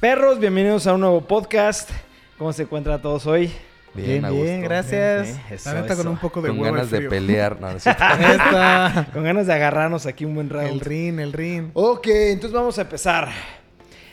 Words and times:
Perros, 0.00 0.38
bienvenidos 0.38 0.86
a 0.86 0.94
un 0.94 1.00
nuevo 1.00 1.20
podcast. 1.22 1.90
¿Cómo 2.38 2.52
se 2.52 2.62
encuentran 2.62 3.02
todos 3.02 3.26
hoy? 3.26 3.50
Bien, 3.94 4.22
Bien, 4.22 4.32
bien, 4.32 4.60
gracias. 4.60 5.24
Bien, 5.24 5.36
bien. 5.36 5.54
Eso, 5.54 5.72
La 5.72 5.80
neta 5.80 5.96
con 5.96 6.06
un 6.06 6.18
poco 6.18 6.40
de 6.40 6.50
Con 6.50 6.60
huevo 6.60 6.74
ganas 6.76 6.90
de 6.92 7.00
pelear. 7.08 7.60
No. 7.60 7.68
Esta. 7.76 9.08
Con 9.12 9.24
ganas 9.24 9.48
de 9.48 9.54
agarrarnos 9.54 10.06
aquí 10.06 10.24
un 10.24 10.36
buen 10.36 10.50
round. 10.50 10.68
el 10.68 10.78
rin, 10.78 11.18
el 11.18 11.32
rin. 11.32 11.72
Ok, 11.74 12.06
entonces 12.06 12.52
vamos 12.52 12.78
a 12.78 12.82
empezar. 12.82 13.28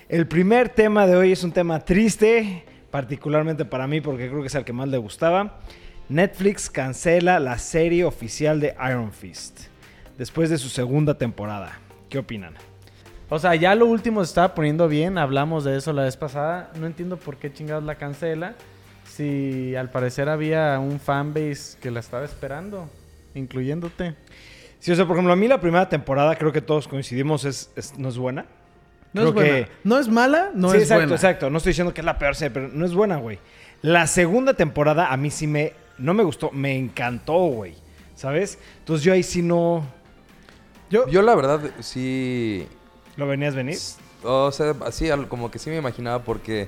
El 0.09 0.27
primer 0.27 0.69
tema 0.69 1.05
de 1.05 1.17
hoy 1.17 1.31
es 1.33 1.43
un 1.43 1.51
tema 1.51 1.79
triste, 1.79 2.65
particularmente 2.89 3.63
para 3.63 3.85
mí 3.85 4.01
porque 4.01 4.27
creo 4.27 4.41
que 4.41 4.47
es 4.47 4.55
el 4.55 4.65
que 4.65 4.73
más 4.73 4.87
le 4.87 4.97
gustaba. 4.97 5.59
Netflix 6.09 6.67
cancela 6.67 7.39
la 7.39 7.59
serie 7.59 8.05
oficial 8.05 8.59
de 8.59 8.75
Iron 8.89 9.11
Fist 9.11 9.67
después 10.17 10.49
de 10.49 10.57
su 10.57 10.69
segunda 10.69 11.15
temporada. 11.19 11.77
¿Qué 12.09 12.17
opinan? 12.17 12.55
O 13.29 13.39
sea, 13.39 13.55
ya 13.55 13.73
lo 13.75 13.85
último 13.87 14.23
se 14.23 14.29
estaba 14.29 14.53
poniendo 14.53 14.87
bien. 14.87 15.17
Hablamos 15.17 15.63
de 15.63 15.77
eso 15.77 15.93
la 15.93 16.03
vez 16.03 16.15
pasada. 16.17 16.71
No 16.79 16.85
entiendo 16.85 17.17
por 17.17 17.37
qué 17.37 17.51
chingados 17.51 17.83
la 17.83 17.95
cancela. 17.95 18.53
Si 19.05 19.75
al 19.75 19.89
parecer 19.89 20.29
había 20.29 20.77
un 20.79 20.99
fanbase 20.99 21.77
que 21.81 21.89
la 21.91 21.99
estaba 22.01 22.25
esperando, 22.25 22.89
incluyéndote. 23.33 24.15
Sí, 24.79 24.91
o 24.91 24.95
sea, 24.95 25.05
por 25.07 25.15
ejemplo, 25.15 25.33
a 25.33 25.35
mí 25.35 25.47
la 25.47 25.59
primera 25.59 25.87
temporada 25.89 26.35
creo 26.35 26.51
que 26.51 26.61
todos 26.61 26.87
coincidimos 26.87 27.45
es, 27.45 27.71
es- 27.75 27.97
no 27.97 28.09
es 28.09 28.17
buena. 28.17 28.45
No 29.13 29.21
Creo 29.21 29.27
es 29.29 29.33
buena. 29.33 29.49
que- 29.65 29.67
No 29.83 29.97
es 29.97 30.07
mala, 30.09 30.51
no 30.53 30.69
sí, 30.71 30.77
es 30.77 30.83
exacto, 30.83 31.01
buena. 31.03 31.15
exacto. 31.15 31.49
No 31.49 31.57
estoy 31.57 31.71
diciendo 31.71 31.93
que 31.93 32.01
es 32.01 32.05
la 32.05 32.17
peor 32.19 32.35
serie, 32.35 32.51
pero 32.53 32.67
no 32.67 32.85
es 32.85 32.93
buena, 32.93 33.15
güey. 33.17 33.39
La 33.81 34.05
segunda 34.07 34.53
temporada 34.53 35.11
a 35.11 35.17
mí 35.17 35.31
sí 35.31 35.47
me... 35.47 35.73
No 35.97 36.13
me 36.13 36.23
gustó, 36.23 36.51
me 36.51 36.75
encantó, 36.77 37.37
güey. 37.45 37.73
¿Sabes? 38.15 38.59
Entonces 38.79 39.03
yo 39.05 39.13
ahí 39.13 39.23
sí 39.23 39.41
no... 39.41 39.85
Yo, 40.89 41.07
Yo 41.07 41.21
la 41.21 41.33
verdad 41.35 41.61
sí... 41.79 42.67
¿Lo 43.17 43.27
venías 43.27 43.55
venir? 43.55 43.77
O 44.23 44.51
sea, 44.51 44.75
así 44.85 45.09
como 45.29 45.51
que 45.51 45.59
sí 45.59 45.69
me 45.69 45.77
imaginaba 45.77 46.23
porque 46.23 46.67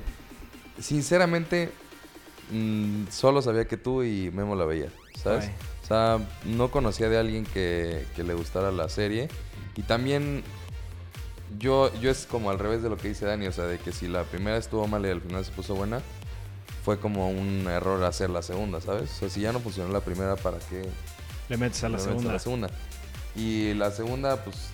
sinceramente 0.80 1.72
mm, 2.52 3.06
solo 3.10 3.42
sabía 3.42 3.66
que 3.66 3.78
tú 3.78 4.04
y 4.04 4.32
Memo 4.32 4.56
la 4.56 4.66
veía, 4.66 4.90
¿sabes? 5.22 5.46
Ay. 5.46 5.56
O 5.84 5.88
sea, 5.88 6.20
no 6.46 6.70
conocía 6.70 7.10
de 7.10 7.18
alguien 7.18 7.46
que, 7.46 8.06
que 8.16 8.24
le 8.24 8.34
gustara 8.34 8.72
la 8.72 8.90
serie. 8.90 9.30
Y 9.76 9.84
también 9.84 10.44
yo, 11.60 11.94
yo 12.02 12.12
es 12.12 12.26
como 12.26 12.50
al 12.50 12.60
revés 12.60 12.84
de 12.84 12.90
lo 12.90 12.98
que 12.98 13.08
dice 13.10 13.26
Dani, 13.26 13.48
o 13.48 13.52
sea, 13.52 13.66
de 13.66 13.80
que 13.80 13.92
si 13.92 14.08
la 14.08 14.24
primera 14.24 14.58
estuvo 14.58 14.88
mal 14.88 15.06
y 15.06 15.10
al 15.10 15.22
final 15.22 15.46
se 15.46 15.52
puso 15.52 15.76
buena, 15.76 16.02
fue 16.84 17.00
como 17.00 17.30
un 17.30 17.68
error 17.68 18.04
hacer 18.04 18.30
la 18.30 18.42
segunda, 18.42 18.82
¿sabes? 18.82 19.12
O 19.12 19.16
sea, 19.16 19.30
si 19.30 19.42
ya 19.42 19.52
no 19.52 19.60
funcionó 19.60 19.92
la 19.92 20.02
primera, 20.02 20.36
¿para 20.36 20.58
qué? 20.60 20.88
Le 21.50 21.58
metes 21.58 21.84
a 21.84 21.90
la 21.90 21.98
le 21.98 22.04
metes 22.04 22.12
segunda. 22.12 22.34
la 22.34 22.40
segunda? 22.40 22.70
Y 23.36 23.74
la 23.76 23.92
segunda, 23.92 24.44
pues, 24.44 24.70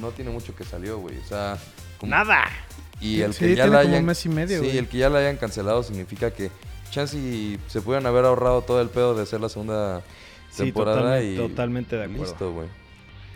no 0.00 0.10
tiene 0.10 0.30
mucho 0.30 0.54
que 0.54 0.64
salió, 0.64 0.98
güey. 0.98 1.16
O 1.18 1.24
sea, 1.24 1.56
como- 1.98 2.10
Nada. 2.10 2.44
y 3.00 3.20
el 3.20 3.32
Sí, 3.34 3.40
que 3.40 3.48
ya 3.54 3.64
tiene 3.64 3.70
la 3.70 3.82
como 3.82 3.90
hayan, 3.90 4.00
un 4.02 4.06
mes 4.06 4.26
y 4.26 4.28
medio, 4.28 4.58
sí, 4.60 4.64
güey. 4.66 4.78
el 4.78 4.88
que 4.88 4.98
ya 4.98 5.08
la 5.10 5.18
hayan 5.20 5.36
cancelado 5.36 5.82
significa 5.82 6.30
que 6.32 6.50
chance 6.90 7.16
y 7.16 7.58
se 7.68 7.80
pudieron 7.80 8.06
haber 8.06 8.24
ahorrado 8.24 8.62
todo 8.62 8.80
el 8.80 8.88
pedo 8.88 9.14
de 9.14 9.22
hacer 9.22 9.40
la 9.40 9.48
segunda 9.48 10.02
Sí, 10.50 10.64
temporada 10.64 10.96
totalmente, 11.02 11.32
y 11.34 11.36
totalmente 11.36 11.96
de 11.96 12.04
acuerdo. 12.04 12.22
listo, 12.24 12.52
güey. 12.52 12.68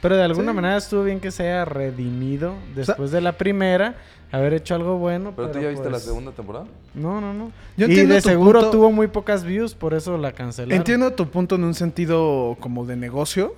Pero 0.01 0.17
de 0.17 0.23
alguna 0.25 0.51
Sí. 0.51 0.57
manera 0.57 0.77
estuvo 0.79 1.05
bien 1.05 1.21
que 1.21 1.31
se 1.31 1.45
haya 1.45 1.65
redimido 1.65 2.55
después 2.75 3.13
de 3.13 3.21
la 3.21 3.33
primera, 3.39 3.95
haber 4.33 4.55
hecho 4.55 4.75
algo 4.75 4.97
bueno. 4.99 5.33
Pero, 5.37 5.51
tú 5.53 5.61
ya 5.61 5.69
viste 5.69 5.85
la 5.85 5.91
pues, 5.93 6.03
segunda 6.05 6.33
temporada? 6.33 6.65
No, 6.95 7.21
no, 7.21 7.33
no. 7.35 7.53
Yo 7.77 7.87
y 7.87 7.91
entiendo 7.91 8.15
de 8.15 8.21
seguro 8.23 8.61
punto. 8.61 8.71
tuvo 8.77 8.91
muy 8.91 9.07
pocas 9.07 9.45
views, 9.45 9.75
por 9.75 9.95
eso 9.95 10.19
la 10.19 10.33
cancelaron. 10.33 10.77
Entiendo 10.77 11.13
tu 11.13 11.29
punto 11.29 11.55
en 11.55 11.63
un 11.65 11.75
sentido 11.75 12.57
como 12.59 12.85
de 12.85 12.97
negocio, 12.97 13.55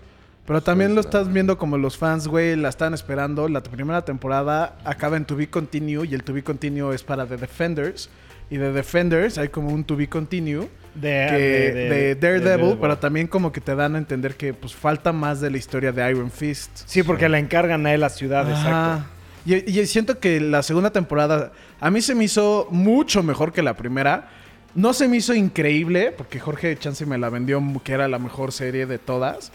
pero 0.47 0.63
también 0.63 0.91
Pues, 0.95 0.97
lo 0.97 1.01
ah. 1.01 1.09
estás 1.21 1.33
viendo 1.33 1.57
como 1.59 1.79
los 1.79 1.97
fans, 1.97 2.29
güey, 2.29 2.57
la 2.57 2.69
están 2.69 2.95
esperando. 2.95 3.49
La 3.49 3.63
primera 3.63 4.05
temporada 4.05 4.77
acaba 4.85 5.17
en 5.17 5.25
To 5.25 5.37
Be 5.37 5.49
Continue 5.49 6.05
y 6.07 6.15
el 6.15 6.23
To 6.23 6.33
Be 6.33 6.43
Continue 6.43 6.95
es 6.95 7.03
para 7.03 7.27
The 7.27 7.37
Defenders. 7.37 8.11
Y 8.51 8.59
de 8.59 8.73
Defenders 8.73 9.39
hay 9.39 9.49
como 9.49 9.71
un 9.71 9.85
To 9.85 9.97
Be 9.97 10.07
Continue 10.07 10.69
De, 10.95 11.27
que, 11.31 11.39
de, 11.39 12.15
Daredevil, 12.15 12.45
Daredevil. 12.45 12.79
pero 12.79 12.99
también 12.99 13.27
como 13.27 13.51
que 13.51 13.61
te 13.63 13.75
dan 13.75 13.95
a 13.95 13.99
entender 13.99 14.37
que 14.37 14.53
pues 14.53 14.75
falta 14.75 15.13
más 15.13 15.41
de 15.41 15.51
la 15.51 15.57
historia 15.57 15.93
de 15.93 16.11
Iron 16.11 16.31
Fist. 16.31 16.71
Sí, 16.85 17.03
porque 17.03 17.29
la 17.29 17.39
encargan 17.39 17.87
a 17.87 17.95
él 17.95 18.01
la 18.01 18.11
ciudad, 18.11 18.49
Ajá. 18.51 18.61
exacto. 18.61 19.15
Y, 19.47 19.81
y 19.81 19.87
siento 19.87 20.19
que 20.21 20.41
la 20.41 20.63
segunda 20.63 20.91
temporada 20.91 21.53
a 21.81 21.91
mí 21.91 22.01
se 22.03 22.15
me 22.15 22.25
hizo 22.25 22.69
mucho 22.71 23.23
mejor 23.23 23.53
que 23.53 23.63
la 23.63 23.75
primera. 23.75 24.29
No 24.75 24.93
se 24.93 25.09
me 25.09 25.17
hizo 25.19 25.35
increíble, 25.35 26.13
porque 26.17 26.39
Jorge 26.41 26.77
Chance 26.77 27.07
me 27.07 27.17
la 27.17 27.31
vendió 27.31 27.63
que 27.83 27.93
era 27.93 28.09
la 28.09 28.19
mejor 28.19 28.53
serie 28.53 28.87
de 28.87 28.99
todas. 28.99 29.53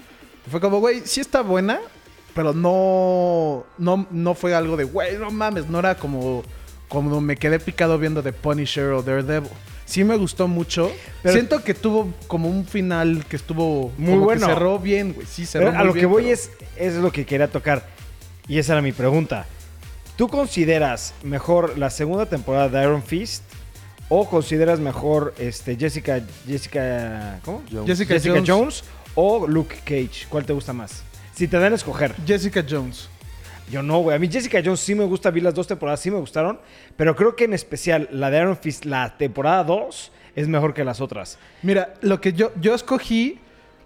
Fue 0.49 0.59
como, 0.59 0.79
güey, 0.79 1.01
sí 1.05 1.21
está 1.21 1.41
buena, 1.41 1.79
pero 2.33 2.53
no, 2.53 3.65
no, 3.77 4.07
no 4.11 4.33
fue 4.35 4.53
algo 4.55 4.77
de, 4.77 4.83
güey, 4.85 5.17
no 5.17 5.31
mames, 5.31 5.67
no 5.67 5.79
era 5.79 5.95
como, 5.95 6.43
como 6.87 7.19
me 7.21 7.35
quedé 7.35 7.59
picado 7.59 7.97
viendo 7.97 8.21
The 8.23 8.33
Punisher 8.33 8.85
o 8.91 9.01
Daredevil. 9.03 9.49
Sí 9.85 10.03
me 10.03 10.15
gustó 10.17 10.47
mucho. 10.47 10.91
Pero- 11.23 11.33
Siento 11.33 11.63
que 11.63 11.73
tuvo 11.73 12.13
como 12.27 12.47
un 12.47 12.65
final 12.65 13.25
que 13.27 13.35
estuvo 13.35 13.91
Muy 13.97 14.09
como 14.11 14.19
que 14.19 14.25
bueno. 14.25 14.45
cerró 14.47 14.77
bien, 14.79 15.13
güey. 15.13 15.25
Sí, 15.25 15.45
cerró 15.47 15.65
Pero 15.67 15.77
a 15.77 15.79
muy 15.79 15.87
lo 15.87 15.93
que 15.95 16.05
voy 16.05 16.23
pero- 16.23 16.33
es, 16.35 16.51
es 16.77 16.93
lo 16.95 17.11
que 17.11 17.25
quería 17.25 17.47
tocar. 17.47 17.87
Y 18.47 18.59
esa 18.59 18.73
era 18.73 18.81
mi 18.83 18.91
pregunta. 18.91 19.45
¿Tú 20.15 20.27
consideras 20.27 21.13
mejor 21.23 21.77
la 21.77 21.89
segunda 21.89 22.27
temporada 22.27 22.69
de 22.69 22.83
Iron 22.83 23.01
Fist 23.01 23.43
o 24.09 24.29
consideras 24.29 24.79
mejor 24.79 25.33
este, 25.39 25.75
Jessica, 25.75 26.21
Jessica, 26.47 27.39
¿cómo? 27.45 27.63
Jones. 27.71 27.85
Jessica, 27.87 28.13
Jessica 28.15 28.33
Jones. 28.35 28.49
Jones 28.49 28.83
o 29.21 29.47
Luke 29.47 29.75
Cage. 29.83 30.27
¿Cuál 30.29 30.45
te 30.45 30.53
gusta 30.53 30.71
más? 30.71 31.03
Si 31.33 31.47
te 31.47 31.59
dan 31.59 31.73
a 31.73 31.75
escoger. 31.75 32.15
Jessica 32.25 32.63
Jones. 32.67 33.09
Yo 33.69 33.83
no, 33.83 33.99
güey. 33.99 34.15
A 34.15 34.19
mí 34.19 34.29
Jessica 34.31 34.61
Jones 34.63 34.79
sí 34.79 34.95
me 34.95 35.03
gusta. 35.03 35.29
Vi 35.29 35.41
las 35.41 35.53
dos 35.53 35.67
temporadas, 35.67 35.99
sí 35.99 36.09
me 36.09 36.17
gustaron. 36.17 36.59
Pero 36.95 37.15
creo 37.15 37.35
que 37.35 37.43
en 37.43 37.53
especial 37.53 38.07
la 38.11 38.29
de 38.31 38.37
Iron 38.39 38.57
Fist, 38.57 38.85
la 38.85 39.17
temporada 39.17 39.63
2, 39.65 40.11
es 40.35 40.47
mejor 40.47 40.73
que 40.73 40.83
las 40.85 41.01
otras. 41.01 41.37
Mira, 41.63 41.93
lo 42.01 42.21
que 42.21 42.31
yo, 42.33 42.51
yo 42.61 42.73
escogí. 42.73 43.39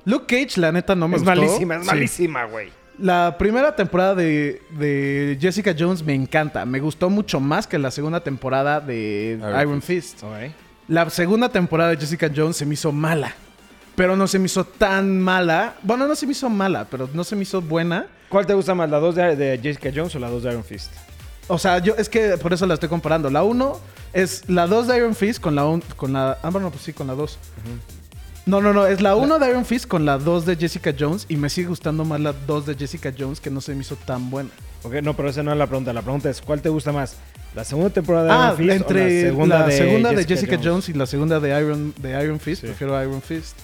Luke 0.05 0.25
Cage, 0.27 0.59
la 0.59 0.71
neta, 0.71 0.95
no 0.95 1.07
me 1.07 1.15
es 1.17 1.23
gustó. 1.23 1.35
malísima, 1.41 1.75
es 1.77 1.81
Sí. 1.81 1.87
malísima, 1.87 2.43
güey. 2.45 2.69
La 2.99 3.35
primera 3.39 3.75
temporada 3.75 4.13
de, 4.13 4.61
de 4.77 5.35
Jessica 5.41 5.73
Jones 5.77 6.03
me 6.03 6.13
encanta. 6.13 6.63
Me 6.65 6.79
gustó 6.79 7.09
mucho 7.09 7.39
más 7.39 7.65
que 7.65 7.79
la 7.79 7.89
segunda 7.89 8.19
temporada 8.19 8.79
de 8.79 9.37
Iron 9.39 9.61
Iron, 9.61 9.81
Fist. 9.81 10.21
La 10.87 11.09
segunda 11.09 11.49
temporada 11.49 11.89
de 11.89 11.97
Jessica 11.97 12.29
Jones 12.35 12.55
se 12.57 12.65
me 12.67 12.75
hizo 12.75 12.91
mala. 12.91 13.33
Pero 13.95 14.15
no 14.15 14.27
se 14.27 14.39
me 14.39 14.45
hizo 14.45 14.63
tan 14.65 15.21
mala. 15.21 15.75
Bueno, 15.83 16.07
no 16.07 16.15
se 16.15 16.25
me 16.25 16.31
hizo 16.31 16.49
mala, 16.49 16.87
pero 16.89 17.09
no 17.13 17.23
se 17.23 17.35
me 17.35 17.43
hizo 17.43 17.61
buena. 17.61 18.07
¿Cuál 18.29 18.47
te 18.47 18.53
gusta 18.55 18.73
más, 18.73 18.89
la 18.89 18.99
2 18.99 19.13
de, 19.15 19.35
de 19.35 19.59
Jessica 19.61 19.91
Jones 19.95 20.15
o 20.15 20.19
la 20.19 20.29
2 20.29 20.41
de 20.43 20.49
Iron 20.51 20.63
Fist? 20.63 20.91
O 21.47 21.57
sea, 21.59 21.77
yo 21.79 21.93
es 21.97 22.09
que 22.09 22.37
por 22.37 22.53
eso 22.53 22.65
la 22.65 22.73
estoy 22.73 22.89
comparando. 22.89 23.29
La 23.29 23.43
1 23.43 23.79
es 24.13 24.49
la 24.49 24.65
2 24.65 24.87
de 24.87 24.97
Iron 24.97 25.13
Fist 25.13 25.39
con 25.39 25.53
la 25.55 25.65
un- 25.65 25.81
con 25.95 26.13
la 26.13 26.37
ah, 26.41 26.49
bueno, 26.49 26.71
pues 26.71 26.81
sí, 26.83 26.93
con 26.93 27.05
la 27.05 27.13
2. 27.13 27.37
No, 28.45 28.59
no, 28.61 28.73
no, 28.73 28.85
es 28.87 28.99
la 29.01 29.15
1 29.15 29.39
de 29.39 29.49
Iron 29.49 29.65
Fist 29.65 29.87
con 29.87 30.05
la 30.05 30.17
2 30.17 30.45
de 30.45 30.55
Jessica 30.57 30.93
Jones 30.97 31.25
y 31.29 31.37
me 31.37 31.49
sigue 31.49 31.67
gustando 31.67 32.03
más 32.03 32.19
la 32.19 32.33
2 32.33 32.65
de 32.65 32.75
Jessica 32.75 33.13
Jones 33.17 33.39
que 33.39 33.49
no 33.49 33.61
se 33.61 33.73
me 33.75 33.81
hizo 33.81 33.95
tan 33.95 34.29
buena. 34.29 34.49
Ok, 34.83 34.95
no, 35.03 35.15
pero 35.15 35.29
esa 35.29 35.43
no 35.43 35.51
es 35.51 35.57
la 35.57 35.67
pregunta. 35.67 35.93
La 35.93 36.01
pregunta 36.01 36.29
es, 36.29 36.41
¿cuál 36.41 36.61
te 36.61 36.69
gusta 36.69 36.91
más? 36.91 37.15
¿La 37.55 37.63
segunda 37.63 37.91
temporada 37.91 38.25
de 38.25 38.31
Ah, 38.31 38.55
Iron 38.57 38.57
Fist 38.57 38.71
entre 38.89 39.01
o 39.03 39.05
la 39.05 39.27
segunda, 39.29 39.59
la 39.59 39.65
de, 39.67 39.77
segunda 39.77 40.09
Jessica 40.09 40.27
de 40.27 40.35
Jessica 40.35 40.59
Jones. 40.63 40.89
y 40.89 40.93
la 40.93 41.05
segunda 41.05 41.39
de 41.39 41.61
Iron 41.61 41.93
de 41.97 42.23
Iron 42.23 42.39
Fist, 42.39 42.61
Sí. 42.61 42.67
prefiero 42.67 43.01
Iron 43.01 43.21
Fist. 43.21 43.55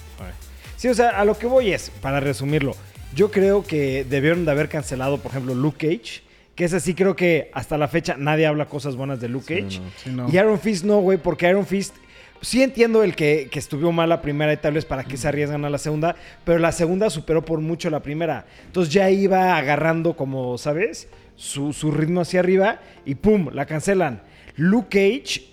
Sí, 0.76 0.88
o 0.88 0.94
sea, 0.94 1.10
a 1.10 1.24
lo 1.24 1.36
que 1.38 1.46
voy 1.46 1.72
es, 1.72 1.90
para 2.00 2.20
resumirlo, 2.20 2.74
yo 3.14 3.30
creo 3.30 3.64
que 3.64 4.04
debieron 4.04 4.44
de 4.44 4.50
haber 4.50 4.68
cancelado, 4.68 5.18
por 5.18 5.30
ejemplo, 5.32 5.54
Luke 5.54 5.76
Cage, 5.98 6.22
que 6.54 6.64
es 6.64 6.72
así, 6.74 6.94
creo 6.94 7.16
que 7.16 7.50
hasta 7.54 7.76
la 7.78 7.88
fecha 7.88 8.16
nadie 8.18 8.46
habla 8.46 8.66
cosas 8.66 8.96
buenas 8.96 9.20
de 9.20 9.28
Luke 9.28 9.46
Sí, 9.54 9.62
Cage. 9.62 9.78
no. 9.80 9.90
Sí, 10.04 10.10
no. 10.10 10.28
Y 10.30 10.36
Iron 10.38 10.58
Fist 10.58 10.84
no, 10.84 10.98
güey, 11.00 11.18
porque 11.18 11.48
Iron 11.48 11.66
Fist... 11.66 11.94
Sí 12.42 12.62
entiendo 12.62 13.02
el 13.02 13.14
que, 13.14 13.48
que 13.50 13.58
estuvo 13.58 13.92
mal 13.92 14.08
la 14.08 14.22
primera 14.22 14.50
y 14.50 14.56
tal 14.56 14.72
vez 14.72 14.86
para 14.86 15.04
que 15.04 15.18
se 15.18 15.28
arriesgan 15.28 15.62
a 15.66 15.68
la 15.68 15.76
segunda, 15.76 16.16
pero 16.42 16.58
la 16.58 16.72
segunda 16.72 17.10
superó 17.10 17.44
por 17.44 17.60
mucho 17.60 17.90
la 17.90 18.00
primera. 18.00 18.46
Entonces 18.64 18.94
ya 18.94 19.10
iba 19.10 19.58
agarrando 19.58 20.16
como, 20.16 20.56
¿sabes? 20.56 21.08
Su, 21.36 21.74
su 21.74 21.90
ritmo 21.90 22.22
hacia 22.22 22.40
arriba 22.40 22.80
y 23.04 23.16
¡pum! 23.16 23.50
La 23.52 23.66
cancelan. 23.66 24.22
Luke 24.56 24.88
Cage 24.88 25.50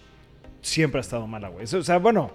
siempre 0.61 0.99
ha 0.99 1.01
estado 1.01 1.27
mala, 1.27 1.49
güey. 1.49 1.65
O 1.65 1.83
sea, 1.83 1.97
bueno, 1.97 2.31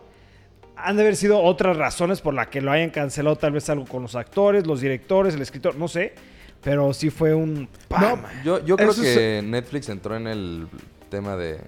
han 0.76 0.96
de 0.96 1.02
haber 1.02 1.16
sido 1.16 1.40
otras 1.42 1.76
razones 1.76 2.20
por 2.20 2.34
las 2.34 2.48
que 2.48 2.60
lo 2.60 2.70
hayan 2.72 2.90
cancelado, 2.90 3.36
tal 3.36 3.52
vez 3.52 3.68
algo 3.70 3.84
con 3.86 4.02
los 4.02 4.14
actores, 4.14 4.66
los 4.66 4.80
directores, 4.80 5.34
el 5.34 5.42
escritor, 5.42 5.76
no 5.76 5.88
sé. 5.88 6.14
Pero 6.62 6.92
sí 6.94 7.10
fue 7.10 7.34
un... 7.34 7.68
¡pam! 7.88 8.22
Yo, 8.44 8.64
yo 8.64 8.76
creo 8.76 8.90
Eso 8.90 9.02
es- 9.02 9.16
que 9.16 9.42
Netflix 9.44 9.88
entró 9.88 10.16
en 10.16 10.26
el 10.28 10.68
tema 11.10 11.36
de... 11.36 11.58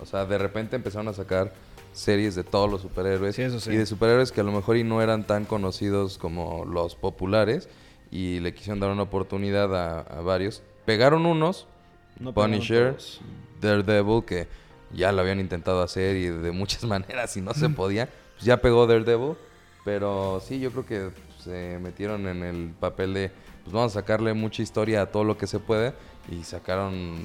O 0.00 0.06
sea, 0.06 0.24
de 0.26 0.38
repente 0.38 0.76
empezaron 0.76 1.08
a 1.08 1.12
sacar 1.12 1.52
series 1.92 2.36
de 2.36 2.44
todos 2.44 2.70
los 2.70 2.82
superhéroes. 2.82 3.34
Sí, 3.34 3.42
eso 3.42 3.58
sí. 3.58 3.70
Y 3.72 3.76
de 3.76 3.84
superhéroes 3.84 4.30
que 4.30 4.40
a 4.40 4.44
lo 4.44 4.52
mejor 4.52 4.76
y 4.76 4.84
no 4.84 5.02
eran 5.02 5.26
tan 5.26 5.44
conocidos 5.44 6.18
como 6.18 6.64
los 6.64 6.94
populares. 6.94 7.68
Y 8.12 8.38
le 8.40 8.54
quisieron 8.54 8.78
dar 8.78 8.90
una 8.90 9.02
oportunidad 9.02 9.74
a, 9.74 10.00
a 10.02 10.20
varios. 10.20 10.62
Pegaron 10.84 11.26
unos. 11.26 11.66
No 12.20 12.32
Punisher. 12.32 12.96
Daredevil, 13.60 14.24
que 14.24 14.46
ya 14.92 15.10
lo 15.12 15.20
habían 15.20 15.40
intentado 15.40 15.82
hacer 15.82 16.16
y 16.16 16.26
de 16.28 16.52
muchas 16.52 16.84
maneras 16.86 17.36
y 17.36 17.40
no 17.40 17.54
se 17.54 17.68
podía. 17.68 18.08
Pues 18.38 18.46
ya 18.46 18.56
pegó 18.60 18.86
Daredevil. 18.86 19.34
Pero 19.84 20.42
sí, 20.46 20.60
yo 20.60 20.70
creo 20.70 20.86
que 20.86 21.10
se 21.42 21.78
metieron 21.80 22.26
en 22.26 22.42
el 22.42 22.70
papel 22.78 23.14
de, 23.14 23.30
pues 23.64 23.72
vamos 23.72 23.92
a 23.92 24.00
sacarle 24.00 24.34
mucha 24.34 24.62
historia 24.62 25.02
a 25.02 25.06
todo 25.06 25.24
lo 25.24 25.36
que 25.36 25.46
se 25.46 25.58
puede. 25.58 25.94
Y 26.30 26.44
sacaron 26.44 27.16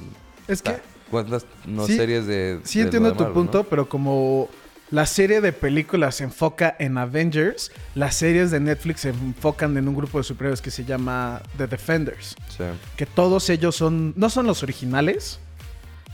Es 0.48 0.62
que 0.62 0.78
cuántas 1.12 1.46
no 1.66 1.86
Sí, 1.86 1.98
series 1.98 2.26
de. 2.26 2.60
Sí 2.64 2.80
de 2.80 2.86
entiendo 2.86 3.12
de 3.12 3.18
tu 3.18 3.34
punto, 3.34 3.60
¿no? 3.60 3.64
pero 3.66 3.90
como 3.90 4.50
la 4.92 5.06
serie 5.06 5.42
de 5.42 5.52
películas 5.52 6.16
se 6.16 6.24
enfoca 6.24 6.76
en 6.80 6.98
Avengers, 6.98 7.72
las 7.96 8.16
series 8.16 8.52
de 8.52 8.60
Netflix 8.60 9.02
se 9.02 9.10
enfocan 9.10 9.76
en 9.76 9.88
un 9.88 9.96
grupo 9.96 10.20
de 10.20 10.24
superhéroes 10.24 10.62
que 10.62 10.72
se 10.72 10.86
llama 10.86 11.42
The 11.58 11.68
Defenders. 11.68 12.36
Sí. 12.56 12.64
Que 12.96 13.06
todos 13.06 13.50
ellos 13.50 13.76
son, 13.76 14.14
no 14.16 14.30
son 14.30 14.46
los 14.46 14.64
originales, 14.64 15.40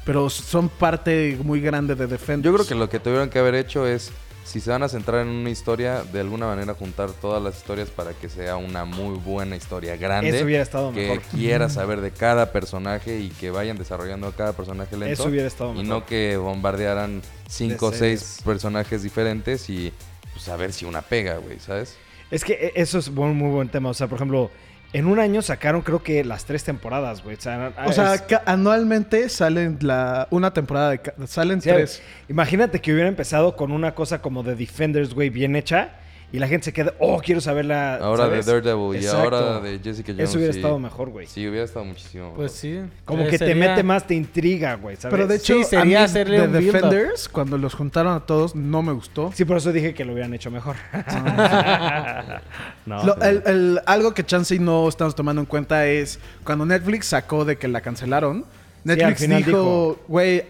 pero 0.06 0.30
son 0.30 0.69
parte 0.69 1.38
muy 1.44 1.62
grande 1.62 1.94
de 1.94 2.07
Defenders. 2.07 2.46
Yo 2.46 2.54
creo 2.56 2.68
que 2.68 2.75
lo 2.75 2.90
que 2.90 3.00
tuvieron 3.00 3.30
que 3.30 3.40
haber 3.40 3.56
hecho 3.56 3.86
es, 3.86 4.12
si 4.50 4.60
se 4.60 4.72
van 4.72 4.81
a 4.84 4.90
centrar 4.90 5.22
en 5.22 5.28
una 5.28 5.50
historia, 5.51 6.04
de 6.12 6.19
alguna 6.19 6.48
manera 6.48 6.74
juntar 6.74 7.12
todas 7.12 7.42
las 7.42 7.57
historias 7.57 7.90
para 7.90 8.13
que 8.13 8.30
sea 8.30 8.57
una 8.57 8.84
muy 8.84 9.18
buena 9.19 9.56
historia 9.56 9.96
grande. 9.96 10.30
Eso 10.30 10.44
hubiera 10.46 10.63
estado 10.63 10.92
que 10.92 11.01
mejor. 11.10 11.22
quiera 11.31 11.69
saber 11.69 12.01
de 12.01 12.12
cada 12.12 12.51
personaje 12.51 13.19
y 13.19 13.30
que 13.30 13.51
vayan 13.51 13.78
desarrollando 13.78 14.25
a 14.28 14.31
cada 14.36 14.54
personaje 14.54 14.98
lento. 14.98 15.13
Eso 15.13 15.25
hubiera 15.30 15.48
estado 15.48 15.72
Y 15.74 15.84
mejor. 15.84 15.88
no 15.88 16.06
que 16.06 16.36
bombardearan 16.38 17.22
cinco 17.48 17.88
o 17.88 17.92
seis 17.94 18.40
personajes 18.44 19.04
diferentes 19.04 19.69
y 19.69 19.94
pues 20.34 20.50
a 20.50 20.56
ver 20.56 20.74
si 20.74 20.86
una 20.86 21.01
pega, 21.04 21.38
güey, 21.38 21.60
¿sabes? 21.60 21.96
Es 22.31 22.44
que 22.44 22.54
e- 22.54 22.74
eso 22.75 22.98
es 22.98 23.13
buen, 23.13 23.36
muy 23.36 23.51
buen 23.51 23.69
tema. 23.69 23.90
O 23.90 23.94
sea, 23.94 24.07
por 24.07 24.16
ejemplo, 24.18 24.50
en 24.94 25.06
un 25.06 25.19
año 25.19 25.41
sacaron 25.41 25.81
creo 25.81 26.01
que 26.01 26.24
las 26.24 26.45
tres 26.45 26.63
temporadas, 26.63 27.24
güey. 27.24 27.36
O 27.38 27.41
sea, 27.41 27.71
O 27.86 27.91
sea, 27.91 28.15
es- 28.15 28.24
anualmente 28.45 29.30
salen 29.30 29.77
la, 29.81 30.27
una 30.31 30.51
temporada 30.53 30.91
de... 30.91 31.01
Salen 31.27 31.62
sí, 31.62 31.69
tres. 31.69 32.01
imagínate 32.27 32.81
que 32.81 32.91
hubiera 32.94 33.07
empezado 33.09 33.56
con 33.56 33.71
una 33.71 33.94
cosa 33.94 34.21
como 34.21 34.41
de 34.44 34.56
Defenders, 34.56 35.13
güey, 35.13 35.30
bien 35.30 35.56
hecha. 35.56 35.91
Y 36.31 36.37
la 36.37 36.47
gente 36.47 36.65
se 36.65 36.73
queda, 36.73 36.93
oh, 36.99 37.19
quiero 37.25 37.41
saber 37.41 37.65
la. 37.65 37.95
Ahora 37.95 38.25
¿sabes? 38.25 38.45
de 38.45 38.51
Daredevil 38.53 38.95
y 39.01 39.05
Exacto. 39.05 39.35
ahora 39.35 39.59
de 39.61 39.79
Jessica 39.79 40.11
Jones. 40.13 40.29
Eso 40.29 40.37
hubiera 40.37 40.53
sí. 40.53 40.59
estado 40.59 40.77
mejor, 40.77 41.09
güey. 41.09 41.25
Sí, 41.25 41.47
hubiera 41.47 41.65
estado 41.65 41.85
muchísimo 41.85 42.33
Pues 42.35 42.63
mejor. 42.63 42.85
sí. 42.85 42.93
Como 43.03 43.23
Eh, 43.23 43.29
que 43.29 43.39
te 43.39 43.55
mete 43.55 43.81
más, 43.81 44.05
te 44.05 44.13
intriga, 44.13 44.75
güey, 44.75 44.95
¿sabes? 44.95 45.11
Pero 45.11 45.25
de 45.27 45.37
hecho, 45.37 45.55
Sí, 45.55 45.63
sería 45.63 45.81
a 45.81 45.85
mí 45.85 45.95
hacerle 45.95 46.37
The 46.41 46.45
un. 46.45 46.51
Defenders, 46.53 47.29
cuando 47.29 47.57
los 47.57 47.73
juntaron 47.73 48.13
a 48.13 48.19
todos, 48.19 48.53
no 48.55 48.83
me 48.83 48.93
gustó. 48.93 49.31
Sí, 49.33 49.43
por 49.43 49.57
eso 49.57 49.71
dije 49.71 49.95
que 49.95 50.05
lo 50.05 50.13
hubieran 50.13 50.31
hecho 50.35 50.51
mejor. 50.51 50.75
no, 52.85 53.03
Lo- 53.05 53.15
pero- 53.15 53.29
el- 53.29 53.43
el- 53.47 53.81
algo 53.85 54.13
que 54.13 54.23
chance 54.23 54.53
y 54.55 54.59
no 54.59 54.87
estamos 54.87 55.15
tomando 55.15 55.41
en 55.41 55.45
cuenta 55.45 55.87
es 55.87 56.19
cuando 56.43 56.65
Netflix 56.65 57.07
sacó 57.07 57.45
de 57.45 57.57
que 57.57 57.67
la 57.67 57.81
cancelaron. 57.81 58.45
Netflix 58.83 59.45
dijo, 59.45 59.99
güey, 60.07 60.43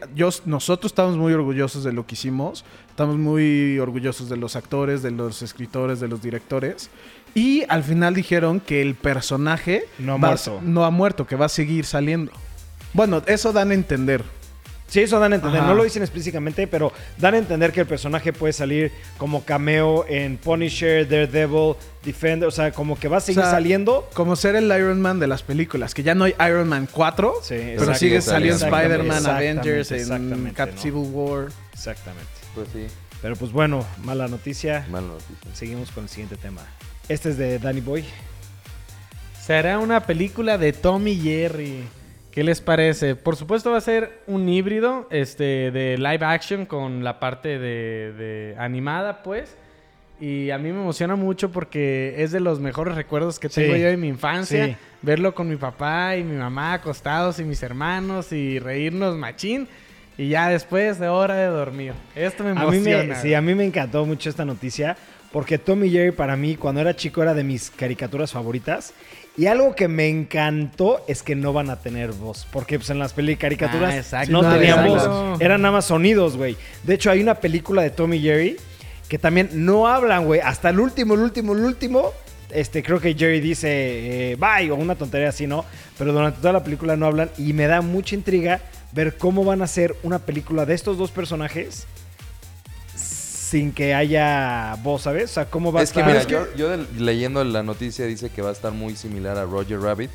nosotros 0.45 0.91
estamos 0.91 1.17
muy 1.17 1.33
orgullosos 1.33 1.83
de 1.83 1.93
lo 1.93 2.05
que 2.05 2.15
hicimos. 2.15 2.63
Estamos 2.89 3.17
muy 3.17 3.79
orgullosos 3.79 4.29
de 4.29 4.37
los 4.37 4.55
actores, 4.55 5.01
de 5.01 5.11
los 5.11 5.41
escritores, 5.41 5.99
de 5.99 6.07
los 6.07 6.21
directores. 6.21 6.89
Y 7.33 7.63
al 7.69 7.83
final 7.83 8.13
dijeron 8.13 8.59
que 8.59 8.81
el 8.81 8.95
personaje 8.95 9.85
No 9.99 10.13
ha 10.13 10.17
va 10.17 10.27
a- 10.27 10.31
muerto. 10.31 10.59
no 10.63 10.85
ha 10.85 10.89
muerto, 10.91 11.25
que 11.27 11.35
va 11.35 11.45
a 11.45 11.49
seguir 11.49 11.85
saliendo. 11.85 12.31
Bueno, 12.93 13.21
eso 13.27 13.53
dan 13.53 13.71
a 13.71 13.73
entender. 13.75 14.23
Sí, 14.89 15.01
eso 15.01 15.19
dan 15.19 15.33
a 15.33 15.35
entender. 15.35 15.61
Ajá. 15.61 15.69
No 15.69 15.75
lo 15.75 15.83
dicen 15.83 16.01
explícitamente, 16.01 16.65
pero 16.65 16.91
dan 17.19 17.35
a 17.35 17.37
entender 17.37 17.71
que 17.71 17.81
el 17.81 17.85
personaje 17.85 18.33
puede 18.33 18.53
salir 18.53 18.91
como 19.17 19.43
cameo 19.45 20.03
en 20.09 20.37
Punisher, 20.37 21.07
Daredevil, 21.07 21.75
Defender. 22.03 22.47
O 22.47 22.51
sea, 22.51 22.71
como 22.71 22.97
que 22.99 23.07
va 23.07 23.17
a 23.17 23.21
seguir 23.21 23.39
O 23.39 23.43
sea, 23.43 23.51
saliendo. 23.51 24.09
Como 24.13 24.35
ser 24.35 24.55
el 24.55 24.65
Iron 24.65 24.99
Man 24.99 25.19
de 25.19 25.27
las 25.27 25.43
películas, 25.43 25.93
que 25.93 26.01
ya 26.01 26.15
no 26.15 26.23
hay 26.23 26.33
Iron 26.39 26.67
Man 26.67 26.87
4, 26.91 27.35
Sí, 27.43 27.55
pero 27.77 27.93
sigue 27.93 28.19
saliendo 28.21 28.65
Spider-Man, 28.65 29.25
Avengers, 29.27 29.91
en 29.91 30.51
Cap 30.53 30.71
¿no? 30.73 30.81
Civil 30.81 31.07
War. 31.11 31.47
Exactamente. 31.73 32.27
Pues 32.55 32.67
sí, 32.73 32.87
Pero 33.21 33.35
pues 33.35 33.51
bueno, 33.51 33.85
mala 34.03 34.27
noticia. 34.27 34.87
mala 34.89 35.07
noticia. 35.07 35.35
Seguimos 35.53 35.91
con 35.91 36.05
el 36.05 36.09
siguiente 36.09 36.35
tema. 36.35 36.61
Este 37.07 37.29
es 37.29 37.37
de 37.37 37.59
Danny 37.59 37.81
Boy. 37.81 38.05
Será 39.45 39.77
una 39.79 40.01
película 40.05 40.57
de 40.57 40.73
Tommy 40.73 41.15
Jerry. 41.15 41.83
¿Qué 42.31 42.43
les 42.43 42.61
parece? 42.61 43.15
Por 43.15 43.35
supuesto 43.35 43.71
va 43.71 43.77
a 43.77 43.81
ser 43.81 44.21
un 44.27 44.47
híbrido 44.47 45.07
este, 45.09 45.71
de 45.71 45.97
live 45.97 46.23
action 46.25 46.65
con 46.65 47.03
la 47.03 47.19
parte 47.19 47.57
de, 47.59 48.13
de 48.13 48.55
animada, 48.59 49.23
pues. 49.23 49.55
Y 50.21 50.51
a 50.51 50.57
mí 50.57 50.65
me 50.71 50.81
emociona 50.81 51.15
mucho 51.15 51.49
porque 51.51 52.15
es 52.17 52.31
de 52.31 52.39
los 52.41 52.59
mejores 52.59 52.93
recuerdos 52.95 53.39
que 53.39 53.49
Sí. 53.49 53.61
tengo 53.61 53.75
yo 53.77 53.87
de 53.87 53.97
mi 53.97 54.09
infancia. 54.09 54.65
Sí. 54.67 54.75
Verlo 55.01 55.33
con 55.33 55.47
mi 55.49 55.55
papá 55.55 56.17
y 56.17 56.23
mi 56.23 56.35
mamá 56.35 56.73
acostados 56.73 57.39
y 57.39 57.43
mis 57.45 57.63
hermanos 57.63 58.31
y 58.31 58.59
reírnos 58.59 59.15
machín. 59.15 59.67
Y 60.17 60.27
ya 60.29 60.49
después 60.49 60.99
de 60.99 61.07
hora 61.07 61.35
de 61.35 61.45
dormir. 61.47 61.93
Esto 62.15 62.43
me 62.43 62.49
A 62.51 62.53
mí 62.55 62.59
emociona. 62.61 63.03
me, 63.03 63.15
sí, 63.15 63.33
a 63.33 63.41
mí 63.41 63.55
me 63.55 63.63
encantó 63.63 64.05
mucho 64.05 64.29
esta 64.29 64.43
noticia 64.43 64.97
porque 65.31 65.57
Tommy 65.57 65.89
Jerry 65.89 66.11
para 66.11 66.35
mí 66.35 66.55
cuando 66.57 66.81
era 66.81 66.93
chico 66.95 67.21
era 67.23 67.33
de 67.33 67.43
mis 67.45 67.71
caricaturas 67.71 68.33
favoritas 68.33 68.93
y 69.39 69.47
algo 69.47 69.73
que 69.73 69.87
me 69.87 70.09
encantó 70.09 71.01
es 71.07 71.23
que 71.23 71.33
no 71.33 71.53
van 71.53 71.69
a 71.69 71.77
tener 71.77 72.11
voz 72.11 72.45
porque 72.51 72.77
pues 72.77 72.89
en 72.89 72.99
las 72.99 73.13
peli 73.13 73.37
caricaturas 73.37 74.13
Ah, 74.13 74.25
no 74.27 74.41
No, 74.41 74.53
tenían 74.53 74.85
voz, 74.85 75.39
eran 75.39 75.61
nada 75.61 75.75
más 75.75 75.85
sonidos, 75.85 76.35
güey. 76.35 76.57
De 76.83 76.95
hecho 76.95 77.09
hay 77.09 77.21
una 77.21 77.35
película 77.35 77.81
de 77.81 77.89
Tommy 77.89 78.19
Jerry 78.19 78.57
que 79.07 79.17
también 79.17 79.49
no 79.53 79.87
hablan, 79.87 80.25
güey, 80.25 80.41
hasta 80.41 80.69
el 80.71 80.81
último, 80.81 81.13
el 81.13 81.21
último, 81.21 81.53
el 81.53 81.63
último. 81.63 82.11
Este, 82.49 82.83
creo 82.83 82.99
que 82.99 83.13
Jerry 83.13 83.39
dice 83.39 84.31
eh, 84.31 84.35
bye 84.35 84.69
o 84.71 84.75
una 84.75 84.95
tontería 84.95 85.29
así, 85.29 85.47
¿no? 85.47 85.63
Pero 85.97 86.11
durante 86.11 86.41
toda 86.41 86.51
la 86.51 86.63
película 86.65 86.97
no 86.97 87.05
hablan 87.05 87.29
y 87.37 87.53
me 87.53 87.67
da 87.67 87.79
mucha 87.79 88.15
intriga 88.15 88.59
ver 88.91 89.15
cómo 89.17 89.45
van 89.45 89.61
a 89.61 89.65
hacer 89.65 89.95
una 90.03 90.19
película 90.19 90.65
de 90.65 90.73
estos 90.73 90.97
dos 90.97 91.11
personajes 91.11 91.87
sin 93.49 93.71
que 93.71 93.93
haya 93.95 94.75
voz, 94.83 95.01
¿sabes? 95.03 95.25
O 95.31 95.33
sea, 95.33 95.45
cómo 95.49 95.71
va 95.71 95.81
Es 95.81 95.89
a 95.89 95.93
que 95.93 95.99
estar. 96.01 96.13
mira, 96.13 96.27
yo, 96.27 96.55
yo 96.55 96.85
leyendo 96.97 97.43
la 97.43 97.63
noticia 97.63 98.05
dice 98.05 98.29
que 98.29 98.41
va 98.43 98.49
a 98.49 98.51
estar 98.51 98.71
muy 98.71 98.95
similar 98.95 99.37
a 99.37 99.45
Roger 99.45 99.79
Rabbit, 99.81 100.11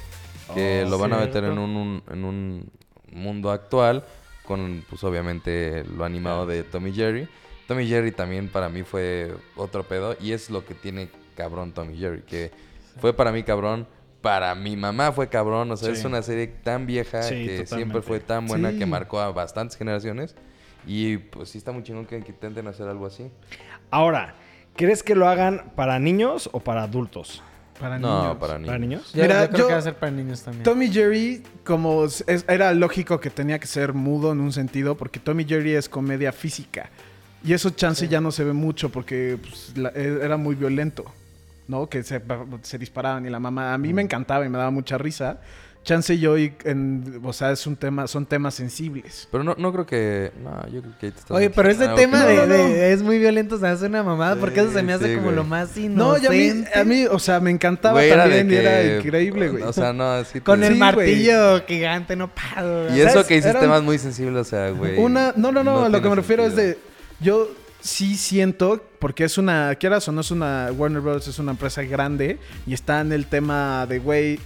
que 0.55 0.85
Oh, 0.87 0.91
lo 0.91 0.99
van 0.99 1.13
a 1.15 1.19
meter 1.19 1.43
en 1.45 1.59
un, 1.59 1.77
un- 1.77 2.03
en 2.13 2.25
un 2.25 2.71
mundo 3.13 3.51
actual 3.51 4.05
con, 4.45 4.85
pues 4.89 5.03
obviamente, 5.03 5.85
lo 5.97 6.05
animado 6.05 6.47
de 6.47 6.63
Tommy 6.63 6.93
Jerry. 6.93 7.27
Tommy 7.67 7.89
Jerry 7.89 8.13
también 8.13 8.49
para 8.49 8.69
mí 8.69 8.83
fue 8.85 9.35
otro 9.57 9.83
pedo 9.85 10.17
y 10.21 10.33
es 10.33 10.51
lo 10.51 10.65
que 10.65 10.75
tiene 10.75 11.09
cabrón 11.35 11.73
Tommy 11.73 11.97
Jerry, 11.97 12.23
que 12.23 12.53
fue 13.01 13.15
para 13.15 13.33
mí 13.33 13.43
cabrón, 13.43 13.89
para 14.21 14.55
mi 14.55 14.77
mamá 14.77 15.11
fue 15.13 15.29
cabrón, 15.29 15.71
o 15.73 15.77
sea, 15.77 15.89
Sí. 15.93 15.99
es 16.01 16.05
una 16.05 16.23
serie 16.23 16.47
tan 16.47 16.87
vieja 16.87 17.23
Sí, 17.25 17.35
que 17.35 17.41
totalmente. 17.59 17.67
siempre 17.75 18.03
fue 18.03 18.21
tan 18.21 18.47
buena 18.47 18.71
Sí. 18.71 18.79
que 18.79 18.87
marcó 18.87 19.19
a 19.21 19.33
bastantes 19.33 19.77
generaciones 19.77 20.37
y 20.87 21.17
pues 21.19 21.51
sí 21.51 21.59
está 21.59 21.73
muy 21.73 21.83
chingón 21.83 22.07
que, 22.07 22.17
intenten 22.19 22.67
hacer 22.69 22.89
algo 22.89 23.07
así. 23.07 23.31
Ahora, 23.91 24.35
¿crees 24.77 25.03
que 25.03 25.15
lo 25.15 25.29
hagan 25.29 25.73
para 25.77 25.99
niños 25.99 26.49
o 26.53 26.61
para 26.61 26.83
adultos? 26.85 27.43
Para 27.81 27.99
no, 27.99 28.23
niños. 28.23 28.37
para 28.39 28.55
niños. 28.55 28.67
¿Para 28.69 28.79
niños? 28.79 29.13
Yo, 29.15 29.23
Mira, 29.23 29.43
yo 29.43 29.49
creo 29.51 29.59
yo- 29.59 29.67
que 29.67 29.73
va 29.73 29.79
a 29.79 29.83
ser 29.83 29.95
para 29.97 30.13
niños 30.13 30.43
también. 30.43 30.63
Tommy 30.63 30.89
Jerry, 30.93 31.43
como 31.65 32.05
es- 32.05 32.25
era 32.49 32.73
lógico 32.73 33.19
que 33.19 33.31
tenía 33.31 33.59
que 33.59 33.67
ser 33.67 33.93
mudo 33.95 34.33
en 34.33 34.41
un 34.41 34.53
sentido, 34.53 34.97
porque 34.97 35.19
Tommy 35.19 35.45
Jerry 35.45 35.75
es 35.75 35.89
comedia 35.89 36.33
física. 36.33 36.91
Y 37.43 37.53
eso 37.53 37.71
chance 37.71 38.07
ya 38.09 38.21
no 38.21 38.31
se 38.31 38.45
ve 38.45 38.53
mucho 38.53 38.91
porque 38.91 39.39
pues, 39.41 39.77
la- 39.77 39.91
e- 39.91 40.21
era 40.23 40.37
muy 40.37 40.55
violento, 40.55 41.05
¿no? 41.69 41.89
Que 41.89 42.03
se, 42.05 42.23
se 42.63 42.79
disparaban 42.79 43.27
y 43.27 43.31
la 43.31 43.41
mamá... 43.41 43.75
A 43.75 43.79
mí 43.79 43.93
me 43.93 44.03
encantaba 44.03 44.47
y 44.47 44.49
me 44.49 44.57
daba 44.57 44.71
mucha 44.71 44.97
risa. 44.97 45.41
Chance 45.85 46.15
y 46.15 46.27
hoy, 46.27 46.55
en, 46.65 47.21
o 47.23 47.33
sea, 47.33 47.53
es 47.53 47.67
un 47.67 47.77
tema, 47.77 48.07
son 48.07 48.25
temas 48.27 48.55
sensibles. 48.55 49.29
Pero 49.31 49.45
no, 49.45 49.55
no 49.59 49.73
creo 49.73 49.85
que. 49.87 50.33
No, 50.43 50.67
yo 50.69 50.81
creo 50.81 50.95
que 50.99 51.07
ahí 51.07 51.13
te 51.13 51.19
estás 51.21 51.31
Oye, 51.31 51.51
pero 51.51 51.69
este 51.71 51.85
Ah, 51.85 51.95
tema 51.95 52.25
de, 52.25 52.37
No, 52.37 52.47
no, 52.47 52.55
de- 52.55 52.93
es 52.93 53.03
muy 53.03 53.19
violento, 53.19 53.57
o 53.57 53.59
sea, 53.59 53.73
es 53.73 53.83
una 53.83 54.03
mamada, 54.03 54.37
porque 54.37 54.61
eso 54.61 54.73
se 54.73 54.83
me 54.83 54.95
hace 54.95 55.09
Sí, 55.09 55.15
como 55.15 55.27
güey. 55.27 55.37
lo 55.37 55.45
más 55.45 55.77
No, 55.77 56.17
y 56.19 56.27
a 56.27 56.31
mí, 56.31 56.37
inocente. 56.47 56.79
a 56.79 56.85
mí, 56.85 57.05
o 57.05 57.19
sea, 57.19 57.39
me 57.41 57.51
encantaba 57.51 57.95
Güey, 58.01 58.11
era 58.11 58.23
también 58.25 58.51
y 58.51 58.55
era 58.55 58.81
que- 58.83 58.97
increíble, 59.05 59.49
güey. 59.51 59.63
O 59.63 59.73
sea, 59.73 59.93
no, 59.93 60.11
así 60.11 60.41
Con 60.43 60.61
te- 60.61 60.69
el 60.69 60.73
Sí, 60.75 60.79
martillo 60.81 61.65
gigante, 61.67 62.17
no 62.17 62.29
paro. 62.35 62.95
Y 62.97 63.01
eso 63.01 63.25
que 63.27 63.37
hiciste 63.37 63.59
Era 63.59 63.69
más 63.69 63.83
muy 63.83 63.99
sensible, 63.99 64.41
o 64.41 64.45
sea, 64.45 64.71
güey. 64.71 64.99
Una, 64.99 65.33
no, 65.37 65.53
no, 65.53 65.63
no, 65.63 65.85
a 65.85 65.89
lo 65.91 66.01
que 66.01 66.09
me 66.09 66.15
refiero 66.17 66.45
sentido. 66.45 66.63
es 66.63 66.77
de. 66.77 66.79
Yo 67.21 67.49
sí 67.81 68.17
siento, 68.17 68.83
porque 68.99 69.25
es 69.25 69.37
una. 69.37 69.75
Quieras 69.75 70.09
o 70.09 70.13
no 70.13 70.23
es 70.23 70.31
una. 70.31 70.71
Warner 70.75 71.03
Bros. 71.03 71.29
es 71.29 71.39
una 71.39 71.51
empresa 71.53 71.83
grande 71.83 72.39
y 72.67 72.73
está 72.73 73.01
en 73.03 73.13
el 73.13 73.27
tema 73.27 73.87
de, 73.87 73.99
güey. 73.99 74.41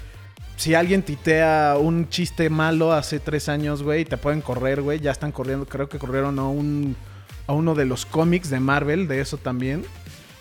Si 0.59 0.75
alguien 0.75 1.03
titea 1.03 1.77
un 1.81 2.09
chiste 2.09 2.51
malo 2.51 2.93
hace 2.93 3.21
tres 3.21 3.49
años, 3.49 3.83
güey, 3.83 4.05
te 4.05 4.17
pueden 4.17 4.41
correr, 4.43 4.83
güey. 4.83 4.99
Ya 5.01 5.13
están 5.13 5.31
corriendo, 5.33 5.67
creo 5.67 5.89
que 5.89 5.99
corrieron 5.99 6.39
a 6.39 6.49
un. 6.49 6.97
a 7.47 7.53
uno 7.53 7.75
de 7.75 7.85
los 7.87 8.05
cómics 8.05 8.51
de 8.51 8.59
Marvel, 8.61 9.07
de 9.09 9.21
eso 9.21 9.37
también. 9.39 9.85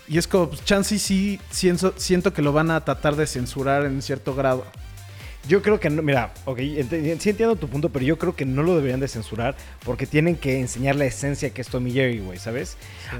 Y 0.08 0.18
es 0.18 0.26
como, 0.26 0.48
pues, 0.48 0.64
chance 0.64 0.98
sí 0.98 1.38
siento, 1.50 1.94
siento 1.96 2.32
que 2.32 2.42
lo 2.42 2.52
van 2.52 2.70
a 2.70 2.84
tratar 2.84 3.14
de 3.14 3.26
censurar 3.26 3.84
en 3.84 4.02
cierto 4.02 4.34
grado. 4.34 4.64
Yo 5.46 5.62
creo 5.62 5.78
que 5.80 5.88
no, 5.88 6.02
mira, 6.02 6.34
ok, 6.46 6.58
ent- 6.58 7.18
sí 7.20 7.30
entiendo 7.30 7.56
tu 7.56 7.68
punto, 7.68 7.88
pero 7.90 8.04
yo 8.04 8.18
creo 8.18 8.34
que 8.34 8.44
no 8.44 8.62
lo 8.62 8.74
deberían 8.74 9.00
de 9.00 9.08
censurar 9.08 9.54
porque 9.84 10.06
tienen 10.06 10.34
que 10.36 10.58
enseñar 10.60 10.96
la 10.96 11.04
esencia 11.06 11.50
que 11.50 11.60
es 11.62 11.68
Tommy 11.68 11.92
Jerry, 11.92 12.18
güey, 12.18 12.38
¿sabes? 12.38 12.76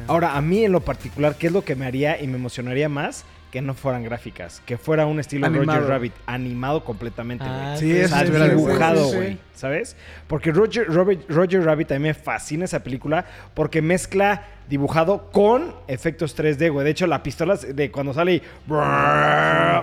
Ahora, 0.08 0.36
a 0.36 0.42
mí 0.42 0.64
en 0.64 0.72
lo 0.72 0.80
particular, 0.80 1.36
¿qué 1.38 1.46
es 1.46 1.52
lo 1.52 1.64
que 1.64 1.76
me 1.76 1.86
haría 1.86 2.20
y 2.20 2.26
me 2.26 2.36
emocionaría 2.36 2.88
más? 2.88 3.24
Que 3.50 3.62
no 3.62 3.72
fueran 3.72 4.04
gráficas, 4.04 4.60
que 4.66 4.76
fuera 4.76 5.06
un 5.06 5.20
estilo 5.20 5.46
Animado. 5.46 5.78
Roger 5.78 5.90
Rabbit, 5.90 6.12
animado 6.26 6.84
completamente, 6.84 7.44
güey. 7.44 7.56
Ah, 7.58 7.76
Sí, 7.78 7.98
O 8.02 8.08
sea, 8.08 8.24
dibujado, 8.24 9.06
güey, 9.08 9.38
¿sabes? 9.54 9.96
Porque 10.26 10.52
Roger, 10.52 10.86
Robert- 10.86 11.24
Roger 11.30 11.64
Rabbit 11.64 11.92
a 11.92 11.94
mí 11.94 12.00
me 12.00 12.12
fascina 12.14 12.66
esa 12.66 12.84
película 12.84 13.24
porque 13.54 13.80
mezcla 13.80 14.42
dibujado 14.68 15.30
con 15.30 15.74
efectos 15.86 16.36
3D, 16.36 16.70
güey. 16.70 16.84
De 16.84 16.90
hecho, 16.90 17.06
la 17.06 17.22
pistola 17.22 17.56
de 17.56 17.90
cuando 17.90 18.12
sale 18.12 18.34
y... 18.34 18.42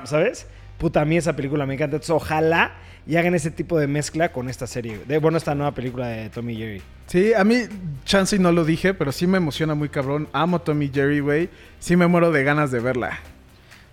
¿Sabes? 0.05 0.45
Puta, 0.77 1.01
a 1.01 1.05
mí 1.05 1.17
esa 1.17 1.35
película 1.35 1.65
me 1.65 1.73
encanta. 1.73 1.95
Entonces, 1.95 2.11
ojalá 2.11 2.73
y 3.07 3.15
hagan 3.17 3.33
ese 3.35 3.49
tipo 3.51 3.79
de 3.79 3.87
mezcla 3.87 4.31
con 4.31 4.49
esta 4.49 4.67
serie. 4.67 4.99
De, 5.07 5.17
bueno, 5.19 5.37
esta 5.37 5.55
nueva 5.55 5.73
película 5.73 6.07
de 6.07 6.29
Tommy 6.29 6.55
Jerry. 6.55 6.81
Sí, 7.07 7.33
a 7.33 7.43
mí, 7.43 7.61
chance 8.03 8.35
y 8.35 8.39
no 8.39 8.51
lo 8.51 8.63
dije, 8.65 8.93
pero 8.93 9.11
sí 9.11 9.25
me 9.27 9.37
emociona 9.37 9.73
muy 9.75 9.89
cabrón. 9.89 10.27
Amo 10.33 10.59
Tommy 10.61 10.89
Jerry, 10.93 11.19
güey. 11.19 11.49
Sí 11.79 11.95
me 11.95 12.07
muero 12.07 12.31
de 12.31 12.43
ganas 12.43 12.71
de 12.71 12.79
verla. 12.79 13.19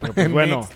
Pero 0.02 0.14
pues 0.14 0.30
bueno, 0.30 0.68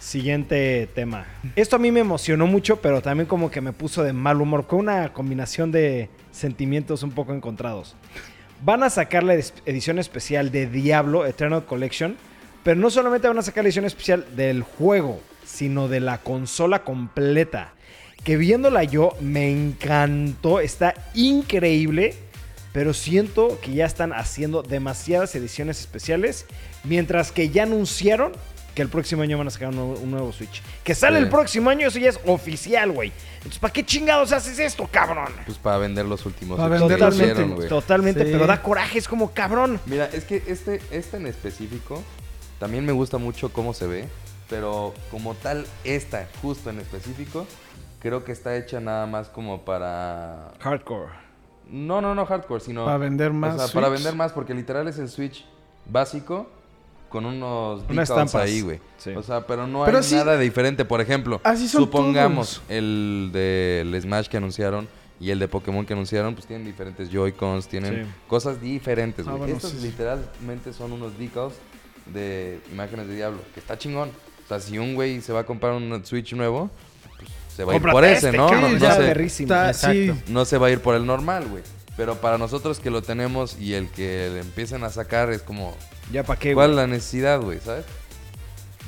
siguiente 0.00 0.88
tema. 0.94 1.26
Esto 1.54 1.76
a 1.76 1.78
mí 1.78 1.92
me 1.92 2.00
emocionó 2.00 2.46
mucho, 2.46 2.80
pero 2.80 3.00
también 3.00 3.26
como 3.26 3.50
que 3.50 3.60
me 3.60 3.72
puso 3.72 4.02
de 4.02 4.12
mal 4.12 4.40
humor, 4.40 4.66
con 4.66 4.80
una 4.80 5.12
combinación 5.12 5.70
de 5.70 6.10
sentimientos 6.32 7.02
un 7.02 7.12
poco 7.12 7.32
encontrados. 7.32 7.94
Van 8.64 8.82
a 8.82 8.90
sacar 8.90 9.22
la 9.22 9.34
edición 9.34 10.00
especial 10.00 10.50
de 10.50 10.66
Diablo 10.66 11.24
Eternal 11.24 11.64
Collection, 11.64 12.16
pero 12.64 12.80
no 12.80 12.90
solamente 12.90 13.28
van 13.28 13.38
a 13.38 13.42
sacar 13.42 13.62
la 13.62 13.68
edición 13.68 13.84
especial 13.84 14.26
del 14.34 14.62
juego, 14.62 15.20
sino 15.44 15.86
de 15.86 16.00
la 16.00 16.18
consola 16.18 16.82
completa. 16.82 17.72
Que 18.24 18.36
viéndola 18.36 18.82
yo 18.82 19.12
me 19.20 19.50
encantó, 19.50 20.58
está 20.58 20.94
increíble, 21.14 22.16
pero 22.72 22.92
siento 22.92 23.58
que 23.60 23.72
ya 23.72 23.86
están 23.86 24.12
haciendo 24.12 24.62
demasiadas 24.62 25.34
ediciones 25.36 25.80
especiales, 25.80 26.46
mientras 26.88 27.30
que 27.32 27.48
ya 27.50 27.64
anunciaron 27.64 28.32
que 28.74 28.82
el 28.82 28.88
próximo 28.88 29.22
año 29.22 29.36
van 29.36 29.48
a 29.48 29.50
sacar 29.50 29.70
un 29.70 29.76
nuevo, 29.76 29.94
un 30.00 30.10
nuevo 30.10 30.32
Switch. 30.32 30.62
Que 30.84 30.94
sale 30.94 31.18
Sí. 31.18 31.24
el 31.24 31.30
próximo 31.30 31.68
año, 31.68 31.88
eso 31.88 31.98
ya 31.98 32.10
es 32.10 32.20
oficial, 32.26 32.92
güey. 32.92 33.12
Entonces, 33.38 33.58
¿para 33.58 33.72
qué 33.72 33.84
chingados 33.84 34.30
haces 34.32 34.58
esto, 34.60 34.88
cabrón? 34.90 35.32
Pues 35.46 35.58
para 35.58 35.78
vender 35.78 36.06
los 36.06 36.24
últimos 36.26 36.58
Para 36.58 36.68
vender 36.78 36.96
Totalmente, 36.98 37.42
hicieron, 37.42 37.68
totalmente, 37.68 38.24
Sí. 38.24 38.30
pero 38.32 38.46
da 38.46 38.62
coraje, 38.62 38.98
es 38.98 39.08
como 39.08 39.32
cabrón. 39.32 39.80
Mira, 39.86 40.08
es 40.12 40.24
que 40.24 40.44
este, 40.46 40.80
este 40.92 41.16
en 41.16 41.26
específico 41.26 42.02
también 42.60 42.86
me 42.86 42.92
gusta 42.92 43.18
mucho 43.18 43.52
cómo 43.52 43.74
se 43.74 43.86
ve, 43.88 44.08
pero 44.48 44.94
como 45.10 45.34
tal, 45.34 45.66
esta 45.82 46.28
justo 46.40 46.70
en 46.70 46.78
específico, 46.78 47.46
creo 47.98 48.22
que 48.24 48.30
está 48.30 48.56
hecha 48.56 48.78
nada 48.78 49.06
más 49.06 49.28
como 49.28 49.64
para... 49.64 50.52
Hardcore. 50.60 51.10
No, 51.68 52.00
no, 52.00 52.14
no 52.14 52.24
hardcore, 52.26 52.60
sino... 52.60 52.84
Para 52.84 52.98
vender 52.98 53.30
o 53.30 53.34
más 53.34 53.56
sea, 53.56 53.74
para 53.74 53.88
vender 53.88 54.14
más, 54.14 54.32
porque 54.32 54.54
literal 54.54 54.86
es 54.86 54.98
el 54.98 55.08
Switch 55.08 55.44
básico 55.86 56.48
con 57.08 57.24
unos 57.26 57.78
Unas 57.80 57.88
decals 57.88 58.10
estampas. 58.10 58.34
ahí, 58.42 58.60
güey. 58.60 58.80
Sí. 58.98 59.10
O 59.10 59.22
sea, 59.22 59.46
pero 59.46 59.66
no 59.66 59.84
Pero 59.84 59.98
hay 59.98 60.04
sí- 60.04 60.14
nada 60.14 60.38
diferente. 60.38 60.84
Por 60.84 61.00
ejemplo, 61.00 61.40
Así 61.44 61.68
son 61.68 61.82
supongamos 61.84 62.56
todos. 62.56 62.70
el 62.70 63.30
del 63.32 64.00
Smash 64.00 64.26
que 64.28 64.36
anunciaron 64.36 64.88
y 65.20 65.30
el 65.30 65.38
de 65.38 65.48
Pokémon 65.48 65.84
que 65.86 65.94
anunciaron, 65.94 66.34
pues 66.34 66.46
tienen 66.46 66.66
diferentes 66.66 67.10
Joy-Cons, 67.10 67.66
tienen 67.68 68.04
Sí. 68.04 68.10
cosas 68.28 68.60
diferentes, 68.60 69.26
Ah, 69.26 69.30
güey. 69.30 69.38
bueno, 69.42 69.56
Estos 69.56 69.70
sí, 69.72 69.78
sí. 69.80 69.86
literalmente 69.88 70.72
son 70.72 70.92
unos 70.92 71.18
decals 71.18 71.54
de 72.06 72.60
imágenes 72.72 73.06
de 73.08 73.16
Diablo, 73.16 73.40
que 73.54 73.60
está 73.60 73.76
chingón. 73.78 74.10
O 74.44 74.48
sea, 74.48 74.60
si 74.60 74.78
un 74.78 74.94
güey 74.94 75.20
se 75.20 75.32
va 75.32 75.40
a 75.40 75.44
comprar 75.46 75.72
un 75.74 76.04
Switch 76.06 76.32
nuevo, 76.34 76.70
pues 77.18 77.28
se 77.54 77.64
va 77.64 77.72
a 77.72 77.76
ir 77.76 77.82
Cómprate 77.82 77.94
por 77.94 78.04
ese, 78.04 78.26
este, 78.28 78.36
¿no? 78.36 78.46
cabrón, 78.48 78.62
No, 78.72 78.78
no 78.78 78.78
ya 78.78 78.94
sé 78.94 79.00
perrísimo. 79.02 79.52
Está- 79.54 79.72
sí, 79.74 80.04
Exacto. 80.08 80.32
no 80.32 80.44
se 80.44 80.58
va 80.58 80.68
a 80.68 80.70
ir 80.70 80.80
por 80.80 80.94
el 80.94 81.04
normal, 81.04 81.46
güey. 81.48 81.62
Pero 81.96 82.14
para 82.16 82.38
nosotros 82.38 82.78
que 82.78 82.90
lo 82.90 83.02
tenemos 83.02 83.58
y 83.58 83.74
el 83.74 83.88
que 83.88 84.30
le 84.32 84.40
empiecen 84.40 84.84
a 84.84 84.90
sacar 84.90 85.30
es 85.30 85.42
como, 85.42 85.76
Ya 86.12 86.22
para 86.24 86.38
qué, 86.38 86.54
¿cuál 86.54 86.68
güey. 86.72 86.78
es 86.84 86.88
la 86.88 86.94
necesidad, 86.94 87.40
güey? 87.40 87.58
¿Sabes? 87.60 87.84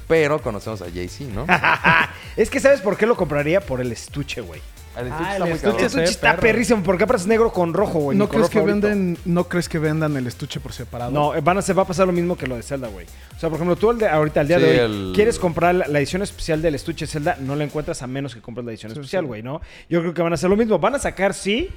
Pero 0.08 0.42
conocemos 0.42 0.82
a 0.82 0.86
Jay-Z, 0.86 1.32
¿no? 1.32 1.46
Es 2.36 2.48
que, 2.50 2.58
¿sabes 2.60 2.80
por 2.80 2.96
qué 2.96 3.06
lo 3.06 3.16
compraría? 3.16 3.60
Por 3.60 3.80
el 3.80 3.92
estuche, 3.92 4.40
güey. 4.40 4.60
El 4.96 5.06
Ah, 5.12 5.16
estuche 5.16 5.36
el 5.36 5.40
muy 5.42 5.50
estuche 5.50 5.60
cabrón. 5.62 5.78
El 5.80 5.86
estuche 5.86 6.04
está 6.04 6.30
perro. 6.32 6.42
perrísimo. 6.42 6.82
¿Por 6.82 6.98
qué 6.98 7.04
aparece 7.04 7.28
negro 7.28 7.52
con 7.52 7.72
rojo, 7.74 8.00
güey? 8.00 8.18
¿No 8.18 8.26
color 8.28 8.42
crees, 8.48 8.50
que 8.50 8.58
favorito. 8.58 8.88
venden, 8.88 9.18
¿No 9.24 9.44
crees 9.44 9.68
que 9.68 9.78
vendan 9.78 10.16
el 10.16 10.26
estuche 10.26 10.58
por 10.58 10.72
separado? 10.72 11.10
No, 11.12 11.34
eh, 11.34 11.40
van 11.40 11.58
a, 11.58 11.62
se 11.62 11.72
va 11.74 11.82
a 11.82 11.86
pasar 11.86 12.06
lo 12.06 12.12
mismo 12.12 12.36
que 12.36 12.46
lo 12.48 12.56
de 12.56 12.62
Zelda, 12.62 12.88
güey. 12.88 13.06
O 13.36 13.38
sea, 13.38 13.48
por 13.50 13.56
ejemplo, 13.56 13.76
tú 13.76 13.90
el 13.92 13.98
de- 13.98 14.08
ahorita, 14.08 14.40
al 14.40 14.48
día 14.48 14.58
Sí, 14.58 14.64
de 14.64 14.70
hoy, 14.70 14.78
el- 14.78 15.12
quieres 15.14 15.38
comprar 15.38 15.74
la, 15.76 15.86
la 15.86 15.98
edición 16.00 16.22
especial 16.22 16.60
del 16.62 16.74
estuche 16.74 17.06
Zelda, 17.06 17.36
no 17.38 17.54
la 17.54 17.62
encuentras 17.64 18.02
a 18.02 18.06
menos 18.08 18.34
que 18.34 18.40
compres 18.40 18.64
la 18.64 18.72
edición 18.72 18.92
Sí, 18.92 18.98
especial, 18.98 19.22
sí. 19.24 19.28
güey, 19.28 19.42
¿no? 19.44 19.60
Yo 19.88 20.00
creo 20.00 20.12
que 20.14 20.22
van 20.22 20.32
a 20.32 20.34
hacer 20.34 20.50
lo 20.50 20.56
mismo. 20.56 20.78
Van 20.80 20.94
a 20.96 20.98
sacar, 20.98 21.34
sí, 21.34 21.70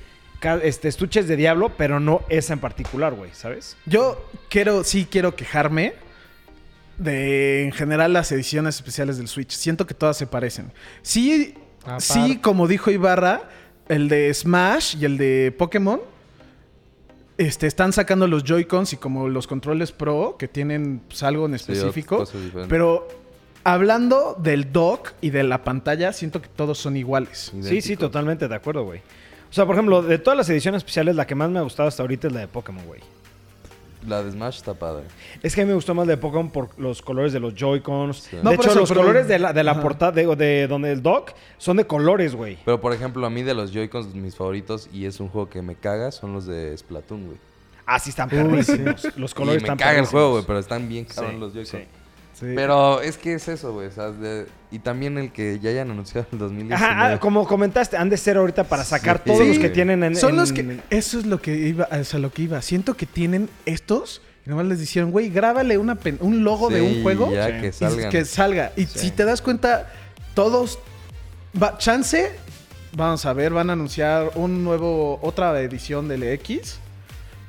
este, 0.63 0.87
estuches 0.87 1.27
de 1.27 1.35
Diablo, 1.35 1.71
pero 1.77 1.99
no 1.99 2.21
esa 2.29 2.53
en 2.53 2.59
particular, 2.59 3.13
güey, 3.13 3.31
¿sabes? 3.33 3.77
Yo 3.85 4.29
quiero, 4.49 4.83
sí 4.83 5.07
quiero 5.09 5.35
quejarme 5.35 5.93
de 6.97 7.63
en 7.63 7.71
general 7.71 8.13
las 8.13 8.31
ediciones 8.31 8.75
especiales 8.75 9.17
del 9.17 9.27
Switch. 9.27 9.51
Siento 9.51 9.87
que 9.87 9.93
todas 9.93 10.17
se 10.17 10.27
parecen. 10.27 10.71
Sí, 11.01 11.55
Aparte. 11.81 12.03
sí, 12.03 12.37
como 12.37 12.67
dijo 12.67 12.91
Ibarra, 12.91 13.49
el 13.89 14.09
de 14.09 14.33
Smash 14.33 14.97
y 14.99 15.05
el 15.05 15.17
de 15.17 15.53
Pokémon 15.57 16.01
este, 17.37 17.67
están 17.67 17.93
sacando 17.93 18.27
los 18.27 18.43
Joy-Cons 18.43 18.93
y 18.93 18.97
como 18.97 19.27
los 19.27 19.47
controles 19.47 19.91
Pro 19.91 20.35
que 20.37 20.47
tienen 20.47 21.01
pues, 21.07 21.23
algo 21.23 21.45
en 21.45 21.55
específico. 21.55 22.25
pero 22.69 23.07
hablando 23.63 24.35
del 24.39 24.71
dock 24.71 25.13
y 25.21 25.31
de 25.31 25.43
la 25.43 25.63
pantalla, 25.63 26.13
siento 26.13 26.41
que 26.41 26.49
todos 26.49 26.77
son 26.77 26.95
iguales. 26.95 27.51
Sí, 27.61 27.81
sí, 27.81 27.97
totalmente 27.97 28.47
de 28.47 28.55
acuerdo, 28.55 28.83
güey. 28.85 29.01
O 29.53 29.55
sea, 29.55 29.67
por 29.67 29.75
ejemplo, 29.75 30.01
de 30.01 30.17
todas 30.17 30.35
las 30.35 30.49
ediciones 30.49 30.79
especiales, 30.79 31.15
la 31.15 31.27
que 31.27 31.35
más 31.35 31.47
me 31.47 31.59
ha 31.59 31.61
gustado 31.61 31.87
hasta 31.87 32.01
ahorita 32.01 32.25
es 32.25 32.33
la 32.33 32.39
de 32.39 32.47
Pokémon, 32.47 32.83
güey. 32.87 33.01
La 34.07 34.23
de 34.23 34.31
Smash 34.31 34.55
está 34.57 34.73
padre. 34.73 35.03
Es 35.43 35.53
que 35.53 35.61
a 35.61 35.63
mí 35.63 35.67
me 35.69 35.75
gustó 35.75 35.93
más 35.93 36.07
la 36.07 36.13
de 36.13 36.17
Pokémon 36.17 36.49
por 36.49 36.69
los 36.79 37.03
colores 37.03 37.33
de 37.33 37.39
los 37.39 37.53
Joy-Cons. 37.53 38.17
Sí. 38.17 38.35
De 38.37 38.41
No, 38.43 38.49
por 38.53 38.61
hecho, 38.65 38.71
eso, 38.71 38.79
los 38.79 38.89
pero- 38.89 39.01
colores 39.01 39.27
de 39.27 39.37
la, 39.37 39.53
de 39.53 39.63
la 39.63 39.79
portada, 39.79 40.11
de, 40.11 40.25
de 40.35 40.67
donde 40.67 40.91
el 40.91 41.03
dock, 41.03 41.33
son 41.59 41.77
de 41.77 41.85
colores, 41.85 42.33
güey. 42.33 42.57
Pero 42.65 42.81
por 42.81 42.93
ejemplo, 42.93 43.23
a 43.27 43.29
mí 43.29 43.43
de 43.43 43.53
los 43.53 43.71
Joy-Cons, 43.71 44.15
mis 44.15 44.35
favoritos, 44.35 44.89
y 44.91 45.05
es 45.05 45.19
un 45.19 45.29
juego 45.29 45.47
que 45.51 45.61
me 45.61 45.75
caga, 45.75 46.11
son 46.11 46.33
los 46.33 46.47
de 46.47 46.75
Splatoon, 46.75 47.25
güey. 47.27 47.37
Ah, 47.85 47.99
sí 47.99 48.09
están 48.09 48.29
perrísimos. 48.29 49.07
Los 49.17 49.31
Y 49.31 49.35
colores 49.35 49.61
me 49.61 49.67
están 49.67 49.77
caga 49.77 49.99
el 49.99 50.05
juego, 50.07 50.31
güey, 50.31 50.43
pero 50.47 50.57
están 50.57 50.87
bien 50.89 51.03
cabrón 51.05 51.33
Sí, 51.33 51.37
los 51.39 51.53
Joy-Cons. 51.53 51.69
sí. 51.83 51.87
Sí. 52.33 52.47
Pero 52.55 52.99
es 53.01 53.17
que 53.17 53.35
es 53.35 53.47
eso, 53.47 53.73
güey. 53.73 53.87
o 53.87 53.91
sea, 53.91 54.09
de- 54.11 54.47
Y 54.71 54.79
también 54.79 55.17
el 55.19 55.31
que 55.31 55.59
ya 55.59 55.69
hayan 55.69 55.91
anunciado 55.91 56.25
el 56.31 56.39
2019. 56.39 56.75
Ajá, 56.83 57.13
ah, 57.13 57.19
como 57.19 57.45
comentaste, 57.47 57.95
han 57.95 58.09
de 58.09 58.17
ser 58.17 58.37
ahorita 58.37 58.63
para 58.63 58.83
sacar 58.83 59.17
Sí. 59.23 59.31
todos 59.31 59.47
los 59.47 59.59
que 59.59 59.69
tienen 59.69 60.03
en. 60.03 60.15
Son 60.15 60.31
en- 60.31 60.35
los 60.37 60.51
que. 60.51 60.79
Eso 60.89 61.19
es 61.19 61.25
lo 61.27 61.39
que 61.39 61.55
iba. 61.55 61.87
O 61.91 62.03
sea, 62.03 62.19
lo 62.19 62.31
que 62.31 62.41
iba. 62.41 62.59
Siento 62.63 62.95
que 62.95 63.05
tienen 63.05 63.49
estos. 63.67 64.21
Y 64.45 64.49
nomás 64.49 64.65
les 64.65 64.79
dijeron, 64.79 65.11
güey, 65.11 65.29
grábale 65.29 65.77
una 65.77 65.95
pen- 65.95 66.17
un 66.21 66.43
logo 66.43 66.69
de 66.69 66.81
un 66.81 67.03
juego. 67.03 67.31
Ya 67.31 67.45
Sí. 67.47 67.51
que 67.53 67.67
y 68.07 68.09
que 68.09 68.25
salga. 68.25 68.71
Y 68.75 68.85
Sí. 68.87 68.99
si 68.99 69.11
te 69.11 69.25
das 69.25 69.41
cuenta, 69.41 69.91
todos. 70.33 70.79
va- 71.61 71.77
chance. 71.77 72.31
Vamos 72.95 73.25
a 73.27 73.33
ver, 73.33 73.53
van 73.53 73.69
a 73.69 73.73
anunciar 73.73 74.31
un 74.35 74.63
nuevo. 74.63 75.19
Otra 75.21 75.59
edición 75.61 76.07
del 76.07 76.23
X. 76.23 76.79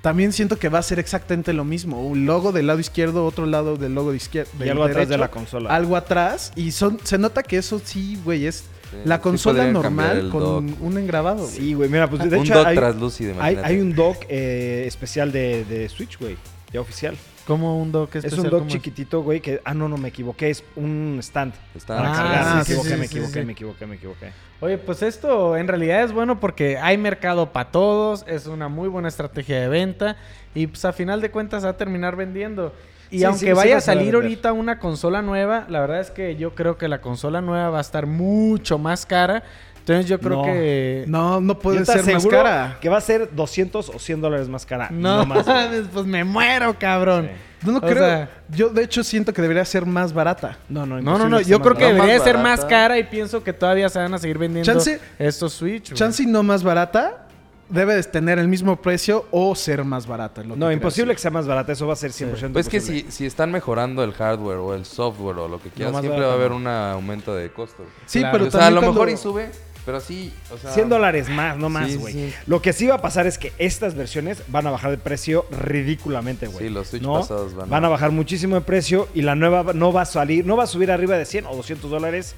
También 0.05 0.35
siento 0.35 0.59
que 0.59 0.69
va 0.69 0.81
a 0.81 0.83
ser 0.83 0.99
exactamente 0.99 1.55
lo 1.55 1.65
mismo. 1.65 2.07
Un 2.07 2.27
logo 2.27 2.53
del 2.53 2.67
lado 2.67 2.79
izquierdo, 2.79 3.25
otro 3.25 3.47
lado 3.47 3.79
del 3.79 3.95
logo 3.95 4.11
de 4.11 4.19
izquierda. 4.19 4.51
Y 4.63 4.69
algo 4.69 4.85
atrás 4.85 5.09
de 5.09 5.17
la 5.17 5.31
consola. 5.31 5.75
Algo 5.75 5.97
atrás. 5.97 6.53
Y 6.57 6.73
son, 6.73 6.99
se 7.03 7.17
nota 7.17 7.43
que 7.43 7.57
eso 7.57 7.81
sí, 7.83 8.21
güey, 8.23 8.45
es 8.45 8.65
la 9.07 9.23
consola 9.23 9.67
normal 9.67 10.29
con 10.29 10.67
dock. 10.67 10.83
un 10.83 10.99
engrabado. 10.99 11.45
güey. 11.45 11.57
Sí, 11.57 11.73
güey, 11.73 11.89
mira, 11.89 12.11
pues 12.11 12.29
de 12.29 12.37
un 12.37 12.45
hecho 12.45 12.53
dock 12.53 12.67
hay, 12.67 12.77
translúcido, 12.77 13.31
hay, 13.31 13.55
imagínate. 13.55 13.67
hay 13.67 13.81
un 13.81 13.95
dock 13.95 14.19
eh, 14.29 14.85
especial 14.87 15.33
de, 15.33 15.65
de 15.65 15.89
Switch, 15.89 16.19
güey. 16.19 16.37
Ya 16.71 16.83
oficial. 16.83 17.17
Como 17.47 17.79
un 17.81 17.93
dock 17.93 18.11
Es 18.17 18.25
especial. 18.25 18.41
un 18.47 18.51
dock 18.51 18.59
¿cómo 18.61 18.71
chiquitito, 18.71 19.23
güey, 19.23 19.41
que... 19.41 19.61
Ah, 19.65 19.75
no, 19.75 19.89
no, 19.89 19.97
me 19.99 20.09
equivoqué. 20.09 20.49
Es 20.51 20.65
un 20.77 21.19
stand. 21.21 21.53
Está 21.75 21.97
Para 21.99 22.11
Ah, 22.13 22.17
cargar. 22.17 22.57
me 22.57 22.65
sí, 22.65 22.73
equivoqué, 22.73 22.89
sí, 22.91 22.97
me 22.97 23.07
sí, 23.07 23.15
equivoqué, 23.17 23.41
sí. 23.41 23.47
me 23.47 23.53
equivoqué, 23.53 23.87
me 23.87 23.95
equivoqué. 23.97 24.33
Oye, 24.61 24.79
pues 24.79 25.03
esto 25.03 25.57
en 25.57 25.69
realidad 25.69 26.03
es 26.05 26.13
bueno 26.13 26.41
porque 26.41 26.79
hay 26.79 26.97
mercado 26.97 27.53
para 27.53 27.71
todos, 27.71 28.25
es 28.27 28.47
una 28.47 28.69
muy 28.69 28.89
buena 28.89 29.09
estrategia 29.09 29.61
de 29.61 29.69
venta 29.69 30.17
y 30.55 30.69
pues 30.69 30.85
a 30.87 30.93
final 30.95 31.21
de 31.21 31.31
cuentas 31.31 31.65
va 31.67 31.71
a 31.71 31.77
terminar 31.77 32.17
vendiendo. 32.17 32.73
Y 33.11 33.19
Sí, 33.19 33.25
aunque 33.25 33.41
sí, 33.41 33.47
sí 33.47 33.53
vaya 33.53 33.73
va 33.73 33.79
a 33.79 33.83
salir 33.83 34.15
ahorita 34.15 34.53
una 34.55 34.79
consola 34.79 35.21
nueva, 35.21 35.67
la 35.69 35.81
verdad 35.81 36.01
es 36.01 36.11
que 36.11 36.37
yo 36.37 36.55
creo 36.55 36.79
que 36.79 36.89
la 36.89 37.01
consola 37.03 37.43
nueva 37.43 37.69
va 37.69 37.79
a 37.79 37.83
estar 37.83 38.07
mucho 38.07 38.79
más 38.79 39.05
cara. 39.05 39.43
Entonces 39.87 40.07
yo 40.09 40.19
creo 40.19 40.37
No. 40.39 40.43
que... 40.45 41.05
No, 41.09 41.41
no 41.43 41.59
puede 41.59 41.85
ser 41.85 42.03
más 42.11 42.27
cara. 42.27 42.79
Que 42.81 42.89
va 42.89 42.97
a 42.97 43.01
ser 43.03 43.29
200 43.35 43.91
o 43.91 43.99
100 43.99 44.21
dólares 44.23 44.49
más 44.49 44.65
cara. 44.65 44.89
No, 44.91 45.27
más. 45.27 45.45
güey. 45.45 45.83
pues 45.93 46.07
me 46.07 46.25
muero, 46.25 46.75
cabrón. 46.79 47.29
Sí. 47.61 47.67
No, 47.67 47.73
no 47.73 47.79
O 47.79 47.81
creo. 47.83 47.97
sea- 47.99 48.31
yo, 48.49 48.71
de 48.71 48.83
hecho, 48.83 49.05
siento 49.05 49.33
que 49.35 49.43
debería 49.43 49.65
ser 49.67 49.85
más 49.85 50.15
barata. 50.15 50.57
No, 50.71 50.87
no, 50.87 51.03
No, 51.03 51.19
no, 51.19 51.29
no, 51.29 51.39
que 51.39 51.45
yo 51.45 51.61
creo 51.61 51.75
que 51.75 51.85
debería 51.93 52.19
ser 52.21 52.39
más 52.39 52.65
cara 52.65 52.99
y 52.99 53.05
pienso 53.05 53.45
que 53.45 53.53
todavía 53.53 53.91
se 53.91 53.99
van 53.99 54.15
a 54.15 54.19
seguir 54.19 54.39
vendiendo 54.39 54.73
Chance- 54.73 54.99
estos 55.19 55.53
Switch. 55.53 55.91
güey. 55.91 55.99
Chance 55.99 56.23
y 56.23 56.27
no 56.27 56.43
más 56.43 56.63
barata, 56.63 57.27
debe 57.69 57.95
de 57.97 58.03
tener 58.05 58.39
el 58.39 58.49
mismo 58.49 58.77
precio 58.77 59.27
o 59.31 59.55
ser 59.55 59.83
más 59.85 60.07
barata. 60.07 60.41
es 60.43 60.47
lo 60.47 60.55
que 60.55 60.61
No, 60.61 60.71
imposible 60.73 61.15
que 61.15 61.21
sea 61.21 61.31
más 61.31 61.47
barata. 61.47 61.73
Eso 61.73 61.87
va 61.87 61.93
a 61.95 61.97
ser 61.97 62.11
100% 62.13 62.53
Pues 62.55 62.69
que 62.69 62.77
imposible. 62.79 63.11
si, 63.11 63.17
si 63.19 63.27
están 63.27 63.51
mejorando 63.51 64.03
el 64.05 64.13
hardware 64.13 64.59
o 64.59 64.75
el 64.75 64.85
software 64.87 65.37
o 65.39 65.49
lo 65.49 65.59
que 65.61 65.69
quieras, 65.71 65.99
siempre 66.01 66.23
va 66.25 66.33
a 66.33 66.35
haber 66.35 66.51
¿no? 66.51 66.57
un 66.57 66.67
aumento 66.67 67.35
de 67.35 67.51
costo. 67.51 67.83
Sí, 68.07 68.21
Claro. 68.21 68.33
pero 68.39 68.49
o 68.49 68.51
sea, 68.51 68.67
a 68.67 68.71
lo 68.71 68.81
también 68.81 68.93
mejor 68.95 69.09
y 69.11 69.17
sube, 69.17 69.51
pero 69.85 70.01
sí, 70.01 70.33
o 70.53 70.59
sea... 70.59 70.71
100 70.73 70.89
dólares 70.89 71.29
más, 71.29 71.57
no 71.57 71.69
más, 71.69 71.97
güey. 71.97 72.13
sí. 72.15 72.35
Lo 72.47 72.63
que 72.63 72.73
sí 72.73 72.87
va 72.87 72.97
a 72.97 73.03
pasar 73.03 73.27
es 73.27 73.37
que 73.39 73.53
estas 73.59 73.95
versiones 73.95 74.43
van 74.49 74.67
a 74.67 74.71
bajar 74.71 74.91
de 74.91 74.99
precio 74.99 75.47
ridículamente, 75.51 76.47
güey. 76.47 76.67
Sí, 76.67 76.71
los 76.73 76.89
Switch 76.89 77.03
¿No? 77.03 77.15
pasados 77.21 77.55
van 77.55 77.85
a- 77.85 77.87
a 77.87 77.91
bajar 77.91 78.11
muchísimo 78.11 78.55
de 78.55 78.63
precio 78.63 79.09
y 79.15 79.23
la 79.23 79.35
nueva 79.35 79.73
no 79.75 79.93
va 79.93 80.03
a 80.03 80.07
salir, 80.07 80.47
no 80.47 80.57
va 80.57 80.65
a 80.65 80.67
subir 80.67 80.91
arriba 80.91 81.17
de 81.19 81.25
100 81.27 81.47
o 81.47 81.55
200 81.57 81.91
dólares. 81.91 82.35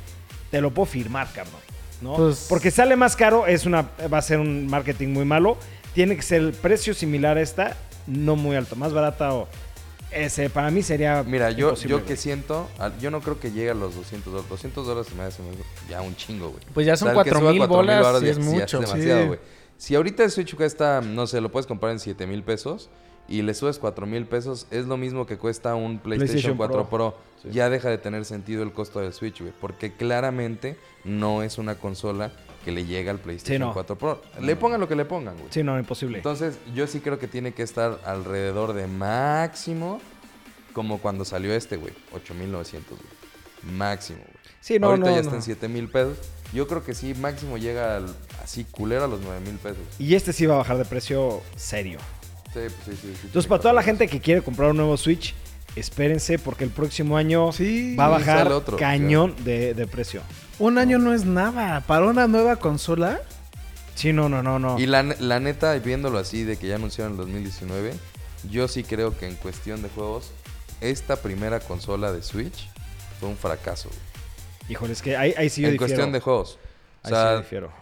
Te 0.50 0.60
lo 0.60 0.70
puedo 0.72 0.86
firmar, 0.86 1.28
cabrón. 1.32 1.60
¿no? 2.00 2.14
Pues- 2.14 2.46
Porque 2.48 2.70
sale 2.70 2.94
más 2.96 3.16
caro, 3.16 3.46
es 3.46 3.64
una, 3.66 3.88
va 4.12 4.18
a 4.18 4.22
ser 4.22 4.38
un 4.40 4.66
marketing 4.66 5.08
muy 5.08 5.24
malo. 5.24 5.56
Tiene 5.94 6.14
que 6.16 6.22
ser 6.22 6.40
el 6.42 6.52
precio 6.52 6.92
similar 6.94 7.38
a 7.38 7.40
esta, 7.42 7.76
no 8.06 8.36
muy 8.36 8.54
alto. 8.56 8.76
Más 8.76 8.92
barata 8.92 9.32
o 9.32 9.48
ese 10.10 10.48
para 10.50 10.70
mí 10.70 10.82
sería 10.82 11.22
Mira, 11.26 11.50
yo, 11.50 11.74
yo 11.74 11.96
güey. 11.96 12.06
que 12.08 12.16
siento, 12.16 12.68
yo 13.00 13.10
no 13.10 13.20
creo 13.20 13.38
que 13.40 13.50
llegue 13.50 13.70
a 13.70 13.74
los 13.74 13.94
200 13.96 14.32
dólares. 14.32 14.48
200 14.50 14.86
dólares 14.86 15.08
se 15.10 15.14
me 15.16 15.22
hace 15.24 15.42
ya 15.88 16.00
un 16.02 16.14
chingo, 16.16 16.50
güey. 16.50 16.62
Pues 16.72 16.86
ya 16.86 16.96
son 16.96 17.08
O 17.08 17.12
sea, 17.12 17.20
el 17.20 17.24
que 17.24 17.30
4,000 17.30 17.56
suba 17.56 17.68
4,000 17.68 18.02
bolas, 18.02 18.20
sí 18.20 18.24
ya- 18.26 18.30
es 18.32 18.36
ya 18.38 18.42
mucho. 18.44 18.80
demasiado, 18.80 19.20
Sí. 19.22 19.26
güey. 19.28 19.40
Si 19.78 19.94
ahorita 19.94 20.24
el 20.24 20.30
Switch 20.30 20.54
cuesta, 20.56 21.00
no 21.02 21.26
sé, 21.26 21.40
lo 21.40 21.50
puedes 21.50 21.66
comprar 21.66 21.92
en 21.92 21.98
7 22.00 22.26
mil 22.26 22.42
pesos 22.42 22.88
y 23.28 23.42
le 23.42 23.52
subes 23.54 23.78
4 23.78 24.06
mil 24.06 24.24
pesos, 24.24 24.66
es 24.70 24.86
lo 24.86 24.96
mismo 24.96 25.26
que 25.26 25.36
cuesta 25.36 25.74
un 25.74 25.98
PlayStation, 25.98 26.28
PlayStation 26.32 26.56
4 26.56 26.88
Pro. 26.88 27.16
Sí. 27.42 27.50
Ya 27.52 27.68
deja 27.68 27.90
de 27.90 27.98
tener 27.98 28.24
sentido 28.24 28.62
el 28.62 28.72
costo 28.72 29.00
del 29.00 29.12
Switch, 29.12 29.40
güey. 29.40 29.52
Porque 29.60 29.92
claramente 29.92 30.76
no 31.04 31.42
es 31.42 31.58
una 31.58 31.74
consola 31.74 32.32
que 32.66 32.72
le 32.72 32.84
llega 32.84 33.12
al 33.12 33.20
PlayStation 33.20 33.68
no. 33.68 33.72
4 33.72 33.96
Pro. 33.96 34.20
Le 34.40 34.56
pongan 34.56 34.80
lo 34.80 34.88
que 34.88 34.96
le 34.96 35.04
pongan, 35.04 35.36
güey. 35.36 35.46
Sí, 35.50 35.62
no, 35.62 35.78
imposible. 35.78 36.16
Entonces, 36.18 36.58
yo 36.74 36.86
sí 36.88 36.98
creo 36.98 37.16
que 37.18 37.28
tiene 37.28 37.54
que 37.54 37.62
estar 37.62 38.00
alrededor 38.04 38.72
de 38.72 38.88
máximo 38.88 40.00
como 40.72 40.98
cuando 40.98 41.24
salió 41.24 41.54
este, 41.54 41.76
güey. 41.76 41.94
8900, 42.12 42.98
güey. 42.98 43.72
Máximo, 43.76 44.18
güey. 44.18 44.36
sí, 44.60 44.78
no, 44.80 44.88
Ahorita 44.88 45.06
no, 45.10 45.12
ya 45.14 45.22
no. 45.22 45.22
está 45.22 45.36
en 45.36 45.42
7000 45.42 45.88
pesos. 45.88 46.18
Yo 46.52 46.66
creo 46.66 46.82
que 46.84 46.92
sí, 46.94 47.14
máximo 47.14 47.56
llega 47.56 47.96
al- 47.98 48.14
así 48.42 48.64
culero 48.64 49.04
a 49.04 49.08
los 49.08 49.20
9000 49.20 49.54
pesos. 49.58 49.78
Y 50.00 50.14
este 50.16 50.32
sí 50.32 50.44
va 50.46 50.54
a 50.54 50.58
bajar 50.58 50.76
de 50.78 50.84
precio 50.84 51.42
serio. 51.54 52.00
Sí, 52.52 52.60
pues 52.60 52.72
sí, 52.84 52.92
sí. 53.00 53.12
sí, 53.14 53.26
Entonces, 53.26 53.48
para 53.48 53.62
toda 53.62 53.74
la 53.74 53.82
gente 53.84 54.08
que 54.08 54.20
quiere 54.20 54.42
comprar 54.42 54.70
un 54.70 54.76
nuevo 54.76 54.96
Switch, 54.96 55.34
espérense 55.76 56.38
porque 56.40 56.64
el 56.64 56.70
próximo 56.70 57.16
año 57.16 57.52
Sí. 57.52 57.94
va 57.94 58.06
a 58.06 58.08
bajar 58.08 58.50
otro, 58.50 58.76
cañón 58.76 59.34
de, 59.44 59.72
de 59.74 59.86
precio. 59.86 60.22
Un 60.58 60.78
año 60.78 60.98
no 60.98 61.12
es 61.12 61.24
nada. 61.24 61.80
Para 61.82 62.06
una 62.06 62.26
nueva 62.26 62.56
consola, 62.56 63.20
Sí, 63.94 64.12
no, 64.12 64.28
no, 64.28 64.42
no, 64.42 64.58
no. 64.58 64.78
Y 64.78 64.84
la, 64.84 65.02
la 65.02 65.40
neta, 65.40 65.72
viéndolo 65.78 66.18
así, 66.18 66.44
de 66.44 66.58
que 66.58 66.66
ya 66.66 66.74
anunciaron 66.74 67.12
el 67.12 67.18
2019, 67.18 67.94
yo 68.50 68.68
sí 68.68 68.84
creo 68.84 69.16
que 69.16 69.26
en 69.26 69.36
cuestión 69.36 69.80
de 69.80 69.88
juegos, 69.88 70.32
esta 70.82 71.16
primera 71.16 71.60
consola 71.60 72.12
de 72.12 72.22
Switch 72.22 72.68
fue 73.18 73.30
un 73.30 73.38
fracaso, 73.38 73.88
güey. 73.88 74.00
Híjole, 74.68 74.92
es 74.92 75.00
que 75.00 75.16
ahí, 75.16 75.32
ahí 75.38 75.48
sí 75.48 75.62
yo 75.62 75.68
en 75.68 75.72
difiero. 75.74 75.78
cuestión 75.94 76.12
de 76.12 76.20
juegos. 76.20 76.58
O 77.04 77.06
Ahí 77.08 77.14
sí 77.14 77.18
yo 77.20 77.38
difiero. 77.38 77.72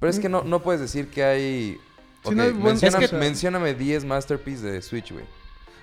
Pero 0.00 0.10
es 0.10 0.18
que 0.18 0.28
no, 0.28 0.42
no 0.42 0.60
puedes 0.64 0.80
decir 0.80 1.08
que 1.10 1.22
hay. 1.22 1.72
Sí, 1.74 1.80
Ok, 2.24 2.32
no 2.34 2.42
hay 2.42 2.50
buen- 2.50 2.62
menciona- 2.74 2.98
Es 2.98 3.10
que- 3.10 3.16
mencióname 3.16 3.74
10 3.74 4.04
masterpieces 4.04 4.62
de 4.64 4.82
Switch, 4.82 5.12
güey. 5.12 5.24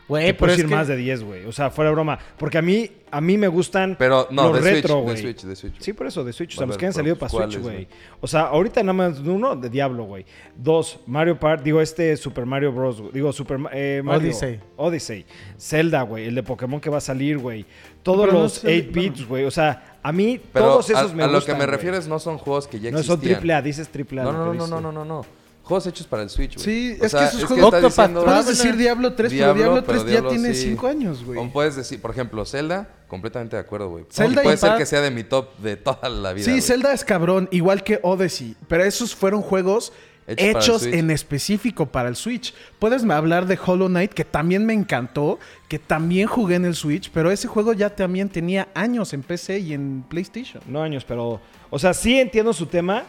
Güey, 0.09 0.25
Te 0.25 0.33
pero 0.33 0.37
puedo 0.39 0.51
es 0.51 0.57
decir 0.57 0.69
que... 0.69 0.75
más 0.75 0.87
de 0.87 0.97
10, 0.97 1.23
güey. 1.23 1.45
O 1.45 1.51
sea, 1.51 1.69
fuera 1.69 1.89
de 1.91 1.93
broma. 1.93 2.17
Porque 2.37 2.57
a 2.57 2.61
mí, 2.63 2.89
a 3.11 3.21
mí 3.21 3.37
me 3.37 3.47
gustan 3.47 3.95
Pero 3.99 4.27
no, 4.31 4.51
los 4.51 4.61
de, 4.63 4.71
retro, 4.71 5.01
güey. 5.01 5.15
de 5.15 5.21
Switch, 5.21 5.43
de 5.43 5.55
Switch. 5.55 5.75
Sí, 5.79 5.93
por 5.93 6.07
eso, 6.07 6.23
de 6.23 6.33
Switch. 6.33 6.55
O 6.55 6.57
sea, 6.57 6.63
A 6.63 6.67
los 6.67 6.77
que 6.77 6.87
han 6.87 6.93
salido 6.93 7.15
para 7.15 7.29
Switch, 7.29 7.41
¿cuáles, 7.43 7.61
güey. 7.61 7.87
O 8.19 8.25
sea, 8.27 8.41
ahorita 8.47 8.81
nada 8.81 8.93
más 8.93 9.19
uno 9.19 9.55
de 9.55 9.69
Diablo, 9.69 10.05
güey. 10.05 10.25
Dos, 10.57 10.99
Mario 11.05 11.39
Party, 11.39 11.63
digo, 11.63 11.79
este 11.79 12.17
Super 12.17 12.45
Mario 12.47 12.71
Bros. 12.71 13.03
Digo, 13.13 13.31
Super 13.31 13.59
eh, 13.71 14.01
Mario. 14.03 14.21
Odyssey. 14.29 14.59
Odyssey. 14.77 15.25
Zelda, 15.59 16.01
güey. 16.01 16.25
El 16.25 16.33
de 16.35 16.41
Pokémon 16.43 16.81
que 16.81 16.89
va 16.89 16.97
a 16.97 17.01
salir, 17.01 17.37
güey. 17.37 17.65
Todos 18.01 18.21
Pero 18.25 18.33
no 18.33 18.39
los 18.43 18.53
sé, 18.53 18.79
8 18.89 18.89
bits, 18.91 19.27
güey. 19.27 19.45
O 19.45 19.51
sea, 19.51 19.99
a 20.01 20.11
mí 20.11 20.41
Pero 20.51 20.65
todos 20.65 20.89
a, 20.89 20.93
esos 20.93 21.13
me 21.13 21.23
a 21.23 21.27
gustan, 21.27 21.33
lo 21.39 21.45
que 21.45 21.51
me 21.51 21.57
güey. 21.65 21.69
refiero 21.69 21.97
es 21.97 22.07
no 22.07 22.17
son 22.17 22.39
juegos 22.39 22.67
que 22.67 22.79
ya 22.79 22.89
No 22.89 23.03
son 23.03 23.17
existían. 23.17 23.35
triple 23.39 23.53
A, 23.53 23.61
dices 23.61 23.89
triple 23.89 24.21
A. 24.21 24.23
No, 24.23 24.31
no, 24.33 24.53
no, 24.55 24.65
no, 24.67 24.81
no, 24.81 24.91
no, 24.91 25.05
no. 25.05 25.25
Juegos 25.69 25.87
hechos 25.87 26.05
para 26.07 26.23
el 26.23 26.29
Switch, 26.29 26.55
güey. 26.55 26.65
Sí, 26.65 26.97
O 26.99 27.05
es 27.05 27.11
sea, 27.11 27.19
que 27.21 27.25
esos 27.27 27.39
que 27.41 27.45
juegos- 27.47 27.73
Octopath 27.73 27.89
diciendo- 28.09 28.25
puedes 28.25 28.47
decir 28.47 28.75
Diablo 28.75 29.13
3, 29.13 29.31
pero 29.31 29.53
Diablo 29.53 29.83
3 29.83 29.85
pero 29.85 29.99
ya 30.03 30.09
Diablo 30.11 30.29
tiene 30.31 30.53
sí. 30.53 30.61
5 30.69 30.87
años, 30.87 31.23
güey. 31.23 31.39
O 31.39 31.49
puedes 31.53 31.75
decir, 31.77 32.01
por 32.01 32.11
ejemplo, 32.11 32.43
Zelda, 32.45 32.89
completamente 33.07 33.55
de 33.55 33.61
acuerdo, 33.61 33.87
güey. 33.89 34.05
Zelda 34.11 34.41
Y 34.41 34.43
puede 34.43 34.55
y 34.55 34.59
ser 34.59 34.69
Pad- 34.71 34.77
que 34.79 34.85
sea 34.85 34.99
de 35.01 35.11
mi 35.11 35.23
top 35.23 35.57
de 35.59 35.77
toda 35.77 36.09
la 36.09 36.33
vida. 36.33 36.43
Sí. 36.45 36.59
Zelda 36.61 36.91
es 36.91 37.05
cabrón, 37.05 37.47
igual 37.51 37.83
que 37.83 37.99
Odyssey. 38.03 38.55
Pero 38.67 38.83
esos 38.83 39.15
fueron 39.15 39.41
juegos 39.41 39.93
Hechos 40.27 40.83
en 40.83 41.09
específico 41.09 41.87
para 41.87 42.07
el 42.07 42.15
Switch. 42.15 42.53
Puedes 42.77 43.03
hablar 43.03 43.47
de 43.47 43.57
Hollow 43.65 43.87
Knight, 43.87 44.13
que 44.13 44.23
también 44.23 44.63
me 44.63 44.73
encantó, 44.73 45.39
que 45.67 45.79
también 45.79 46.27
jugué 46.27 46.53
en 46.53 46.65
el 46.65 46.75
Switch, 46.75 47.09
pero 47.11 47.31
ese 47.31 47.47
juego 47.47 47.73
ya 47.73 47.89
también 47.95 48.29
tenía 48.29 48.67
años 48.75 49.11
en 49.13 49.23
PC 49.23 49.57
y 49.57 49.73
en 49.73 50.03
PlayStation. 50.07 50.61
No 50.67 50.83
años, 50.83 51.03
pero. 51.03 51.41
O 51.71 51.79
sea, 51.79 51.95
sí 51.95 52.19
entiendo 52.19 52.53
su 52.53 52.67
tema, 52.67 53.05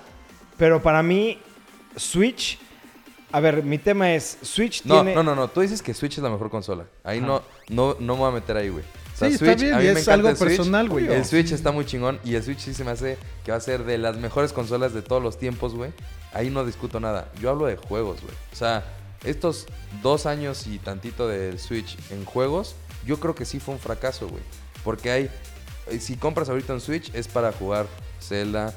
pero 0.57 0.83
para 0.83 1.03
mí, 1.03 1.39
Switch. 1.97 2.59
A 3.33 3.41
ver, 3.41 3.63
mi 3.63 3.79
tema 3.79 4.13
es: 4.15 4.39
Switch 4.43 4.85
No, 4.85 4.97
tiene. 4.97 5.15
no, 5.15 5.23
no, 5.23 5.35
no. 5.37 5.49
Tú 5.49 5.61
dices 5.61 5.83
que 5.83 5.95
Switch 5.95 6.17
es 6.19 6.23
la 6.23 6.31
mejor 6.31 6.51
consola. 6.51 6.87
Ahí 7.05 7.21
no, 7.21 7.43
no, 7.69 7.97
no 8.01 8.15
me 8.15 8.21
voy 8.21 8.29
a 8.29 8.35
meter 8.35 8.57
ahí, 8.57 8.69
güey. 8.71 8.85
O 9.15 9.17
sea, 9.21 9.29
Sí, 9.29 9.35
está 9.35 9.55
bien, 9.55 9.75
a 9.75 9.79
mí 9.79 9.85
y 9.89 9.93
me 9.93 10.01
es 10.01 10.09
algo 10.09 10.29
Switch. 10.35 10.39
personal, 10.49 10.89
güey. 10.89 11.07
El 11.07 11.25
Switch 11.25 11.53
está 11.53 11.71
muy 11.73 11.85
chingón 11.85 12.19
y 12.25 12.35
el 12.35 12.43
Switch 12.43 12.59
sí 12.59 12.75
se 12.75 12.83
me 12.85 12.91
hace 12.91 13.19
que 13.45 13.53
va 13.53 13.59
a 13.59 13.61
ser 13.61 13.85
de 13.85 13.99
las 13.99 14.17
mejores 14.17 14.53
consolas 14.53 14.95
de 14.95 15.03
todos 15.03 15.23
los 15.23 15.39
tiempos, 15.39 15.75
güey. 15.75 15.93
Ahí 16.33 16.51
no 16.51 16.65
discuto 16.65 16.99
nada. 17.01 17.31
Yo 17.41 17.51
hablo 17.51 17.67
de 17.67 17.77
juegos, 17.77 18.21
güey. 18.23 18.35
O 18.53 18.57
sea, 18.57 18.85
estos 19.25 19.67
dos 20.03 20.27
años 20.27 20.67
y 20.67 20.79
tantito 20.79 21.29
del 21.29 21.59
Switch 21.59 21.97
en 22.11 22.25
juegos, 22.25 22.75
yo 23.07 23.21
creo 23.21 23.35
que 23.35 23.45
sí 23.45 23.61
fue 23.61 23.75
un 23.75 23.81
fracaso, 23.81 24.27
güey. 24.29 24.43
Porque 24.83 25.11
hay, 25.11 25.31
si 26.01 26.17
compras 26.17 26.49
ahorita 26.49 26.73
un 26.73 26.81
Switch 26.81 27.15
es 27.15 27.29
para 27.29 27.53
jugar 27.53 27.87
Zelda, 28.21 28.75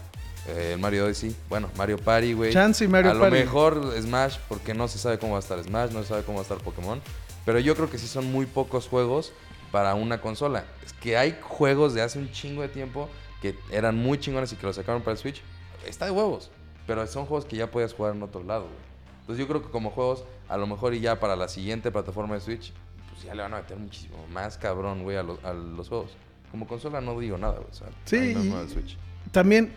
eh, 0.47 0.77
Mario 0.79 1.06
Odyssey, 1.06 1.36
bueno, 1.49 1.69
Mario 1.77 1.97
Party, 1.97 2.34
güey. 2.34 2.51
Chance 2.53 2.86
y 2.86 2.88
Mario 2.88 3.12
a 3.12 3.13
lo 3.13 3.19
Party. 3.21 3.38
mejor 3.38 3.93
Smash, 4.01 4.38
porque 4.49 4.73
no 4.73 4.88
se 4.88 4.97
sabe 4.97 5.17
cómo 5.19 5.34
va 5.34 5.39
a 5.39 5.41
estar 5.41 5.62
Smash, 5.63 5.91
no 5.91 6.01
se 6.01 6.10
sabe 6.10 6.23
cómo 6.23 6.38
va 6.38 6.41
a 6.41 6.43
estar 6.43 6.58
Pokémon. 6.60 7.01
Pero 7.45 7.60
yo 7.60 7.75
creo 7.75 7.89
que 7.89 7.97
sí 7.97 8.08
son 8.08 8.32
muy 8.32 8.45
pocos 8.45 8.88
juegos 8.88 9.34
para 9.71 9.95
una 9.95 10.21
consola. 10.21 10.65
Es 10.86 10.93
que 10.93 11.17
hay 11.17 11.38
juegos 11.41 11.93
de 11.93 12.01
hace 12.01 12.19
un 12.19 12.32
chingo 12.32 12.62
de 12.62 12.69
tiempo 12.69 13.10
que 13.41 13.56
eran 13.71 13.97
muy 13.97 14.17
chingones 14.19 14.51
y 14.53 14.56
que 14.56 14.65
los 14.65 14.75
sacaron 14.75 15.01
para 15.01 15.13
el 15.13 15.17
Switch. 15.17 15.41
Está 15.86 16.06
de 16.06 16.12
huevos. 16.12 16.51
Pero 16.88 17.06
son 17.08 17.25
juegos 17.25 17.45
que 17.45 17.56
ya 17.58 17.71
podías 17.71 17.93
jugar 17.93 18.13
en 18.15 18.23
otro 18.23 18.43
lado, 18.43 18.63
güey. 18.63 18.75
Entonces 19.21 19.39
yo 19.39 19.47
creo 19.47 19.62
que 19.63 19.69
como 19.69 19.89
juegos, 19.89 20.25
a 20.49 20.58
lo 20.58 20.67
mejor 20.67 20.93
y 20.93 20.99
ya 20.99 21.19
para 21.19 21.36
la 21.38 21.47
siguiente 21.47 21.91
plataforma 21.91 22.36
de 22.36 22.41
Switch, 22.41 22.73
pues 23.10 23.23
ya 23.23 23.34
le 23.34 23.41
van 23.41 23.53
a 23.53 23.58
meter 23.58 23.77
muchísimo 23.77 24.17
más 24.32 24.58
cabrón, 24.58 25.03
güey, 25.03 25.15
a, 25.17 25.23
los- 25.23 25.41
a 25.45 25.53
los 25.53 25.88
juegos. 25.88 26.12
Como 26.51 26.67
consola 26.67 26.99
no 27.01 27.17
digo 27.19 27.38
nada, 27.38 27.53
güey. 27.56 27.67
O 27.69 27.73
sea, 27.73 27.88
Sí, 28.06 28.34
no 28.36 28.67
Switch. 28.67 28.97
También, 29.32 29.73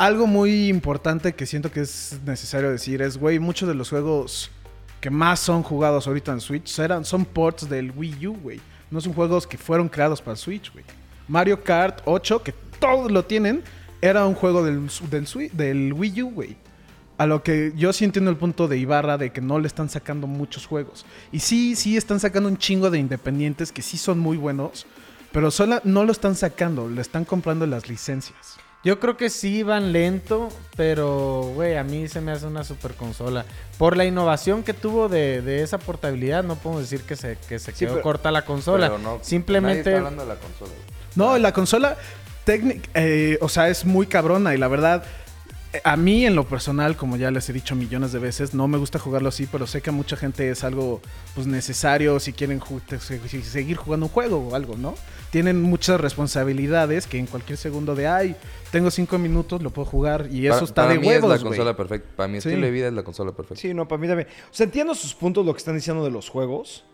algo 0.00 0.26
muy 0.26 0.68
importante 0.68 1.34
que 1.34 1.44
siento 1.44 1.70
que 1.70 1.80
es 1.80 2.18
necesario 2.24 2.70
decir 2.70 3.02
es, 3.02 3.18
güey, 3.18 3.38
muchos 3.38 3.68
de 3.68 3.74
los 3.74 3.90
juegos 3.90 4.50
que 4.98 5.10
más 5.10 5.40
son 5.40 5.62
jugados 5.62 6.06
ahorita 6.06 6.32
en 6.32 6.40
Switch 6.40 6.78
eran, 6.78 7.04
son 7.04 7.26
ports 7.26 7.68
del 7.68 7.92
Wii 7.94 8.28
U, 8.28 8.32
güey. 8.42 8.62
No 8.90 9.02
son 9.02 9.12
juegos 9.12 9.46
que 9.46 9.58
fueron 9.58 9.90
creados 9.90 10.22
para 10.22 10.38
Switch, 10.38 10.72
güey. 10.72 10.86
Mario 11.28 11.62
Kart 11.62 12.00
8, 12.06 12.42
que 12.42 12.54
todos 12.78 13.12
lo 13.12 13.26
tienen, 13.26 13.62
era 14.00 14.24
un 14.24 14.34
juego 14.34 14.64
del, 14.64 14.88
del, 15.52 15.92
Wii 15.92 16.22
U, 16.22 16.30
güey. 16.30 16.56
A 17.18 17.26
lo 17.26 17.42
que 17.42 17.74
yo 17.76 17.92
sí 17.92 18.06
entiendo 18.06 18.30
el 18.30 18.38
punto 18.38 18.68
de 18.68 18.78
Ibarra 18.78 19.18
de 19.18 19.32
que 19.32 19.42
no 19.42 19.58
le 19.58 19.66
están 19.66 19.90
sacando 19.90 20.26
muchos 20.26 20.64
juegos. 20.64 21.04
Y 21.30 21.40
sí, 21.40 21.76
sí 21.76 21.98
están 21.98 22.20
sacando 22.20 22.48
un 22.48 22.56
chingo 22.56 22.88
de 22.88 22.98
independientes 22.98 23.70
que 23.70 23.82
sí 23.82 23.98
son 23.98 24.18
muy 24.18 24.38
buenos, 24.38 24.86
pero 25.30 25.50
sola, 25.50 25.82
no 25.84 26.06
lo 26.06 26.12
están 26.12 26.36
sacando, 26.36 26.88
le 26.88 27.02
están 27.02 27.26
comprando 27.26 27.66
las 27.66 27.86
licencias. 27.86 28.59
Yo 28.82 28.98
creo 28.98 29.16
que 29.18 29.28
sí 29.28 29.62
van 29.62 29.92
lento, 29.92 30.48
pero, 30.74 31.42
güey, 31.54 31.76
a 31.76 31.84
mí 31.84 32.08
se 32.08 32.22
me 32.22 32.32
hace 32.32 32.46
una 32.46 32.64
super 32.64 32.94
consola. 32.94 33.44
Por 33.76 33.96
la 33.96 34.06
innovación 34.06 34.62
que 34.62 34.72
tuvo 34.72 35.08
de, 35.10 35.42
de 35.42 35.62
esa 35.62 35.76
portabilidad, 35.78 36.42
no 36.44 36.54
podemos 36.56 36.82
decir 36.90 37.02
que 37.06 37.14
se, 37.14 37.36
que 37.46 37.58
se 37.58 37.72
Sí, 37.72 37.80
quedó 37.80 37.94
pero- 37.94 38.02
corta 38.02 38.30
la 38.30 38.46
consola. 38.46 38.86
Pero 38.88 38.98
no- 38.98 39.10
nadie 39.12 39.24
Simplemente... 39.24 39.80
está 39.90 39.98
hablando 39.98 40.22
de 40.22 40.28
la 40.28 40.36
consola. 40.40 40.70
No, 41.14 41.36
la 41.38 41.52
consola 41.52 41.96
eh, 42.94 43.38
o 43.42 43.48
sea, 43.48 43.68
es 43.68 43.84
muy 43.84 44.06
cabrona 44.06 44.54
y 44.54 44.58
la 44.58 44.66
verdad, 44.68 45.04
a 45.84 45.96
mí 45.96 46.26
en 46.26 46.34
lo 46.34 46.44
personal, 46.48 46.96
como 46.96 47.16
ya 47.16 47.30
les 47.30 47.48
he 47.48 47.52
dicho 47.52 47.76
millones 47.76 48.10
de 48.10 48.18
veces, 48.18 48.54
no 48.54 48.66
me 48.66 48.76
gusta 48.76 48.98
jugarlo 48.98 49.28
así, 49.28 49.46
pero 49.46 49.66
sé 49.68 49.80
que 49.80 49.90
a 49.90 49.92
mucha 49.92 50.16
gente 50.16 50.50
es 50.50 50.64
algo 50.64 51.00
pues 51.34 51.46
necesario 51.46 52.18
si 52.18 52.32
quieren 52.32 52.60
ju- 52.60 52.80
seguir 53.42 53.76
jugando 53.76 54.06
un 54.06 54.12
juego 54.12 54.48
o 54.48 54.54
algo, 54.56 54.76
¿no? 54.76 54.94
Tienen 55.30 55.62
muchas 55.62 56.00
responsabilidades 56.00 57.06
que 57.06 57.18
en 57.18 57.26
cualquier 57.26 57.56
segundo 57.56 57.94
de, 57.94 58.08
ay, 58.08 58.34
tengo 58.72 58.90
cinco 58.90 59.16
minutos, 59.18 59.62
lo 59.62 59.70
puedo 59.70 59.86
jugar 59.86 60.26
y 60.30 60.46
eso 60.46 60.54
Para- 60.56 60.64
está 60.64 60.82
para 60.82 60.94
de 60.94 60.98
mí 61.00 61.06
huevos, 61.06 61.34
es 61.34 61.40
la 61.42 61.48
consola 61.48 61.76
perfecta. 61.76 62.08
Para 62.16 62.26
mi 62.28 62.40
Sí. 62.40 62.48
estilo 62.48 62.66
de 62.66 62.72
vida 62.72 62.88
es 62.88 62.92
la 62.94 63.02
consola 63.04 63.30
perfecta. 63.32 63.60
Sí, 63.60 63.72
no, 63.72 63.86
para 63.86 64.00
mí 64.00 64.08
también. 64.08 64.28
O 64.28 64.52
sea, 64.54 64.64
entiendo 64.64 64.94
sus 64.96 65.14
puntos, 65.14 65.46
lo 65.46 65.52
que 65.52 65.58
están 65.58 65.76
diciendo 65.76 66.02
de 66.04 66.10
los 66.10 66.28
juegos. 66.28 66.84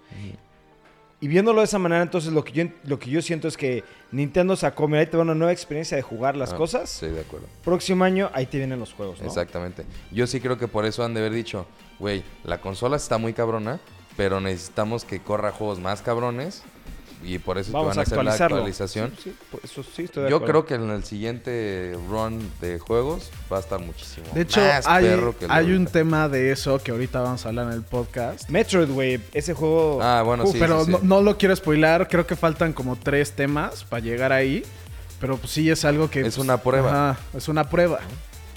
Y 1.20 1.28
viéndolo 1.28 1.60
de 1.60 1.64
esa 1.64 1.78
manera, 1.78 2.02
entonces 2.02 2.30
lo 2.32 2.44
que 2.44 2.52
yo, 2.52 2.64
lo 2.84 2.98
que 2.98 3.08
yo 3.08 3.22
siento 3.22 3.48
es 3.48 3.56
que 3.56 3.82
Nintendo 4.12 4.54
sacó, 4.54 4.86
mira, 4.86 5.00
ahí 5.00 5.06
te 5.06 5.16
va 5.16 5.22
una 5.22 5.34
nueva 5.34 5.50
experiencia 5.52 5.96
de 5.96 6.02
jugar 6.02 6.36
las 6.36 6.52
Ah, 6.52 6.56
cosas. 6.56 6.90
Sí, 6.90 7.06
de 7.06 7.20
acuerdo. 7.20 7.46
Próximo 7.64 8.04
año, 8.04 8.30
ahí 8.34 8.44
te 8.44 8.58
vienen 8.58 8.78
los 8.78 8.92
juegos, 8.92 9.20
¿no? 9.20 9.26
Exactamente. 9.26 9.84
Yo 10.12 10.26
sí 10.26 10.40
creo 10.40 10.58
que 10.58 10.68
por 10.68 10.84
eso 10.84 11.02
han 11.04 11.14
de 11.14 11.20
haber 11.20 11.32
dicho, 11.32 11.66
güey, 11.98 12.22
la 12.44 12.60
consola 12.60 12.96
está 12.98 13.16
muy 13.16 13.32
cabrona, 13.32 13.80
pero 14.16 14.40
necesitamos 14.42 15.04
que 15.06 15.20
corra 15.20 15.52
juegos 15.52 15.80
más 15.80 16.02
cabrones 16.02 16.62
y 17.22 17.38
por 17.38 17.58
eso 17.58 17.72
Vamos 17.72 17.88
van 17.88 17.98
a 17.98 18.00
a 18.00 18.04
hacer 18.04 18.24
la 18.24 18.34
actualización. 18.34 19.12
Sí, 19.22 19.34
sí, 19.50 19.58
eso 19.62 19.82
sí, 19.82 20.04
estoy 20.04 20.24
de 20.24 20.30
Yo 20.30 20.36
acuerdo. 20.36 20.64
creo 20.64 20.66
que 20.66 20.84
en 20.84 20.90
el 20.90 21.04
siguiente 21.04 21.96
run 22.08 22.50
de 22.60 22.78
juegos 22.78 23.30
va 23.52 23.56
a 23.56 23.60
estar 23.60 23.80
muchísimo 23.80 24.26
De 24.34 24.42
hecho, 24.42 24.60
más 24.60 24.86
hay, 24.86 25.04
perro 25.04 25.36
que 25.36 25.44
el 25.46 25.50
de 25.50 25.56
hay 25.56 25.72
un 25.72 25.86
tema 25.86 26.28
de 26.28 26.52
eso 26.52 26.78
que 26.78 26.90
ahorita 26.90 27.20
vamos 27.20 27.44
a 27.44 27.48
hablar 27.48 27.68
en 27.68 27.72
el 27.72 27.82
podcast. 27.82 28.48
Metroid, 28.50 28.90
güey, 28.90 29.20
ese 29.32 29.54
juego... 29.54 30.00
Ah, 30.02 30.22
bueno, 30.22 30.44
Uh, 30.44 30.52
sí, 30.52 30.58
pero 30.60 30.84
sí, 30.84 30.92
sí. 30.92 30.98
No, 31.02 31.16
no 31.16 31.22
lo 31.22 31.38
quiero 31.38 31.56
spoilar, 31.56 32.08
creo 32.08 32.26
que 32.26 32.36
faltan 32.36 32.72
como 32.72 32.96
tres 32.96 33.32
temas 33.32 33.84
para 33.84 34.00
llegar 34.00 34.32
ahí. 34.32 34.62
Pero 35.20 35.38
pues 35.38 35.50
sí 35.52 35.70
es 35.70 35.84
algo 35.84 36.10
que... 36.10 36.20
Es 36.20 36.24
pues, 36.26 36.38
una 36.38 36.58
prueba. 36.58 37.10
ajá, 37.10 37.20
es 37.34 37.48
una 37.48 37.68
prueba. 37.70 38.00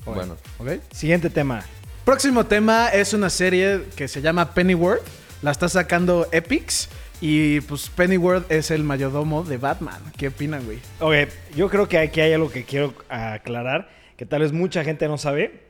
Bueno, 0.06 0.36
¿Ok? 0.58 0.82
Siguiente 0.92 1.30
tema. 1.30 1.64
Próximo 2.06 2.46
tema 2.46 2.90
es 2.90 3.14
una 3.14 3.30
serie 3.30 3.86
que 3.96 4.08
se 4.08 4.22
llama 4.22 4.54
Pennyworth. 4.54 5.02
La 5.42 5.52
está 5.52 5.70
sacando 5.70 6.28
Epics. 6.32 6.90
Y 7.22 7.60
pues 7.62 7.90
Pennyworth 7.90 8.50
es 8.52 8.72
el 8.72 8.84
mayordomo 8.84 9.44
de 9.44 9.58
Batman. 9.58 10.02
¿Qué 10.18 10.30
opinan, 10.30 10.64
güey? 10.66 10.80
Ok, 11.00 11.30
yo 11.56 11.70
creo 11.70 11.88
que 11.90 11.98
aquí 11.98 12.22
hay 12.22 12.32
algo 12.34 12.50
que 12.50 12.64
quiero 12.64 12.94
aclarar, 13.10 13.90
que 14.16 14.26
tal 14.26 14.42
vez 14.42 14.54
mucha 14.54 14.84
gente 14.86 15.08
no 15.08 15.18
sabe. 15.18 15.68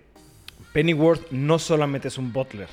Pennyworth 0.73 1.31
no 1.31 1.57
solamente 1.57 2.07
es 2.09 2.19
un 2.19 2.31
butler, 2.31 2.67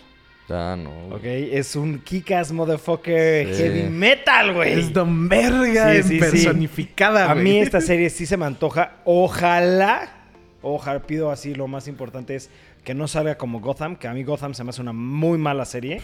Ya, 0.48 0.76
no. 0.76 0.90
güey. 1.08 1.14
¿ok? 1.48 1.54
Es 1.54 1.74
un 1.74 2.00
kick-ass 2.00 2.52
motherfucker 2.52 3.54
Sí. 3.54 3.62
heavy 3.62 3.84
metal, 3.88 4.52
güey. 4.52 4.78
Es 4.78 4.92
Don 4.92 5.26
Verga 5.30 5.94
sí, 5.94 6.02
sí. 6.02 6.18
personificada, 6.18 7.30
A 7.30 7.32
güey. 7.32 7.44
mí 7.44 7.58
esta 7.60 7.80
serie 7.80 8.10
sí 8.10 8.26
se 8.26 8.36
me 8.36 8.44
antoja. 8.44 8.96
Ojalá, 9.06 10.12
ojalá, 10.60 11.00
pido 11.06 11.30
así, 11.30 11.54
lo 11.54 11.66
más 11.66 11.88
importante 11.88 12.34
es 12.34 12.50
que 12.84 12.92
no 12.92 13.08
salga 13.08 13.36
como 13.38 13.60
Gotham, 13.60 13.96
que 13.96 14.06
a 14.08 14.12
mí 14.12 14.22
Gotham 14.22 14.52
se 14.52 14.62
me 14.64 14.70
hace 14.70 14.82
una 14.82 14.92
muy 14.92 15.38
mala 15.38 15.64
serie. 15.64 16.02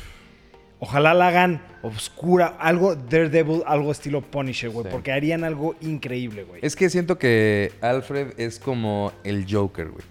Ojalá 0.85 1.15
la 1.15 1.29
hagan 1.29 1.63
oscura, 1.83 2.57
algo 2.59 2.97
Daredevil, 2.97 3.63
algo 3.67 3.93
estilo 3.93 4.21
Punisher, 4.21 4.69
güey, 4.71 4.85
Sí. 4.87 4.91
porque 4.91 5.13
harían 5.13 5.45
algo 5.45 5.77
increíble, 5.81 6.43
güey. 6.43 6.59
Es 6.61 6.75
que 6.75 6.91
siento 6.91 7.19
que 7.19 7.73
Alfred 7.81 8.33
es 8.37 8.59
como 8.59 9.13
el 9.23 9.47
Joker, 9.49 9.91
güey. 9.91 10.05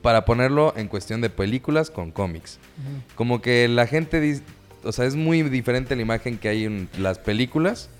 Para 0.00 0.24
ponerlo 0.24 0.74
en 0.76 0.86
cuestión 0.86 1.20
de 1.22 1.28
películas 1.30 1.90
con 1.90 2.12
cómics. 2.12 2.60
Como 3.16 3.42
que 3.42 3.66
la 3.66 3.88
gente 3.88 4.20
dice, 4.20 4.44
o 4.84 4.92
sea, 4.92 5.06
es 5.06 5.16
muy 5.16 5.42
diferente 5.42 5.96
la 5.96 6.02
imagen 6.02 6.38
que 6.38 6.48
hay 6.48 6.64
en 6.66 6.88
las 6.98 7.18
películas, 7.18 7.90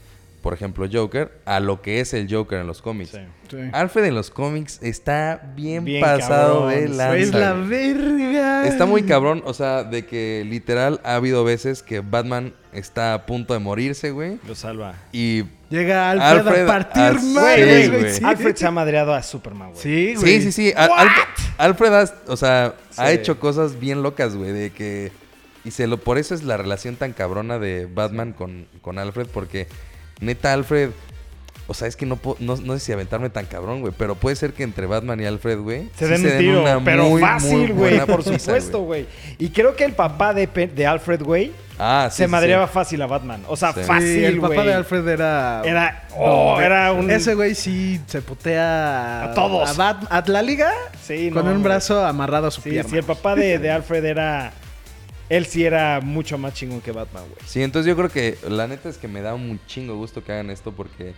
por 0.42 0.54
ejemplo 0.54 0.86
Joker, 0.92 1.30
a 1.44 1.58
lo 1.60 1.82
que 1.82 2.00
es 2.00 2.14
el 2.14 2.32
Joker 2.32 2.58
en 2.60 2.66
los 2.68 2.82
cómics. 2.82 3.10
Sí. 3.12 3.18
Sí. 3.50 3.56
Alfred 3.72 4.04
en 4.06 4.14
los 4.14 4.30
cómics 4.30 4.78
está 4.82 5.52
bien, 5.54 5.84
Bien 5.84 6.00
pasado 6.00 6.66
cabrón, 6.68 6.80
de 6.80 6.88
lanza. 6.88 7.16
Es 7.18 7.30
la 7.32 7.52
güey. 7.52 7.68
verga. 7.68 8.31
Está 8.64 8.86
muy 8.86 9.02
cabrón, 9.04 9.42
o 9.44 9.54
sea, 9.54 9.84
de 9.84 10.06
que 10.06 10.44
literal 10.48 11.00
ha 11.04 11.14
habido 11.16 11.44
veces 11.44 11.82
que 11.82 12.00
Batman 12.00 12.54
está 12.72 13.14
a 13.14 13.26
punto 13.26 13.52
de 13.54 13.60
morirse, 13.60 14.10
güey. 14.10 14.38
Lo 14.46 14.54
salva. 14.54 14.94
Y 15.12 15.44
Llega 15.70 16.10
Alfred, 16.10 16.46
Alfred 16.46 16.62
a 16.62 16.66
partir 16.66 17.20
Sí, 17.20 17.32
güey. 17.34 17.88
güey. 17.88 18.12
Sí, 18.14 18.24
Alfred 18.24 18.56
se 18.56 18.66
ha 18.66 18.70
madreado 18.70 19.14
a 19.14 19.22
Superman, 19.22 19.70
güey. 19.70 19.82
Sí, 19.82 20.14
güey. 20.14 20.40
Sí, 20.40 20.42
sí, 20.42 20.52
sí. 20.52 20.72
Al- 20.76 20.90
Alfred, 20.90 21.22
Alfred 21.58 21.92
has- 21.94 22.14
o 22.26 22.36
sea, 22.36 22.74
ha 22.96 23.10
hecho 23.12 23.38
cosas 23.40 23.78
bien 23.80 24.02
locas, 24.02 24.34
güey, 24.36 24.52
de 24.52 24.70
que... 24.70 25.12
Y 25.64 25.70
se 25.70 25.86
lo, 25.86 25.96
por 25.98 26.18
eso 26.18 26.34
es 26.34 26.42
la 26.42 26.56
relación 26.56 26.96
tan 26.96 27.12
cabrona 27.12 27.58
de 27.58 27.86
Batman 27.86 28.32
con, 28.32 28.66
con 28.80 28.98
Alfred, 28.98 29.26
porque 29.32 29.66
neta 30.20 30.52
Alfred... 30.52 30.90
O 31.72 31.74
sea, 31.74 31.88
es 31.88 31.96
que 31.96 32.06
no, 32.06 32.16
puedo- 32.16 32.36
no, 32.38 32.56
no 32.56 32.74
sé 32.74 32.80
si 32.80 32.92
aventarme 32.92 33.28
tan 33.30 33.46
cabrón, 33.46 33.80
güey, 33.80 33.92
pero 33.96 34.14
puede 34.14 34.36
ser 34.36 34.52
que 34.52 34.62
entre 34.62 34.86
Batman 34.86 35.20
y 35.20 35.24
Alfred, 35.24 35.58
güey... 35.58 35.88
Se 35.96 36.06
sí 36.06 36.12
den 36.22 36.32
un 36.32 36.38
tiro, 36.38 36.62
una 36.62 36.84
pero 36.84 37.08
muy, 37.08 37.20
fácil, 37.20 37.72
güey, 37.72 37.96
buena 37.98 38.06
por 38.06 38.22
supuesto, 38.22 38.80
güey. 38.82 39.06
Y 39.38 39.48
creo 39.50 39.74
que 39.74 39.84
el 39.84 39.92
papá 39.94 40.32
de, 40.34 40.86
Alfred, 40.86 41.22
güey, 41.22 41.52
Ah, 41.78 42.08
sí, 42.10 42.18
se 42.18 42.24
sí, 42.26 42.30
madreaba 42.30 42.66
sí. 42.68 42.72
fácil 42.74 43.02
a 43.02 43.06
Batman. 43.06 43.42
O 43.48 43.56
sea, 43.56 43.72
Sí. 43.72 43.80
Sí, 43.80 43.86
fácil, 43.86 44.24
el 44.24 44.40
papá 44.40 44.54
güey. 44.54 44.66
de 44.66 44.74
Alfred 44.74 45.08
era... 45.08 45.62
Era, 45.64 46.08
oh, 46.16 46.60
era 46.60 46.92
un... 46.92 47.10
Ese 47.10 47.34
güey 47.34 47.54
sí 47.56 48.00
se 48.06 48.20
putea... 48.22 49.24
A 49.24 49.34
todos. 49.34 49.68
A, 49.70 49.72
Bat- 49.74 50.06
a 50.10 50.22
la 50.30 50.42
liga 50.42 50.70
Sí, 51.02 51.30
con 51.32 51.44
no, 51.44 51.50
un 51.50 51.56
güey. 51.58 51.64
brazo 51.64 52.04
amarrado 52.06 52.46
a 52.48 52.50
su 52.50 52.60
Sí, 52.60 52.70
pierna. 52.70 52.90
sí, 52.90 52.96
el 52.98 53.04
papá 53.04 53.34
de, 53.34 53.58
de 53.58 53.70
Alfred 53.70 54.04
era... 54.04 54.52
Él 55.28 55.46
sí 55.46 55.64
era 55.64 56.00
mucho 56.02 56.36
más 56.36 56.52
chingón 56.52 56.82
que 56.82 56.92
Batman, 56.92 57.22
güey. 57.24 57.38
Sí, 57.46 57.62
entonces 57.62 57.88
yo 57.88 57.96
creo 57.96 58.10
que 58.10 58.36
la 58.48 58.66
neta 58.68 58.90
es 58.90 58.98
que 58.98 59.08
me 59.08 59.22
da 59.22 59.34
un 59.34 59.58
chingo 59.66 59.96
gusto 59.96 60.22
que 60.22 60.30
hagan 60.32 60.50
esto 60.50 60.72
porque 60.72 61.14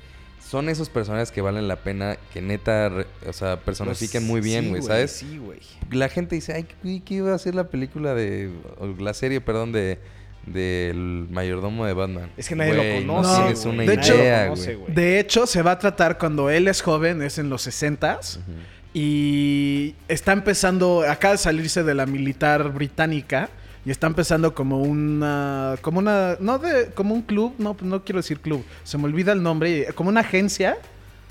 son 0.55 0.69
esos 0.69 0.89
personajes 0.89 1.33
que 1.33 1.41
valen 1.41 1.67
la 1.67 1.75
pena, 1.75 2.17
que 2.33 2.41
neta, 2.41 2.89
o 3.27 3.33
sea, 3.33 3.57
personifiquen 3.59 4.25
muy 4.25 4.41
bien, 4.41 4.71
Pues, 4.71 4.85
Sí, 4.85 4.87
güey, 4.87 4.89
¿sabes? 4.89 5.11
Sí, 5.11 5.39
güey. 5.39 5.59
La 5.91 6.09
gente 6.09 6.37
dice, 6.37 6.53
ay, 6.53 7.01
¿qué 7.01 7.15
iba 7.15 7.35
a 7.35 7.39
ser 7.41 7.57
la 7.57 7.65
película 7.65 8.15
de, 8.15 8.51
o 8.79 8.87
la 9.03 9.15
serie, 9.15 9.41
perdón, 9.41 9.73
de 9.73 9.99
del 10.47 11.27
mayordomo 11.29 11.85
de 11.87 11.93
Batman? 11.93 12.31
Es 12.37 12.49
que 12.49 12.55
nadie 12.55 12.75
lo 12.75 12.83
conoce. 13.01 13.39
No, 13.41 13.53
güey. 13.53 13.75
una 13.75 13.83
De 13.83 13.95
hecho- 13.95 14.15
idea, 14.15 14.45
conoce, 14.49 14.75
güey. 14.77 14.95
De 14.95 15.19
hecho, 15.19 15.47
se 15.49 15.63
va 15.63 15.73
a 15.73 15.79
tratar 15.81 16.19
cuando 16.19 16.51
él 16.51 16.69
es 16.69 16.83
joven, 16.83 17.21
es 17.23 17.39
en 17.39 17.51
los 17.51 17.67
60s. 17.67 18.37
Ujú. 18.37 18.53
Y 18.93 19.97
está 20.07 20.33
empezando, 20.33 21.03
acaba 21.09 21.33
de 21.33 21.39
salirse 21.39 21.83
de 21.83 21.95
la 21.95 22.07
militar 22.07 22.73
británica. 22.73 23.49
Y 23.87 23.91
está 23.91 24.07
empezando 24.07 24.55
como 24.55 24.81
una. 24.81 25.77
Como 25.83 25.99
una. 25.99 26.37
No 26.41 26.59
de. 26.59 26.91
Como 26.95 27.15
un 27.15 27.23
club. 27.23 27.55
No, 27.59 27.77
no 27.83 28.03
quiero 28.03 28.19
decir 28.19 28.41
club. 28.41 28.65
Se 28.83 28.97
me 28.97 29.05
olvida 29.05 29.33
el 29.33 29.43
nombre. 29.43 29.89
Como 29.95 30.09
una 30.09 30.21
agencia 30.21 30.79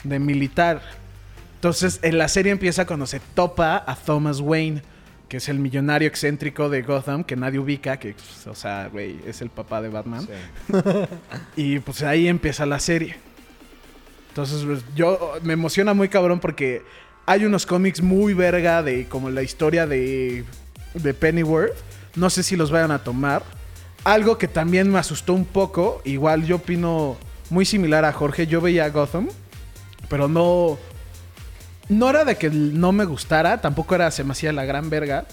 de 0.03 0.19
militar. 0.19 0.81
Entonces, 1.55 1.99
en 2.03 2.17
la 2.17 2.27
serie 2.27 2.51
empieza 2.51 2.85
cuando 2.85 3.07
se 3.07 3.19
topa 3.19 3.83
a 3.85 3.95
Thomas 3.95 4.39
Wayne. 4.39 4.83
Que 5.27 5.37
es 5.37 5.49
el 5.49 5.57
millonario 5.57 6.07
excéntrico 6.07 6.69
de 6.69 6.83
Gotham. 6.83 7.23
Que 7.23 7.35
nadie 7.35 7.57
ubica. 7.57 7.97
Que, 7.97 8.13
pues, 8.13 8.45
o 8.45 8.53
sea, 8.53 8.87
güey, 8.91 9.19
es 9.25 9.41
el 9.41 9.49
papá 9.49 9.81
de 9.81 9.89
Batman. 9.89 10.27
Sí. 10.27 10.73
Y 11.55 11.79
pues 11.79 12.03
ahí 12.03 12.27
empieza 12.27 12.67
la 12.67 12.79
serie. 12.79 13.15
Entonces, 14.29 14.63
pues, 14.63 14.83
yo 14.95 15.33
me 15.41 15.53
emociona 15.53 15.95
muy 15.95 16.09
cabrón 16.09 16.39
porque 16.39 16.83
hay 17.25 17.45
unos 17.45 17.65
cómics 17.65 18.01
muy 18.01 18.33
verga 18.33 18.83
de 18.83 19.07
como 19.07 19.29
la 19.29 19.41
historia 19.41 19.87
de, 19.87 20.43
de 20.93 21.13
Pennyworth. 21.13 21.73
No 22.15 22.29
sé 22.29 22.43
si 22.43 22.55
los 22.55 22.71
vayan 22.71 22.91
a 22.91 22.99
tomar. 23.03 23.43
Algo 24.03 24.37
que 24.37 24.47
también 24.47 24.89
me 24.91 24.99
asustó 24.99 25.33
un 25.33 25.45
poco. 25.45 26.01
Igual 26.05 26.45
yo 26.45 26.57
opino 26.57 27.17
muy 27.49 27.65
similar 27.65 28.05
a 28.05 28.11
Jorge. 28.13 28.47
Yo 28.47 28.61
veía 28.61 28.89
Gotham, 28.89 29.29
pero 30.09 30.27
no. 30.27 30.77
No 31.89 32.09
era 32.09 32.23
de 32.25 32.35
que 32.37 32.49
no 32.49 32.91
me 32.91 33.05
gustara, 33.05 33.59
tampoco 33.61 33.95
era 33.95 34.09
se 34.11 34.23
me 34.23 34.31
hacía 34.31 34.53
la 34.53 34.65
gran 34.65 34.89
verga. 34.89 35.25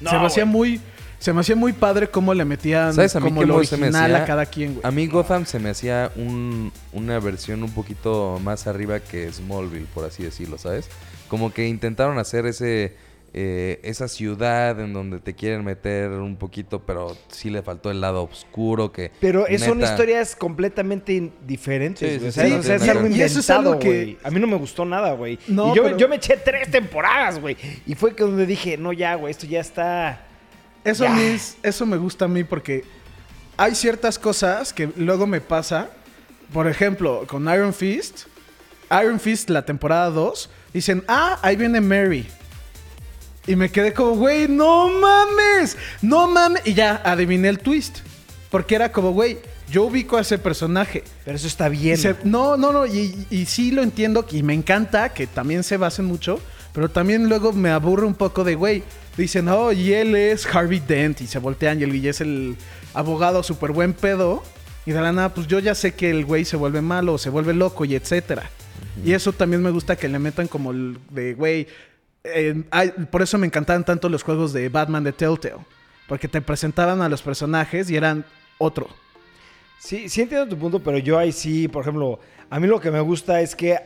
No, 0.00 0.10
se 0.10 0.18
me 0.18 0.26
hacía 0.26 0.44
muy. 0.44 0.80
Se 1.18 1.34
me 1.34 1.40
hacía 1.42 1.54
muy 1.54 1.74
padre 1.74 2.08
cómo 2.10 2.32
le 2.32 2.46
metían 2.46 2.94
¿Sabes 2.94 3.14
a 3.14 3.20
mí 3.20 3.28
como 3.28 3.42
lo 3.44 3.58
mo- 3.58 3.64
se 3.64 3.76
me 3.76 3.88
original 3.88 4.10
hacía? 4.12 4.22
a 4.22 4.26
cada 4.26 4.46
quien, 4.46 4.72
güey. 4.74 4.86
A 4.86 4.90
mí 4.90 5.06
Gotham 5.06 5.44
se 5.44 5.58
me 5.58 5.68
hacía 5.68 6.10
un- 6.16 6.72
una 6.94 7.18
versión 7.20 7.62
un 7.62 7.70
poquito 7.72 8.40
más 8.42 8.66
arriba 8.66 9.00
que 9.00 9.30
Smallville, 9.30 9.84
por 9.92 10.06
así 10.06 10.22
decirlo, 10.22 10.56
¿sabes? 10.56 10.88
Como 11.28 11.52
que 11.52 11.68
intentaron 11.68 12.18
hacer 12.18 12.46
ese 12.46 12.96
eh, 13.32 13.78
esa 13.84 14.08
ciudad 14.08 14.80
en 14.80 14.92
donde 14.92 15.20
te 15.20 15.34
quieren 15.34 15.64
meter 15.64 16.10
un 16.10 16.36
poquito, 16.36 16.80
pero 16.80 17.16
sí 17.28 17.48
le 17.50 17.62
faltó 17.62 17.90
el 17.90 18.00
lado 18.00 18.24
oscuro 18.24 18.90
que... 18.90 19.12
Pero 19.20 19.46
es- 19.46 19.62
son 19.62 19.78
neta- 19.78 19.90
historias 19.92 20.34
completamente 20.34 21.30
diferentes, 21.46 22.20
Sí, 22.20 22.26
o 22.26 22.32
sea, 22.32 22.44
sí, 22.46 22.52
o 22.52 22.62
sea, 22.62 22.78
sí, 22.78 22.84
es 22.84 22.90
algo 22.90 23.06
sí. 23.06 23.14
Y 23.14 23.22
eso 23.22 23.38
es 23.40 23.50
algo 23.50 23.74
inventado, 23.74 23.92
que-. 23.92 24.18
A 24.24 24.30
mí 24.30 24.40
no 24.40 24.46
me 24.48 24.56
gustó 24.56 24.84
nada, 24.84 25.12
güey. 25.12 25.38
No, 25.46 25.72
y 25.72 25.76
yo, 25.76 25.82
pero- 25.84 25.96
yo 25.96 26.08
me 26.08 26.16
eché 26.16 26.36
tres 26.36 26.70
temporadas, 26.70 27.38
güey. 27.40 27.56
Y 27.86 27.94
fue 27.94 28.14
que 28.16 28.24
donde 28.24 28.46
dije, 28.46 28.76
no, 28.76 28.92
ya, 28.92 29.14
güey, 29.14 29.30
esto 29.30 29.46
ya 29.46 29.60
está... 29.60 30.26
Eso, 30.82 31.04
Ya. 31.04 31.12
a 31.12 31.16
mí 31.16 31.22
es- 31.22 31.56
eso 31.62 31.86
me 31.86 31.96
gusta 31.98 32.24
a 32.24 32.28
mí 32.28 32.42
porque 32.42 32.84
hay 33.56 33.74
ciertas 33.74 34.18
cosas 34.18 34.72
que 34.72 34.88
luego 34.96 35.26
me 35.26 35.40
pasa. 35.40 35.90
Por 36.52 36.66
ejemplo, 36.66 37.24
con 37.28 37.44
Iron 37.44 37.72
Fist. 37.72 38.22
Iron 38.90 39.20
Fist, 39.20 39.50
la 39.50 39.64
temporada 39.64 40.10
2. 40.10 40.50
Dicen, 40.74 41.04
ah, 41.06 41.38
ahí 41.42 41.54
viene 41.54 41.80
Mary. 41.80 42.26
Y 43.46 43.56
me 43.56 43.70
quedé 43.70 43.92
como, 43.92 44.12
güey, 44.16 44.48
no 44.48 44.88
mames. 44.90 45.76
No 46.02 46.28
mames. 46.28 46.62
Y 46.66 46.74
ya 46.74 47.00
adiviné 47.04 47.48
el 47.48 47.58
twist. 47.58 47.98
Porque 48.50 48.74
era 48.74 48.92
como, 48.92 49.12
güey, 49.12 49.38
yo 49.70 49.84
ubico 49.84 50.16
a 50.16 50.20
ese 50.20 50.38
personaje. 50.38 51.04
Pero 51.24 51.36
eso 51.36 51.46
está 51.46 51.68
Y 51.68 51.72
bien. 51.78 51.96
se- 51.96 52.16
no, 52.24 52.56
no, 52.56 52.72
no, 52.72 52.86
y, 52.86 53.26
y 53.30 53.46
sí 53.46 53.70
lo 53.70 53.82
entiendo 53.82 54.26
y 54.30 54.42
me 54.42 54.54
encanta 54.54 55.08
que 55.14 55.26
también 55.26 55.62
se 55.62 55.76
basen 55.76 56.04
mucho, 56.04 56.40
pero 56.72 56.88
también 56.90 57.28
luego 57.28 57.52
me 57.52 57.70
aburre 57.70 58.06
un 58.06 58.14
poco 58.14 58.42
de, 58.44 58.56
güey, 58.56 58.82
dicen, 59.16 59.48
oh, 59.48 59.72
y 59.72 59.92
él 59.92 60.14
es 60.16 60.46
Harvey 60.46 60.80
Dent 60.80 61.20
y 61.20 61.26
se 61.26 61.38
voltean 61.38 61.80
y 61.80 61.84
el 61.84 61.92
Guille 61.92 62.10
es 62.10 62.20
el 62.20 62.56
abogado 62.94 63.42
súper 63.44 63.70
buen 63.72 63.92
pedo 63.92 64.42
y 64.86 64.90
de 64.92 65.00
la 65.00 65.12
nada, 65.12 65.32
pues 65.34 65.46
yo 65.46 65.58
ya 65.60 65.74
sé 65.76 65.92
que 65.94 66.10
el 66.10 66.24
güey 66.24 66.44
se 66.44 66.56
vuelve 66.56 66.80
malo, 66.80 67.18
se 67.18 67.30
vuelve 67.30 67.54
loco 67.54 67.84
y 67.84 67.94
etcétera. 67.94 68.50
Y 69.04 69.12
eso 69.12 69.32
también 69.32 69.62
me 69.62 69.70
gusta 69.70 69.94
que 69.96 70.08
le 70.08 70.18
metan 70.18 70.48
como 70.48 70.72
el 70.72 70.98
de, 71.10 71.34
güey, 71.34 71.68
por 73.10 73.22
eso 73.22 73.38
me 73.38 73.46
encantaban 73.46 73.84
tanto 73.84 74.08
los 74.08 74.22
juegos 74.22 74.52
de 74.52 74.68
Batman 74.68 75.04
de 75.04 75.12
Telltale, 75.12 75.64
porque 76.06 76.28
te 76.28 76.40
presentaban 76.40 77.02
a 77.02 77.08
los 77.08 77.22
personajes 77.22 77.90
y 77.90 77.96
eran 77.96 78.24
otro. 78.58 78.88
Sí, 79.78 80.10
sí 80.10 80.20
entiendo 80.20 80.46
tu 80.46 80.58
punto, 80.58 80.80
pero 80.80 80.98
yo 80.98 81.18
ahí 81.18 81.32
sí, 81.32 81.66
por 81.66 81.82
ejemplo, 81.82 82.20
a 82.50 82.60
mí 82.60 82.66
lo 82.66 82.80
que 82.80 82.90
me 82.90 83.00
gusta 83.00 83.40
es 83.40 83.56
que, 83.56 83.78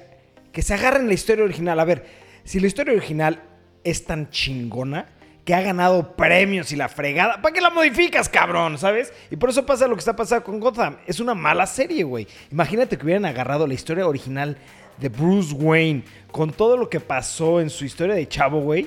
que 0.52 0.60
se 0.60 0.74
agarren 0.74 1.06
la 1.06 1.14
historia 1.14 1.44
original. 1.44 1.78
A 1.78 1.84
ver, 1.84 2.04
si 2.42 2.58
la 2.58 2.66
historia 2.66 2.94
original 2.94 3.40
es 3.84 4.04
tan 4.04 4.28
chingona 4.30 5.06
que 5.44 5.54
ha 5.54 5.60
ganado 5.60 6.16
premios 6.16 6.72
y 6.72 6.76
la 6.76 6.88
fregada, 6.88 7.40
¿para 7.40 7.52
qué 7.52 7.60
la 7.60 7.70
modificas, 7.70 8.28
cabrón? 8.28 8.78
¿Sabes? 8.78 9.12
Y 9.30 9.36
por 9.36 9.50
eso 9.50 9.64
pasa 9.66 9.86
lo 9.86 9.94
que 9.94 10.00
está 10.00 10.16
pasando 10.16 10.44
con 10.44 10.58
Gotham. 10.58 10.96
Es 11.06 11.20
una 11.20 11.34
mala 11.34 11.66
serie, 11.66 12.02
güey. 12.02 12.26
Imagínate 12.50 12.96
que 12.96 13.04
hubieran 13.04 13.26
agarrado 13.26 13.66
la 13.66 13.74
historia 13.74 14.08
original 14.08 14.56
de 14.98 15.08
Bruce 15.08 15.54
Wayne 15.54 16.02
con 16.30 16.52
todo 16.52 16.76
lo 16.76 16.88
que 16.88 17.00
pasó 17.00 17.60
en 17.60 17.70
su 17.70 17.84
historia 17.84 18.14
de 18.14 18.26
chavo, 18.28 18.60
güey. 18.60 18.86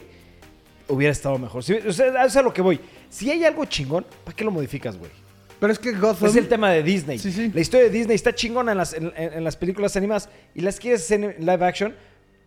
Hubiera 0.90 1.12
estado 1.12 1.38
mejor. 1.38 1.64
Sí, 1.64 1.74
o 1.74 1.92
sea, 1.92 2.24
es 2.26 2.36
a 2.36 2.42
lo 2.42 2.54
que 2.54 2.62
voy. 2.62 2.80
Si 3.10 3.30
hay 3.30 3.44
algo 3.44 3.66
chingón, 3.66 4.06
¿para 4.24 4.36
qué 4.36 4.44
lo 4.44 4.52
modificas, 4.52 4.98
güey? 4.98 5.12
Pero 5.60 5.74
es 5.74 5.80
que 5.80 5.92
Gotham... 5.92 6.30
Es 6.30 6.36
el 6.36 6.48
tema 6.48 6.72
de 6.72 6.84
Disney. 6.84 7.18
Sí, 7.20 7.32
sí. 7.32 7.52
La 7.54 7.62
historia 7.62 7.86
de 7.88 7.92
Disney 7.92 8.16
está 8.16 8.34
chingona 8.34 8.72
en 8.74 8.78
las, 8.78 8.94
en, 8.94 9.12
en- 9.18 9.34
en 9.34 9.44
las 9.44 9.58
películas 9.58 9.96
animadas 9.98 10.30
y 10.54 10.62
las 10.62 10.80
quieres 10.80 11.02
hacer 11.02 11.24
en 11.38 11.46
live 11.46 11.66
action. 11.66 11.96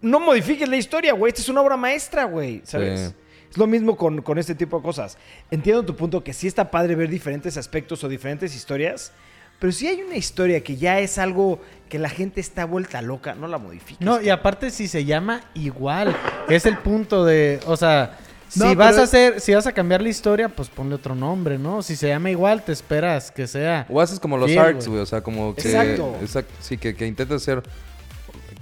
No 0.01 0.21
modifiques 0.21 0.69
la 0.69 0.77
historia, 0.77 1.13
güey. 1.13 1.31
Esta 1.31 1.43
es 1.43 1.49
una 1.49 1.61
obra 1.61 1.77
maestra, 1.77 2.25
güey. 2.25 2.63
¿Sabes? 2.65 3.01
Sí. 3.01 3.15
Es 3.51 3.59
lo 3.59 3.67
mismo 3.67 3.97
con, 3.97 4.23
con 4.23 4.39
este 4.39 4.55
tipo 4.55 4.77
de 4.79 4.83
cosas. 4.85 5.19
Entiendo 5.51 5.85
tu 5.85 5.97
punto 5.97 6.23
que 6.23 6.33
sí 6.33 6.47
está 6.47 6.71
padre 6.71 6.95
ver 6.95 7.09
diferentes 7.11 7.57
aspectos 7.57 8.03
o 8.05 8.09
diferentes 8.09 8.55
historias, 8.55 9.13
Pero 9.61 9.73
si 9.73 9.87
hay 9.87 10.01
una 10.01 10.17
historia 10.17 10.65
que 10.65 10.77
ya 10.77 10.99
es 10.99 11.19
algo 11.19 11.61
que 11.89 11.99
la 11.99 12.09
gente 12.09 12.41
está 12.41 12.65
vuelta 12.65 13.03
loca, 13.03 13.35
no 13.35 13.47
la 13.47 13.59
modifiques. 13.59 14.01
No, 14.01 14.21
y 14.21 14.31
aparte 14.31 14.71
si 14.71 14.89
se 14.89 15.05
llama 15.05 15.43
igual, 15.55 16.17
es 16.49 16.67
el 16.67 16.79
punto 16.79 17.25
de, 17.25 17.61
o 17.67 17.77
sea, 17.77 18.19
si 18.49 18.59
No, 18.59 18.75
vas 18.75 18.99
a 18.99 19.03
hacer, 19.03 19.41
si 19.41 19.55
vas 19.55 19.67
a 19.67 19.73
cambiar 19.73 20.03
la 20.03 20.09
historia, 20.09 20.49
pues 20.49 20.69
ponle 20.69 20.97
otro 20.97 21.15
nombre, 21.15 21.59
¿no? 21.59 21.83
Si 21.83 21.95
se 21.95 22.09
llama 22.09 22.31
igual, 22.31 22.65
te 22.65 22.73
esperas 22.73 23.31
que 23.31 23.47
sea. 23.47 23.87
O 23.89 24.01
haces 24.01 24.19
como 24.19 24.37
los 24.37 24.51
Fiel, 24.51 24.59
arcs, 24.59 24.89
güey. 24.89 25.01
O 25.01 25.07
sea, 25.07 25.21
como 25.21 25.55
que. 25.55 25.61
Exacto. 25.61 26.17
exacto, 26.21 26.53
sí, 26.61 26.77
que, 26.77 26.97
que 26.97 27.07
intentas 27.07 27.43
hacer 27.43 27.63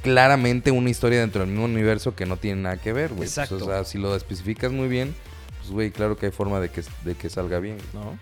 claramente 0.02 0.70
una 0.70 0.90
historia 0.90 1.20
dentro 1.20 1.40
del 1.40 1.50
mismo 1.50 1.64
universo 1.64 2.14
que 2.14 2.26
no 2.26 2.36
tiene 2.36 2.62
nada 2.62 2.76
que 2.76 2.92
ver, 2.92 3.08
güey. 3.08 3.18
Pues, 3.20 3.38
Exacto. 3.38 3.56
o 3.56 3.60
sea, 3.60 3.84
si 3.84 3.98
lo 3.98 4.14
especificas 4.14 4.72
muy 4.72 4.88
bien, 4.88 5.14
pues, 5.58 5.70
güey, 5.70 5.90
claro 5.90 6.16
que 6.16 6.26
hay 6.26 6.32
forma 6.32 6.60
de 6.60 6.68
que, 6.70 6.82
de 7.04 7.14
que 7.14 7.30
salga 7.30 7.58
bien, 7.58 7.78
¿no? 7.94 8.18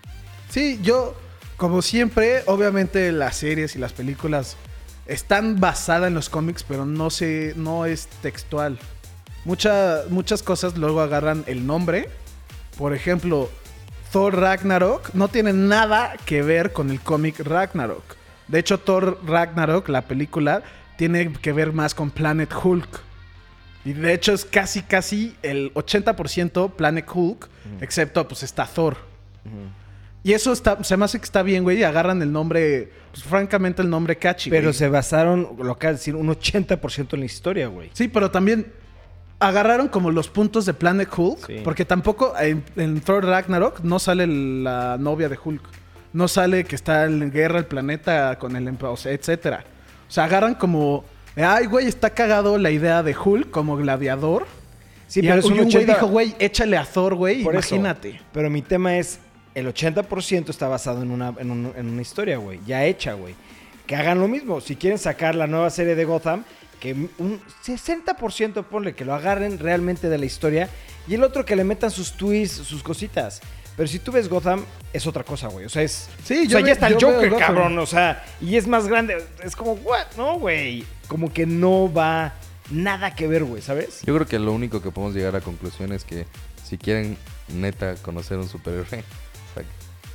Sí, 0.48 0.78
yo, 0.82 1.16
como 1.56 1.82
siempre, 1.82 2.42
obviamente 2.46 3.12
las 3.12 3.36
series 3.36 3.76
y 3.76 3.78
las 3.78 3.92
películas 3.92 4.56
están 5.06 5.60
basadas 5.60 6.08
en 6.08 6.14
los 6.14 6.28
cómics, 6.28 6.64
pero 6.64 6.84
no 6.84 7.10
se, 7.10 7.52
no 7.56 7.86
es 7.86 8.06
textual. 8.22 8.78
Mucha- 9.44 10.02
muchas 10.10 10.42
cosas 10.42 10.76
luego 10.76 11.00
agarran 11.00 11.44
el 11.46 11.66
nombre. 11.66 12.08
Por 12.76 12.92
ejemplo, 12.94 13.48
Thor 14.12 14.36
Ragnarok 14.38 15.14
no 15.14 15.28
tiene 15.28 15.52
nada 15.52 16.14
que 16.26 16.42
ver 16.42 16.72
con 16.72 16.90
el 16.90 17.00
cómic 17.00 17.40
Ragnarok. 17.40 18.02
De 18.48 18.58
hecho, 18.58 18.78
Thor 18.78 19.18
Ragnarok, 19.26 19.88
la 19.88 20.02
película, 20.02 20.62
tiene 20.96 21.32
que 21.32 21.52
ver 21.52 21.72
más 21.72 21.94
con 21.94 22.10
Planet 22.10 22.52
Hulk. 22.62 23.00
Y 23.84 23.92
de 23.92 24.12
hecho 24.14 24.32
es 24.32 24.44
casi, 24.44 24.82
casi 24.82 25.36
el 25.42 25.72
80% 25.74 26.72
Planet 26.72 27.06
Hulk, 27.12 27.48
excepto 27.80 28.26
pues 28.26 28.42
está 28.42 28.66
Thor. 28.66 28.96
Y 30.26 30.32
eso 30.32 30.52
está, 30.52 30.82
se 30.82 30.96
me 30.96 31.04
hace 31.04 31.20
que 31.20 31.24
está 31.24 31.44
bien, 31.44 31.62
güey. 31.62 31.78
Y 31.78 31.84
agarran 31.84 32.20
el 32.20 32.32
nombre, 32.32 32.90
pues 33.12 33.22
francamente 33.22 33.80
el 33.80 33.88
nombre 33.88 34.16
catchy. 34.16 34.50
Pero 34.50 34.64
güey. 34.64 34.74
se 34.74 34.88
basaron, 34.88 35.50
lo 35.56 35.76
de 35.80 35.92
decir, 35.92 36.16
un 36.16 36.26
80% 36.26 37.14
en 37.14 37.20
la 37.20 37.26
historia, 37.26 37.68
güey. 37.68 37.90
Sí, 37.92 38.08
pero 38.08 38.28
también 38.28 38.66
agarraron 39.38 39.86
como 39.86 40.10
los 40.10 40.28
puntos 40.28 40.66
de 40.66 40.74
Planet 40.74 41.08
Hulk. 41.16 41.46
Sí. 41.46 41.60
Porque 41.62 41.84
tampoco 41.84 42.34
en, 42.40 42.64
en 42.74 43.00
Thor 43.02 43.24
Ragnarok 43.24 43.82
no 43.84 44.00
sale 44.00 44.26
la 44.26 44.96
novia 44.98 45.28
de 45.28 45.38
Hulk. 45.44 45.62
No 46.12 46.26
sale 46.26 46.64
que 46.64 46.74
está 46.74 47.04
en 47.04 47.30
guerra 47.30 47.60
el 47.60 47.66
planeta 47.66 48.36
con 48.40 48.56
el 48.56 48.76
o 48.80 48.96
sea, 48.96 49.12
etcétera. 49.12 49.62
O 50.08 50.10
sea, 50.10 50.24
agarran 50.24 50.56
como. 50.56 51.04
Ay, 51.36 51.66
güey, 51.66 51.86
está 51.86 52.10
cagado 52.10 52.58
la 52.58 52.72
idea 52.72 53.04
de 53.04 53.16
Hulk 53.16 53.52
como 53.52 53.76
gladiador. 53.76 54.44
Sí, 55.06 55.20
y, 55.20 55.22
pero 55.22 55.38
es 55.38 55.44
un 55.44 55.54
güey 55.54 55.68
80 55.68 55.92
dijo, 55.92 56.06
güey, 56.08 56.34
échale 56.40 56.76
a 56.76 56.84
Thor, 56.84 57.14
güey, 57.14 57.42
eso. 57.42 57.50
imagínate. 57.52 58.20
Pero 58.32 58.50
mi 58.50 58.62
tema 58.62 58.96
es, 58.96 59.20
el 59.56 59.66
80% 59.72 60.50
está 60.50 60.68
basado 60.68 61.02
en 61.02 61.10
una, 61.10 61.34
en, 61.38 61.50
un- 61.50 61.72
en 61.76 61.88
una 61.88 62.02
historia, 62.02 62.36
güey. 62.36 62.60
Ya 62.66 62.84
hecha, 62.84 63.14
güey. 63.14 63.34
Que 63.86 63.96
hagan 63.96 64.20
lo 64.20 64.28
mismo. 64.28 64.60
Si 64.60 64.76
quieren 64.76 64.98
sacar 64.98 65.34
la 65.34 65.46
nueva 65.46 65.70
serie 65.70 65.94
de 65.94 66.04
Gotham, 66.04 66.44
que 66.80 66.92
un 67.18 67.40
60% 67.64 68.64
ponle 68.64 68.94
que 68.94 69.04
lo 69.04 69.14
agarren 69.14 69.58
realmente 69.58 70.08
de 70.08 70.18
la 70.18 70.26
historia. 70.26 70.68
Y 71.08 71.14
el 71.14 71.22
otro 71.24 71.44
que 71.44 71.56
le 71.56 71.64
metan 71.64 71.90
sus 71.90 72.12
tweets, 72.12 72.52
sus 72.52 72.82
cositas. 72.82 73.40
Pero 73.76 73.88
si 73.88 73.98
tú 73.98 74.10
ves 74.12 74.28
Gotham, 74.28 74.64
es 74.92 75.06
otra 75.06 75.22
cosa, 75.22 75.48
güey. 75.48 75.66
O 75.66 75.68
sea, 75.68 75.82
es... 75.82 76.08
Sí, 76.24 76.40
o 76.40 76.42
yo 76.44 76.50
sea, 76.50 76.60
ve- 76.60 76.66
ya 76.66 76.72
está 76.72 76.86
el 76.88 76.94
Joker, 76.94 77.34
cabrón. 77.36 77.78
O 77.78 77.86
sea, 77.86 78.24
y 78.40 78.56
es 78.56 78.66
más 78.66 78.86
grande. 78.88 79.16
Es 79.42 79.54
como, 79.56 79.72
what? 79.74 80.06
No, 80.16 80.38
güey. 80.38 80.84
Como 81.08 81.32
que 81.32 81.46
no 81.46 81.92
va 81.92 82.34
nada 82.70 83.14
que 83.14 83.26
ver, 83.28 83.44
güey, 83.44 83.62
¿sabes? 83.62 84.00
Yo 84.04 84.14
creo 84.14 84.26
que 84.26 84.38
lo 84.38 84.52
único 84.52 84.82
que 84.82 84.90
podemos 84.90 85.14
llegar 85.14 85.36
a 85.36 85.40
conclusión 85.40 85.92
es 85.92 86.04
que 86.04 86.26
si 86.64 86.76
quieren 86.78 87.16
neta 87.48 87.94
conocer 87.96 88.38
un 88.38 88.48
superhéroe, 88.48 89.04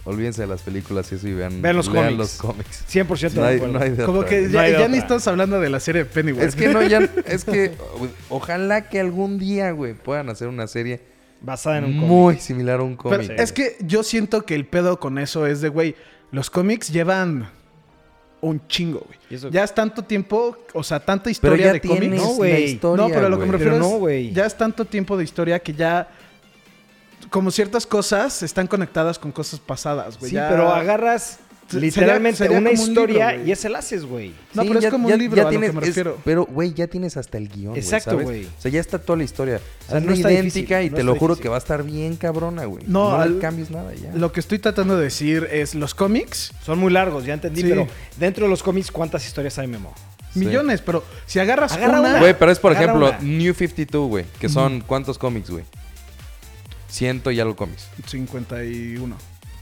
olvídense 0.03 0.41
de 0.41 0.47
las 0.47 0.61
películas 0.61 1.11
y 1.11 1.15
eso 1.15 1.27
y 1.27 1.33
vean, 1.33 1.61
Vean 1.61 1.75
los 1.77 1.87
lean 1.87 2.05
cómics. 2.15 2.17
los 2.17 2.33
cómics. 2.37 2.85
100% 2.89 3.33
No 3.33 3.41
de 3.43 3.47
hay, 3.47 3.55
acuerdo. 3.57 3.73
no 3.77 3.83
hay 3.83 3.89
de 3.91 4.03
Como 4.05 4.19
otra, 4.19 4.29
que. 4.29 4.41
No 4.41 4.49
ya, 4.49 4.61
de 4.63 4.71
ya 4.71 4.87
ni 4.87 4.97
estamos 4.97 5.27
hablando 5.27 5.59
de 5.59 5.69
la 5.69 5.79
serie 5.79 6.03
de 6.03 6.09
Pennywise. 6.09 6.45
Es 6.47 6.55
que 6.55 6.69
no, 6.69 6.81
ya, 6.81 6.99
es 7.27 7.43
que 7.45 7.73
ojalá 8.29 8.89
que 8.89 8.99
algún 8.99 9.37
día, 9.37 9.71
güey, 9.71 9.93
puedan 9.93 10.29
hacer 10.29 10.47
una 10.47 10.67
serie 10.67 11.01
Basada 11.43 11.79
en 11.79 11.85
un 11.85 11.93
cómic. 11.93 12.07
muy 12.09 12.37
similar 12.37 12.79
a 12.79 12.83
un 12.83 12.97
Pero 12.97 13.17
cómic. 13.17 13.31
es 13.39 13.51
que 13.51 13.75
yo 13.81 14.03
siento 14.03 14.43
que 14.43 14.53
el 14.55 14.65
pedo 14.65 14.99
con 14.99 15.17
eso 15.17 15.45
es 15.47 15.61
de, 15.61 15.69
güey, 15.69 15.95
los 16.31 16.49
cómics 16.49 16.89
llevan 16.91 17.49
un 18.41 18.65
chingo, 18.67 19.01
¿Y 19.01 19.05
güey. 19.05 19.19
eso? 19.37 19.49
Ya 19.49 19.63
es 19.63 19.73
tanto 19.73 20.03
tiempo, 20.03 20.57
o 20.73 20.83
sea, 20.83 20.99
tanta 20.99 21.23
Pero 21.25 21.31
historia 21.31 21.65
ya 21.67 21.73
de 21.73 21.81
cómics. 21.81 22.15
No, 22.15 22.27
güey. 22.33 22.79
no, 22.81 23.07
pero 23.09 23.29
lo 23.29 23.39
que 23.39 23.45
me 23.45 23.51
refiero 23.53 24.07
es, 24.09 24.33
ya 24.33 24.45
es 24.47 24.55
tanto 24.57 24.85
tiempo 24.85 25.15
de 25.17 25.23
historia 25.23 25.59
que 25.59 25.73
ya 25.73 26.07
como 27.31 27.49
ciertas 27.49 27.87
cosas 27.87 28.43
están 28.43 28.67
conectadas 28.67 29.17
con 29.17 29.31
cosas 29.31 29.59
pasadas, 29.59 30.19
güey. 30.19 30.29
Sí, 30.29 30.35
Ya- 30.35 30.47
pero 30.49 30.71
agarras 30.71 31.39
literalmente 31.71 32.37
sería- 32.39 32.57
sería 32.57 32.59
una 32.59 32.71
historia 32.71 33.31
libro, 33.31 33.47
y 33.47 33.51
ese 33.53 33.69
la 33.69 33.79
haces, 33.79 34.03
güey. 34.03 34.33
No, 34.53 34.61
Sí, 34.63 34.67
pero 34.67 34.79
es 34.81 34.85
como 34.89 35.07
ya- 35.07 35.15
un 35.15 35.21
libro 35.21 35.37
ya 35.37 35.41
a 35.43 35.45
lo 35.45 35.51
que 35.51 35.57
me 35.59 35.67
es- 35.67 35.75
refiero. 35.75 36.17
pero, 36.25 36.45
güey, 36.45 36.73
ya 36.73 36.87
tienes 36.87 37.15
hasta 37.15 37.37
el 37.37 37.47
guion, 37.47 37.69
güey, 37.71 37.79
Exacto, 37.79 38.19
güey. 38.19 38.45
O 38.45 38.61
sea, 38.61 38.69
ya 38.69 38.81
está 38.81 38.99
toda 38.99 39.15
la 39.17 39.23
historia. 39.23 39.61
sea, 39.87 39.97
Hazla 39.97 40.09
no 40.09 40.13
está 40.13 40.31
idéntica 40.33 40.79
difícil, 40.79 40.87
y 40.87 40.89
no 40.91 40.97
te 40.97 41.03
lo 41.03 41.15
juro 41.15 41.35
difícil. 41.35 41.43
que 41.43 41.49
va 41.49 41.55
a 41.55 41.59
estar 41.59 41.83
bien 41.83 42.17
cabrona, 42.17 42.65
güey. 42.65 42.83
No, 42.87 43.11
No, 43.11 43.17
le 43.17 43.23
al- 43.23 43.39
cambies 43.39 43.71
nada 43.71 43.93
ya. 43.93 44.11
Lo 44.13 44.33
que 44.33 44.41
estoy 44.41 44.59
tratando 44.59 44.97
de 44.97 45.05
decir 45.05 45.47
es 45.49 45.73
los 45.73 45.95
cómics, 45.95 46.51
Son 46.65 46.77
muy 46.77 46.91
largos, 46.91 47.23
ya 47.25 47.33
entendí, 47.35 47.61
Sí. 47.61 47.69
pero 47.69 47.87
dentro 48.19 48.43
de 48.43 48.49
los 48.49 48.61
cómics, 48.63 48.91
¿cuántas 48.91 49.25
historias 49.25 49.57
hay, 49.57 49.67
Memo? 49.67 49.93
Sí. 50.33 50.39
millones, 50.39 50.81
pero 50.81 51.03
si 51.25 51.39
agarras 51.39 51.73
Agarra 51.73 51.99
una. 52.01 52.19
Güey, 52.19 52.37
pero 52.37 52.51
es 52.51 52.59
por 52.59 52.71
Agarra 52.71 52.85
ejemplo 52.85 53.09
una. 53.09 53.19
New 53.19 53.53
52, 53.53 54.07
güey. 54.09 54.25
Que 54.39 54.47
son 54.49 54.81
¿cuántos 54.81 55.17
cómics, 55.17 55.49
güey? 55.49 55.63
Ciento 56.91 57.31
y 57.31 57.39
algo 57.39 57.55
cómics. 57.55 57.87
51. 58.05 59.15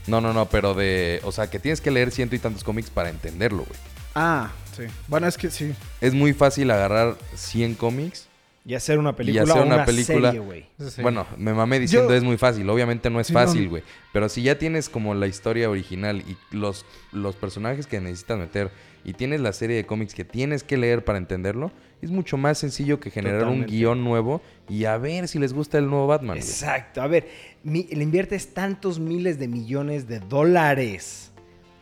No, 0.06 0.20
no, 0.20 0.32
no, 0.32 0.46
pero 0.48 0.74
de. 0.74 1.20
O 1.24 1.32
sea, 1.32 1.48
que 1.48 1.58
tienes 1.58 1.80
que 1.80 1.90
leer 1.90 2.10
ciento 2.10 2.34
y 2.34 2.38
tantos 2.38 2.64
cómics 2.64 2.90
para 2.90 3.08
entenderlo, 3.10 3.64
güey. 3.64 3.78
Ah, 4.14 4.50
sí. 4.76 4.82
Bueno, 5.08 5.26
es 5.28 5.36
que 5.38 5.50
sí. 5.50 5.72
Es 6.00 6.14
muy 6.14 6.32
fácil 6.32 6.70
agarrar 6.70 7.16
100 7.34 7.74
cómics. 7.74 8.26
Y 8.66 8.74
hacer 8.74 8.98
una 8.98 9.16
película 9.16 9.42
hacer 9.44 9.56
o 9.62 9.64
una 9.66 9.74
una, 9.76 9.84
película. 9.86 10.32
serie. 10.32 10.66
Sí. 10.90 11.00
Bueno, 11.00 11.26
me 11.38 11.54
mamé 11.54 11.78
diciendo 11.80 12.10
Yo- 12.10 12.16
es 12.16 12.22
muy 12.22 12.36
fácil. 12.36 12.68
Obviamente 12.68 13.08
no 13.08 13.18
es 13.20 13.28
Sí, 13.28 13.32
fácil, 13.32 13.68
güey. 13.70 13.82
Pero 14.12 14.28
si 14.28 14.42
ya 14.42 14.58
tienes 14.58 14.88
como 14.90 15.14
la 15.14 15.26
historia 15.26 15.70
original 15.70 16.22
y 16.26 16.36
los, 16.54 16.84
los 17.12 17.36
personajes 17.36 17.86
que 17.86 18.00
necesitas 18.00 18.38
meter 18.38 18.70
y 19.02 19.14
tienes 19.14 19.40
la 19.40 19.54
serie 19.54 19.76
de 19.76 19.86
cómics 19.86 20.12
que 20.14 20.24
tienes 20.26 20.62
que 20.62 20.76
leer 20.76 21.04
para 21.06 21.16
entenderlo, 21.16 21.72
es 22.02 22.10
mucho 22.10 22.36
más 22.36 22.58
sencillo 22.58 22.98
que 23.00 23.10
generar 23.10 23.40
Totalmente. 23.40 23.72
un 23.72 23.78
guion 23.78 24.04
nuevo 24.04 24.40
y 24.68 24.84
a 24.86 24.96
ver 24.96 25.28
si 25.28 25.38
les 25.38 25.52
gusta 25.52 25.78
el 25.78 25.88
nuevo 25.88 26.06
Batman. 26.06 26.36
güey. 26.38 26.48
Exacto. 26.48 27.02
A 27.02 27.06
ver, 27.06 27.28
mi- 27.62 27.84
le 27.90 28.02
inviertes 28.02 28.54
tantos 28.54 28.98
miles 28.98 29.38
de 29.38 29.48
millones 29.48 30.08
de 30.08 30.20
dólares. 30.20 31.30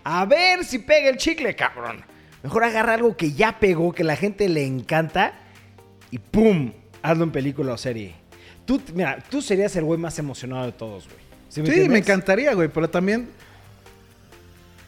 A 0.05 0.25
ver 0.27 0.65
si 0.65 0.79
pega 0.79 1.09
el 1.11 1.17
chicle, 1.19 1.55
cabrón. 1.55 2.03
Mejor 2.43 2.65
agarra 2.65 2.95
algo 2.95 3.17
que 3.17 3.33
ya 3.33 3.59
pegó, 3.61 3.93
que 3.93 4.05
la 4.05 4.17
gente 4.17 4.49
le 4.49 4.65
encanta 4.65 5.35
y 6.11 6.19
¡pum! 6.19 6.73
Hazlo 7.03 7.25
en 7.25 7.31
película 7.31 7.73
o 7.75 7.77
serie. 7.79 8.15
Tú, 8.65 8.81
mira, 8.95 9.23
tú 9.31 9.41
serías 9.43 9.75
el 9.77 9.85
güey 9.85 9.99
más 10.01 10.19
emocionado 10.19 10.67
de 10.67 10.73
todos, 10.73 11.05
güey. 11.07 11.19
¿Sí, 11.49 11.63
Sí, 11.65 11.89
me 11.89 11.99
encantaría, 11.99 12.55
güey, 12.55 12.69
pero 12.69 12.89
también. 12.91 13.29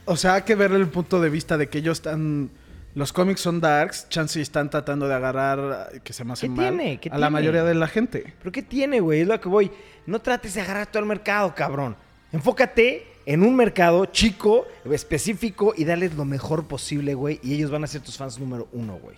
O 0.04 0.16
sea, 0.16 0.34
hay 0.34 0.42
que 0.42 0.54
ver 0.54 0.72
el 0.72 0.88
punto 0.88 1.20
de 1.20 1.30
vista 1.30 1.56
de 1.56 1.68
que 1.68 1.78
ellos 1.78 1.98
están. 1.98 2.50
Los 2.94 3.12
cómics 3.12 3.40
son 3.40 3.60
darks, 3.60 4.08
chance 4.08 4.40
están 4.40 4.68
tratando 4.68 5.06
de 5.06 5.14
agarrar 5.14 6.00
que 6.02 6.12
se 6.12 6.24
me 6.24 6.32
hace 6.32 6.46
¿Qué 6.48 6.54
mal 6.54 6.76
tiene? 6.76 6.98
¿Qué 7.00 7.08
a 7.10 7.18
la 7.18 7.30
mayoría 7.30 7.62
de 7.62 7.74
la 7.74 7.86
gente. 7.86 8.34
¿Pero 8.38 8.50
qué 8.50 8.62
tiene, 8.62 8.98
güey? 9.00 9.20
Es 9.20 9.28
lo 9.28 9.40
que 9.40 9.48
voy. 9.48 9.70
No 10.06 10.20
trates 10.20 10.54
de 10.54 10.60
agarrar 10.60 10.88
todo 10.88 11.00
el 11.00 11.08
mercado, 11.08 11.54
cabrón. 11.54 11.96
Enfócate 12.32 13.06
en 13.26 13.42
un 13.44 13.54
mercado 13.54 14.06
chico, 14.06 14.66
específico 14.90 15.72
y 15.76 15.84
darles 15.84 16.14
lo 16.14 16.24
mejor 16.24 16.66
posible, 16.66 17.14
güey. 17.14 17.38
Y 17.44 17.54
ellos 17.54 17.70
van 17.70 17.84
a 17.84 17.86
ser 17.86 18.00
tus 18.00 18.16
fans 18.16 18.38
número 18.38 18.68
uno, 18.72 18.94
güey. 18.96 19.16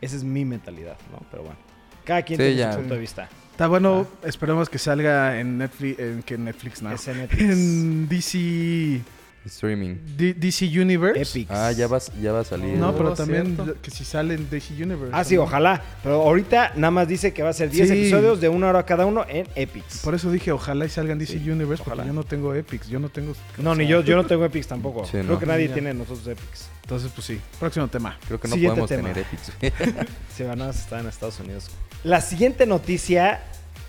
Esa 0.00 0.16
es 0.16 0.24
mi 0.24 0.44
mentalidad, 0.44 0.96
¿no? 1.12 1.24
Pero 1.30 1.44
bueno. 1.44 1.58
Cada 2.04 2.22
quien 2.22 2.36
Sí, 2.38 2.42
tiene 2.44 2.56
ya. 2.56 2.72
su 2.72 2.78
punto 2.80 2.94
de 2.94 3.00
vista. 3.00 3.28
Está 3.52 3.68
bueno, 3.68 4.06
esperemos 4.24 4.68
que 4.68 4.78
salga 4.78 5.38
en 5.38 5.58
Netflix, 5.58 6.00
en 6.00 6.22
que 6.24 6.36
Netflix 6.38 6.82
no. 6.82 6.90
Es 6.90 7.06
en 7.06 7.18
Netflix. 7.18 7.42
En 7.52 8.08
DC 8.08 9.00
Streaming. 9.44 9.96
D- 10.16 10.34
DC 10.34 10.66
Universe. 10.80 11.20
Epic. 11.20 11.48
Ah, 11.50 11.72
ya, 11.72 11.86
vas, 11.88 12.12
ya 12.20 12.32
va 12.32 12.40
a 12.40 12.44
salir. 12.44 12.76
No, 12.78 12.90
Oh, 12.90 12.96
pero 12.96 13.14
también 13.14 13.56
cierto. 13.56 13.76
que 13.82 13.90
si 13.90 14.04
sale 14.04 14.34
en 14.34 14.48
DC 14.48 14.74
Universe. 14.74 15.10
Ah, 15.12 15.24
sí, 15.24 15.36
ojalá. 15.36 15.82
Pero 16.02 16.22
ahorita 16.22 16.72
nada 16.76 16.90
más 16.90 17.08
dice 17.08 17.32
que 17.32 17.42
va 17.42 17.50
a 17.50 17.52
ser 17.52 17.70
10 17.70 17.88
Sí. 17.88 17.94
episodios 17.94 18.40
de 18.40 18.48
una 18.48 18.68
hora 18.68 18.84
cada 18.84 19.04
uno 19.06 19.24
en 19.28 19.46
Epics. 19.56 19.98
Por 19.98 20.14
eso 20.14 20.30
dije, 20.30 20.52
ojalá 20.52 20.84
y 20.86 20.88
salgan 20.88 21.18
DC 21.18 21.38
Sí, 21.40 21.50
Universe, 21.50 21.82
ojalá. 21.82 21.96
porque 22.04 22.08
yo 22.08 22.12
no 22.14 22.24
tengo 22.24 22.54
Epics, 22.54 22.88
yo 22.88 22.98
no 23.00 23.08
tengo... 23.08 23.32
No, 23.58 23.74
ni 23.74 23.86
yo, 23.86 24.02
yo 24.02 24.16
no 24.16 24.24
tengo 24.26 24.44
Epics 24.44 24.66
tampoco. 24.68 25.04
Sí, 25.04 25.12
Creo 25.12 25.24
no. 25.24 25.38
que 25.38 25.46
nadie 25.46 25.68
Ya. 25.68 25.74
tiene 25.74 25.92
nosotros 25.94 26.26
Epics. 26.26 26.68
Entonces, 26.82 27.10
pues 27.14 27.26
sí. 27.26 27.40
Próximo 27.58 27.88
tema. 27.88 28.18
Creo 28.26 28.38
que 28.40 28.48
no 28.48 28.54
Siguiente 28.54 28.80
podemos 28.80 29.12
tema. 29.12 29.12
tener 29.14 29.26
Epics. 29.72 29.96
Si 30.36 30.42
van 30.44 30.62
a 30.62 30.70
estar 30.70 31.00
en 31.00 31.08
Estados 31.08 31.38
Unidos. 31.40 31.70
La 32.04 32.20
siguiente 32.20 32.66
noticia, 32.66 33.40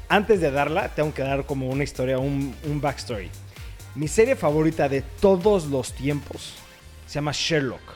antes 0.10 0.40
de 0.42 0.52
darla, 0.52 0.90
tengo 0.90 1.14
que 1.14 1.22
dar 1.24 1.46
como 1.46 1.70
una 1.70 1.84
historia, 1.84 2.18
un, 2.20 2.54
un 2.70 2.82
backstory. 2.82 3.30
Mi 3.96 4.08
serie 4.08 4.36
favorita 4.36 4.90
de 4.90 5.04
todos 5.04 5.68
los 5.68 5.94
tiempos 5.94 6.56
se 7.06 7.14
llama 7.14 7.32
Sherlock. 7.32 7.94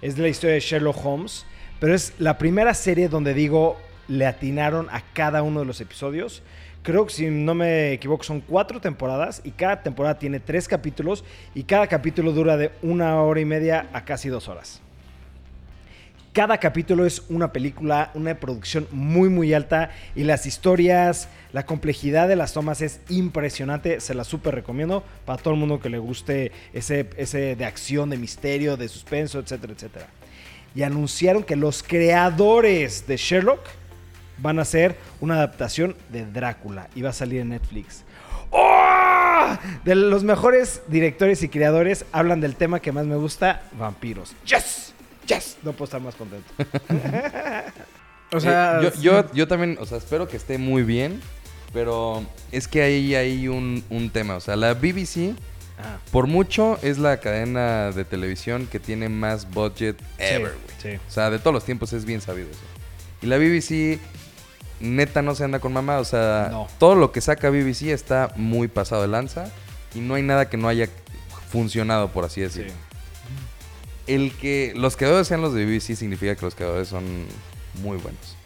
Es 0.00 0.16
la 0.16 0.28
historia 0.28 0.54
de 0.54 0.60
Sherlock 0.60 1.04
Holmes, 1.04 1.44
pero 1.78 1.94
es 1.94 2.14
la 2.18 2.38
primera 2.38 2.72
serie 2.72 3.10
donde 3.10 3.34
digo 3.34 3.76
le 4.08 4.24
atinaron 4.24 4.88
a 4.90 5.02
cada 5.12 5.42
uno 5.42 5.60
de 5.60 5.66
los 5.66 5.82
episodios. 5.82 6.42
creo 6.82 7.04
que 7.04 7.12
si 7.12 7.26
no 7.26 7.54
me 7.54 7.92
equivoco, 7.92 8.24
son 8.24 8.40
cuatro 8.40 8.80
temporadas 8.80 9.42
y 9.44 9.50
cada 9.50 9.82
temporada 9.82 10.18
tiene 10.18 10.40
tres 10.40 10.66
capítulos 10.66 11.24
y 11.54 11.64
cada 11.64 11.88
capítulo 11.88 12.32
dura 12.32 12.56
de 12.56 12.72
una 12.80 13.20
hora 13.20 13.40
y 13.40 13.44
media 13.44 13.90
a 13.92 14.06
casi 14.06 14.30
dos 14.30 14.48
horas. 14.48 14.80
Cada 16.38 16.58
capítulo 16.58 17.04
es 17.04 17.24
una 17.30 17.52
película, 17.52 18.12
una 18.14 18.32
producción 18.36 18.86
muy 18.92 19.28
muy 19.28 19.54
alta 19.54 19.90
y 20.14 20.22
las 20.22 20.46
historias, 20.46 21.28
la 21.52 21.66
complejidad 21.66 22.28
de 22.28 22.36
las 22.36 22.52
tomas 22.52 22.80
es 22.80 23.00
impresionante, 23.08 24.00
se 24.00 24.14
la 24.14 24.22
súper 24.22 24.54
recomiendo 24.54 25.02
para 25.24 25.42
todo 25.42 25.54
el 25.54 25.58
mundo 25.58 25.80
que 25.80 25.90
le 25.90 25.98
guste 25.98 26.52
ese, 26.72 27.10
ese 27.16 27.56
de 27.56 27.64
acción, 27.64 28.08
de 28.08 28.18
misterio, 28.18 28.76
de 28.76 28.88
suspenso, 28.88 29.40
etcétera, 29.40 29.72
etcétera. 29.72 30.06
Y 30.76 30.84
anunciaron 30.84 31.42
que 31.42 31.56
los 31.56 31.82
creadores 31.82 33.08
de 33.08 33.16
Sherlock 33.16 33.66
van 34.40 34.60
a 34.60 34.62
hacer 34.62 34.94
una 35.20 35.34
adaptación 35.34 35.96
de 36.08 36.24
Drácula 36.24 36.86
y 36.94 37.02
va 37.02 37.10
a 37.10 37.14
salir 37.14 37.40
en 37.40 37.48
Netflix. 37.48 38.04
¡Oh! 38.50 39.58
De 39.84 39.96
los 39.96 40.22
mejores 40.22 40.82
directores 40.86 41.42
y 41.42 41.48
creadores 41.48 42.04
hablan 42.12 42.40
del 42.40 42.54
tema 42.54 42.78
que 42.78 42.92
más 42.92 43.06
me 43.06 43.16
gusta, 43.16 43.62
vampiros. 43.76 44.36
¡Yes! 44.44 44.94
¡Yes! 45.28 45.58
No 45.62 45.72
puedo 45.72 45.84
estar 45.84 46.00
más 46.00 46.14
contento. 46.16 46.50
O 48.30 48.40
sea, 48.40 48.80
Eh, 48.82 48.92
yo, 49.00 49.22
yo, 49.22 49.32
yo 49.32 49.48
también, 49.48 49.78
o 49.80 49.86
sea, 49.86 49.96
espero 49.98 50.28
que 50.28 50.36
esté 50.36 50.58
muy 50.58 50.82
bien, 50.82 51.20
pero 51.72 52.26
es 52.52 52.68
que 52.68 52.82
ahí 52.82 53.14
hay 53.14 53.48
un, 53.48 53.82
un 53.88 54.10
tema. 54.10 54.36
O 54.36 54.40
sea, 54.40 54.54
la 54.56 54.74
BBC, 54.74 55.34
Ah, 55.80 55.96
por 56.10 56.26
mucho, 56.26 56.76
es 56.82 56.98
la 56.98 57.20
cadena 57.20 57.92
de 57.92 58.04
televisión 58.04 58.66
que 58.66 58.80
tiene 58.80 59.08
más 59.08 59.48
budget 59.48 59.96
ever, 60.18 60.52
güey. 60.64 60.76
sí. 60.96 61.00
O 61.08 61.10
sea, 61.10 61.30
de 61.30 61.38
todos 61.38 61.54
los 61.54 61.64
tiempos 61.64 61.92
es 61.92 62.04
bien 62.04 62.20
sabido 62.20 62.50
eso. 62.50 62.58
Y 63.22 63.26
la 63.28 63.38
BBC, 63.38 64.00
neta, 64.80 65.22
no 65.22 65.36
se 65.36 65.44
anda 65.44 65.60
con 65.60 65.72
mamá. 65.72 65.98
O 65.98 66.04
sea, 66.04 66.48
No. 66.50 66.66
todo 66.80 66.96
lo 66.96 67.12
que 67.12 67.20
saca 67.20 67.48
BBC 67.48 67.92
está 67.92 68.32
muy 68.34 68.66
pasado 68.66 69.02
de 69.02 69.08
lanza 69.08 69.52
y 69.94 70.00
no 70.00 70.14
hay 70.16 70.22
nada 70.24 70.50
que 70.50 70.56
no 70.56 70.66
haya 70.68 70.88
funcionado, 71.50 72.08
por 72.08 72.24
así 72.24 72.40
decirlo. 72.40 72.72
El 74.08 74.32
que 74.32 74.72
los 74.74 74.96
creadores 74.96 75.28
sean 75.28 75.42
los 75.42 75.54
de 75.54 75.64
BBC 75.64 75.94
significa 75.94 76.34
que 76.34 76.44
los 76.44 76.54
creadores 76.54 76.88
son 76.88 77.04
muy 77.82 77.98
buenos. 77.98 78.36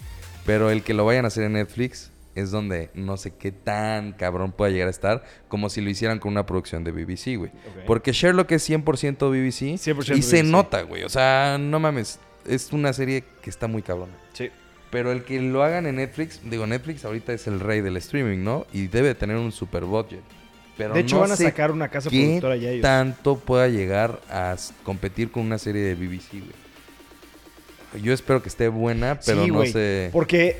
Pero 0.44 0.70
el 0.70 0.82
que 0.82 0.92
lo 0.92 1.04
vayan 1.04 1.24
a 1.24 1.28
hacer 1.28 1.44
en 1.44 1.52
Netflix 1.54 2.10
es 2.34 2.50
donde 2.50 2.90
no 2.94 3.16
sé 3.16 3.34
qué 3.34 3.52
tan 3.52 4.12
cabrón 4.12 4.52
pueda 4.52 4.70
llegar 4.70 4.88
a 4.88 4.90
estar 4.90 5.24
como 5.48 5.68
si 5.68 5.80
lo 5.80 5.90
hicieran 5.90 6.18
con 6.18 6.32
una 6.32 6.46
producción 6.46 6.82
de 6.82 6.90
BBC, 6.90 7.36
güey. 7.36 7.50
Ok. 7.50 7.84
Porque 7.86 8.12
Sherlock 8.12 8.50
es 8.52 8.68
100% 8.68 9.30
BBC 9.30 9.78
100% 9.78 10.16
y 10.16 10.22
se 10.22 10.42
nota, 10.42 10.82
güey. 10.82 11.04
O 11.04 11.08
sea, 11.08 11.58
no 11.60 11.78
mames, 11.78 12.18
es 12.46 12.72
una 12.72 12.92
serie 12.92 13.24
que 13.42 13.50
está 13.50 13.68
muy 13.68 13.82
cabrona. 13.82 14.14
Sí. 14.32 14.50
Pero 14.90 15.12
el 15.12 15.24
que 15.24 15.40
lo 15.40 15.62
hagan 15.62 15.86
en 15.86 15.96
Netflix, 15.96 16.40
digo, 16.44 16.66
Netflix 16.66 17.04
ahorita 17.04 17.32
es 17.32 17.46
el 17.46 17.60
rey 17.60 17.80
del 17.80 17.96
streaming, 17.96 18.42
¿no? 18.42 18.66
Y 18.72 18.88
debe 18.88 19.14
tener 19.14 19.36
un 19.36 19.52
super 19.52 19.84
budget. 19.84 20.22
Pero 20.76 20.94
de 20.94 21.00
hecho, 21.00 21.16
no 21.16 21.22
van 21.22 21.32
a 21.32 21.36
sé 21.36 21.44
sacar 21.44 21.70
una 21.70 21.88
casa 21.88 22.08
qué 22.10 22.24
productora 22.24 22.56
ya 22.56 22.70
ellos. 22.70 22.82
tanto 22.82 23.36
pueda 23.38 23.68
llegar 23.68 24.20
a 24.30 24.56
competir 24.84 25.30
con 25.30 25.44
una 25.44 25.58
serie 25.58 25.82
de 25.82 25.94
BBC, 25.94 26.30
güey. 26.40 28.02
Yo 28.02 28.14
espero 28.14 28.42
que 28.42 28.48
esté 28.48 28.68
buena, 28.68 29.20
pero 29.24 29.44
Sí, 29.44 29.50
no 29.50 29.66
sé. 29.66 30.08
Porque 30.12 30.58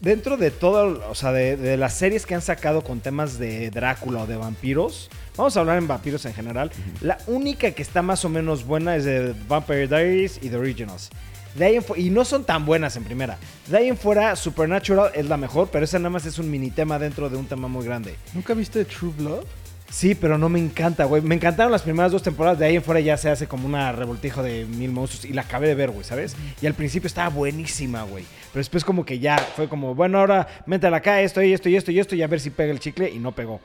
dentro 0.00 0.36
de 0.36 0.50
todo, 0.50 1.08
o 1.08 1.14
sea, 1.14 1.30
de, 1.32 1.56
de 1.56 1.76
las 1.76 1.94
series 1.94 2.26
que 2.26 2.34
han 2.34 2.42
sacado 2.42 2.82
con 2.82 3.00
temas 3.00 3.38
de 3.38 3.70
Drácula 3.70 4.22
o 4.22 4.26
de 4.26 4.36
vampiros, 4.36 5.08
vamos 5.36 5.56
a 5.56 5.60
hablar 5.60 5.78
en 5.78 5.86
vampiros 5.86 6.24
en 6.26 6.34
general, 6.34 6.72
la 7.00 7.18
única 7.28 7.70
que 7.70 7.82
está 7.82 8.02
más 8.02 8.24
o 8.24 8.28
menos 8.28 8.64
buena 8.66 8.96
es 8.96 9.04
de 9.04 9.34
Vampire 9.46 9.86
Diaries 9.86 10.40
y 10.42 10.48
The 10.50 10.56
Originals. 10.56 11.10
De 11.58 11.64
ahí 11.64 11.76
en 11.76 11.84
y 11.96 12.10
no 12.10 12.24
son 12.24 12.44
tan 12.44 12.64
buenas 12.64 12.96
en 12.96 13.04
primera. 13.04 13.36
De 13.66 13.76
ahí 13.76 13.88
en 13.88 13.96
fuera, 13.96 14.36
Supernatural 14.36 15.10
es 15.14 15.26
la 15.26 15.36
mejor, 15.36 15.68
pero 15.72 15.84
esa 15.84 15.98
nada 15.98 16.10
más 16.10 16.24
es 16.24 16.38
un 16.38 16.50
mini 16.50 16.70
tema 16.70 16.98
dentro 16.98 17.28
de 17.28 17.36
un 17.36 17.46
tema 17.46 17.66
muy 17.68 17.84
grande. 17.84 18.14
¿nunca 18.32 18.54
viste 18.54 18.84
True 18.84 19.12
Blood? 19.16 19.44
Sí, 19.90 20.14
pero 20.14 20.36
no 20.36 20.48
me 20.50 20.58
encanta, 20.58 21.04
güey. 21.04 21.22
Me 21.22 21.34
encantaron 21.34 21.72
las 21.72 21.82
primeras 21.82 22.12
dos 22.12 22.22
temporadas. 22.22 22.58
De 22.58 22.66
ahí 22.66 22.76
en 22.76 22.82
fuera 22.82 23.00
ya 23.00 23.16
se 23.16 23.30
hace 23.30 23.46
como 23.46 23.66
una 23.66 23.90
revoltijo 23.90 24.42
de 24.42 24.66
mil 24.66 24.90
monstruos. 24.90 25.24
Y 25.24 25.32
la 25.32 25.42
acabé 25.42 25.66
de 25.66 25.74
ver, 25.74 25.90
güey, 25.90 26.04
¿sabes? 26.04 26.36
Y 26.60 26.66
al 26.66 26.74
principio 26.74 27.06
estaba 27.06 27.30
buenísima, 27.30 28.02
güey. 28.02 28.24
Pero 28.52 28.60
después 28.60 28.84
como 28.84 29.06
que 29.06 29.18
ya 29.18 29.38
fue 29.38 29.66
como, 29.66 29.94
bueno, 29.94 30.18
ahora 30.18 30.46
métela 30.66 30.98
acá, 30.98 31.22
esto 31.22 31.42
y 31.42 31.54
esto 31.54 31.70
y 31.70 31.76
esto 31.76 31.90
y 31.90 31.98
esto. 31.98 32.14
Y 32.14 32.22
a 32.22 32.26
ver 32.26 32.38
si 32.38 32.50
pega 32.50 32.70
el 32.70 32.80
chicle. 32.80 33.10
Y 33.10 33.18
no 33.18 33.32
pegó. 33.32 33.60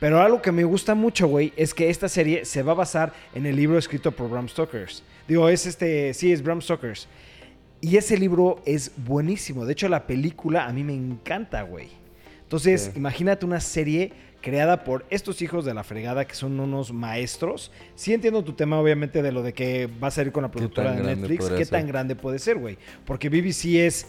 Pero 0.00 0.20
algo 0.20 0.42
que 0.42 0.52
me 0.52 0.64
gusta 0.64 0.94
mucho, 0.94 1.28
güey, 1.28 1.52
es 1.56 1.74
que 1.74 1.90
esta 1.90 2.08
serie 2.08 2.44
se 2.44 2.62
va 2.62 2.72
a 2.72 2.76
basar 2.76 3.12
en 3.34 3.46
el 3.46 3.56
libro 3.56 3.78
escrito 3.78 4.12
por 4.12 4.28
Bram 4.28 4.48
Stokers. 4.48 5.02
Digo, 5.28 5.48
es 5.48 5.64
este, 5.64 6.12
sí, 6.12 6.32
es 6.32 6.42
Bram 6.42 6.60
Stokers. 6.60 7.08
Y 7.80 7.96
ese 7.96 8.16
libro 8.18 8.60
es 8.66 8.90
buenísimo. 8.96 9.64
De 9.64 9.72
hecho, 9.72 9.88
la 9.88 10.06
película 10.06 10.66
a 10.66 10.72
mí 10.72 10.82
me 10.84 10.94
encanta, 10.94 11.62
güey. 11.62 11.88
Entonces, 12.42 12.90
Sí. 12.92 12.98
imagínate 12.98 13.44
una 13.46 13.60
serie 13.60 14.12
creada 14.40 14.84
por 14.84 15.04
estos 15.10 15.42
hijos 15.42 15.64
de 15.64 15.74
la 15.74 15.84
fregada 15.84 16.24
que 16.26 16.34
son 16.34 16.58
unos 16.58 16.92
maestros. 16.92 17.70
Sí 17.94 18.12
entiendo 18.14 18.42
tu 18.42 18.52
tema, 18.52 18.80
obviamente, 18.80 19.20
de 19.22 19.30
lo 19.32 19.42
de 19.42 19.52
que 19.52 19.88
va 20.02 20.08
a 20.08 20.10
salir 20.10 20.32
con 20.32 20.42
la 20.42 20.50
productora 20.50 20.92
de 20.92 21.02
Netflix. 21.16 21.48
¿Qué 21.50 21.64
ser? 21.64 21.68
tan 21.68 21.86
grande 21.86 22.16
puede 22.16 22.38
ser, 22.38 22.56
güey? 22.58 22.78
Porque 23.04 23.28
BBC 23.28 23.84
es... 23.86 24.06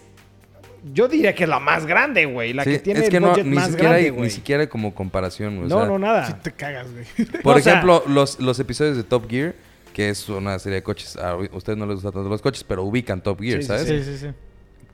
Yo 0.94 1.10
diría 1.10 1.36
que 1.36 1.44
es 1.44 1.50
la 1.50 1.60
más 1.60 1.86
grande, 1.86 2.26
güey. 2.26 2.54
La 2.54 2.64
Sí, 2.64 2.72
que 2.72 2.80
tiene 2.80 3.02
es 3.02 3.10
que 3.10 3.18
el 3.18 3.24
no, 3.24 3.30
budget 3.32 3.46
ni 3.46 3.56
más 3.56 3.68
siquiera 3.68 3.90
grande, 3.90 4.10
hay, 4.12 4.16
ni 4.24 4.30
siquiera 4.30 4.62
hay 4.62 4.68
como 4.68 4.96
comparación, 4.96 5.58
güey. 5.58 5.66
o 5.66 5.70
No, 5.70 5.78
sea, 5.80 5.88
no, 5.90 6.00
nada. 6.00 6.26
Sí 6.28 6.34
te 6.42 6.52
cagas, 6.54 6.88
güey. 6.92 7.06
Por 7.44 7.58
O 7.58 7.60
sea- 7.60 7.74
ejemplo, 7.74 8.04
los, 8.08 8.40
los 8.40 8.58
episodios 8.62 8.96
de 8.96 9.04
Top 9.04 9.30
Gear, 9.30 9.56
que 10.00 10.08
es 10.08 10.30
una 10.30 10.58
serie 10.60 10.76
de 10.78 10.84
coches, 10.84 11.18
a 11.18 11.36
ustedes 11.36 11.78
no 11.78 11.86
les 11.86 11.96
gustan 11.96 12.14
tanto 12.14 12.30
los 12.30 12.42
coches, 12.42 12.64
pero 12.64 12.86
ubican 12.86 13.22
Top 13.22 13.42
Gear, 13.42 13.60
Sí, 13.62 13.68
¿sabes? 13.68 13.86
Sí, 13.86 14.02
sí, 14.02 14.18
sí. 14.18 14.28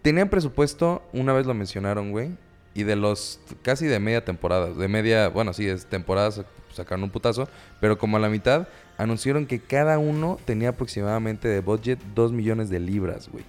Tenían 0.01 0.29
presupuesto, 0.29 1.03
una 1.13 1.31
vez 1.31 1.45
lo 1.45 1.53
mencionaron, 1.53 2.09
güey, 2.09 2.31
y 2.73 2.81
de 2.81 2.95
los 2.95 3.39
casi 3.61 3.85
de 3.85 3.99
media 3.99 4.25
temporada, 4.25 4.71
de 4.73 4.87
media, 4.87 5.27
bueno, 5.27 5.53
sí, 5.53 5.67
es 5.67 5.85
temporada, 5.85 6.29
sac- 6.31 6.47
sacaron 6.73 7.03
un 7.03 7.11
putazo, 7.11 7.47
pero 7.79 7.99
como 7.99 8.17
a 8.17 8.19
la 8.19 8.29
mitad, 8.29 8.67
anunciaron 8.97 9.45
que 9.45 9.59
cada 9.59 9.99
uno 9.99 10.39
tenía 10.43 10.69
aproximadamente 10.69 11.47
de 11.49 11.59
budget 11.59 11.99
2 12.15 12.31
millones 12.31 12.71
de 12.71 12.79
libras, 12.79 13.29
güey. 13.31 13.43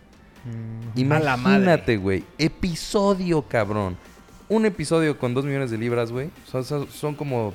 Mm. 0.45 0.99
Imagínate, 1.01 1.97
güey, 1.97 2.23
episodio, 2.37 3.41
cabrón. 3.41 3.97
Un 4.51 4.67
episodio 4.67 5.19
con 5.19 5.33
2 5.33 5.47
millones 5.47 5.71
de 5.71 5.79
libras, 5.79 6.13
güey, 6.13 6.29
son, 6.47 6.65
son, 6.67 6.87
son 6.91 7.15
como 7.15 7.55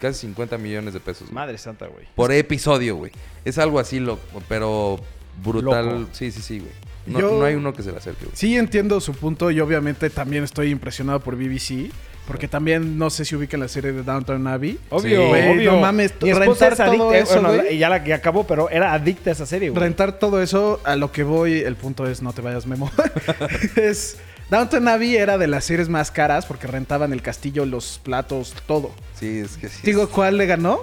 casi 0.00 0.20
50 0.26 0.58
millones 0.58 0.94
de 0.94 1.00
pesos. 1.00 1.22
güey. 1.28 1.34
Madre 1.34 1.58
santa, 1.58 1.86
güey. 1.86 2.06
Por 2.14 2.32
episodio, 2.32 2.96
güey. 2.96 3.12
Es 3.44 3.58
algo 3.58 3.78
así, 3.78 3.98
loco, 4.00 4.42
pero 4.48 5.00
brutal. 5.42 6.00
Loco. 6.00 6.08
Sí, 6.12 6.30
sí, 6.30 6.42
sí, 6.42 6.58
güey. 6.60 6.72
No, 7.06 7.20
Yo- 7.20 7.38
no 7.38 7.44
hay 7.44 7.54
uno 7.54 7.72
que 7.72 7.82
se 7.82 7.92
le 7.92 7.98
acerque, 7.98 8.24
güey. 8.24 8.36
Sí 8.36 8.56
entiendo 8.56 9.00
su 9.00 9.12
punto 9.14 9.50
y 9.50 9.60
obviamente 9.60 10.10
también 10.10 10.42
estoy 10.44 10.70
impresionado 10.70 11.20
por 11.20 11.36
BBC. 11.36 11.90
Porque 12.26 12.48
también 12.48 12.98
no 12.98 13.08
sé 13.08 13.24
si 13.24 13.36
ubican 13.36 13.60
la 13.60 13.68
serie 13.68 13.92
de 13.92 14.02
Downtown 14.02 14.44
Abbey. 14.48 14.80
Obvio, 14.90 15.22
Sí. 15.22 15.28
Güey, 15.28 15.48
obvio. 15.48 15.72
no 15.74 15.80
mames, 15.80 16.12
Mi 16.20 16.32
rentar 16.32 16.72
es 16.72 16.78
todo 16.78 16.88
adicta, 17.10 17.18
eso, 17.18 17.40
bueno, 17.40 17.70
ya 17.70 17.88
la 17.88 18.02
que 18.02 18.12
acabó, 18.14 18.44
pero 18.48 18.68
era 18.68 18.92
adicta 18.94 19.30
a 19.30 19.32
esa 19.32 19.46
serie, 19.46 19.70
güey. 19.70 19.80
Rentar 19.80 20.18
todo 20.18 20.42
eso, 20.42 20.80
a 20.82 20.96
lo 20.96 21.12
que 21.12 21.22
voy, 21.22 21.60
el 21.60 21.76
punto 21.76 22.04
es, 22.10 22.22
no 22.22 22.32
te 22.32 22.42
vayas, 22.42 22.66
Memo. 22.66 22.90
es, 23.76 24.16
Downton 24.50 24.86
Abbey 24.86 25.16
era 25.16 25.38
de 25.38 25.48
las 25.48 25.64
series 25.64 25.88
más 25.88 26.10
caras 26.10 26.46
porque 26.46 26.66
rentaban 26.68 27.12
el 27.12 27.20
castillo, 27.20 27.66
los 27.66 28.00
platos, 28.02 28.54
todo. 28.66 28.92
Sí, 29.18 29.38
es 29.38 29.56
que 29.56 29.68
sí. 29.68 29.80
Digo, 29.82 30.08
¿cuál 30.08 30.38
le 30.38 30.46
ganó? 30.46 30.80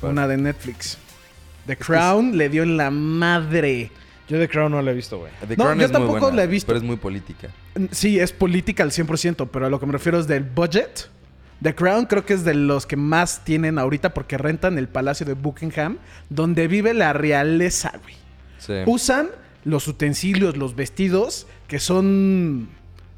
¿Cuál? 0.00 0.12
Una 0.12 0.28
de 0.28 0.36
Netflix. 0.36 0.96
The 1.66 1.76
Crown 1.76 2.36
le 2.38 2.48
dio 2.48 2.62
en 2.62 2.76
la 2.76 2.90
madre. 2.90 3.90
Yo 4.28 4.38
The 4.38 4.48
Crown 4.48 4.70
no 4.70 4.80
la 4.80 4.92
he 4.92 4.94
visto, 4.94 5.18
güey. 5.18 5.32
The 5.46 5.56
No, 5.56 5.64
Crown 5.64 5.78
yo 5.80 5.86
es 5.86 5.90
muy 5.90 5.98
tampoco 5.98 6.20
buena, 6.20 6.36
la 6.36 6.44
he 6.44 6.46
visto. 6.46 6.68
Pero 6.68 6.78
es 6.78 6.84
muy 6.84 6.96
política. 6.96 7.48
Sí, 7.90 8.20
es 8.20 8.32
política 8.32 8.84
al 8.84 8.92
100%, 8.92 9.48
pero 9.52 9.66
a 9.66 9.70
lo 9.70 9.80
que 9.80 9.86
me 9.86 9.92
refiero 9.92 10.20
es 10.20 10.28
del 10.28 10.44
budget. 10.44 11.08
The 11.62 11.74
Crown 11.74 12.06
creo 12.06 12.24
que 12.24 12.34
es 12.34 12.44
de 12.44 12.54
los 12.54 12.86
que 12.86 12.96
más 12.96 13.44
tienen 13.44 13.78
ahorita 13.78 14.14
porque 14.14 14.38
rentan 14.38 14.78
el 14.78 14.88
Palacio 14.88 15.26
de 15.26 15.34
Buckingham, 15.34 15.98
donde 16.28 16.68
vive 16.68 16.94
la 16.94 17.12
realeza, 17.12 17.92
güey. 18.02 18.14
Sí. 18.58 18.74
Usan 18.86 19.30
los 19.64 19.88
utensilios, 19.88 20.56
los 20.56 20.76
vestidos, 20.76 21.48
que 21.66 21.80
son... 21.80 22.68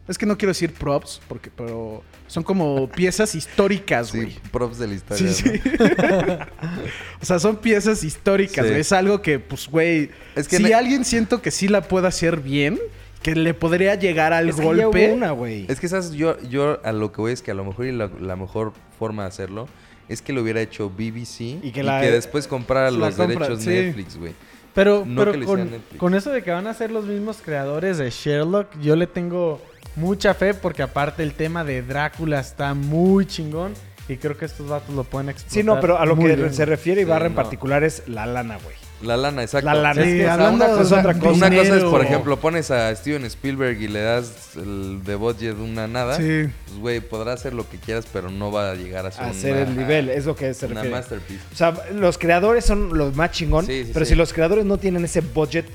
Es 0.09 0.19
que 0.19 0.27
no 0.27 0.37
quiero 0.37 0.51
decir 0.51 0.73
props, 0.75 1.21
porque, 1.29 1.51
pero 1.57 2.03
son 2.27 2.43
como 2.43 2.89
piezas 2.95 3.35
históricas, 3.35 4.09
Sí, 4.09 4.17
güey. 4.19 4.37
props 4.51 4.79
de 4.79 4.89
la 4.89 4.95
historia. 4.95 5.33
Sí, 5.33 5.43
sí. 5.45 5.61
o 7.21 7.25
sea, 7.25 7.39
son 7.39 7.57
piezas 7.57 8.03
históricas, 8.05 8.65
Sí. 8.65 8.71
güey. 8.71 8.81
Es 8.81 8.93
algo 8.93 9.23
que, 9.23 9.39
pues, 9.39 9.69
güey. 9.69 10.11
Es 10.35 10.49
que 10.49 10.57
si 10.57 10.63
ne- 10.65 10.75
alguien 10.75 11.05
siento 11.05 11.41
que 11.43 11.51
sí 11.51 11.69
la 11.69 11.83
puede 11.83 12.09
hacer 12.09 12.41
bien, 12.41 12.79
que 13.23 13.37
le 13.37 13.55
podría 13.55 13.95
llegar 13.95 14.33
al 14.33 14.49
Es 14.49 14.57
que 14.57 14.63
ya 14.63 14.67
golpe. 14.87 15.07
hubo 15.09 15.15
una, 15.15 15.31
güey. 15.31 15.67
Es 15.69 15.79
que, 15.79 15.89
¿sabes? 15.89 16.11
Yo, 16.13 16.41
yo 16.43 16.81
a 16.85 16.93
lo 16.93 17.13
que 17.13 17.21
voy 17.21 17.33
es 17.33 17.43
que 17.43 17.53
a 17.53 17.55
lo 17.55 17.65
mejor 17.65 17.87
y 17.87 17.93
la, 17.93 18.11
la 18.21 18.35
mejor 18.37 18.73
forma 18.99 19.23
de 19.23 19.29
hacerlo 19.29 19.69
es 20.09 20.21
que 20.21 20.33
lo 20.33 20.43
hubiera 20.43 20.61
hecho 20.61 20.91
BBC 20.91 21.41
y 21.41 21.61
Y 21.63 21.73
que, 21.73 21.83
después 21.85 22.49
comprara 22.49 22.91
la 22.91 22.99
los 23.07 23.15
compra, 23.15 23.47
derechos 23.47 23.63
sí. 23.63 23.71
Netflix, 23.71 24.17
güey. 24.17 24.33
Pero, 24.75 25.05
No 25.07 25.25
con, 25.45 25.69
con 25.99 26.15
eso 26.15 26.31
de 26.31 26.43
que 26.43 26.51
van 26.51 26.67
a 26.67 26.75
ser 26.75 26.91
los 26.91 27.05
mismos 27.05 27.39
creadores 27.45 27.99
de 27.99 28.11
Sherlock, 28.11 28.67
yo 28.81 28.97
le 28.97 29.07
tengo 29.07 29.61
mucha 29.97 30.35
fe 30.35 30.55
porque 30.55 30.83
aparte 30.83 31.23
el 31.23 31.35
tema 31.35 31.65
de 31.65 31.83
Drácula 31.83 32.41
está 32.41 32.75
muy 32.75 33.27
chingón 33.27 33.75
y 34.09 34.17
creo 34.17 34.37
que 34.37 34.45
estos 34.47 34.69
vatos 34.69 34.95
lo 34.95 35.05
pueden 35.05 35.29
explotar. 35.29 35.53
Sí, 35.55 35.63
no, 35.63 35.81
pero 35.81 35.99
a 35.99 36.05
lo 36.07 36.17
que 36.17 36.35
bien. 36.37 36.53
se 36.55 36.65
refiere 36.65 37.03
Sí, 37.03 37.07
Ibarra 37.07 37.27
en 37.27 37.33
no. 37.33 37.37
particular 37.43 37.85
es 37.85 38.03
la 38.09 38.27
lana, 38.27 38.59
güey. 38.63 38.75
La 39.03 39.17
lana, 39.17 39.43
exacto. 39.43 39.67
La 39.67 39.75
lana. 39.75 40.03
Sí, 40.05 40.23
hablando 40.23 40.65
una 40.65 40.75
cosa 40.77 40.83
es 40.83 40.91
de 40.91 40.97
otra 40.97 41.15
cosa. 41.19 41.47
Una 41.47 41.57
cosa 41.57 41.77
es, 41.77 41.83
por 41.85 42.03
ejemplo, 42.05 42.37
pones 42.39 42.71
a 42.71 42.95
Steven 42.95 43.25
Spielberg 43.25 43.81
y 43.83 43.89
le 43.89 44.01
das 44.01 44.55
el 44.55 45.03
de 45.03 45.17
budget 45.17 45.57
una 45.59 45.89
nada. 45.89 46.17
Sí. 46.19 46.45
Pues, 46.67 46.79
güey, 46.79 47.01
podrá 47.01 47.33
hacer 47.33 47.53
lo 47.53 47.69
que 47.69 47.79
quieras, 47.79 48.07
pero 48.13 48.31
no 48.31 48.53
va 48.53 48.71
a 48.71 48.75
llegar 48.77 49.05
a 49.07 49.11
ser 49.11 49.25
hacer 49.25 49.53
una- 49.55 49.63
el 49.63 49.77
nivel, 49.77 50.09
es 50.09 50.25
lo 50.27 50.37
que 50.37 50.55
se 50.55 50.67
una 50.67 50.77
refiere. 50.77 50.97
masterpiece. 50.97 51.43
O 51.53 51.57
sea, 51.57 51.75
los 51.93 52.17
creadores 52.17 52.65
son 52.65 52.97
los 52.97 53.17
más 53.17 53.33
chingón, 53.33 53.67
Sí, 53.67 53.85
sí, 53.87 53.91
pero 53.93 54.05
sí. 54.05 54.11
si 54.11 54.17
los 54.17 54.33
creadores 54.33 54.65
no 54.65 54.79
tienen 54.79 55.05
ese 55.05 55.21
budget 55.21 55.67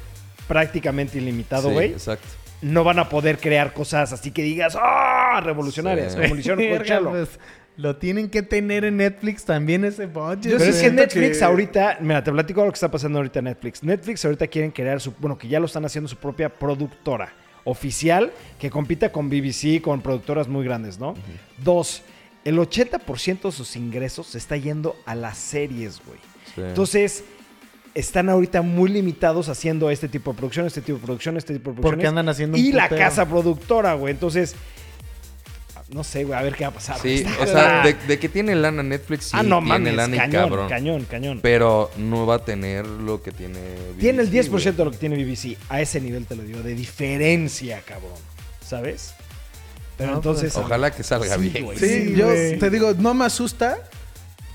prácticamente 0.47 1.17
ilimitado, 1.17 1.69
Sí, 1.69 1.73
güey, 1.73 1.91
exacto. 1.91 2.27
no 2.61 2.83
van 2.83 2.99
a 2.99 3.09
poder 3.09 3.37
crear 3.39 3.73
cosas 3.73 4.13
así 4.13 4.31
que 4.31 4.41
digas, 4.43 4.77
¡ah! 4.81 5.41
Revolucionarias, 5.43 6.13
Sí. 6.13 6.19
como 6.21 6.33
lo 6.35 6.39
hicieron 6.39 6.59
con 6.63 6.69
Verga, 6.71 6.85
Chalo. 6.85 7.09
pues, 7.11 7.29
lo 7.75 7.95
tienen 7.97 8.29
que 8.29 8.41
tener 8.41 8.85
en 8.85 8.97
Netflix 8.97 9.45
también 9.45 9.85
ese 9.85 10.07
budget. 10.07 10.51
Yo 10.53 10.57
Pero 10.57 10.71
es 10.71 10.81
que 10.81 10.89
Netflix 10.89 11.37
que- 11.37 11.43
ahorita, 11.45 11.97
mira, 12.01 12.23
te 12.23 12.31
platico 12.31 12.65
lo 12.65 12.71
que 12.71 12.75
está 12.75 12.89
pasando 12.89 13.19
ahorita 13.19 13.37
en 13.39 13.45
Netflix. 13.45 13.83
Netflix 13.83 14.25
ahorita 14.25 14.47
quieren 14.47 14.71
crear 14.71 14.99
su, 14.99 15.11
bueno, 15.19 15.37
que 15.37 15.47
ya 15.47 15.59
lo 15.59 15.67
están 15.67 15.85
haciendo 15.85 16.07
su 16.07 16.15
propia 16.15 16.49
productora 16.49 17.31
oficial 17.65 18.31
que 18.59 18.69
compita 18.71 19.11
con 19.11 19.29
BBC, 19.29 19.81
con 19.81 20.01
productoras 20.01 20.47
muy 20.47 20.65
grandes, 20.65 20.97
¿no? 20.97 21.13
Dos, 21.59 22.01
el 22.45 22.57
80% 22.57 23.41
de 23.43 23.51
sus 23.51 23.75
ingresos 23.75 24.25
se 24.27 24.37
está 24.39 24.55
yendo 24.57 24.95
a 25.05 25.13
las 25.13 25.37
series, 25.37 26.01
güey. 26.03 26.17
Sí. 26.55 26.61
Entonces, 26.61 27.23
están 27.99 28.29
ahorita 28.29 28.61
muy 28.61 28.89
limitados 28.89 29.49
haciendo 29.49 29.89
este 29.89 30.07
tipo 30.07 30.31
de 30.31 30.37
producción, 30.37 30.65
este 30.67 30.81
tipo 30.81 30.99
de 30.99 31.05
producción, 31.05 31.37
este 31.37 31.53
tipo 31.53 31.71
de 31.71 31.75
producción. 31.75 31.91
Porque 31.95 32.07
andan 32.07 32.29
haciendo 32.29 32.57
un 32.57 32.63
Y 32.63 32.71
la 32.71 32.89
casa 32.89 33.27
productora, 33.27 33.93
güey. 33.95 34.13
Entonces, 34.13 34.55
no 35.89 36.03
sé, 36.03 36.25
güey, 36.25 36.37
a 36.37 36.41
ver 36.43 36.53
qué 36.53 36.65
va 36.65 36.69
a 36.69 36.73
pasar. 36.73 36.99
Sí, 36.99 37.23
o 37.41 37.45
sea, 37.47 37.81
de, 37.83 37.93
de 37.93 38.19
que 38.19 38.27
tiene 38.29 38.55
lana 38.55 38.83
Netflix, 38.83 39.25
sí 39.25 39.31
ah, 39.33 39.43
no 39.43 39.57
tiene 39.59 39.69
mames, 39.69 39.95
lana 39.95 40.15
y 40.15 40.19
cañón, 40.19 40.31
cabrón. 40.49 40.69
cañón, 40.69 41.05
cañón. 41.09 41.39
Pero 41.41 41.89
no 41.97 42.25
va 42.25 42.35
a 42.35 42.45
tener 42.45 42.85
lo 42.85 43.21
que 43.23 43.31
tiene 43.31 43.59
BBC, 43.93 43.99
Tiene 43.99 44.21
el 44.23 44.31
10% 44.31 44.49
güey. 44.49 44.63
de 44.75 44.85
lo 44.85 44.91
que 44.91 44.97
tiene 44.97 45.23
BBC. 45.23 45.57
A 45.69 45.81
ese 45.81 46.01
nivel 46.01 46.25
te 46.25 46.35
lo 46.35 46.43
digo, 46.43 46.61
de 46.61 46.75
diferencia, 46.75 47.81
cabrón. 47.85 48.11
¿Sabes? 48.65 49.13
Pero 49.97 50.11
No, 50.11 50.17
entonces. 50.17 50.53
pues, 50.53 50.65
Ojalá 50.65 50.91
que 50.91 51.03
salga 51.03 51.35
Sí, 51.37 51.49
bien. 51.49 51.65
güey. 51.65 51.79
Sí, 51.79 51.87
Sí, 52.09 52.13
yo 52.15 52.27
te 52.59 52.69
digo, 52.69 52.93
no 52.99 53.13
me 53.13 53.25
asusta. 53.25 53.79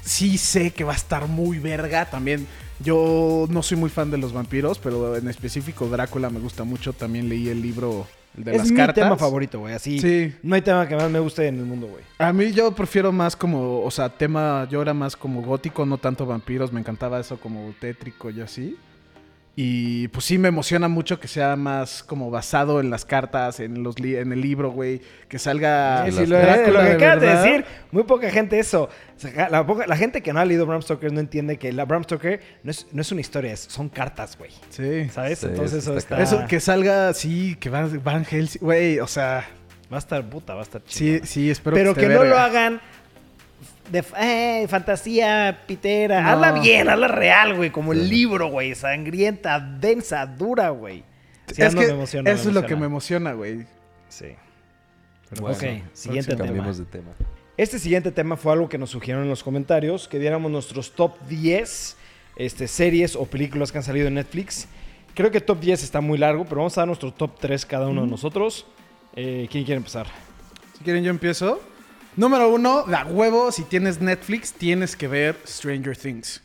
Sí 0.05 0.36
sé 0.36 0.70
que 0.72 0.84
va 0.84 0.93
a 0.93 0.97
estar 0.97 1.26
muy 1.28 1.59
verga 1.59 2.05
también. 2.11 2.47
Yo 2.83 3.47
no 3.49 3.62
soy 3.62 3.76
muy 3.76 3.91
fan 3.91 4.11
de 4.11 4.18
los 4.18 4.33
vampiros, 4.33 4.78
pero 4.78 5.16
en 5.16 5.28
específico 5.28 5.89
Drácula 5.89 6.30
me 6.30 6.41
gusta 6.41 6.64
mucho. 6.64 6.93
También 6.93 7.28
leí 7.28 7.49
el 7.49 7.62
libro 7.62 8.07
el 8.37 8.45
de 8.45 8.53
es 8.53 8.59
las 8.59 8.70
mi 8.70 8.76
cartas. 8.76 9.05
tema 9.05 9.16
favorito, 9.16 9.61
güey. 9.61 9.74
Así. 9.74 9.99
Sí. 9.99 10.33
No 10.43 10.55
hay 10.55 10.62
tema 10.62 10.87
que 10.89 10.97
más 10.97 11.11
me 11.11 11.18
guste 11.18 11.47
en 11.47 11.59
el 11.59 11.64
mundo, 11.64 11.87
güey. 11.87 12.03
A 12.18 12.33
mí 12.33 12.53
yo 12.53 12.72
prefiero 12.72 13.12
más 13.12 13.37
como, 13.37 13.83
o 13.83 13.91
sea, 13.91 14.09
tema, 14.09 14.66
yo 14.70 14.80
era 14.80 14.95
más 14.95 15.16
como 15.16 15.43
gótico, 15.43 15.85
no 15.85 15.99
tanto 15.99 16.24
vampiros, 16.26 16.72
me 16.72 16.80
encantaba 16.80 17.20
eso 17.20 17.39
como 17.39 17.74
tétrico 17.80 18.30
y 18.30 18.41
así. 18.41 18.76
Y 19.55 20.09
pues 20.09 20.24
sí 20.24 20.38
me 20.38 20.48
emociona 20.48 20.88
mucho 20.88 21.20
que 21.20 21.28
sea 21.28 21.57
más 21.57 22.03
como 22.03 22.30
basado 22.30 22.80
en 22.80 22.88
las 22.88 23.05
cartas, 23.05 23.61
en 23.61 23.82
los 23.82 23.98
li- 24.00 24.16
en 24.16 24.32
el 24.32 24.40
libro, 24.40 24.70
güey, 24.70 25.03
que 25.28 25.38
salga 25.38 26.07
Sí, 26.07 26.12
sí, 26.12 26.26
lo, 26.26 26.38
Drácula 26.38 26.78
lo 26.78 26.78
que 26.80 26.84
de 26.88 26.92
acabas 26.94 27.20
de 27.20 27.28
decir, 27.36 27.64
muy 27.90 28.05
poca 28.05 28.30
gente 28.30 28.59
eso. 28.59 28.84
O 29.14 29.20
sea, 29.20 29.50
la, 29.50 29.66
poca- 29.66 29.86
la 29.86 29.96
gente 29.98 30.22
que 30.22 30.32
no 30.32 30.40
ha 30.40 30.46
leído 30.46 30.64
Bram 30.64 30.80
Stoker 30.80 31.12
no 31.12 31.20
entiende 31.20 31.59
que 31.59 31.70
la 31.70 31.84
Bram 31.84 32.03
Stoker 32.05 32.40
no 32.62 32.70
es, 32.70 32.86
no 32.92 33.03
es 33.03 33.12
una 33.12 33.20
historia, 33.20 33.53
es- 33.53 33.61
son 33.68 33.90
cartas, 33.90 34.38
güey. 34.38 34.50
Sí. 34.70 35.11
¿Sabes? 35.11 35.40
Sí, 35.40 35.46
Entonces 35.50 35.82
eso 35.82 35.98
está 35.98 36.22
está... 36.22 36.36
Eso 36.38 36.46
que 36.48 36.59
salga, 36.59 37.12
sí, 37.12 37.57
que 37.61 37.68
Van, 37.68 38.03
Van 38.03 38.24
Helsing, 38.24 38.61
güey, 38.62 39.00
o 39.00 39.07
sea, 39.07 39.46
Va 39.92 39.96
a 39.96 39.98
estar 39.98 40.24
puta, 40.24 40.55
va 40.55 40.61
a 40.61 40.62
estar 40.62 40.80
sí, 40.86 40.98
chido. 41.18 41.26
sí, 41.26 41.50
espero 41.50 41.76
Pero 41.76 41.90
esté 41.90 42.00
que 42.00 42.09
no 42.09 42.20
verga. 42.20 42.34
lo 42.34 42.38
hagan 42.40 42.80
de 43.93 44.03
eh, 44.18 44.66
fantasía 44.68 45.64
pitera. 45.66 46.22
No. 46.22 46.28
Hazla 46.30 46.53
bien, 46.61 46.88
hazla 46.88 47.09
real, 47.09 47.55
güey. 47.55 47.70
Como 47.70 47.93
el 47.93 48.09
libro, 48.09 48.49
güey. 48.49 48.74
Sangrienta, 48.74 49.61
densa, 49.61 50.24
dura, 50.26 50.70
güey. 50.70 51.05
Sí, 51.53 51.61
es 51.61 51.74
no 51.74 51.80
que 51.80 51.86
me 51.88 51.93
emociona, 51.93 52.30
eso 52.30 52.45
me 52.45 52.51
es 52.51 52.55
lo 52.55 52.66
que 52.66 52.76
me 52.76 52.86
emociona, 52.86 53.32
güey. 53.34 53.66
Sí. 54.09 54.28
Bueno, 55.38 55.55
ok, 55.55 55.64
siguiente 55.93 56.30
tema. 56.32 56.47
Cambiemos 56.47 56.78
de 56.78 56.84
tema. 56.86 57.11
Este 57.59 57.78
siguiente 57.78 58.11
tema 58.11 58.36
fue 58.36 58.53
algo 58.53 58.68
que 58.68 58.78
nos 58.78 58.90
sugirieron 58.90 59.24
en 59.24 59.28
los 59.30 59.43
comentarios, 59.43 60.09
que 60.09 60.18
diéramos 60.18 60.51
nuestros 60.51 60.93
top 60.93 61.18
10 61.28 61.97
este, 62.36 62.68
series 62.68 63.14
o 63.14 63.26
películas 63.26 63.70
que 63.70 63.78
han 63.78 63.84
salido 63.84 64.09
en 64.09 64.14
Netflix. 64.14 64.68
Creo 65.14 65.30
que 65.30 65.43
top 65.43 65.61
10 65.61 65.82
está 65.82 66.01
muy 66.01 66.16
largo, 66.16 66.45
pero 66.45 66.57
vamos 66.59 66.78
a 66.78 66.80
dar 66.80 66.88
nuestro 66.88 67.12
top 67.12 67.38
3 67.38 67.66
cada 67.66 67.88
uno 67.88 68.03
de 68.03 68.07
nosotros. 68.07 68.66
Eh, 69.14 69.47
¿Quién 69.51 69.64
quiere 69.64 69.76
empezar? 69.76 70.07
Si 70.78 70.84
quieren, 70.84 71.05
yo 71.05 71.11
empiezo. 71.11 71.61
Número 72.17 72.49
uno, 72.51 72.85
la 72.89 73.05
huevo, 73.07 73.51
si 73.53 73.63
tienes 73.65 74.01
Netflix, 74.01 74.53
tienes 74.53 74.97
que 74.97 75.09
ver 75.09 75.37
Stranger 75.47 75.97
Things. 75.97 76.43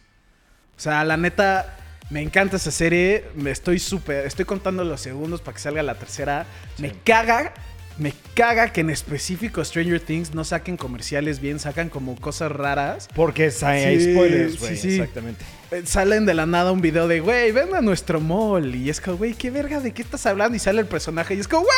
O 0.78 0.80
sea, 0.80 1.04
la 1.04 1.18
neta, 1.18 1.78
me 2.10 2.22
encanta 2.22 2.56
esa 2.56 2.72
serie. 2.72 3.26
Me 3.36 3.52
estoy 3.52 3.80
súper. 3.80 4.26
Estoy 4.26 4.46
contando 4.46 4.84
los 4.86 5.02
segundos 5.02 5.42
para 5.42 5.56
que 5.56 5.62
salga 5.62 5.84
la 5.84 5.96
tercera. 5.96 6.46
Me 6.78 6.92
caga. 7.04 7.54
Me 7.98 8.14
caga 8.36 8.72
que 8.72 8.82
en 8.82 8.92
específico 8.92 9.66
Stranger 9.66 10.00
Things 10.00 10.36
no 10.36 10.44
saquen 10.44 10.78
comerciales 10.78 11.40
bien, 11.40 11.60
sacan 11.60 11.90
como 11.90 12.16
cosas 12.16 12.52
raras. 12.52 13.10
Porque 13.16 13.52
hay, 13.64 14.00
Sí, 14.00 14.14
spoilers, 14.14 14.60
güey. 14.60 14.76
sí, 14.78 14.82
sí. 14.92 15.00
Exactamente. 15.00 15.44
Eh, 15.72 15.82
Salen 15.84 16.28
de 16.28 16.36
la 16.36 16.46
nada 16.46 16.72
un 16.72 16.82
video 16.82 17.08
de, 17.08 17.22
güey, 17.22 17.52
ven 17.52 17.74
a 17.74 17.82
nuestro 17.82 18.22
mall. 18.22 18.76
Y 18.76 18.92
es 18.92 19.02
como, 19.02 19.18
güey, 19.18 19.34
qué 19.34 19.50
verga, 19.50 19.80
¿de 19.80 19.94
qué 19.94 20.04
estás 20.04 20.28
hablando? 20.28 20.56
Y 20.56 20.60
sale 20.60 20.80
el 20.82 20.86
personaje 20.88 21.34
y 21.34 21.40
es 21.40 21.48
como, 21.48 21.64
güey, 21.64 21.76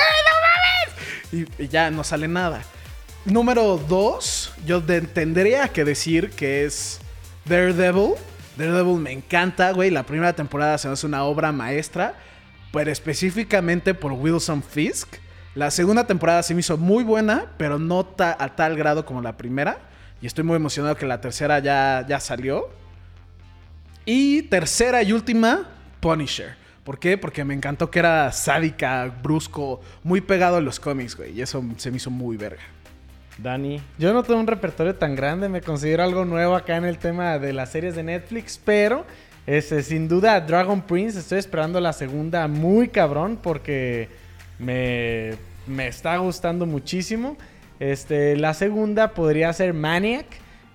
no 1.31 1.39
mames. 1.39 1.49
Y, 1.57 1.63
y 1.63 1.67
ya 1.69 1.89
no 1.89 2.03
sale 2.03 2.27
nada. 2.27 2.63
Número 3.29 3.77
dos, 3.77 4.51
yo 4.65 4.81
de- 4.81 5.01
tendría 5.01 5.67
que 5.67 5.85
decir 5.85 6.31
que 6.31 6.65
es 6.65 6.99
Daredevil. 7.45 8.13
Daredevil 8.57 8.99
me 8.99 9.11
encanta, 9.11 9.71
güey. 9.71 9.91
La 9.91 10.03
primera 10.03 10.33
temporada 10.33 10.77
se 10.77 10.87
me 10.87 10.93
hace 10.93 11.05
una 11.05 11.23
obra 11.23 11.51
maestra, 11.51 12.15
pero 12.73 12.91
específicamente 12.91 13.93
por 13.93 14.13
Wilson 14.13 14.63
Fisk. 14.63 15.07
La 15.53 15.69
segunda 15.69 16.07
temporada 16.07 16.41
se 16.41 16.53
me 16.55 16.61
hizo 16.61 16.77
muy 16.77 17.03
buena, 17.03 17.45
pero 17.57 17.77
no 17.77 18.03
ta- 18.05 18.35
a 18.39 18.55
tal 18.55 18.75
grado 18.75 19.05
como 19.05 19.21
la 19.21 19.37
primera. 19.37 19.77
Y 20.21 20.27
estoy 20.27 20.43
muy 20.43 20.55
emocionado 20.55 20.95
que 20.95 21.05
la 21.05 21.21
tercera 21.21 21.59
ya, 21.59 22.05
ya 22.07 22.19
salió. 22.19 22.69
Y 24.05 24.43
tercera 24.43 25.03
y 25.03 25.13
última, 25.13 25.67
Punisher. 25.99 26.55
¿Por 26.83 26.97
qué? 26.97 27.17
Porque 27.17 27.43
me 27.45 27.53
encantó 27.53 27.91
que 27.91 27.99
era 27.99 28.31
sádica, 28.31 29.05
brusco, 29.21 29.81
muy 30.03 30.19
pegado 30.21 30.57
a 30.57 30.61
los 30.61 30.79
cómics, 30.79 31.15
güey. 31.15 31.37
Y 31.37 31.41
eso 31.43 31.63
se 31.77 31.91
me 31.91 31.97
hizo 31.97 32.09
muy 32.09 32.35
verga. 32.35 32.63
Dani. 33.41 33.81
Yo 33.97 34.13
no 34.13 34.23
tengo 34.23 34.39
un 34.39 34.47
repertorio 34.47 34.95
tan 34.95 35.15
grande, 35.15 35.49
me 35.49 35.61
considero 35.61 36.03
algo 36.03 36.25
nuevo 36.25 36.55
acá 36.55 36.77
en 36.77 36.85
el 36.85 36.97
tema 36.97 37.39
de 37.39 37.53
las 37.53 37.71
series 37.71 37.95
de 37.95 38.03
Netflix, 38.03 38.59
pero 38.63 39.05
este, 39.47 39.81
sin 39.81 40.07
duda 40.07 40.39
Dragon 40.41 40.81
Prince, 40.81 41.19
estoy 41.19 41.39
esperando 41.39 41.79
la 41.79 41.93
segunda 41.93 42.47
muy 42.47 42.89
cabrón 42.89 43.39
porque 43.41 44.09
me, 44.59 45.31
me 45.65 45.87
está 45.87 46.17
gustando 46.17 46.65
muchísimo. 46.65 47.37
Este, 47.79 48.35
la 48.35 48.53
segunda 48.53 49.13
podría 49.13 49.51
ser 49.53 49.73
Maniac 49.73 50.27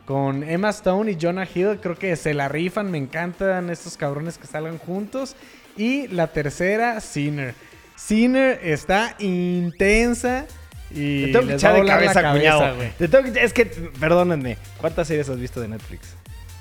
con 0.06 0.42
Emma 0.42 0.70
Stone 0.70 1.10
y 1.10 1.18
Jonah 1.20 1.46
Hill, 1.52 1.78
creo 1.80 1.96
que 1.96 2.16
se 2.16 2.34
la 2.34 2.48
rifan, 2.48 2.90
me 2.90 2.98
encantan 2.98 3.70
estos 3.70 3.96
cabrones 3.96 4.38
que 4.38 4.46
salgan 4.46 4.78
juntos. 4.78 5.36
Y 5.76 6.08
la 6.08 6.28
tercera, 6.28 7.00
Sinner. 7.00 7.54
Sinner 7.96 8.60
está 8.62 9.16
intensa. 9.18 10.46
Y 10.94 11.26
Te 11.26 11.32
tengo 11.32 11.46
que 11.48 11.54
echar 11.54 11.74
a 11.74 11.80
de 11.80 11.86
cabeza, 11.86 12.32
cuñado. 12.32 12.76
güey. 12.76 12.90
Te 12.98 13.08
tengo 13.08 13.32
que- 13.32 13.42
Es 13.44 13.52
que, 13.52 13.66
perdónenme, 13.66 14.56
¿cuántas 14.80 15.08
series 15.08 15.28
has 15.28 15.38
visto 15.38 15.60
de 15.60 15.68
Netflix? 15.68 16.14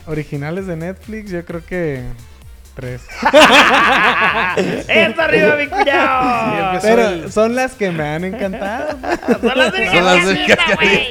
Originales 0.07 0.67
de 0.67 0.75
Netflix, 0.75 1.31
yo 1.31 1.45
creo 1.45 1.65
que 1.65 2.01
tres. 2.73 3.01
¡Esto 4.87 5.21
arriba, 5.21 5.55
mi 5.55 5.67
cuñado! 5.67 6.79
Pero 6.81 7.07
el- 7.09 7.31
son 7.31 7.55
las 7.55 7.73
que 7.73 7.91
me 7.91 8.03
han 8.03 8.23
encantado. 8.23 8.97
Son 9.41 9.57
las 9.57 9.73
únicas 9.73 10.57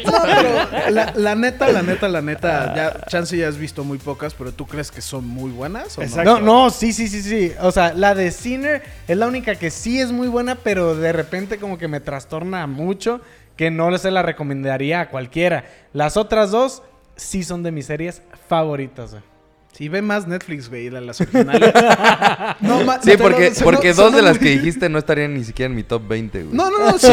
Son 0.05 0.29
las. 0.29 0.67
Pero 0.75 0.91
la, 0.91 1.13
la 1.15 1.35
neta, 1.35 1.69
la 1.69 1.83
neta, 1.83 2.09
la 2.09 2.21
neta, 2.23 2.75
ya, 2.75 3.01
chance 3.07 3.37
ya 3.37 3.49
has 3.49 3.57
visto 3.59 3.85
muy 3.85 3.99
pocas, 3.99 4.35
pero 4.35 4.53
¿tú 4.53 4.67
crees 4.67 4.91
que 4.91 5.01
son 5.01 5.27
muy 5.27 5.51
buenas 5.51 5.97
o 5.99 6.01
no? 6.01 6.07
Exacto. 6.07 6.41
No, 6.41 6.65
no, 6.65 6.71
sí, 6.71 6.93
sí, 6.93 7.09
sí, 7.09 7.23
sí. 7.23 7.53
O 7.61 7.71
sea, 7.73 7.93
la 7.95 8.15
de 8.15 8.31
Sinner 8.31 8.83
es 9.09 9.17
la 9.17 9.27
única 9.27 9.55
que 9.57 9.71
sí 9.71 10.01
es 10.01 10.13
muy 10.13 10.29
buena, 10.29 10.57
pero 10.57 10.95
de 10.95 11.13
repente 11.13 11.59
como 11.59 11.79
que 11.79 11.89
me 11.89 12.01
trastorna 12.01 12.67
mucho, 12.67 13.21
que 13.57 13.71
no 13.71 13.97
se 13.99 14.11
la 14.11 14.23
recomendaría 14.23 15.01
a 15.01 15.09
cualquiera. 15.09 15.65
Las 15.93 16.17
otras 16.17 16.51
dos 16.51 16.83
sí 17.17 17.43
son 17.45 17.63
de 17.63 17.71
mis 17.73 17.87
series 17.87 18.23
favoritas. 18.49 19.11
güey. 19.13 19.23
Sí, 19.73 19.89
ve 19.89 20.03
más 20.03 20.27
Netflix, 20.27 20.69
güey, 20.69 20.91
la- 20.91 21.01
las 21.01 21.21
originales. 21.21 21.73
no, 22.61 22.85
ma- 22.85 23.01
Sí, 23.03 23.13
porque, 23.19 23.53
porque 23.65 23.95
dos 23.95 24.15
de 24.15 24.21
las 24.23 24.39
muy- 24.39 24.45
que 24.49 24.51
dijiste 24.59 24.89
no 24.91 24.99
estarían 24.99 25.33
ni 25.35 25.45
siquiera 25.45 25.71
en 25.71 25.77
mi 25.77 25.83
top 25.83 26.07
20, 26.07 26.43
güey. 26.45 26.55
No, 26.55 26.71
no, 26.71 26.79
no, 26.91 26.99
sí, 26.99 27.09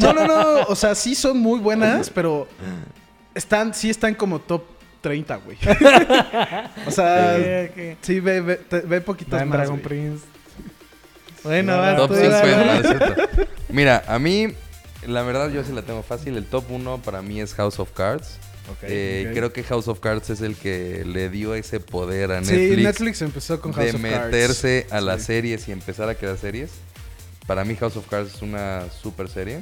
no, 0.00 0.12
no, 0.12 0.26
no, 0.26 0.60
o 0.68 0.76
sea, 0.76 0.94
sí 0.94 1.14
son 1.16 1.38
muy 1.38 1.58
buenas, 1.58 2.10
pero 2.10 2.46
están, 3.34 3.74
sí 3.74 3.90
están 3.90 4.14
como 4.14 4.38
top 4.38 4.62
30, 5.00 5.36
güey. 5.36 5.58
o 6.86 6.90
sea, 6.90 7.36
sí, 8.00 8.20
ve, 8.20 8.40
ve, 8.40 8.56
te- 8.56 8.80
ve 8.80 9.00
poquitas 9.00 9.40
Dan 9.40 9.48
más, 9.48 9.58
Dragon 9.58 9.76
güey. 9.80 9.88
Prince. 9.88 10.24
Bueno, 11.42 11.72
No, 11.76 11.78
vas 11.82 11.96
Top 11.96 12.08
tú, 12.10 12.16
5 12.16 12.30
Dani. 12.30 12.50
es 12.50 12.66
más 12.66 12.80
cierto. 12.86 13.22
Mira, 13.68 14.02
a 14.06 14.18
mí, 14.18 14.48
la 15.06 15.22
verdad, 15.22 15.50
yo 15.50 15.62
sí 15.64 15.72
la 15.72 15.82
tengo 15.82 16.02
fácil. 16.02 16.36
El 16.38 16.46
top 16.46 16.70
1 16.70 16.98
para 17.04 17.20
mí 17.22 17.40
es 17.40 17.54
House 17.54 17.78
of 17.80 17.90
Cards. 17.92 18.38
Eh. 18.82 19.30
Creo 19.34 19.52
que 19.52 19.62
House 19.64 19.88
of 19.88 20.00
Cards 20.00 20.30
es 20.30 20.40
el 20.40 20.56
que 20.56 21.04
le 21.04 21.28
dio 21.28 21.54
ese 21.54 21.80
poder 21.80 22.32
a 22.32 22.42
Sí, 22.44 22.52
Netflix, 22.52 22.82
Netflix 22.82 23.22
empezó 23.22 23.60
con 23.60 23.72
House 23.72 23.84
de 23.86 23.96
of 23.96 24.02
Cards. 24.02 24.24
meterse 24.32 24.86
a 24.90 25.00
las 25.00 25.20
Sí. 25.20 25.26
series 25.26 25.68
y 25.68 25.72
empezar 25.72 26.08
a 26.08 26.14
crear 26.14 26.36
series. 26.38 26.70
Para 27.46 27.64
mí 27.64 27.74
House 27.76 27.96
of 27.96 28.06
Cards 28.08 28.34
es 28.36 28.42
una 28.42 28.84
super 28.90 29.28
serie. 29.28 29.60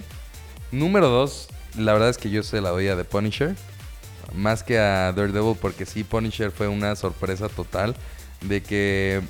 Número 0.70 1.08
dos, 1.08 1.48
la 1.76 1.92
verdad 1.92 2.10
es 2.10 2.18
que 2.18 2.30
yo 2.30 2.42
se 2.42 2.60
la 2.60 2.70
doy 2.70 2.88
a 2.88 2.96
The 2.96 3.04
Punisher. 3.04 3.54
Más 4.34 4.62
que 4.62 4.78
a 4.78 5.12
Daredevil 5.12 5.56
porque 5.60 5.84
sí, 5.84 6.04
Punisher 6.04 6.50
fue 6.52 6.68
una 6.68 6.94
sorpresa 6.96 7.48
total. 7.48 7.94
De 8.40 8.62
que 8.62 9.20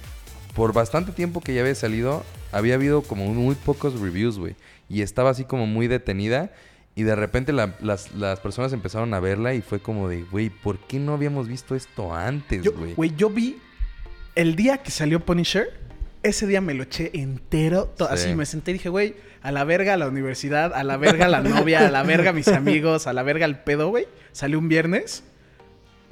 por 0.55 0.73
bastante 0.73 1.13
tiempo 1.13 1.41
que 1.41 1.55
ya 1.55 1.63
había 1.63 1.75
salido, 1.75 2.25
había 2.53 2.75
habido 2.75 3.03
como 3.03 3.27
muy 3.27 3.55
pocos 3.55 3.99
reviews, 4.01 4.39
güey. 4.39 4.55
Y 4.89 5.01
estaba 5.03 5.31
así 5.31 5.45
como 5.45 5.67
muy 5.67 5.89
detenida. 5.89 6.53
Y 6.95 7.05
de 7.05 7.17
repente 7.17 7.53
la- 7.53 7.75
las, 7.81 8.13
las 8.15 8.41
personas 8.41 8.73
empezaron 8.73 9.15
a 9.15 9.21
verla 9.21 9.55
y 9.55 9.63
fue 9.63 9.81
como 9.81 10.09
de, 10.09 10.23
güey, 10.25 10.51
¿por 10.51 10.79
qué 10.79 10.99
no 10.99 11.15
habíamos 11.15 11.49
visto 11.49 11.75
esto 11.75 12.15
antes, 12.15 12.63
güey? 12.71 12.95
güey, 12.95 13.15
yo 13.17 13.31
vi 13.31 13.59
el 14.35 14.57
día 14.57 14.79
que 14.79 14.91
salió 14.91 15.21
Punisher, 15.21 15.69
ese 16.23 16.47
día 16.47 16.61
me 16.61 16.75
lo 16.75 16.83
eché 16.85 17.11
entero. 17.15 17.93
Sí. 17.99 18.05
Así 18.09 18.35
me 18.35 18.45
senté 18.47 18.71
y 18.73 18.75
dije, 18.75 18.89
güey, 18.91 19.15
a 19.43 19.51
la 19.53 19.65
verga 19.65 19.97
la 19.97 20.07
universidad, 20.07 20.73
a 20.75 20.85
la 20.85 20.97
verga 20.97 21.29
la 21.29 21.41
novia, 21.41 21.87
a 21.87 21.91
la 21.91 22.03
verga 22.03 22.33
mis 22.33 22.49
amigos, 22.49 23.07
a 23.07 23.13
la 23.13 23.23
verga 23.23 23.47
el 23.47 23.57
pedo, 23.59 23.89
güey. 23.89 24.07
Salió 24.33 24.59
un 24.59 24.69
viernes. 24.69 25.25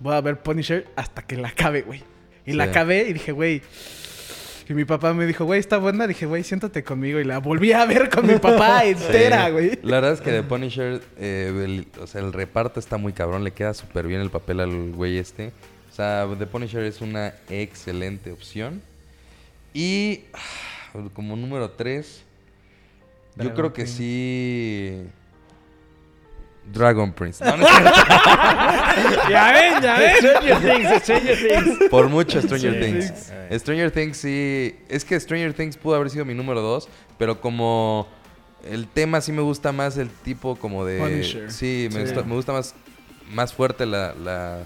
Voy 0.01 0.15
a 0.15 0.21
ver 0.23 0.41
Punisher 0.43 0.89
hasta 0.97 1.23
que 1.23 1.37
la 1.37 1.49
acabe, 1.49 1.83
güey. 1.83 2.03
Y 2.47 2.55
la 2.55 2.65
acabé 2.65 3.07
y 3.09 3.13
dije, 3.13 3.33
güey. 3.33 3.63
Y 4.71 4.75
mi 4.75 4.85
papá 4.85 5.13
me 5.13 5.27
dijo, 5.27 5.45
güey, 5.45 5.59
está 5.59 5.79
buena. 5.79 6.07
Dije, 6.07 6.27
güey, 6.27 6.45
siéntate 6.45 6.85
conmigo. 6.85 7.19
Y 7.19 7.25
la 7.25 7.39
volví 7.39 7.73
a 7.73 7.85
ver 7.87 8.09
con 8.09 8.25
mi 8.25 8.37
papá 8.37 8.85
entera, 8.85 9.47
Sí. 9.47 9.51
güey. 9.53 9.79
La 9.83 9.97
verdad 9.97 10.13
es 10.13 10.21
que 10.21 10.31
The 10.31 10.45
Punisher, 10.45 11.03
eh, 11.19 11.53
el, 11.65 11.89
o 12.01 12.07
sea, 12.07 12.21
el 12.21 12.33
reparto 12.33 12.79
está 12.79 12.97
muy 12.97 13.13
cabrón, 13.13 13.43
le 13.43 13.51
queda 13.51 13.75
súper 13.75 14.07
bien 14.07 14.21
el 14.21 14.31
papel 14.31 14.61
al 14.61 14.93
güey 14.93 15.19
este. 15.19 15.51
O 15.91 15.93
sea, 15.93 16.25
The 16.39 16.47
Punisher 16.47 16.85
es 16.85 17.01
una 17.01 17.35
excelente 17.49 18.31
opción. 18.31 18.81
Y 19.75 20.21
ah, 20.35 21.01
como 21.15 21.35
número 21.35 21.71
3, 21.71 22.23
yo 23.39 23.55
creo 23.55 23.73
que 23.73 23.89
sí... 23.89 25.03
Dragon 26.65 27.13
Prince. 27.13 27.45
No, 27.45 27.57
no 27.57 27.67
es 27.67 27.73
cierto. 27.75 29.31
Ya 29.31 29.53
ven, 29.53 29.83
ya 29.83 29.99
ven. 29.99 30.17
Stranger 30.19 30.59
Things, 30.61 31.03
Stranger 31.03 31.37
Things. 31.39 31.89
Por 31.91 32.09
mucho 32.09 32.41
Stranger 32.43 32.81
Things. 32.81 33.31
Eh. 33.51 33.59
Stranger 33.59 33.91
Things 33.91 34.17
sí. 34.17 34.77
Es 34.89 35.05
que 35.05 35.19
Stranger 35.19 35.53
Things 35.55 35.77
pudo 35.77 35.97
haber 35.97 36.11
sido 36.11 36.25
mi 36.25 36.35
número 36.35 36.61
2, 36.61 36.89
pero 37.19 37.41
como 37.41 38.07
el 38.69 38.87
tema 38.87 39.21
sí 39.21 39.33
me 39.33 39.43
gusta 39.43 39.73
más 39.73 39.97
el 39.97 40.11
tipo 40.11 40.57
como 40.57 40.85
de. 40.85 40.99
Punisher. 40.99 41.51
Sí, 41.51 41.89
me, 41.93 42.01
Sí. 42.01 42.13
Gusta, 42.13 42.23
me 42.23 42.35
gusta 42.35 42.53
más, 42.53 42.75
más 43.33 43.53
fuerte 43.53 43.87
la, 43.87 44.15
la, 44.15 44.59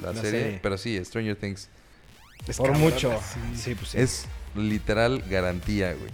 la 0.00 0.12
La 0.12 0.20
serie, 0.20 0.40
serie. 0.42 0.60
Pero 0.62 0.78
sí, 0.78 1.02
Stranger 1.04 1.36
Things 1.36 1.68
Por 2.56 2.72
mucho. 2.72 3.12
sí. 3.32 3.40
Sí, 3.56 3.74
pues 3.74 3.90
sí. 3.90 3.98
es 3.98 4.26
literal 4.56 5.22
garantía, 5.30 5.92
güey. 5.92 6.10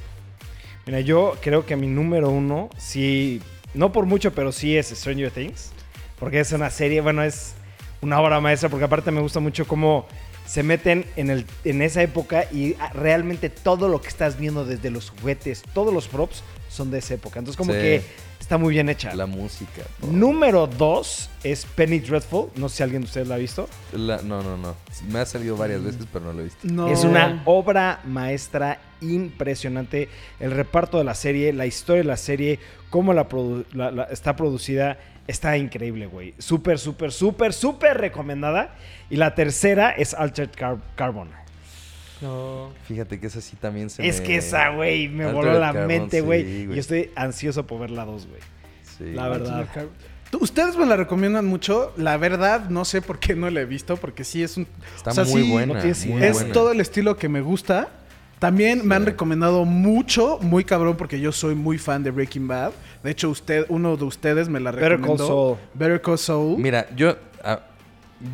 Mira, 0.86 1.00
yo 1.00 1.36
creo 1.42 1.64
que 1.66 1.76
mi 1.76 1.86
número 1.86 2.30
uno, 2.30 2.70
sí, 2.78 3.40
no 3.74 3.92
por 3.92 4.06
mucho, 4.06 4.32
pero 4.32 4.52
sí 4.52 4.76
es 4.76 4.88
Stranger 4.88 5.30
Things. 5.30 5.70
Porque 6.18 6.40
es 6.40 6.52
una 6.52 6.70
serie, 6.70 7.00
bueno, 7.00 7.22
es 7.22 7.54
una 8.00 8.20
obra 8.20 8.40
maestra, 8.40 8.68
porque 8.68 8.84
aparte 8.84 9.10
me 9.10 9.20
gusta 9.20 9.40
mucho 9.40 9.66
cómo 9.66 10.06
se 10.46 10.62
meten 10.62 11.04
en, 11.16 11.30
el, 11.30 11.44
en 11.64 11.82
esa 11.82 12.02
época 12.02 12.46
y 12.50 12.74
ah, 12.80 12.90
realmente 12.94 13.50
todo 13.50 13.88
lo 13.88 14.00
que 14.00 14.08
estás 14.08 14.38
viendo 14.38 14.64
desde 14.64 14.90
los 14.90 15.10
juguetes, 15.10 15.62
todos 15.74 15.92
los 15.92 16.08
props 16.08 16.42
son 16.70 16.90
de 16.90 16.98
esa 16.98 17.14
época. 17.14 17.38
Entonces 17.38 17.56
como 17.56 17.72
Sí. 17.72 17.78
que 17.78 18.02
está 18.48 18.56
muy 18.56 18.72
bien 18.72 18.88
hecha. 18.88 19.14
La 19.14 19.26
música. 19.26 19.82
todo. 20.00 20.10
Número 20.10 20.66
dos 20.66 21.28
es 21.44 21.66
Penny 21.66 21.98
Dreadful. 21.98 22.48
No 22.56 22.70
sé 22.70 22.76
si 22.78 22.82
alguien 22.82 23.02
de 23.02 23.06
ustedes 23.06 23.28
la 23.28 23.34
ha 23.34 23.38
visto. 23.38 23.68
La- 23.92 24.22
no, 24.22 24.42
no, 24.42 24.56
no. 24.56 24.74
Me 25.10 25.18
ha 25.18 25.26
salido 25.26 25.54
varias 25.54 25.84
veces, 25.84 26.06
pero 26.10 26.24
no 26.24 26.32
lo 26.32 26.40
he 26.40 26.44
visto. 26.44 26.58
No. 26.62 26.88
Es 26.88 27.04
una 27.04 27.42
obra 27.44 28.00
maestra 28.06 28.80
impresionante. 29.02 30.08
El 30.40 30.52
reparto 30.52 30.96
de 30.96 31.04
la 31.04 31.14
serie, 31.14 31.52
la 31.52 31.66
historia 31.66 32.02
de 32.02 32.08
la 32.08 32.16
serie, 32.16 32.58
cómo 32.88 33.12
la, 33.12 33.28
produ- 33.28 33.66
la- 33.72 33.90
la- 33.90 34.04
está 34.04 34.34
producida, 34.34 34.98
está 35.26 35.58
increíble, 35.58 36.06
güey. 36.06 36.34
Súper, 36.38 36.78
súper, 36.78 37.12
súper, 37.12 37.52
súper 37.52 37.98
recomendada. 37.98 38.74
Y 39.10 39.16
la 39.16 39.34
tercera 39.34 39.90
es 39.90 40.14
Altered 40.14 40.50
Car- 40.56 40.78
Carbon. 40.96 41.28
No. 42.20 42.70
Fíjate 42.84 43.20
que 43.20 43.26
esa 43.28 43.40
sí 43.40 43.56
también 43.56 43.90
se 43.90 44.06
Es 44.06 44.20
me- 44.20 44.26
que 44.26 44.36
esa, 44.36 44.70
güey, 44.70 45.08
me 45.08 45.30
voló 45.32 45.52
la 45.58 45.72
Carbon, 45.72 45.86
mente, 45.86 46.18
sí, 46.20 46.24
güey. 46.24 46.66
güey. 46.66 46.76
y 46.76 46.80
estoy 46.80 47.10
ansioso 47.14 47.66
por 47.66 47.80
ver 47.80 47.90
la 47.90 48.04
dos, 48.04 48.26
güey. 48.26 48.40
Sí. 48.98 49.12
La 49.14 49.28
verdad. 49.28 49.66
Tú- 50.30 50.38
Ustedes 50.42 50.76
me 50.76 50.84
la 50.84 50.96
recomiendan 50.96 51.46
mucho. 51.46 51.92
La 51.96 52.16
verdad, 52.18 52.68
no 52.68 52.84
sé 52.84 53.00
por 53.00 53.18
qué 53.18 53.34
no 53.34 53.48
la 53.50 53.60
he 53.60 53.64
visto, 53.64 53.96
porque 53.96 54.24
sí 54.24 54.42
es 54.42 54.56
un. 54.56 54.66
Está 54.96 55.10
o 55.10 55.14
sea, 55.14 55.24
muy 55.24 55.42
sí, 55.44 55.50
buena. 55.50 55.74
no 55.74 55.80
es 55.80 56.06
buena. 56.06 56.52
todo 56.52 56.72
el 56.72 56.80
estilo 56.80 57.16
que 57.16 57.28
me 57.28 57.40
gusta. 57.40 57.88
También 58.38 58.86
me 58.86 58.94
han 58.94 59.02
Sí. 59.02 59.06
recomendado 59.10 59.64
mucho, 59.64 60.38
muy 60.42 60.62
cabrón, 60.64 60.96
porque 60.96 61.18
yo 61.18 61.32
soy 61.32 61.54
muy 61.56 61.76
fan 61.78 62.02
de 62.04 62.10
Breaking 62.12 62.46
Bad. 62.46 62.70
De 63.02 63.10
hecho, 63.10 63.30
usted, 63.30 63.64
uno 63.68 63.96
de 63.96 64.04
ustedes 64.04 64.48
me 64.48 64.60
la 64.60 64.70
Better 64.70 64.90
Call 64.90 64.98
recomendó. 65.00 65.26
Saul. 65.26 65.56
Better 65.74 66.00
Call 66.02 66.18
Saul. 66.18 66.58
Mira, 66.58 66.86
yo, 66.94 67.16
ah, 67.42 67.60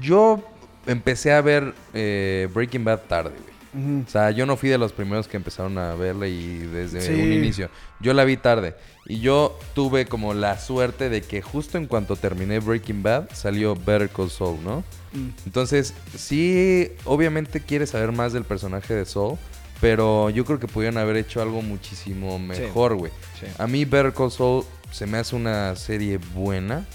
yo 0.03 0.43
empecé 0.87 1.32
a 1.32 1.41
ver 1.41 1.72
eh, 1.95 2.49
Breaking 2.53 2.85
Bad 2.85 3.01
tarde, 3.09 3.30
güey. 3.30 3.53
O 3.75 4.09
sea, 4.09 4.31
yo 4.31 4.47
no 4.47 4.57
fui 4.57 4.68
de 4.68 4.79
los 4.79 4.93
primeros 4.93 5.27
que 5.27 5.37
empezaron 5.37 5.77
a 5.79 5.95
verla 5.95 6.29
y 6.29 6.59
desde 6.59 7.01
Sí. 7.01 7.12
un 7.12 7.33
inicio. 7.33 7.70
Yo 8.01 8.14
la 8.14 8.25
vi 8.25 8.37
tarde. 8.37 8.77
Y 9.07 9.20
yo 9.20 9.59
tuve 9.75 10.07
como 10.07 10.33
la 10.33 10.59
suerte 10.59 11.09
de 11.09 11.22
que 11.22 11.43
justo 11.43 11.77
en 11.77 11.87
cuanto 11.87 12.14
terminé 12.16 12.61
Breaking 12.61 13.03
Bad 13.03 13.31
salió 13.35 13.75
Better 13.75 14.09
Call 14.09 14.31
Saul, 14.31 14.62
¿no? 14.62 14.85
Mm. 15.12 15.29
Entonces, 15.47 15.93
sí, 16.16 16.93
obviamente 17.05 17.61
quieres 17.61 17.91
saber 17.91 18.12
más 18.12 18.33
del 18.33 18.45
personaje 18.45 18.95
de 18.95 19.05
Saul, 19.05 19.37
pero 19.81 20.31
yo 20.31 20.45
creo 20.45 20.61
que 20.61 20.68
pudieron 20.68 20.97
haber 20.99 21.16
hecho 21.16 21.43
algo 21.43 21.61
muchísimo 21.61 22.39
mejor, 22.39 22.95
güey. 22.95 23.11
Sí. 23.41 23.47
A 23.59 23.66
mí 23.66 23.85
Better 23.85 24.12
Call 24.12 24.31
Saul 24.31 24.64
se 24.93 25.07
me 25.07 25.18
hace 25.18 25.35
una 25.35 25.75
serie 25.75 26.18
buena, 26.35 26.87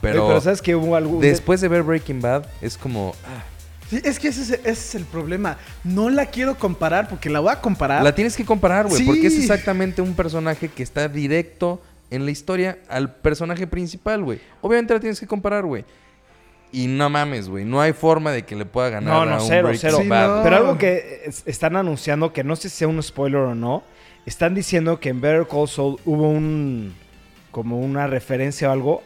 pero 0.00 0.40
¿sabes 0.40 0.62
que 0.62 0.74
hubo 0.76 0.94
algo? 0.96 1.20
después 1.20 1.60
de 1.60 1.68
ver 1.68 1.82
Breaking 1.82 2.20
Bad 2.20 2.46
es 2.60 2.76
como... 2.78 3.14
ah, 3.26 3.42
Sí, 3.90 4.00
es 4.04 4.18
que 4.18 4.28
ese, 4.28 4.42
es- 4.42 4.50
ese 4.52 4.70
es 4.70 4.94
el 4.94 5.04
problema. 5.04 5.58
No 5.84 6.08
la 6.10 6.26
quiero 6.26 6.56
comparar 6.56 7.08
porque 7.08 7.28
la 7.28 7.40
voy 7.40 7.50
a 7.52 7.60
comparar. 7.60 8.02
La 8.04 8.14
tienes 8.14 8.36
que 8.36 8.44
comparar, 8.44 8.86
güey, 8.86 8.98
Sí. 8.98 9.04
porque 9.04 9.26
es 9.26 9.36
exactamente 9.38 10.00
un 10.00 10.14
personaje 10.14 10.68
que 10.68 10.82
está 10.82 11.08
directo 11.08 11.82
en 12.10 12.24
la 12.24 12.30
historia 12.30 12.78
al 12.88 13.14
personaje 13.16 13.66
principal, 13.66 14.22
güey. 14.22 14.40
Obviamente 14.60 14.94
la 14.94 15.00
tienes 15.00 15.18
que 15.20 15.26
comparar, 15.26 15.64
güey. 15.64 15.84
Y 16.72 16.86
no 16.86 17.10
mames, 17.10 17.48
güey. 17.48 17.64
No 17.64 17.80
hay 17.80 17.92
forma 17.92 18.30
de 18.30 18.44
que 18.44 18.54
le 18.54 18.64
pueda 18.64 18.90
ganar 18.90 19.12
No, 19.12 19.26
no, 19.26 19.36
a 19.38 19.42
un 19.42 19.48
cero, 19.48 19.70
cero. 19.76 19.98
Sí, 20.00 20.06
Bad. 20.08 20.36
no. 20.38 20.42
Pero 20.44 20.56
algo 20.56 20.78
que 20.78 21.22
es- 21.26 21.42
están 21.46 21.74
anunciando, 21.74 22.32
que 22.32 22.44
no 22.44 22.54
sé 22.54 22.68
si 22.68 22.76
sea 22.78 22.88
un 22.88 23.02
spoiler 23.02 23.40
o 23.40 23.54
no, 23.56 23.82
están 24.24 24.54
diciendo 24.54 25.00
que 25.00 25.08
en 25.08 25.20
Better 25.20 25.46
Call 25.48 25.66
Saul 25.68 25.98
hubo 26.04 26.28
un. 26.30 26.94
como 27.50 27.80
una 27.80 28.06
referencia 28.06 28.68
o 28.68 28.72
algo. 28.72 29.02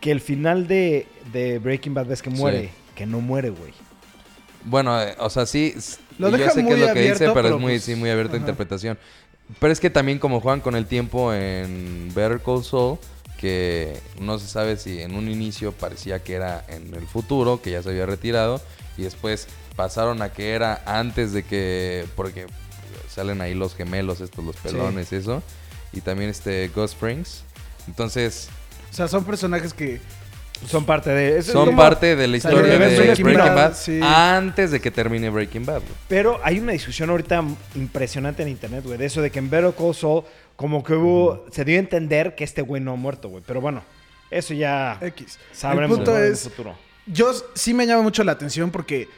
Que 0.00 0.10
el 0.10 0.20
final 0.20 0.66
de, 0.66 1.06
de 1.32 1.60
Breaking 1.60 1.94
Bad 1.94 2.06
ves 2.06 2.22
que 2.22 2.30
muere. 2.30 2.62
Sí. 2.64 2.70
Que 2.96 3.06
no 3.06 3.20
muere, 3.20 3.50
güey. 3.50 3.72
Bueno, 4.64 5.00
eh, 5.00 5.14
o 5.18 5.30
sea, 5.30 5.46
sí. 5.46 5.74
Lo 6.18 6.28
yo 6.28 6.36
deja 6.36 6.50
sé 6.50 6.64
qué 6.64 6.72
es 6.72 6.78
lo 6.78 6.86
que 6.86 6.90
abierto, 6.90 7.24
dice, 7.24 7.32
pero, 7.34 7.48
es 7.48 7.60
muy, 7.60 7.72
pues, 7.72 7.84
sí, 7.84 7.94
muy 7.94 8.10
abierta 8.10 8.32
ajá. 8.32 8.40
interpretación. 8.40 8.98
Pero 9.58 9.72
es 9.72 9.80
que 9.80 9.90
también 9.90 10.18
como 10.18 10.40
juegan 10.40 10.60
con 10.60 10.76
el 10.76 10.86
tiempo 10.86 11.32
en 11.32 12.12
Better 12.14 12.40
Call 12.40 12.62
Saul, 12.62 12.98
que 13.38 13.98
no 14.20 14.38
se 14.38 14.46
sabe 14.46 14.76
si 14.76 15.00
en 15.00 15.14
un 15.14 15.28
inicio 15.28 15.72
parecía 15.72 16.22
que 16.22 16.34
era 16.34 16.64
en 16.68 16.94
el 16.94 17.06
futuro, 17.06 17.62
que 17.62 17.70
ya 17.70 17.82
se 17.82 17.88
había 17.88 18.06
retirado, 18.06 18.60
y 18.98 19.02
después 19.02 19.48
pasaron 19.76 20.20
a 20.20 20.30
que 20.30 20.50
era 20.50 20.82
antes 20.84 21.32
de 21.32 21.42
que, 21.42 22.06
porque 22.16 22.46
salen 23.08 23.40
ahí 23.40 23.54
los 23.54 23.74
gemelos, 23.74 24.20
estos, 24.20 24.44
los 24.44 24.56
pelones, 24.56 25.12
eso, 25.12 25.42
y 25.92 26.02
también 26.02 26.30
este 26.30 26.68
Ghost 26.68 26.94
Springs. 26.94 27.42
Entonces, 27.88 28.48
O 28.92 28.94
sea, 28.94 29.08
son 29.08 29.24
personajes 29.24 29.72
que. 29.72 30.00
Son 30.66 30.84
parte 30.84 31.10
de. 31.10 31.30
eso 31.38 31.38
es 31.38 31.46
son 31.46 31.74
parte 31.74 32.14
de 32.16 32.26
la 32.26 32.36
historia 32.36 32.62
de 32.62 32.68
de 32.78 32.78
Breaking 32.78 33.24
Breaking, 33.24 33.44
Bad, 33.54 33.54
Bad, 33.56 33.74
sí. 33.74 34.00
antes 34.02 34.70
de 34.70 34.80
que 34.80 34.90
termine 34.90 35.30
Breaking 35.30 35.64
Bad. 35.64 35.80
güey. 35.80 35.92
Pero 36.08 36.38
hay 36.42 36.58
una 36.58 36.72
discusión 36.72 37.10
ahorita 37.10 37.42
impresionante 37.74 38.42
en 38.42 38.48
internet, 38.50 38.84
güey. 38.84 38.98
De 38.98 39.06
eso 39.06 39.22
de 39.22 39.30
que 39.30 39.38
en 39.38 39.48
Better 39.50 39.72
Call 39.76 39.94
Saul, 39.94 40.24
como 40.56 40.82
que 40.84 40.94
hubo. 40.94 41.46
Se 41.50 41.64
dio 41.64 41.76
a 41.76 41.80
entender 41.80 42.34
que 42.34 42.44
este 42.44 42.62
güey 42.62 42.82
no 42.82 42.92
ha 42.92 42.96
muerto, 42.96 43.28
güey. 43.28 43.42
Pero 43.46 43.60
bueno, 43.60 43.82
eso 44.30 44.52
ya 44.54 44.98
X. 45.00 45.38
sabremos 45.52 45.98
el 45.98 46.04
punto 46.04 46.18
en 46.18 46.24
el 46.26 46.36
futuro. 46.36 46.74
Yo 47.06 47.32
sí 47.54 47.72
me 47.74 47.86
llama 47.86 48.02
mucho 48.02 48.22
la 48.22 48.32
atención 48.32 48.70
porque 48.70 49.08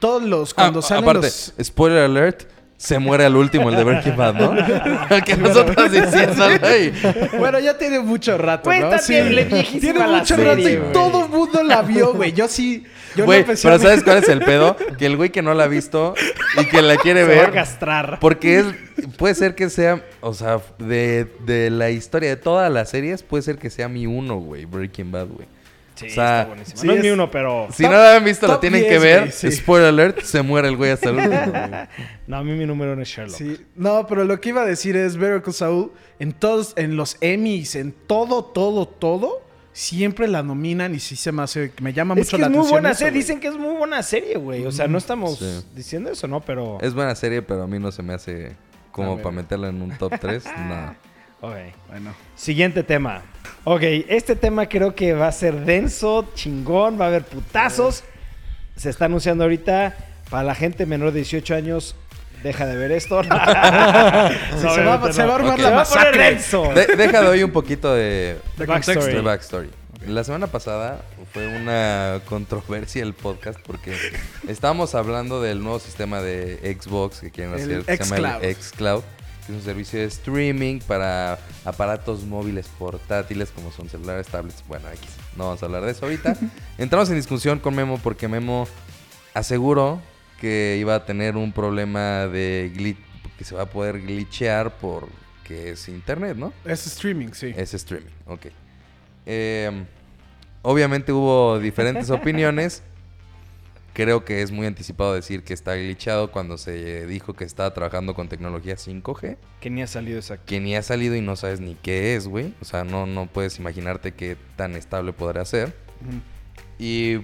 todos 0.00 0.22
los. 0.22 0.52
Cuando 0.52 0.80
Ah, 0.80 0.82
salen 0.82 1.04
aparte, 1.04 1.26
los. 1.28 1.54
spoiler 1.62 2.00
alert, 2.04 2.42
se 2.78 2.98
muere 3.00 3.24
al 3.24 3.34
último 3.34 3.68
el 3.70 3.76
de 3.76 3.82
Breaking 3.84 4.16
Bad, 4.16 4.34
¿no? 4.34 5.18
Que 5.24 5.36
nosotros 5.36 5.90
diciendo, 5.90 6.46
güey. 6.60 6.92
Bueno, 7.36 7.58
ya 7.58 7.76
tiene 7.76 7.98
mucho 7.98 8.38
rato, 8.38 8.70
Güey, 8.70 8.80
¿no? 8.80 8.90
bien 9.08 9.48
viejísima 9.50 9.80
Tiene 9.80 9.98
la 9.98 10.18
mucho 10.18 10.36
serie, 10.36 10.78
rato 10.78 10.90
y 10.90 10.92
todo 10.92 11.24
el 11.24 11.30
mundo 11.30 11.62
la 11.64 11.82
vio, 11.82 12.14
güey. 12.14 12.32
Yo 12.32 12.46
sí. 12.48 12.84
Yo 13.16 13.24
Güey, 13.24 13.40
empecé 13.40 13.66
pero 13.66 13.74
a. 13.74 13.78
¿sabes 13.80 14.04
cuál 14.04 14.18
es 14.18 14.28
el 14.28 14.40
pedo? 14.40 14.76
Que 14.96 15.06
el 15.06 15.16
güey 15.16 15.30
que 15.30 15.42
no 15.42 15.54
la 15.54 15.64
ha 15.64 15.68
visto 15.68 16.14
y 16.60 16.66
que 16.66 16.80
la 16.80 16.96
quiere 16.96 17.22
Se 17.26 17.34
va 17.34 17.42
a 17.42 17.44
ver. 17.46 17.52
castrar. 17.52 18.18
Porque 18.20 18.60
es, 18.60 18.66
puede 19.16 19.34
ser 19.34 19.56
que 19.56 19.70
sea, 19.70 20.04
o 20.20 20.32
sea, 20.32 20.60
de, 20.78 21.26
de 21.44 21.70
la 21.70 21.90
historia 21.90 22.28
de 22.28 22.36
todas 22.36 22.70
las 22.72 22.90
series, 22.90 23.24
puede 23.24 23.42
ser 23.42 23.58
que 23.58 23.70
sea 23.70 23.88
mi 23.88 24.06
uno, 24.06 24.36
güey, 24.36 24.66
Breaking 24.66 25.10
Bad, 25.10 25.26
güey. 25.26 25.48
Sí, 25.98 26.06
O 26.06 26.10
sea, 26.10 26.40
está 26.42 26.48
buenísima. 26.48 26.82
no 26.84 26.92
es 26.92 26.98
es- 26.98 27.04
mi 27.04 27.10
uno, 27.10 27.30
pero... 27.30 27.68
Si 27.72 27.82
no 27.82 27.90
lo 27.92 27.98
han 27.98 28.24
visto, 28.24 28.46
lo 28.46 28.52
top 28.54 28.60
tienen 28.60 28.80
10, 28.82 28.92
que 28.92 28.98
ver. 28.98 29.20
güey, 29.20 29.32
sí. 29.32 29.50
Spoiler 29.52 29.88
alert, 29.88 30.20
se 30.22 30.42
muere 30.42 30.68
el 30.68 30.76
güey 30.76 30.90
hasta 30.92 31.08
el 31.10 31.16
último. 31.16 31.52
No, 32.26 32.36
a 32.36 32.44
mí 32.44 32.52
mi 32.52 32.66
número 32.66 32.92
uno 32.92 33.02
es 33.02 33.08
Sherlock. 33.08 33.36
Sí. 33.36 33.56
No, 33.74 34.06
pero 34.06 34.24
lo 34.24 34.40
que 34.40 34.50
iba 34.50 34.62
a 34.62 34.66
decir 34.66 34.96
es 34.96 35.16
Call 35.16 35.52
Saul 35.52 35.92
en 36.18 36.32
todos, 36.32 36.72
en 36.76 36.96
los 36.96 37.16
Emmys, 37.20 37.74
en 37.74 37.92
todo, 37.92 38.44
todo, 38.44 38.86
todo, 38.86 39.42
siempre 39.72 40.28
la 40.28 40.42
nominan 40.42 40.94
y 40.94 41.00
sí 41.00 41.16
se 41.16 41.32
me 41.32 41.42
hace, 41.42 41.72
me 41.80 41.92
llama 41.92 42.14
Es 42.14 42.18
mucho 42.26 42.36
que 42.36 42.40
la 42.42 42.46
es 42.46 42.50
muy 42.50 42.58
atención. 42.58 42.74
buena 42.74 42.90
eso, 42.90 42.98
serie. 42.98 43.10
güey. 43.12 43.20
Dicen 43.22 43.40
que 43.40 43.48
es 43.48 43.56
muy 43.56 43.76
buena 43.76 44.02
serie, 44.02 44.36
güey. 44.36 44.66
O 44.66 44.72
sea, 44.72 44.88
no 44.88 44.98
estamos 44.98 45.38
Sí. 45.38 45.64
diciendo 45.74 46.10
eso, 46.10 46.26
¿no? 46.28 46.40
Pero... 46.40 46.78
Es 46.80 46.94
buena 46.94 47.14
serie, 47.14 47.42
pero 47.42 47.62
a 47.62 47.66
mí 47.66 47.78
no 47.78 47.90
se 47.92 48.02
me 48.02 48.14
hace 48.14 48.52
como 48.92 49.16
para 49.18 49.30
meterla 49.34 49.68
en 49.68 49.80
un 49.82 49.96
top 49.96 50.12
3. 50.20 50.44
No. 50.68 51.07
Ok. 51.40 51.54
Bueno. 51.88 52.14
Siguiente 52.36 52.82
tema. 52.82 53.22
Ok, 53.64 53.82
este 54.08 54.34
tema 54.36 54.66
creo 54.66 54.94
que 54.94 55.12
va 55.12 55.28
a 55.28 55.32
ser 55.32 55.64
denso, 55.64 56.30
chingón, 56.34 56.98
va 57.00 57.04
a 57.06 57.08
haber 57.08 57.24
putazos. 57.24 58.02
Se 58.76 58.90
está 58.90 59.06
anunciando 59.06 59.44
ahorita 59.44 59.94
para 60.30 60.42
la 60.44 60.54
gente 60.54 60.86
menor 60.86 61.12
de 61.12 61.18
18 61.20 61.54
años. 61.54 61.94
Deja 62.42 62.66
de 62.66 62.76
ver 62.76 62.92
esto. 62.92 63.20
No, 64.62 64.74
se, 64.74 64.82
va, 64.84 64.96
obviamente 64.96 65.12
se 65.12 65.24
va 65.24 65.32
a 65.32 65.36
armar 65.36 65.52
Ok. 65.54 65.58
la 65.60 65.64
Se 65.68 65.74
va 65.74 65.82
a 65.82 65.84
poner 65.84 66.04
masacre. 66.04 66.24
denso. 66.30 66.72
De- 66.74 66.96
deja 66.96 67.22
de 67.22 67.28
hoy 67.28 67.42
un 67.42 67.50
poquito 67.52 67.94
de, 67.94 68.38
De 68.56 68.66
backstory. 68.66 69.14
de 69.14 69.20
backstory. 69.20 69.70
La 70.06 70.22
semana 70.24 70.46
pasada 70.46 71.02
fue 71.32 71.46
una 71.48 72.20
controversia 72.26 73.02
el 73.02 73.14
podcast 73.14 73.58
porque 73.66 73.94
estábamos 74.48 74.94
hablando 74.94 75.42
del 75.42 75.62
nuevo 75.62 75.78
sistema 75.80 76.22
de 76.22 76.76
Xbox 76.80 77.20
que 77.20 77.30
quieren 77.30 77.54
El 77.54 77.80
hacer, 77.80 77.98
que 77.98 78.04
se 78.04 78.14
llama 78.20 78.38
el 78.42 78.54
xCloud. 78.56 79.02
Que 79.48 79.52
es 79.54 79.58
un 79.60 79.64
servicio 79.64 79.98
de 79.98 80.04
streaming 80.04 80.80
para 80.80 81.38
aparatos 81.64 82.24
móviles 82.24 82.68
portátiles 82.78 83.50
como 83.50 83.72
son 83.72 83.88
celulares, 83.88 84.26
tablets. 84.26 84.62
Bueno, 84.68 84.90
X. 84.90 85.08
No 85.38 85.44
vamos 85.44 85.62
a 85.62 85.66
hablar 85.66 85.84
de 85.84 85.92
eso 85.92 86.04
ahorita. 86.04 86.36
Entramos 86.78 87.08
en 87.08 87.16
discusión 87.16 87.58
con 87.58 87.74
Memo 87.74 87.98
porque 87.98 88.28
Memo 88.28 88.68
aseguró 89.32 90.02
que 90.38 90.76
iba 90.78 90.94
a 90.94 91.06
tener 91.06 91.38
un 91.38 91.52
problema 91.52 92.26
de 92.26 92.70
glitch, 92.74 92.98
que 93.38 93.44
se 93.44 93.54
va 93.54 93.62
a 93.62 93.66
poder 93.70 94.02
glitchear 94.02 94.76
porque 94.78 95.70
es 95.70 95.88
internet, 95.88 96.36
¿no? 96.36 96.52
Es 96.66 96.86
streaming, 96.86 97.32
sí. 97.32 97.54
Es 97.56 97.72
streaming, 97.72 98.12
ok. 98.26 98.48
Eh, 99.24 99.70
obviamente 100.60 101.10
hubo 101.10 101.58
diferentes 101.58 102.10
opiniones. 102.10 102.82
Creo 103.98 104.24
que 104.24 104.42
es 104.42 104.52
muy 104.52 104.64
anticipado 104.64 105.12
decir 105.12 105.42
que 105.42 105.52
está 105.52 105.74
glitchado 105.74 106.30
cuando 106.30 106.56
se 106.56 107.04
dijo 107.08 107.34
que 107.34 107.42
estaba 107.42 107.74
trabajando 107.74 108.14
con 108.14 108.28
tecnología 108.28 108.76
5G. 108.76 109.36
Que 109.58 109.70
ni 109.70 109.82
ha 109.82 109.88
salido 109.88 110.18
exacto. 110.18 110.44
Que 110.46 110.60
ni 110.60 110.76
ha 110.76 110.82
salido 110.82 111.16
y 111.16 111.20
no 111.20 111.34
sabes 111.34 111.58
ni 111.58 111.74
qué 111.74 112.14
es, 112.14 112.28
güey. 112.28 112.54
O 112.60 112.64
sea, 112.64 112.84
no, 112.84 113.06
no 113.06 113.26
puedes 113.26 113.58
imaginarte 113.58 114.12
qué 114.14 114.36
tan 114.54 114.76
estable 114.76 115.12
podrá 115.12 115.44
ser. 115.44 115.74
Y 116.78 117.14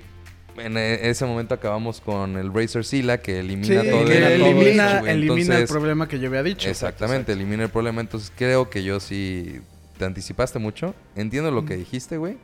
en 0.57 0.77
e- 0.77 1.11
ese 1.11 1.25
momento 1.27 1.55
acabamos 1.55 2.01
con 2.01 2.37
el 2.37 2.53
Razer 2.53 2.85
Sila 2.85 3.19
que 3.19 3.39
elimina 3.39 3.83
Sí, 3.83 3.89
todo 3.91 4.05
que 4.07 4.17
el 4.19 4.25
elimina, 4.25 4.99
elimina 4.99 5.59
el 5.59 5.69
problema 5.69 6.09
que 6.09 6.19
yo 6.19 6.27
había 6.27 6.43
dicho. 6.43 6.69
Exactamente, 6.69 7.35
elimina 7.35 7.63
el 7.63 7.71
problema. 7.71 8.01
Entonces 8.01 8.33
creo 8.37 8.69
que 8.69 8.83
yo 8.83 8.99
sí 8.99 9.61
te 9.97 10.07
anticipaste 10.07 10.59
mucho. 10.59 10.97
Entiendo 11.15 11.53
lo 11.53 11.65
que 11.65 11.77
dijiste, 11.77 12.17
güey, 12.17 12.37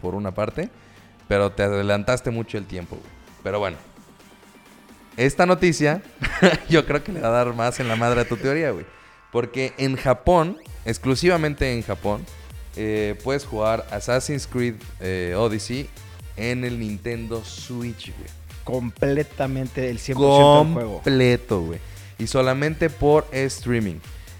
por 0.00 0.14
una 0.14 0.32
parte, 0.32 0.70
pero 1.28 1.52
te 1.52 1.62
adelantaste 1.64 2.30
mucho 2.30 2.56
el 2.56 2.64
tiempo, 2.64 2.96
güey. 2.96 3.19
Pero 3.42 3.58
bueno, 3.58 3.76
esta 5.16 5.46
noticia 5.46 6.02
yo 6.68 6.86
creo 6.86 7.02
que 7.02 7.12
le 7.12 7.20
va 7.20 7.28
a 7.28 7.44
dar 7.44 7.54
más 7.54 7.80
en 7.80 7.88
la 7.88 7.96
madre 7.96 8.22
a 8.22 8.28
tu 8.28 8.36
teoría, 8.36 8.70
güey. 8.70 8.86
Porque 9.32 9.74
en 9.78 9.96
Japón, 9.96 10.58
exclusivamente 10.84 11.72
en 11.72 11.82
Japón, 11.82 12.24
eh, 12.76 13.18
puedes 13.22 13.44
jugar 13.44 13.86
Assassin's 13.90 14.46
Creed 14.46 14.74
eh, 15.00 15.34
Odyssey 15.36 15.88
en 16.36 16.64
el 16.64 16.78
Nintendo 16.78 17.44
Switch, 17.44 18.12
güey 18.16 18.28
Completamente 18.64 19.90
el 19.90 19.98
100% 19.98 20.06
del 20.06 20.16
juego. 20.74 20.94
completo, 20.94 21.62
güey. 21.62 21.80
Y 22.18 22.26
solamente 22.26 22.90
por 22.90 23.26
streaming. 23.32 23.96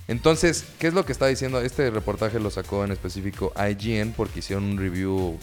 Entonces, 0.06 0.64
¿qué 0.78 0.88
es 0.88 0.94
lo 0.94 1.04
que 1.04 1.12
está 1.12 1.26
diciendo? 1.26 1.60
Este 1.60 1.90
reportaje 1.90 2.38
lo 2.38 2.50
sacó 2.50 2.84
en 2.84 2.92
específico 2.92 3.52
IGN 3.56 4.12
porque 4.12 4.40
hicieron 4.40 4.64
un 4.64 4.78
review 4.78 5.38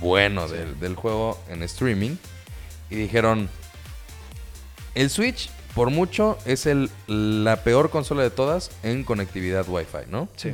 bueno 0.00 0.48
del, 0.48 0.78
del 0.80 0.94
juego 0.94 1.38
en 1.48 1.62
streaming. 1.62 2.16
Y 2.90 2.96
dijeron, 2.96 3.48
el 4.94 5.10
Switch, 5.10 5.50
por 5.74 5.90
mucho, 5.90 6.38
es 6.46 6.66
el, 6.66 6.90
la 7.06 7.62
peor 7.64 7.90
consola 7.90 8.22
de 8.22 8.30
todas 8.30 8.70
en 8.82 9.04
conectividad 9.04 9.66
Wi-Fi, 9.68 10.10
¿no? 10.10 10.28
Sí. 10.36 10.50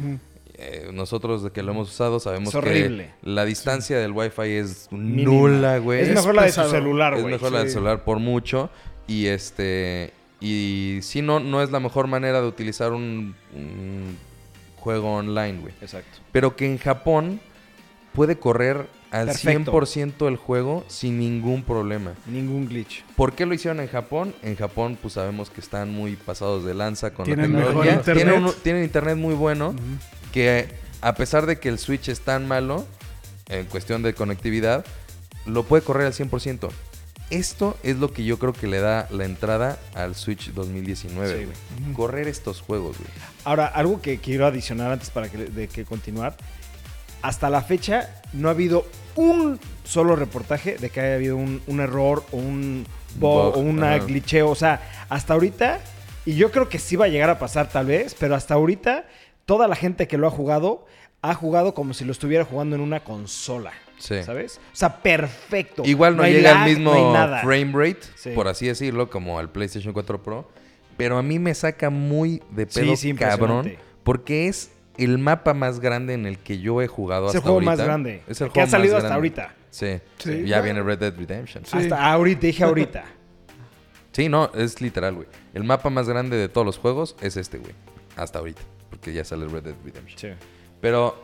Eh, 0.55 0.91
nosotros 0.93 1.43
de 1.43 1.51
que 1.51 1.63
lo 1.63 1.73
hemos 1.73 1.91
usado 1.91 2.21
sabemos 2.21 2.51
Es 2.51 2.55
horrible. 2.55 3.13
que 3.23 3.29
la 3.31 3.45
distancia 3.45 3.99
del 3.99 4.13
Wi-Fi 4.13 4.43
es 4.51 4.89
Mínima. 4.93 5.31
nula, 5.31 5.79
güey. 5.79 6.03
Es 6.03 6.09
Es 6.11 6.15
mejor 6.15 6.35
la 6.35 6.45
de 6.45 6.53
tu 6.53 6.69
celular, 6.71 7.15
Es 7.15 7.23
güey. 7.23 7.33
mejor 7.35 7.53
la 7.53 7.59
del 7.61 7.71
celular 7.71 8.05
por 8.05 8.19
mucho. 8.19 8.71
Y 9.07 9.27
este. 9.27 10.13
Y 10.41 10.99
si 11.03 11.23
no, 11.23 11.41
no 11.41 11.63
es 11.63 11.71
la 11.71 11.81
mejor 11.81 12.07
manera 12.07 12.41
de 12.41 12.47
utilizar 12.47 12.93
un, 12.93 13.35
un 13.55 14.17
juego 14.77 15.15
online, 15.17 15.61
güey. 15.61 15.75
Exacto. 15.81 16.19
Pero 16.33 16.55
que 16.57 16.67
en 16.67 16.79
Japón 16.79 17.41
puede 18.15 18.39
correr 18.39 18.89
al 19.11 19.27
Perfecto. 19.27 19.73
100% 19.73 20.27
el 20.29 20.37
juego 20.37 20.85
sin 20.89 21.19
ningún 21.19 21.63
problema. 21.65 22.13
Ningún 22.27 22.67
glitch. 22.67 23.05
¿Por 23.17 23.35
qué 23.35 23.45
lo 23.47 23.53
hicieron 23.55 23.81
en 23.81 23.89
Japón? 23.89 24.35
En 24.43 24.57
Japón, 24.57 24.97
pues 25.01 25.15
sabemos 25.15 25.51
que 25.51 25.61
están 25.61 25.93
muy 25.93 26.17
pasados 26.17 26.65
de 26.65 26.73
lanza 26.75 27.13
con 27.13 27.25
Tienen 27.27 27.53
la 27.53 27.59
mejor 27.59 27.73
tecnología. 27.85 27.93
internet. 27.95 28.25
Tienen, 28.25 28.45
un- 28.45 28.55
tienen 28.63 28.85
internet 28.85 29.17
muy 29.17 29.35
bueno 29.35 29.75
que 30.33 30.69
a 31.03 31.15
pesar 31.15 31.47
de 31.47 31.59
que 31.59 31.69
el 31.69 31.79
Switch 31.79 32.09
es 32.09 32.21
tan 32.21 32.49
malo 32.49 32.87
en 33.49 33.67
cuestión 33.67 34.03
de 34.03 34.15
conectividad, 34.15 34.85
lo 35.45 35.65
puede 35.65 35.83
correr 35.83 36.07
al 36.07 36.13
100%. 36.15 36.71
Esto 37.31 37.77
es 37.83 37.97
lo 37.97 38.13
que 38.13 38.25
yo 38.25 38.39
creo 38.39 38.53
que 38.53 38.67
le 38.67 38.79
da 38.81 39.09
la 39.11 39.25
entrada 39.25 39.79
al 39.95 40.15
Switch 40.15 40.53
2019. 40.53 41.29
Sí, 41.39 41.45
güey. 41.47 41.57
Ujú. 41.91 41.93
Correr 41.95 42.29
estos 42.29 42.61
juegos, 42.61 42.97
güey. 42.99 43.09
Ahora, 43.45 43.67
algo 43.67 44.01
que 44.03 44.19
quiero 44.19 44.47
adicionar 44.47 44.93
antes 44.93 45.11
para 45.11 45.29
que, 45.31 45.39
de 45.39 45.69
que 45.69 45.85
continuar. 45.85 46.37
Hasta 47.23 47.49
la 47.51 47.63
fecha 47.63 48.23
no 48.33 48.49
ha 48.49 48.51
habido 48.53 48.85
un 49.15 49.59
solo 49.85 50.17
reportaje 50.17 50.77
de 50.77 50.91
que 50.91 51.01
haya 51.01 51.15
habido 51.15 51.37
un, 51.37 51.63
un 51.67 51.81
error 51.81 52.25
o 52.33 52.37
un 52.37 52.87
bug 53.17 53.57
o 53.57 53.61
una 53.61 53.95
ajá. 53.95 54.05
glitcheo. 54.07 54.51
O 54.51 54.55
sea, 54.55 54.81
hasta 55.09 55.35
ahorita, 55.35 55.81
y 56.27 56.35
yo 56.35 56.51
creo 56.51 56.69
que 56.69 56.79
sí 56.79 56.97
va 56.97 57.07
a 57.07 57.09
llegar 57.09 57.31
a 57.31 57.39
pasar 57.39 57.69
tal 57.69 57.87
vez, 57.87 58.17
pero 58.19 58.35
hasta 58.35 58.55
ahorita 58.55 59.07
toda 59.47 59.69
la 59.69 59.77
gente 59.77 60.09
que 60.09 60.19
lo 60.19 60.27
ha 60.27 60.31
jugado 60.31 60.87
ha 61.21 61.35
jugado 61.35 61.73
como 61.75 61.95
si 61.95 62.05
lo 62.05 62.13
estuviera 62.13 62.45
jugando 62.45 62.75
en 62.75 62.83
una 62.83 63.05
consola. 63.05 63.73
Sí. 63.99 64.21
¿Sabes? 64.25 64.61
O 64.73 64.77
sea, 64.77 65.01
perfecto. 65.01 65.85
Igual 65.85 66.17
no, 66.17 66.25
llega 66.25 66.53
lag, 66.53 66.63
al 66.63 66.69
mismo 66.71 66.93
no 66.93 67.39
frame 67.43 67.71
rate, 67.73 68.01
Sí. 68.17 68.31
por 68.31 68.49
así 68.49 68.67
decirlo, 68.67 69.09
como 69.09 69.39
al 69.39 69.51
PlayStation 69.51 69.93
4 69.93 70.23
Pro. 70.25 70.51
Pero 70.97 71.19
a 71.19 71.23
mí 71.23 71.39
me 71.39 71.55
saca 71.55 71.89
muy 71.89 72.43
de 72.51 72.67
pedo 72.67 72.97
sí, 72.97 73.15
cabrón. 73.15 73.75
Porque 74.03 74.49
es 74.49 74.72
el 74.99 75.19
mapa 75.19 75.55
más 75.55 75.81
grande 75.81 76.15
en 76.15 76.27
el 76.27 76.39
que 76.39 76.59
yo 76.59 76.83
he 76.83 76.87
jugado 76.87 77.27
Es 77.29 77.35
el 77.35 77.39
hasta 77.39 77.43
juego 77.43 77.55
ahorita. 77.57 77.71
más 77.71 77.85
grande. 77.85 78.23
Es 78.29 78.41
el 78.41 78.49
que 78.49 78.53
juego 78.53 78.67
ha 78.67 78.71
salido 78.71 78.95
más 78.95 79.05
hasta 79.05 79.15
ahorita. 79.15 79.55
Sí. 79.71 80.01
Sí. 80.19 80.45
Ya 80.47 80.61
viene 80.61 80.83
Red 80.83 80.99
Dead 80.99 81.17
Redemption. 81.17 81.65
Sí. 81.65 81.77
Hasta 81.77 82.13
ahorita, 82.13 82.47
dije 82.47 82.65
ahorita. 82.65 83.05
Sí, 84.13 84.29
no, 84.29 84.51
es 84.55 84.79
literal, 84.83 85.15
güey. 85.15 85.27
El 85.55 85.65
mapa 85.65 85.89
más 85.89 86.07
grande 86.07 86.37
de 86.37 86.51
todos 86.51 86.67
los 86.67 86.77
juegos 86.77 87.17
es 87.23 87.39
este, 87.39 87.57
güey. 87.57 87.73
Hasta 88.15 88.41
ahorita. 88.41 88.61
Porque 88.91 89.11
ya 89.11 89.25
sale 89.25 89.49
Red 89.49 89.63
Dead 89.63 89.75
Redemption. 89.83 90.19
Sí. 90.19 90.29
Pero 90.83 91.17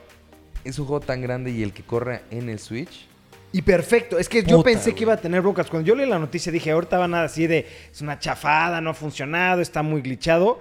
es 0.64 0.78
un 0.78 0.86
juego 0.86 1.04
tan 1.04 1.20
grande 1.20 1.50
y 1.50 1.62
el 1.62 1.74
que 1.74 1.82
corre 1.82 2.22
en 2.30 2.48
el 2.48 2.58
Switch. 2.58 3.06
Y 3.52 3.60
perfecto, 3.62 4.18
es 4.18 4.28
que 4.28 4.42
yo 4.42 4.62
pensé 4.62 4.94
que 4.94 5.02
iba 5.04 5.14
a 5.14 5.16
tener 5.18 5.40
broncas. 5.40 5.68
Cuando 5.68 5.86
yo 5.86 5.94
leí 5.94 6.06
la 6.08 6.18
noticia 6.18 6.50
dije, 6.52 6.70
ahorita 6.70 6.98
van 6.98 7.14
a 7.14 7.22
decir 7.22 7.48
de, 7.48 7.66
es 7.90 8.00
una 8.00 8.18
chafada, 8.18 8.80
no 8.80 8.90
ha 8.90 8.94
funcionado, 8.94 9.60
está 9.60 9.82
muy 9.82 10.00
glitchado. 10.02 10.58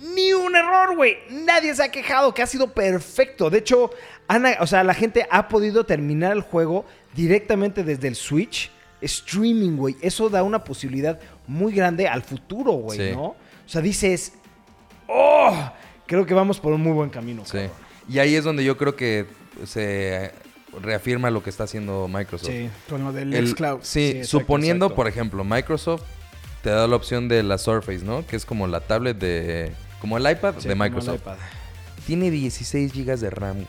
Ni 0.00 0.32
un 0.32 0.54
error, 0.54 0.94
güey. 0.96 1.16
Nadie 1.30 1.74
se 1.74 1.82
ha 1.82 1.90
quejado, 1.90 2.32
que 2.32 2.42
ha 2.42 2.46
sido 2.46 2.72
perfecto. 2.72 3.50
De 3.50 3.58
hecho, 3.58 3.90
Ana, 4.28 4.56
o 4.60 4.66
sea, 4.66 4.84
la 4.84 4.94
gente 4.94 5.26
ha 5.30 5.48
podido 5.48 5.84
terminar 5.84 6.32
el 6.32 6.42
juego 6.42 6.84
directamente 7.14 7.82
desde 7.84 8.08
el 8.08 8.14
Switch. 8.14 8.70
Streaming, 9.00 9.76
güey. 9.76 9.96
Eso 10.02 10.28
da 10.28 10.42
una 10.42 10.64
posibilidad 10.64 11.20
muy 11.46 11.72
grande 11.72 12.08
al 12.08 12.22
futuro, 12.22 12.72
güey, 12.72 12.98
Sí. 13.10 13.12
¿no? 13.14 13.24
O 13.26 13.36
sea, 13.66 13.80
dices, 13.80 14.32
oh, 15.06 15.70
creo 16.06 16.26
que 16.26 16.34
vamos 16.34 16.58
por 16.60 16.72
un 16.72 16.80
muy 16.82 16.92
buen 16.92 17.10
camino. 17.10 17.44
Sí. 17.44 17.52
cabrón". 17.52 17.70
Y 18.08 18.18
ahí 18.18 18.34
es 18.34 18.44
donde 18.44 18.64
yo 18.64 18.76
creo 18.76 18.96
que 18.96 19.26
se 19.64 20.32
reafirma 20.82 21.30
lo 21.30 21.42
que 21.42 21.50
está 21.50 21.64
haciendo 21.64 22.08
Microsoft. 22.08 22.50
Sí. 22.50 22.70
Con 22.88 23.04
lo 23.04 23.12
del 23.12 23.32
El- 23.34 23.48
xCloud. 23.48 23.80
Sí, 23.82 23.88
Sí, 24.00 24.08
exacto, 24.18 24.26
suponiendo, 24.38 24.86
exacto. 24.86 24.96
por 24.96 25.08
ejemplo, 25.08 25.44
Microsoft 25.44 26.02
te 26.62 26.70
da 26.70 26.86
la 26.88 26.96
opción 26.96 27.28
de 27.28 27.42
la 27.42 27.56
Surface, 27.58 28.04
¿no? 28.04 28.26
Que 28.26 28.36
es 28.36 28.44
como 28.44 28.66
la 28.66 28.80
tablet 28.80 29.16
de... 29.18 29.72
Como 30.00 30.16
el 30.18 30.30
iPad 30.30 30.54
Sí, 30.58 30.68
de 30.68 30.74
como 30.74 30.84
el 30.84 30.90
Microsoft. 30.90 31.20
iPad. 31.20 31.36
Tiene 32.06 32.30
16 32.30 32.92
GB 32.92 33.16
de 33.18 33.30
RAM, 33.30 33.54
güey. 33.56 33.66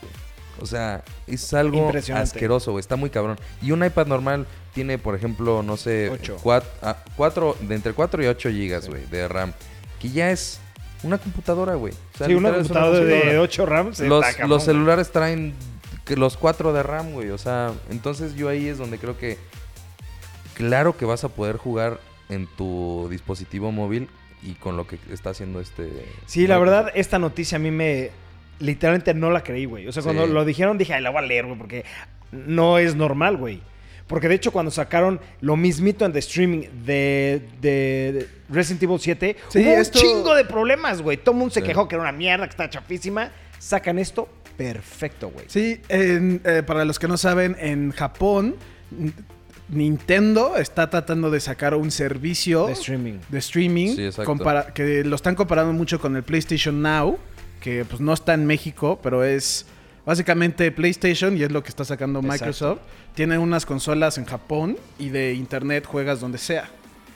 O 0.60 0.66
sea, 0.66 1.02
es 1.26 1.54
algo 1.54 1.90
asqueroso, 2.14 2.72
güey. 2.72 2.80
Está 2.80 2.96
muy 2.96 3.08
cabrón. 3.10 3.38
Y 3.62 3.72
un 3.72 3.84
iPad 3.84 4.06
normal 4.06 4.46
tiene, 4.74 4.98
por 4.98 5.14
ejemplo, 5.14 5.62
no 5.62 5.76
sé, 5.76 6.10
Ocho. 6.10 6.36
4, 6.42 7.56
de 7.62 7.74
entre 7.74 7.92
4 7.94 8.22
y 8.22 8.26
8 8.26 8.48
GB, 8.50 8.82
Sí. 8.82 8.88
güey, 8.88 9.06
de 9.06 9.26
RAM. 9.28 9.52
Que 9.98 10.10
ya 10.10 10.30
es 10.30 10.60
una 11.02 11.16
computadora, 11.18 11.74
güey. 11.76 11.94
O 12.14 12.18
sea, 12.18 12.26
sí, 12.26 12.34
una 12.34 12.52
computadora 12.52 12.98
de 13.00 13.10
computadora. 13.10 13.40
8 13.42 13.66
RAMs. 13.66 14.00
Los, 14.00 14.24
los 14.46 14.62
celulares 14.64 15.10
traen 15.12 15.54
los 16.08 16.36
4 16.36 16.72
de 16.74 16.82
RAM, 16.82 17.12
güey. 17.12 17.30
O 17.30 17.38
sea, 17.38 17.72
entonces 17.88 18.34
yo 18.34 18.48
ahí 18.48 18.66
es 18.68 18.76
donde 18.78 18.98
creo 18.98 19.16
que 19.16 19.38
claro 20.54 20.96
que 20.96 21.04
vas 21.04 21.24
a 21.24 21.28
poder 21.28 21.56
jugar 21.56 22.00
en 22.28 22.46
tu 22.56 23.08
dispositivo 23.10 23.72
móvil 23.72 24.08
y 24.42 24.52
con 24.54 24.76
lo 24.76 24.86
que 24.86 24.98
está 25.12 25.30
haciendo 25.30 25.60
este... 25.60 25.90
Sí, 26.26 26.46
la 26.46 26.58
verdad, 26.58 26.90
esta 26.94 27.18
noticia 27.18 27.56
a 27.56 27.58
mí 27.58 27.70
me. 27.70 28.10
Literalmente 28.58 29.14
no 29.14 29.30
la 29.30 29.42
creí, 29.42 29.64
güey. 29.64 29.86
O 29.88 29.92
sea, 29.92 30.02
cuando 30.02 30.26
Sí. 30.26 30.32
lo 30.32 30.44
dijeron 30.44 30.76
dije, 30.78 30.92
ay, 30.94 31.02
la 31.02 31.10
voy 31.10 31.18
a 31.22 31.26
leer, 31.26 31.46
güey, 31.46 31.56
porque 31.58 31.84
no 32.32 32.78
es 32.78 32.94
normal, 32.94 33.36
güey. 33.36 33.60
Porque 34.06 34.28
de 34.28 34.34
hecho, 34.34 34.50
cuando 34.52 34.70
sacaron 34.70 35.20
lo 35.40 35.56
mismito 35.56 36.04
en 36.04 36.12
the 36.12 36.18
streaming 36.18 36.66
de, 36.84 37.42
de 37.60 38.28
Resident 38.48 38.82
Evil 38.82 38.98
7, 38.98 39.36
Sí, 39.48 39.60
hubo 39.60 39.70
esto- 39.80 39.98
un 40.00 40.04
chingo 40.04 40.34
de 40.34 40.44
problemas, 40.44 41.00
güey. 41.00 41.16
Todo 41.16 41.32
el 41.32 41.38
mundo 41.38 41.54
se 41.54 41.60
Sí. 41.60 41.66
quejó 41.66 41.86
que 41.88 41.94
era 41.94 42.02
una 42.02 42.12
mierda, 42.12 42.44
que 42.46 42.50
está 42.50 42.68
chafísima. 42.68 43.30
Sacan 43.58 43.98
esto, 43.98 44.28
perfecto, 44.56 45.30
güey. 45.30 45.44
Sí, 45.48 45.80
en- 45.88 46.40
eh, 46.44 46.62
para 46.66 46.84
los 46.84 46.98
que 46.98 47.06
no 47.08 47.16
saben, 47.16 47.56
en 47.60 47.92
Japón, 47.92 48.56
Nintendo 49.70 50.56
está 50.56 50.90
tratando 50.90 51.30
de 51.30 51.40
sacar 51.40 51.74
un 51.74 51.90
servicio 51.90 52.66
De 52.66 52.72
streaming. 52.72 53.14
de 53.28 53.38
streaming 53.38 53.94
Sí, 53.94 54.04
exacto. 54.06 54.24
compara- 54.30 54.72
que 54.74 55.04
lo 55.04 55.16
están 55.16 55.34
comparando 55.34 55.72
mucho 55.72 56.00
con 56.00 56.16
el 56.16 56.22
PlayStation 56.22 56.82
Now, 56.82 57.18
que 57.60 57.84
pues 57.84 58.00
no 58.00 58.12
está 58.12 58.34
en 58.34 58.46
México, 58.46 58.98
pero 59.02 59.22
es 59.24 59.66
básicamente 60.04 60.72
PlayStation 60.72 61.36
y 61.36 61.42
es 61.42 61.52
lo 61.52 61.62
que 61.62 61.68
está 61.68 61.84
sacando 61.84 62.18
Exacto. 62.20 62.32
Microsoft. 62.44 62.78
Tiene 63.14 63.38
unas 63.38 63.66
consolas 63.66 64.18
en 64.18 64.24
Japón 64.24 64.76
y 64.98 65.10
de 65.10 65.34
internet 65.34 65.84
juegas 65.86 66.20
donde 66.20 66.38
sea. 66.38 66.68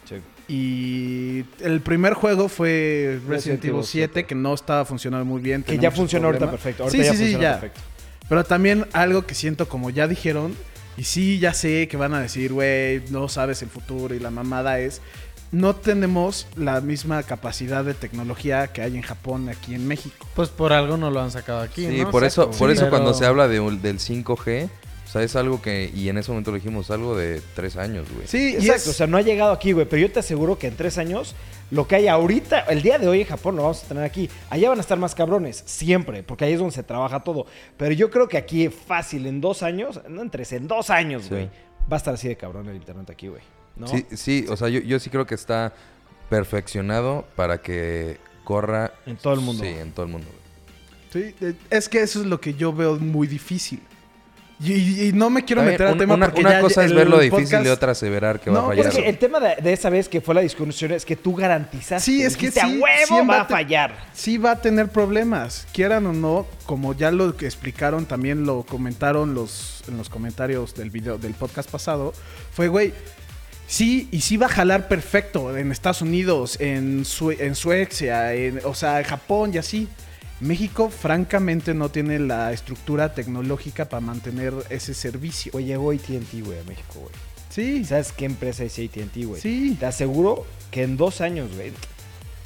Sí. 0.08 0.16
Y 0.46 1.44
el 1.64 1.80
primer 1.80 2.14
juego 2.14 2.48
fue 2.48 3.14
Resident, 3.26 3.28
Resident 3.30 3.64
Evil 3.64 3.74
Evil 3.76 3.84
7, 3.86 4.12
7, 4.14 4.26
que 4.26 4.34
no 4.34 4.52
estaba 4.54 4.84
funcionando 4.84 5.24
muy 5.24 5.40
bien. 5.40 5.62
Que 5.62 5.76
ya 5.76 5.88
muchos 5.88 5.94
funciona 5.96 6.26
ahorita 6.26 6.50
perfecto. 6.50 6.84
Ahorita 6.84 7.02
sí, 7.02 7.04
ya 7.06 7.12
sí, 7.12 7.16
sí, 7.16 7.22
funciona 7.24 7.42
ya. 7.42 7.60
perfecto. 7.60 7.80
Pero 8.28 8.44
también 8.44 8.86
algo 8.92 9.26
que 9.26 9.34
siento 9.34 9.68
como 9.68 9.90
ya 9.90 10.06
dijeron, 10.06 10.54
y 10.96 11.04
sí, 11.04 11.38
ya 11.38 11.52
sé 11.54 11.88
que 11.88 11.96
van 11.96 12.14
a 12.14 12.20
decir, 12.20 12.52
güey, 12.52 13.02
no 13.10 13.28
sabes 13.28 13.62
el 13.62 13.68
futuro 13.68 14.14
y 14.14 14.20
la 14.20 14.30
mamada 14.30 14.78
es, 14.78 15.00
no 15.52 15.74
tenemos 15.76 16.46
la 16.56 16.80
misma 16.80 17.22
capacidad 17.22 17.84
de 17.84 17.94
tecnología 17.94 18.72
que 18.72 18.82
hay 18.82 18.96
en 18.96 19.02
Japón 19.02 19.48
aquí 19.48 19.74
en 19.74 19.86
México. 19.86 20.26
Pues 20.34 20.48
por 20.48 20.72
algo 20.72 20.96
no 20.96 21.10
lo 21.10 21.20
han 21.20 21.30
sacado 21.30 21.60
aquí, 21.60 21.86
Sí, 21.86 22.00
¿no? 22.02 22.10
por 22.10 22.24
eso, 22.24 22.50
por 22.50 22.70
Sí, 22.70 22.72
eso 22.74 22.80
pero- 22.82 22.90
cuando 22.90 23.14
se 23.14 23.24
habla 23.26 23.46
de 23.48 23.60
un- 23.60 23.80
del 23.80 23.98
5G, 24.00 24.64
o 24.64 24.68
sea, 25.14 25.22
es 25.22 25.34
algo 25.36 25.62
que, 25.62 25.90
y 25.94 26.08
en 26.08 26.18
ese 26.18 26.30
momento 26.30 26.50
lo 26.50 26.56
dijimos, 26.56 26.90
algo 26.90 27.16
de 27.16 27.40
tres 27.54 27.76
años, 27.76 28.06
güey. 28.14 28.26
Sí, 28.26 28.54
Exacto, 28.54 28.74
es- 28.74 28.88
o 28.88 28.92
sea, 28.92 29.06
no 29.06 29.16
ha 29.16 29.22
llegado 29.22 29.52
aquí, 29.52 29.72
güey, 29.72 29.86
pero 29.88 30.02
yo 30.02 30.12
te 30.12 30.18
aseguro 30.20 30.58
que 30.58 30.66
en 30.66 30.76
tres 30.76 30.98
años, 30.98 31.34
lo 31.70 31.86
que 31.88 31.96
hay 31.96 32.08
ahorita, 32.08 32.60
el 32.60 32.82
día 32.82 32.98
de 32.98 33.08
hoy 33.08 33.22
en 33.22 33.26
Japón 33.26 33.56
lo 33.56 33.62
vamos 33.62 33.82
a 33.84 33.88
tener 33.88 34.04
aquí. 34.04 34.28
Allá 34.50 34.68
van 34.68 34.78
a 34.78 34.80
estar 34.82 34.98
más 34.98 35.14
cabrones, 35.14 35.62
siempre, 35.66 36.22
porque 36.22 36.44
ahí 36.44 36.52
es 36.52 36.58
donde 36.58 36.74
se 36.74 36.82
trabaja 36.82 37.20
todo. 37.24 37.46
Pero 37.76 37.92
yo 37.92 38.10
creo 38.10 38.28
que 38.28 38.36
aquí 38.36 38.68
fácil, 38.68 39.26
en 39.26 39.40
dos 39.40 39.62
años, 39.62 40.00
no 40.08 40.20
en 40.22 40.30
tres, 40.30 40.52
en 40.52 40.68
dos 40.68 40.90
años, 40.90 41.22
Sí. 41.24 41.28
güey, 41.30 41.46
va 41.90 41.96
a 41.96 41.96
estar 41.96 42.14
así 42.14 42.28
de 42.28 42.36
cabrón 42.36 42.68
el 42.68 42.76
internet 42.76 43.08
aquí, 43.10 43.28
güey. 43.28 43.42
¿No? 43.76 43.88
Sí, 43.88 44.06
sí, 44.14 44.46
o 44.48 44.56
sea, 44.56 44.68
yo, 44.68 44.80
yo 44.80 44.98
sí 45.00 45.10
creo 45.10 45.26
que 45.26 45.34
está 45.34 45.72
perfeccionado 46.28 47.24
para 47.36 47.60
que 47.62 48.18
corra... 48.44 48.92
En 49.06 49.16
todo 49.16 49.34
el 49.34 49.40
mundo. 49.40 49.62
Sí, 49.64 49.68
en 49.70 49.92
todo 49.92 50.06
el 50.06 50.12
mundo. 50.12 50.26
güey. 51.12 51.32
sí, 51.40 51.54
es 51.70 51.88
que 51.88 52.00
eso 52.02 52.20
es 52.20 52.26
lo 52.26 52.40
que 52.40 52.54
yo 52.54 52.72
veo 52.72 52.96
muy 52.98 53.26
difícil. 53.26 53.80
Y, 54.62 54.72
y- 54.72 55.08
y 55.08 55.12
no 55.12 55.30
me 55.30 55.44
quiero 55.44 55.62
meter 55.62 55.78
bien, 55.78 55.86
al 55.88 55.92
un- 55.94 55.98
tema 55.98 56.14
una, 56.14 56.26
porque 56.26 56.40
una 56.42 56.50
ya 56.52 56.60
cosa 56.60 56.84
es 56.84 56.90
el 56.90 56.96
verlo 56.96 57.18
difícil 57.18 57.46
podcast- 57.58 57.64
y 57.66 57.68
otra 57.68 57.92
aseverar 57.92 58.40
que 58.40 58.50
va 58.50 58.60
No, 58.60 58.70
a 58.70 58.74
Es 58.74 58.86
fallar. 58.86 59.02
que 59.02 59.08
el 59.08 59.18
tema 59.18 59.40
de, 59.40 59.56
de 59.60 59.72
esa 59.72 59.90
vez 59.90 60.08
que 60.08 60.20
fue 60.20 60.34
la 60.34 60.42
discusión 60.42 60.92
es 60.92 61.04
que 61.04 61.16
tú 61.16 61.34
garantizaste. 61.34 62.04
Sí, 62.04 62.22
es 62.22 62.36
que 62.36 62.50
sí, 62.52 62.60
a 62.60 62.66
huevo 62.68 63.26
va 63.26 63.40
a 63.40 63.44
fallar. 63.46 63.96
sí 64.12 64.38
va 64.38 64.52
a 64.52 64.60
tener 64.60 64.88
problemas, 64.90 65.66
quieran 65.72 66.06
o 66.06 66.12
no, 66.12 66.46
como 66.66 66.94
ya 66.94 67.10
lo 67.10 67.36
que 67.36 67.46
explicaron, 67.46 68.06
también 68.06 68.46
lo 68.46 68.62
comentaron 68.62 69.34
los, 69.34 69.82
en 69.88 69.96
los 69.96 70.08
comentarios 70.08 70.74
del 70.74 70.90
video 70.90 71.18
del 71.18 71.34
podcast 71.34 71.68
pasado, 71.68 72.12
fue, 72.52 72.68
güey, 72.68 72.94
sí, 73.66 74.08
y 74.12 74.20
sí 74.20 74.36
va 74.36 74.46
a 74.46 74.50
jalar 74.50 74.86
perfecto 74.88 75.56
en 75.56 75.72
Estados 75.72 76.00
Unidos, 76.00 76.60
en, 76.60 77.04
Sue- 77.04 77.38
en 77.40 77.54
Suecia, 77.56 78.32
en, 78.34 78.60
o 78.64 78.74
sea, 78.74 79.00
en 79.00 79.04
Japón 79.04 79.50
y 79.52 79.58
así. 79.58 79.88
México, 80.40 80.90
francamente, 80.90 81.74
no 81.74 81.88
tiene 81.90 82.18
la 82.18 82.52
estructura 82.52 83.14
tecnológica 83.14 83.88
para 83.88 84.00
mantener 84.00 84.52
ese 84.68 84.94
servicio. 84.94 85.52
Güey, 85.52 85.66
llegó 85.66 85.90
AT&T, 85.92 86.42
güey, 86.42 86.58
a 86.58 86.64
México, 86.64 86.94
güey. 87.00 87.14
Sí, 87.50 87.84
¿Sabes 87.84 88.10
qué 88.12 88.24
empresa 88.24 88.64
es 88.64 88.78
AT&T, 88.78 89.24
güey? 89.24 89.40
sí. 89.40 89.76
Te 89.78 89.86
aseguro 89.86 90.44
que 90.70 90.82
en 90.82 90.96
dos 90.96 91.20
años, 91.20 91.54
güey, 91.54 91.72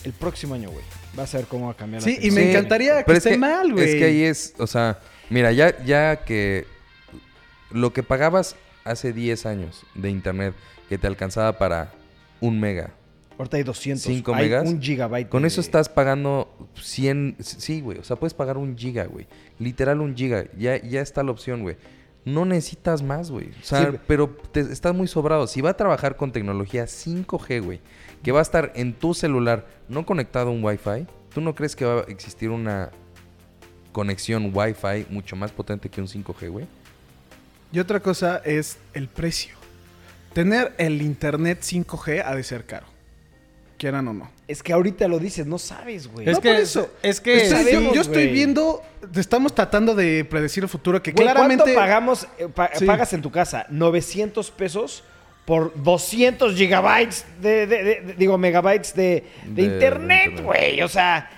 el 0.05 0.13
próximo 0.13 0.55
año, 0.55 0.71
güey, 0.71 0.85
vas 1.15 1.35
a 1.35 1.39
ver 1.39 1.47
cómo 1.47 1.67
va 1.67 1.73
a 1.73 1.77
cambiar 1.77 2.03
la 2.03 2.09
Sí, 2.09 2.19
y 2.21 2.31
me 2.31 2.51
encantaría 2.51 2.99
que 2.99 3.05
Pero 3.05 3.19
es 3.19 3.25
esté 3.27 3.39
mal, 3.39 3.73
güey. 3.73 3.89
Es 3.89 3.95
que 3.97 4.05
ahí 4.05 4.23
es, 4.23 4.55
o 4.59 4.67
sea, 4.67 5.01
mira, 5.31 5.51
ya, 5.53 5.83
ya 5.85 6.25
que 6.25 6.67
lo 7.71 7.93
que 7.93 8.03
pagabas 8.03 8.57
hace 8.85 9.13
10 9.13 9.47
años 9.47 9.83
de 9.95 10.11
internet 10.11 10.55
que 10.89 10.99
te 10.99 11.07
alcanzaba 11.07 11.59
para 11.59 11.93
un 12.41 12.61
mega, 12.61 12.91
Ahorita 13.39 13.57
hay 13.57 13.63
200. 13.63 14.03
Cinco 14.03 14.35
hay 14.35 14.45
megas. 14.47 14.69
un 14.69 14.83
gigabyte. 14.83 15.29
con 15.29 15.43
de- 15.43 15.49
eso 15.49 15.61
estás 15.61 15.89
pagando 15.89 16.69
100, 16.75 17.37
sí, 17.41 17.81
güey, 17.81 17.99
o 17.99 18.05
sea, 18.05 18.17
puedes 18.17 18.35
pagar 18.35 18.59
un 18.59 18.77
giga, 18.77 19.05
güey, 19.07 19.27
literal 19.59 20.01
un 20.01 20.17
giga, 20.17 20.45
ya, 20.59 20.77
ya 20.83 21.01
está 21.01 21.23
la 21.23 21.31
opción, 21.31 21.63
güey. 21.63 21.77
No 22.25 22.45
necesitas 22.45 23.01
más, 23.03 23.31
güey. 23.31 23.51
O 23.51 23.65
sea, 23.65 23.91
Sí, 23.93 23.99
pero 24.07 24.29
te, 24.53 24.61
estás 24.61 24.95
muy 24.95 25.07
sobrado. 25.07 25.47
Si 25.47 25.61
va 25.63 25.71
a 25.71 25.77
trabajar 25.77 26.17
con 26.17 26.31
tecnología 26.33 26.85
5G, 26.87 27.63
güey, 27.65 27.81
que 28.23 28.33
va 28.33 28.41
a 28.41 28.43
estar 28.43 28.73
en 28.75 28.93
tu 28.93 29.15
celular, 29.15 29.67
no 29.89 30.05
conectado 30.05 30.49
a 30.49 30.53
un 30.53 30.63
Wi-Fi, 30.63 31.07
¿tú 31.33 31.41
no 31.41 31.55
crees 31.55 31.75
que 31.75 31.85
va 31.87 32.01
a 32.01 32.05
existir 32.09 32.51
una 32.51 32.91
conexión 33.93 34.51
Wi-Fi 34.55 35.07
mucho 35.11 35.37
más 35.37 35.53
potente 35.53 35.89
que 35.89 36.01
un 36.01 36.09
5G, 36.09 36.51
güey? 36.51 36.67
Y 37.73 37.79
otra 37.79 38.01
cosa 38.01 38.43
es 38.45 38.79
el 38.95 39.09
precio. 39.09 39.55
Tener 40.35 40.75
el 40.79 41.01
internet 41.01 41.61
5G 41.63 42.23
ha 42.25 42.35
de 42.35 42.43
ser 42.43 42.67
caro. 42.67 42.87
Quieran 43.79 44.09
o 44.09 44.13
no. 44.13 44.31
Es 44.49 44.63
que 44.63 44.73
ahorita 44.73 45.07
lo 45.09 45.19
dices, 45.19 45.47
no 45.47 45.59
sabes, 45.59 46.09
güey. 46.09 46.29
Es 46.29 46.35
No, 46.37 46.41
que, 46.43 46.51
por 46.51 46.61
eso. 46.61 46.91
es 47.03 47.21
que 47.21 47.37
Estoy- 47.45 47.59
sabemos, 47.59 47.83
yo, 47.91 47.95
yo 47.95 48.01
estoy 48.03 48.25
güey. 48.25 48.33
viendo, 48.33 48.83
estamos 49.15 49.55
tratando 49.55 49.95
de 49.95 50.25
predecir 50.25 50.65
el 50.65 50.69
futuro 50.69 51.03
que 51.03 51.13
Güey, 51.13 51.25
claramente... 51.25 51.63
¿Cuánto 51.65 51.81
pagamos, 51.81 52.27
eh, 52.39 52.49
pa- 52.53 52.71
Sí. 52.75 52.85
pagas 52.85 53.13
en 53.13 53.23
tu 53.23 53.31
casa? 53.31 53.67
900 53.71 54.51
pesos 54.51 55.05
por 55.45 55.73
200 55.83 56.55
gigabytes 56.57 57.25
de, 57.41 57.67
de- 57.67 57.83
de- 57.85 58.01
de- 58.03 58.15
digo, 58.15 58.37
megabytes 58.37 58.95
de, 58.95 59.25
de 59.45 59.63
De- 59.63 59.69
de 59.69 59.75
internet, 59.75 60.31
internet. 60.33 60.45
güey. 60.45 60.83
O 60.83 60.89
sea, 60.89 61.31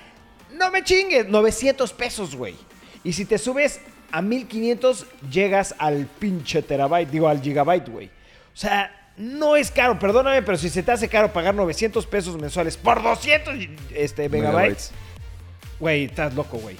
no 0.55 0.71
me 0.71 0.83
chingues, 0.83 1.29
900 1.29 1.93
pesos, 1.93 2.35
güey. 2.35 2.57
Y 3.05 3.13
si 3.13 3.25
te 3.25 3.39
subes 3.39 3.81
a 4.13 4.21
1500, 4.23 5.07
llegas 5.31 5.75
al 5.79 6.07
pinche 6.19 6.63
terabyte, 6.63 7.11
digo, 7.11 7.29
al 7.29 7.41
gigabyte, 7.41 7.89
güey. 7.89 8.07
O 8.07 8.57
sea, 8.57 8.97
no 9.21 9.55
es 9.57 9.71
caro, 9.71 9.99
perdóname, 9.99 10.43
pero 10.43 10.57
si 10.59 10.71
se 10.71 10.83
te 10.83 10.93
hace 10.93 11.09
caro 11.09 11.33
pagar 11.33 11.55
900 11.55 12.07
pesos 12.07 12.41
mensuales 12.41 12.77
por 12.77 13.03
200 13.03 13.55
este, 13.95 14.29
megabytes, 14.29 14.91
güey, 15.79 16.05
estás 16.05 16.35
loco, 16.35 16.59
güey. 16.59 16.77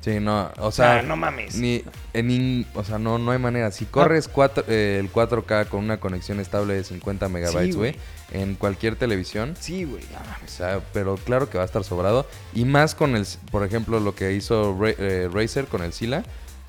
Sí, 0.00 0.18
no, 0.18 0.50
o 0.58 0.66
O 0.66 0.72
sea, 0.72 1.00
no 1.02 1.14
mames. 1.14 1.54
ni, 1.54 1.84
en 2.12 2.66
o 2.74 2.82
sea, 2.82 2.98
no, 2.98 3.18
no 3.18 3.30
hay 3.30 3.38
manera. 3.38 3.70
Si 3.70 3.84
corres 3.84 4.26
cuatro- 4.26 4.64
eh, 4.66 4.96
el 4.98 5.12
4K 5.12 5.68
con 5.68 5.84
una 5.84 6.00
conexión 6.00 6.40
estable 6.40 6.74
de 6.74 6.82
50 6.82 7.28
megabytes, 7.28 7.76
güey. 7.76 7.92
güey, 7.92 8.42
en 8.42 8.56
cualquier 8.56 8.96
televisión, 8.96 9.54
Sí, 9.60 9.84
güey. 9.84 10.02
o 10.44 10.48
sea, 10.48 10.80
pero 10.92 11.14
claro 11.18 11.48
que 11.48 11.56
va 11.58 11.62
a 11.62 11.66
estar 11.66 11.84
sobrado. 11.84 12.26
Y 12.52 12.64
más 12.64 12.96
con 12.96 13.14
el, 13.14 13.24
por 13.52 13.64
ejemplo, 13.64 14.00
lo 14.00 14.16
que 14.16 14.32
hizo 14.32 14.76
Ra- 14.76 14.90
eh, 14.98 15.28
Razer 15.32 15.66
con 15.66 15.82
el 15.84 15.92
Sila, 15.92 16.24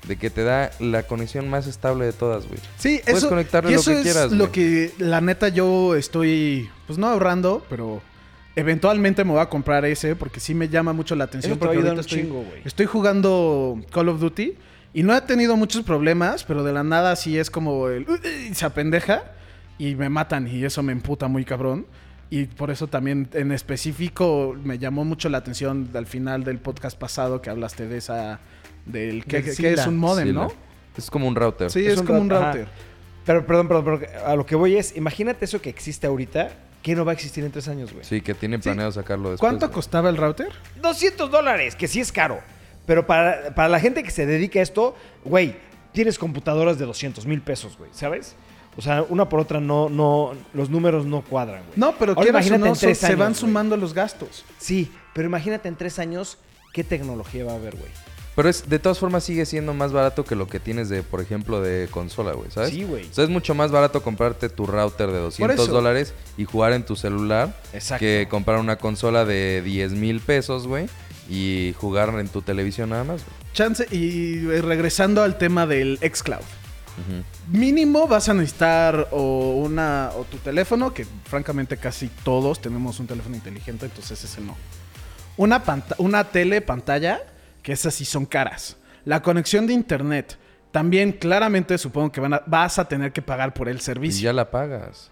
de 0.08 0.16
que 0.16 0.30
te 0.30 0.42
da 0.44 0.70
la 0.80 1.04
conexión 1.04 1.48
más 1.48 1.66
estable 1.66 2.04
de 2.04 2.12
todas, 2.12 2.46
güey. 2.46 2.58
Sí, 2.78 3.00
Puedes 3.04 3.18
eso, 3.18 3.28
conectarle 3.30 3.70
y 3.70 3.74
lo 3.74 3.80
eso 3.80 3.90
que 3.90 3.96
es 3.98 4.02
quieras, 4.02 4.32
lo 4.32 4.38
güey. 4.48 4.52
que 4.52 4.92
la 4.98 5.20
neta 5.20 5.48
yo 5.48 5.94
estoy, 5.94 6.68
pues 6.86 6.98
no 6.98 7.06
ahorrando, 7.08 7.64
pero 7.70 8.02
eventualmente 8.56 9.24
me 9.24 9.32
voy 9.32 9.40
a 9.40 9.48
comprar 9.48 9.84
ese 9.84 10.14
porque 10.16 10.40
sí 10.40 10.54
me 10.54 10.68
llama 10.68 10.92
mucho 10.92 11.16
la 11.16 11.24
atención. 11.24 11.52
Eso 11.52 11.58
te 11.60 11.66
va 11.66 11.72
a 11.72 11.74
porque 11.74 11.78
ayudar 11.88 11.96
ahorita 11.96 12.14
un 12.14 12.20
estoy, 12.20 12.30
chingo, 12.42 12.48
güey. 12.50 12.62
estoy 12.64 12.86
jugando 12.86 13.80
Call 13.90 14.08
of 14.08 14.20
Duty 14.20 14.54
y 14.92 15.02
no 15.02 15.16
he 15.16 15.20
tenido 15.22 15.56
muchos 15.56 15.82
problemas, 15.82 16.44
pero 16.44 16.62
de 16.62 16.72
la 16.72 16.84
nada 16.84 17.16
sí 17.16 17.38
es 17.38 17.50
como 17.50 17.88
el 17.88 18.06
"Uy", 18.08 18.54
se 18.54 18.64
apendeja 18.64 19.24
y 19.78 19.94
me 19.96 20.08
matan 20.08 20.46
y 20.46 20.64
eso 20.64 20.82
me 20.82 20.92
emputa 20.92 21.28
muy 21.28 21.44
cabrón. 21.44 21.86
Y 22.30 22.46
por 22.46 22.70
eso 22.70 22.86
también 22.88 23.28
en 23.34 23.52
específico 23.52 24.56
me 24.64 24.78
llamó 24.78 25.04
mucho 25.04 25.28
la 25.28 25.38
atención 25.38 25.90
al 25.94 26.06
final 26.06 26.42
del 26.42 26.58
podcast 26.58 26.98
pasado 26.98 27.40
que 27.42 27.50
hablaste 27.50 27.86
de 27.86 27.98
esa 27.98 28.40
del 28.86 29.24
que, 29.24 29.38
es 29.38 29.86
un 29.86 29.96
modem, 29.96 30.28
Sila. 30.28 30.42
¿no? 30.44 30.52
Es 30.96 31.10
como 31.10 31.26
un 31.26 31.34
router. 31.34 31.70
Sí, 31.70 31.86
es, 31.86 31.98
un 31.98 32.06
como 32.06 32.20
un 32.20 32.30
router, 32.30 32.62
ajá. 32.62 32.70
Pero, 33.24 33.46
perdón, 33.46 33.68
perdón, 33.68 33.84
pero 33.84 34.26
a 34.26 34.36
lo 34.36 34.44
que 34.44 34.54
voy 34.54 34.76
es, 34.76 34.96
imagínate 34.96 35.46
eso 35.46 35.60
que 35.60 35.70
existe 35.70 36.06
ahorita, 36.06 36.50
que 36.82 36.94
no 36.94 37.04
va 37.06 37.12
a 37.12 37.14
existir 37.14 37.42
en 37.42 37.50
tres 37.50 37.66
años, 37.68 37.92
güey. 37.92 38.04
Sí, 38.04 38.20
que 38.20 38.34
tienen 38.34 38.60
Sí. 38.60 38.68
planeado 38.68 38.92
sacarlo 38.92 39.30
después. 39.30 39.40
¿Cuánto 39.40 39.66
güey. 39.68 39.74
costaba 39.74 40.10
el 40.10 40.16
router? 40.18 40.48
200 40.82 41.30
dólares, 41.30 41.74
que 41.74 41.88
sí 41.88 42.00
es 42.00 42.12
caro. 42.12 42.40
Pero 42.86 43.06
para, 43.06 43.54
para 43.54 43.70
la 43.70 43.80
gente 43.80 44.02
que 44.02 44.10
se 44.10 44.26
dedica 44.26 44.58
a 44.58 44.62
esto, 44.62 44.94
güey, 45.24 45.56
tienes 45.92 46.18
computadoras 46.18 46.78
de 46.78 46.84
200 46.84 47.24
mil 47.24 47.40
pesos, 47.40 47.78
güey, 47.78 47.90
¿sabes? 47.94 48.36
O 48.76 48.82
sea, 48.82 49.02
una 49.08 49.26
por 49.28 49.40
otra 49.40 49.58
no, 49.60 49.88
no, 49.88 50.32
los 50.52 50.68
números 50.68 51.06
no 51.06 51.22
cuadran, 51.22 51.62
güey. 51.64 51.78
No, 51.78 51.94
pero 51.98 52.12
Ahora 52.14 52.28
imagínate 52.28 52.60
no, 52.60 52.66
en 52.66 52.74
tres 52.74 52.98
se 52.98 53.06
años, 53.06 53.18
van 53.18 53.28
güey. 53.32 53.40
sumando 53.40 53.76
los 53.78 53.94
gastos. 53.94 54.44
Sí, 54.58 54.92
pero 55.14 55.26
imagínate 55.28 55.68
en 55.68 55.76
tres 55.76 55.98
años 55.98 56.36
qué 56.74 56.84
tecnología 56.84 57.44
va 57.46 57.52
a 57.52 57.56
haber, 57.56 57.76
güey. 57.76 57.90
Pero 58.36 58.48
es, 58.48 58.68
de 58.68 58.78
todas 58.78 58.98
formas 58.98 59.22
sigue 59.24 59.46
siendo 59.46 59.74
más 59.74 59.92
barato 59.92 60.24
que 60.24 60.34
lo 60.34 60.48
que 60.48 60.58
tienes 60.58 60.88
de, 60.88 61.02
por 61.02 61.20
ejemplo, 61.20 61.60
de 61.60 61.88
consola, 61.90 62.32
güey, 62.32 62.50
¿sabes? 62.50 62.70
Sí, 62.70 62.82
güey. 62.82 63.08
O 63.08 63.14
sea, 63.14 63.24
es 63.24 63.30
mucho 63.30 63.54
más 63.54 63.70
barato 63.70 64.02
comprarte 64.02 64.48
tu 64.48 64.66
router 64.66 65.10
de 65.12 65.18
200 65.18 65.60
eso. 65.60 65.72
dólares 65.72 66.14
y 66.36 66.44
jugar 66.44 66.72
en 66.72 66.84
tu 66.84 66.96
celular 66.96 67.54
Exacto. 67.72 68.00
que 68.00 68.26
comprar 68.28 68.58
una 68.58 68.76
consola 68.76 69.24
de 69.24 69.62
10 69.64 69.92
mil 69.92 70.20
pesos, 70.20 70.66
güey, 70.66 70.88
y 71.30 71.74
jugar 71.78 72.08
en 72.18 72.28
tu 72.28 72.42
televisión 72.42 72.90
nada 72.90 73.04
más, 73.04 73.22
güey. 73.24 73.52
Chance, 73.52 73.86
y 73.92 74.40
regresando 74.60 75.22
al 75.22 75.38
tema 75.38 75.66
del 75.66 75.98
xCloud. 75.98 76.42
Mínimo 77.48 78.06
vas 78.06 78.28
a 78.28 78.34
necesitar 78.34 79.08
o 79.10 79.54
una 79.56 80.10
o 80.16 80.24
tu 80.24 80.38
teléfono, 80.38 80.94
que 80.94 81.04
francamente 81.24 81.76
casi 81.76 82.08
todos 82.24 82.60
tenemos 82.60 83.00
un 83.00 83.06
teléfono 83.06 83.34
inteligente, 83.36 83.86
entonces 83.86 84.22
ese 84.22 84.40
no. 84.40 84.56
Una, 85.36 85.62
una 85.98 86.24
tele 86.30 86.60
pantalla, 86.60 87.20
que 87.64 87.72
esas 87.72 87.92
sí 87.94 88.04
son 88.04 88.26
caras. 88.26 88.76
La 89.04 89.20
conexión 89.22 89.66
de 89.66 89.72
internet, 89.72 90.38
también 90.70 91.10
claramente 91.12 91.76
supongo 91.78 92.12
que 92.12 92.20
van 92.20 92.34
a- 92.34 92.42
vas 92.46 92.78
a 92.78 92.86
tener 92.86 93.12
que 93.12 93.22
pagar 93.22 93.52
por 93.54 93.68
el 93.68 93.78
Y 93.78 93.80
servicio. 93.80 94.22
ya 94.24 94.32
la 94.32 94.48
pagas. 94.50 95.10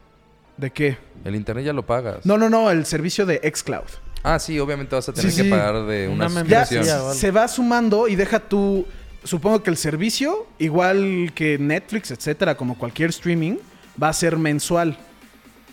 ¿De 0.56 0.70
qué? 0.70 0.98
El 1.24 1.34
internet 1.34 1.64
ya 1.64 1.72
lo 1.72 1.84
pagas. 1.84 2.24
No, 2.24 2.36
no, 2.38 2.48
no, 2.48 2.70
el 2.70 2.84
servicio 2.86 3.26
de 3.26 3.40
xCloud. 3.42 3.88
Ah, 4.22 4.38
sí, 4.38 4.58
obviamente 4.60 4.94
vas 4.94 5.08
a 5.08 5.12
tener 5.12 5.30
Sí, 5.32 5.38
que 5.38 5.42
sí. 5.44 5.50
pagar 5.50 5.84
de 5.86 6.06
una, 6.08 6.26
Una 6.26 6.44
Ya 6.44 6.62
algo. 6.62 7.14
se 7.14 7.30
va 7.32 7.48
sumando 7.48 8.06
y 8.06 8.14
deja 8.14 8.38
tú. 8.38 8.86
Supongo 9.24 9.62
que 9.62 9.70
el 9.70 9.76
servicio, 9.76 10.46
igual 10.58 11.32
que 11.34 11.56
Netflix, 11.58 12.10
etcétera, 12.10 12.56
como 12.56 12.76
cualquier 12.76 13.10
streaming, 13.10 13.56
va 14.00 14.08
a 14.10 14.12
ser 14.12 14.36
mensual. 14.36 14.96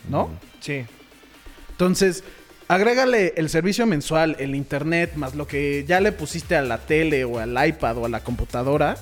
¿no? 0.08 0.30
Sí. 0.60 0.84
Entonces, 1.72 2.24
agrégale 2.74 3.34
el 3.36 3.48
servicio 3.48 3.84
mensual, 3.86 4.36
el 4.38 4.54
internet, 4.54 5.12
más 5.16 5.34
lo 5.34 5.46
que 5.46 5.84
ya 5.86 6.00
le 6.00 6.12
pusiste 6.12 6.56
a 6.56 6.62
la 6.62 6.78
tele 6.78 7.24
o 7.24 7.38
al 7.38 7.56
iPad 7.68 7.98
o 7.98 8.06
a 8.06 8.08
la 8.08 8.20
computadora, 8.20 8.96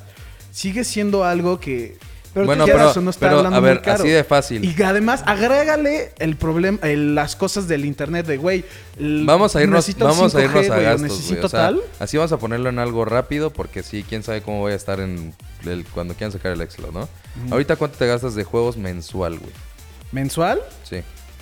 sigue 0.50 0.84
siendo 0.84 1.24
algo 1.24 1.60
que. 1.60 1.96
Pero 2.34 2.44
bueno, 2.46 2.64
tú 2.64 2.66
pero, 2.66 2.78
quieras 2.78 2.96
o 2.96 3.00
no 3.00 3.10
está 3.10 3.26
pero 3.26 3.38
hablando 3.38 3.58
a 3.58 3.60
muy 3.60 3.68
ver, 3.70 3.80
caro. 3.82 4.00
así 4.02 4.08
de 4.10 4.22
fácil. 4.22 4.62
Y 4.64 4.82
además, 4.82 5.22
agrégale 5.26 6.12
el 6.18 6.36
problema, 6.36 6.78
el- 6.82 7.14
las 7.14 7.34
cosas 7.36 7.66
del 7.68 7.84
internet 7.84 8.26
de, 8.26 8.36
güey. 8.36 8.64
el- 8.98 9.24
Vamos 9.26 9.56
a 9.56 9.62
irnos, 9.62 9.86
vamos 9.98 10.34
a 10.34 10.38
5G, 10.38 10.44
irnos 10.44 10.56
a 10.56 10.68
güey, 10.68 10.68
o 10.68 10.82
gastos, 10.84 11.00
güey. 11.00 11.10
Necesito 11.18 11.46
O 11.46 11.50
sea, 11.50 11.60
tal. 11.60 11.80
así 11.98 12.16
vamos 12.16 12.32
a 12.32 12.38
ponerlo 12.38 12.68
en 12.68 12.78
algo 12.78 13.04
rápido 13.06 13.50
porque 13.50 13.82
sí, 13.82 14.04
quién 14.06 14.22
sabe 14.22 14.42
cómo 14.42 14.60
voy 14.60 14.72
a 14.72 14.76
estar 14.76 15.00
en 15.00 15.34
el- 15.66 15.84
cuando 15.86 16.14
quieran 16.14 16.32
sacar 16.32 16.52
el 16.52 16.60
Excel, 16.60 16.86
¿no? 16.92 17.08
Ahorita 17.50 17.76
cuánto 17.76 17.96
te 17.98 18.06
gastas 18.06 18.34
de 18.34 18.44
juegos 18.44 18.76
mensual, 18.76 19.38
güey. 19.38 19.52
¿Mensual? 20.12 20.60
Sí. 20.84 20.98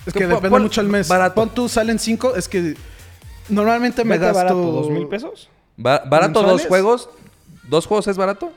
Es 0.07 0.13
Que 0.13 0.25
depende 0.25 0.49
pon- 0.49 0.63
mucho 0.63 0.81
el 0.81 0.87
mes. 0.87 1.07
barato. 1.07 1.35
Pon 1.35 1.49
tú, 1.53 1.69
salen 1.69 1.99
cinco. 1.99 2.35
Es 2.35 2.47
que 2.47 2.75
normalmente 3.49 4.03
me 4.03 4.17
gasto. 4.17 4.35
barato, 4.37 4.55
¿dos 4.71 4.89
mil 4.89 5.07
pesos? 5.07 5.49
Ba- 5.75 6.03
¿Barato 6.09 6.39
¿Mensuales? 6.41 6.61
dos 6.63 6.67
juegos? 6.67 7.09
¿Dos 7.69 7.85
juegos 7.85 8.07
es 8.07 8.17
barato? 8.17 8.51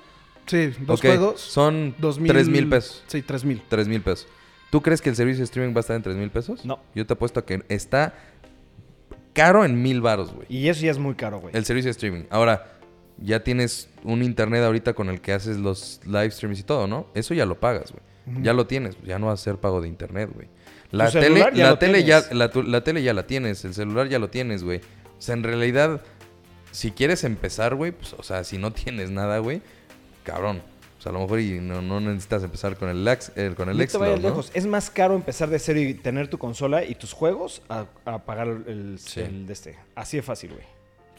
Sí, 0.47 0.73
dos 0.81 1.01
juegos. 1.01 1.41
Son 1.41 1.95
Dos 1.99 2.19
mil. 2.19 2.31
tres 2.33 2.49
mil 2.49 2.69
pesos. 2.69 3.05
Sí, 3.07 3.23
tres 3.23 3.45
mil. 3.45 3.63
Tres 3.69 3.87
mil 3.89 4.01
pesos. 4.01 4.27
¿Tú 4.71 4.81
crees 4.83 5.03
que 5.03 5.11
el 5.11 5.17
servicio 5.17 5.39
de 5.41 5.45
streaming 5.45 5.75
va 5.75 5.79
a 5.79 5.81
estar 5.81 5.97
en 5.97 6.03
tres 6.03 6.17
mil 6.17 6.31
pesos? 6.31 6.65
No. 6.65 6.79
Yo 6.95 7.07
te 7.07 7.13
apuesto 7.15 7.41
a 7.41 7.45
que 7.45 7.63
está 7.69 8.15
caro 9.33 9.65
en 9.65 9.81
mil 9.83 10.01
varos, 10.01 10.33
güey. 10.33 10.47
Y 10.49 10.69
eso 10.69 10.83
ya 10.83 10.91
es 10.91 10.99
muy 10.99 11.15
caro, 11.15 11.41
güey. 11.41 11.55
El 11.57 11.65
servicio 11.65 11.89
de 11.89 11.93
streaming. 11.93 12.25
Ahora, 12.31 12.73
ya 13.19 13.43
tienes 13.45 13.89
un 14.05 14.23
internet 14.23 14.63
ahorita 14.65 14.95
con 14.95 15.09
el 15.09 15.21
que 15.21 15.33
haces 15.33 15.59
los 15.59 16.01
live 16.07 16.31
streams 16.31 16.59
y 16.61 16.63
todo, 16.63 16.87
¿no? 16.87 17.07
Eso 17.15 17.35
ya 17.35 17.47
lo 17.47 17.59
pagas, 17.59 17.93
güey. 17.93 18.43
Ya 18.43 18.53
lo 18.53 18.67
tienes. 18.67 18.97
Ya 19.05 19.19
no 19.19 19.27
va 19.27 19.33
a 19.33 19.37
ser 19.37 19.57
pago 19.57 19.81
de 19.81 19.89
internet, 19.89 20.31
güey. 20.33 20.49
La 20.93 21.11
tele, 21.11 21.41
ya 21.55 21.71
la 21.71 21.79
tele 21.79 22.05
ya, 22.05 22.21
tienes. 22.21 22.37
la, 22.39 22.51
tu- 22.51 22.63
la 22.63 22.83
tele 22.83 23.03
ya 23.03 23.15
la 23.15 23.27
tienes, 23.27 23.65
el 23.65 23.75
celular 23.75 24.09
ya 24.09 24.19
lo 24.19 24.29
tienes, 24.31 24.65
güey. 24.65 24.79
O 25.19 25.23
sea, 25.23 25.35
en 25.35 25.43
realidad, 25.45 26.01
si 26.73 26.91
quieres 26.91 27.25
empezar, 27.25 27.75
güey, 27.77 27.93
pues, 27.93 28.13
o 28.15 28.23
sea, 28.23 28.43
si 28.45 28.59
no 28.59 28.73
tienes 28.73 29.11
nada, 29.11 29.39
güey, 29.39 29.63
cabrón. 30.25 30.63
O 30.99 31.03
sea, 31.03 31.11
a 31.11 31.13
lo 31.15 31.21
mejor 31.21 31.41
y 31.41 31.61
no, 31.61 31.81
no 31.81 31.99
necesitas 32.01 32.43
empezar 32.43 32.77
con 32.77 32.89
el, 32.91 33.05
lax- 33.07 33.33
eh, 33.37 33.55
con 33.57 33.71
el 33.71 33.77
no 33.79 33.83
te 33.83 33.89
Xcloud, 33.89 34.01
vayas 34.03 34.21
¿no? 34.21 34.29
lejos. 34.29 34.51
Es 34.53 34.67
más 34.67 34.91
caro 34.91 35.15
empezar 35.15 35.49
de 35.49 35.59
cero 35.59 35.81
y 35.81 35.95
tener 35.95 36.29
tu 36.29 36.37
consola 36.37 36.85
y 36.85 36.95
tus 36.95 37.13
juegos 37.15 37.63
a, 37.71 37.87
a 38.05 38.19
pagar 38.25 38.49
el, 38.67 38.99
Sí. 38.99 39.21
el 39.21 39.47
de 39.47 39.53
este. 39.55 39.79
Así 39.95 40.19
de 40.19 40.23
fácil, 40.23 40.51
güey. 40.53 40.65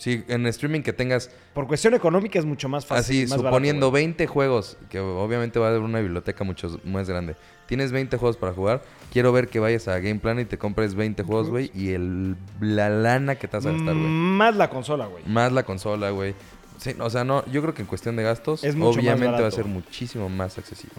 Sí, 0.02 0.24
en 0.30 0.48
streaming 0.48 0.82
que 0.82 0.94
tengas 0.94 1.30
Por 1.54 1.68
cuestión 1.68 1.94
económica 1.94 2.40
es 2.40 2.46
mucho 2.46 2.68
más 2.68 2.88
fácil. 2.88 3.18
Así, 3.18 3.22
más 3.30 3.38
barato, 3.38 3.50
suponiendo 3.50 3.92
güey. 3.92 4.04
20 4.06 4.26
juegos, 4.26 4.76
que 4.90 5.00
obviamente 5.00 5.60
va 5.60 5.68
a 5.68 5.70
haber 5.70 5.82
una 5.82 6.00
biblioteca 6.00 6.44
mucho 6.44 6.80
más 6.84 7.08
grande. 7.08 7.36
Tienes 7.68 7.92
20 7.92 8.18
juegos 8.18 8.36
para 8.36 8.52
jugar. 8.52 8.82
Quiero 9.14 9.32
ver 9.32 9.48
que 9.48 9.60
vayas 9.60 9.88
a 9.88 10.00
Game 10.00 10.16
Plan 10.20 10.40
y 10.40 10.46
te 10.46 10.58
compres 10.58 10.96
20 10.96 11.22
juegos, 11.22 11.52
güey. 11.52 11.70
Y 11.76 11.92
el, 11.92 12.36
la 12.60 12.90
lana 12.90 13.36
que 13.36 13.48
te 13.48 13.58
vas 13.58 13.66
a 13.68 13.72
gastar, 13.74 13.94
güey. 13.94 14.08
Más 14.08 14.56
la 14.56 14.72
consola, 14.72 15.06
güey. 15.06 15.24
Más 15.28 15.52
la 15.52 15.62
consola, 15.64 16.10
güey. 16.10 16.34
Sí, 16.80 16.96
o 17.00 17.10
sea, 17.12 17.24
no, 17.24 17.46
yo 17.52 17.62
creo 17.62 17.76
que 17.76 17.84
en 17.84 17.88
cuestión 17.88 18.16
de 18.16 18.24
gastos, 18.24 18.64
Es 18.64 18.76
mucho 18.76 18.94
más 18.98 18.98
obviamente 18.98 19.26
va 19.34 19.38
a 19.38 19.42
barato. 19.42 19.56
ser 19.56 19.66
muchísimo 19.66 20.30
más 20.30 20.58
accesible. 20.58 20.96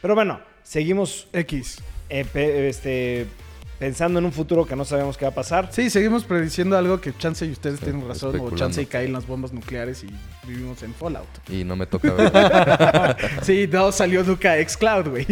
Pero 0.00 0.14
bueno, 0.14 0.40
seguimos 0.62 1.28
X. 1.34 1.82
eh, 2.08 2.24
pe- 2.32 2.68
este, 2.70 3.26
pensando 3.80 4.18
en 4.18 4.26
un 4.26 4.32
futuro 4.32 4.66
que 4.66 4.76
no 4.76 4.84
sabemos 4.84 5.16
qué 5.16 5.24
va 5.24 5.30
a 5.30 5.34
pasar. 5.34 5.70
Sí, 5.72 5.88
seguimos 5.88 6.22
prediciendo 6.24 6.76
algo 6.76 7.00
que 7.00 7.16
Chance 7.16 7.46
y 7.46 7.50
ustedes 7.50 7.80
Sí, 7.80 7.86
tienen 7.86 8.06
razón. 8.06 8.38
O. 8.38 8.54
Chance 8.54 8.82
y 8.82 8.86
caen 8.86 9.12
las 9.14 9.26
bombas 9.26 9.52
nucleares 9.54 10.04
y 10.04 10.08
vivimos 10.46 10.82
en 10.82 10.94
Fallout. 10.94 11.26
Y 11.48 11.64
no 11.64 11.74
me 11.74 11.86
toca 11.86 12.12
ver. 12.12 13.16
sí, 13.42 13.66
no 13.72 13.90
salió 13.90 14.22
Duca 14.22 14.54
Xcloud, 14.62 15.08
güey. 15.08 15.26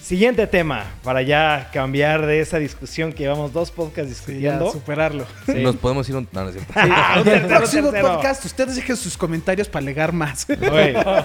Siguiente 0.00 0.46
tema, 0.46 0.86
para 1.04 1.20
ya 1.20 1.68
cambiar 1.72 2.26
de 2.26 2.40
esa 2.40 2.58
discusión 2.58 3.12
que 3.12 3.24
llevamos 3.24 3.52
dos 3.52 3.70
podcasts 3.70 4.16
Sí, 4.16 4.40
ya, 4.40 4.54
discutiendo. 4.54 4.72
superarlo. 4.72 5.26
Sí. 5.46 5.62
Nos 5.62 5.76
podemos 5.76 6.08
ir 6.08 6.16
un... 6.16 6.26
No, 6.32 6.42
no 6.44 6.48
es 6.48 6.54
cierto. 6.56 6.72
Un 7.20 7.28
En 7.28 7.42
el 7.42 7.46
próximo 7.46 7.92
podcast, 7.92 8.44
ustedes 8.46 8.74
dejen 8.74 8.96
sus 8.96 9.16
comentarios 9.18 9.68
para 9.68 9.82
alegar 9.82 10.12
más. 10.12 10.46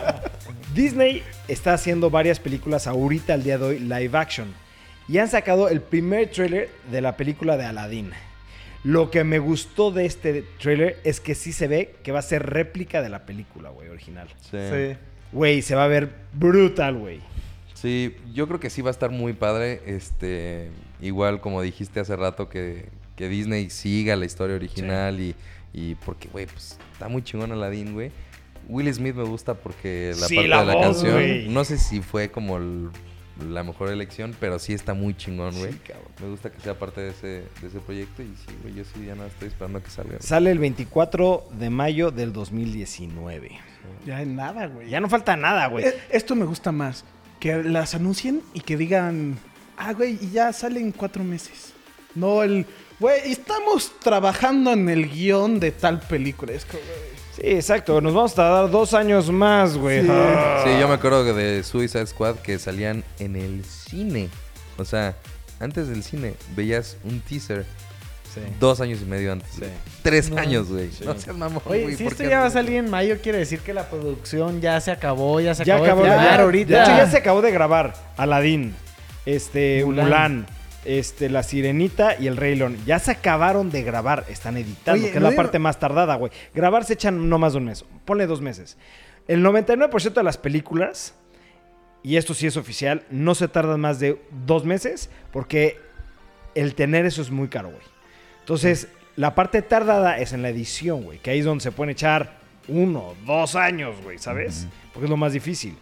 Disney 0.75 1.23
está 1.47 1.73
haciendo 1.73 2.09
varias 2.09 2.39
películas 2.39 2.85
ahorita 2.87 3.33
al 3.33 3.41
día 3.43 3.57
de 3.57 3.65
hoy 3.65 3.79
live 3.79 4.17
action. 4.17 4.64
Y 5.07 5.17
han 5.19 5.27
sacado 5.27 5.69
el 5.69 5.81
primer 5.81 6.29
tráiler 6.31 6.69
de 6.91 7.01
la 7.01 7.15
película 7.17 7.57
de 7.57 7.65
Aladdin. 7.65 8.11
Lo 8.83 9.09
que 9.11 9.23
me 9.23 9.39
gustó 9.39 9.91
de 9.91 10.05
este 10.05 10.43
tráiler 10.59 10.99
es 11.03 11.19
que 11.19 11.35
sí 11.35 11.53
se 11.53 11.67
ve 11.67 11.95
que 12.03 12.11
va 12.11 12.19
a 12.19 12.23
ser 12.23 12.45
réplica 12.45 13.01
de 13.01 13.09
la 13.09 13.25
película, 13.25 13.69
güey, 13.69 13.89
original. 13.89 14.27
Sí. 14.51 14.57
Güey, 15.31 15.61
se 15.61 15.75
va 15.75 15.85
a 15.85 15.87
ver 15.87 16.09
brutal, 16.33 16.95
güey. 16.97 17.19
Sí, 17.73 18.15
yo 18.33 18.47
creo 18.47 18.59
que 18.59 18.69
sí 18.69 18.81
va 18.81 18.89
a 18.89 18.91
estar 18.91 19.09
muy 19.11 19.33
padre. 19.33 19.81
Este, 19.85 20.69
igual 21.01 21.41
como 21.41 21.61
dijiste 21.61 21.99
hace 21.99 22.15
rato 22.15 22.47
que, 22.49 22.85
que 23.15 23.27
Disney 23.27 23.69
siga 23.69 24.15
la 24.15 24.25
historia 24.25 24.55
original 24.55 25.19
y, 25.19 25.35
y 25.73 25.95
porque, 25.95 26.29
güey, 26.29 26.45
pues 26.45 26.77
está 26.93 27.09
muy 27.09 27.23
chingón 27.23 27.51
Aladdin, 27.51 27.93
güey. 27.93 28.11
Will 28.67 28.91
Smith 28.93 29.13
me 29.15 29.23
gusta 29.23 29.53
porque 29.55 30.13
la 30.19 30.27
Sí, 30.27 30.35
parte 30.35 30.47
la 30.47 30.59
de 30.61 30.65
la 30.67 30.73
voz, 30.75 30.83
canción, 31.03 31.53
no 31.53 31.63
sé 31.65 31.77
si 31.77 32.01
fue 32.01 32.31
como 32.31 32.57
el- 32.57 32.89
la 33.43 33.63
mejor 33.63 33.89
elección, 33.89 34.35
pero 34.39 34.59
sí 34.59 34.73
está 34.73 34.93
muy 34.93 35.15
chingón, 35.15 35.53
güey. 35.57 35.73
Sí, 35.73 35.79
cabrón. 35.79 36.07
me 36.21 36.29
gusta 36.29 36.51
que 36.51 36.59
sea 36.61 36.77
parte 36.79 37.01
de 37.01 37.09
ese, 37.09 37.27
de 37.61 37.67
ese 37.67 37.79
proyecto 37.79 38.21
y 38.23 38.27
sí, 38.27 38.55
güey, 38.61 38.75
yo 38.75 38.83
sí 38.85 39.05
ya 39.05 39.15
nada 39.15 39.27
estoy 39.27 39.49
esperando 39.49 39.79
a 39.79 39.83
que 39.83 39.89
salga. 39.89 40.17
Sale 40.21 40.51
el 40.51 40.59
24 40.59 41.49
de 41.59 41.69
mayo 41.69 42.11
del 42.11 42.31
2019. 42.33 43.59
ya 44.05 44.21
en 44.21 44.35
nada, 44.35 44.67
güey. 44.67 44.89
Ya 44.89 44.99
no 44.99 45.09
falta 45.09 45.35
nada, 45.35 45.67
güey. 45.67 45.85
Eh, 45.85 45.93
Esto 46.09 46.35
me 46.35 46.45
gusta 46.45 46.71
más. 46.71 47.03
Que 47.39 47.61
las 47.63 47.93
anuncien 47.95 48.41
y 48.53 48.61
que 48.61 48.77
digan, 48.77 49.37
ah, 49.77 49.93
güey, 49.93 50.17
y 50.21 50.31
ya 50.31 50.53
salen 50.53 50.91
cuatro 50.91 51.23
meses. 51.23 51.73
No 52.15 52.43
el, 52.43 52.65
güey, 52.99 53.29
estamos 53.31 53.91
trabajando 53.99 54.71
en 54.71 54.87
el 54.87 55.09
guion 55.09 55.59
de 55.59 55.71
tal 55.71 55.99
película. 55.99 56.53
Es 56.53 56.63
que, 56.63 56.77
güey. 56.77 57.14
Sí, 57.35 57.41
exacto. 57.43 57.99
Nos 58.01 58.13
vamos 58.13 58.31
a 58.33 58.35
tardar 58.35 58.71
dos 58.71 58.93
años 58.93 59.29
más, 59.29 59.77
güey. 59.77 60.01
Sí. 60.03 60.07
Ah. 60.09 60.61
Sí, 60.63 60.69
yo 60.79 60.87
me 60.87 60.93
acuerdo 60.93 61.23
de 61.33 61.63
Suicide 61.63 62.07
Squad 62.07 62.35
que 62.37 62.57
salían 62.59 63.03
en 63.19 63.35
el 63.35 63.63
cine. 63.65 64.29
O 64.77 64.85
sea, 64.85 65.15
antes 65.59 65.87
del 65.89 66.03
cine 66.03 66.35
veías 66.55 66.97
un 67.03 67.19
teaser 67.21 67.65
Sí. 68.33 68.41
dos 68.59 68.81
años 68.81 68.99
y 69.01 69.05
medio 69.05 69.31
antes. 69.31 69.49
Sí. 69.51 69.63
Tres 70.03 70.29
No, 70.29 70.37
años, 70.37 70.67
güey. 70.69 70.91
sí. 70.91 71.05
No 71.05 71.17
seas 71.17 71.37
mamón, 71.37 71.61
Oye, 71.67 71.83
güey, 71.83 71.95
si 71.95 72.03
¿por 72.03 72.11
esto 72.11 72.25
ya 72.25 72.41
va 72.41 72.47
a 72.47 72.49
salir 72.49 72.75
en 72.75 72.89
mayo, 72.89 73.17
quiere 73.23 73.37
decir 73.37 73.59
que 73.61 73.73
la 73.73 73.89
producción 73.89 74.59
ya 74.59 74.79
se 74.81 74.91
acabó, 74.91 75.39
ya 75.39 75.55
se 75.55 75.63
Ya 75.63 75.75
acabó, 75.75 75.85
acabó 75.85 76.03
de 76.03 76.09
ya, 76.09 76.41
ahorita. 76.41 76.75
De 76.77 76.81
hecho, 76.83 76.97
ya 76.97 77.09
se 77.09 77.17
acabó 77.17 77.41
de 77.41 77.51
grabar 77.51 77.93
Aladdin, 78.17 78.75
este, 79.25 79.83
Mulan. 79.85 80.05
Mulan, 80.05 80.45
este, 80.85 81.29
La 81.29 81.43
Sirenita 81.43 82.15
y 82.19 82.27
El 82.27 82.37
Rey 82.37 82.55
León. 82.55 82.77
Ya 82.85 82.99
se 82.99 83.11
acabaron 83.11 83.71
de 83.71 83.83
grabar, 83.83 84.25
están 84.29 84.57
editando, 84.57 85.01
Oye, 85.01 85.11
que 85.11 85.17
es 85.17 85.23
la 85.23 85.29
digo- 85.31 85.41
parte 85.41 85.59
más 85.59 85.79
tardada, 85.79 86.15
güey. 86.15 86.31
Grabar 86.53 86.85
se 86.85 86.93
echan 86.93 87.27
no 87.29 87.37
más 87.39 87.53
de 87.53 87.59
un 87.59 87.65
mes, 87.65 87.83
ponle 88.05 88.27
dos 88.27 88.41
meses. 88.41 88.77
El 89.27 89.41
99% 89.43 90.13
de 90.13 90.23
las 90.23 90.37
películas, 90.37 91.15
y 92.03 92.17
esto 92.17 92.33
sí 92.33 92.45
es 92.47 92.57
oficial, 92.57 93.03
no 93.09 93.33
se 93.35 93.47
tardan 93.47 93.81
más 93.81 93.99
de 93.99 94.21
dos 94.45 94.63
meses 94.65 95.09
porque 95.31 95.77
el 96.53 96.75
tener 96.75 97.05
eso 97.05 97.21
es 97.21 97.31
muy 97.31 97.47
caro, 97.47 97.69
güey. 97.69 97.81
Entonces, 98.41 98.87
la 99.15 99.33
parte 99.33 99.61
tardada 99.63 100.19
es 100.19 100.31
en 100.33 100.41
la 100.43 100.49
edición, 100.49 101.03
güey, 101.03 101.17
que 101.19 101.31
ahí 101.31 101.39
es 101.39 101.45
donde 101.45 101.63
se 101.63 101.71
pueden 101.71 101.89
echar 101.91 102.37
uno, 102.67 103.15
dos 103.25 103.55
años, 103.55 103.95
güey, 104.03 104.19
¿sabes? 104.19 104.67
Porque 104.93 105.05
es 105.05 105.09
lo 105.09 105.17
más 105.17 105.33
difícil. 105.33 105.75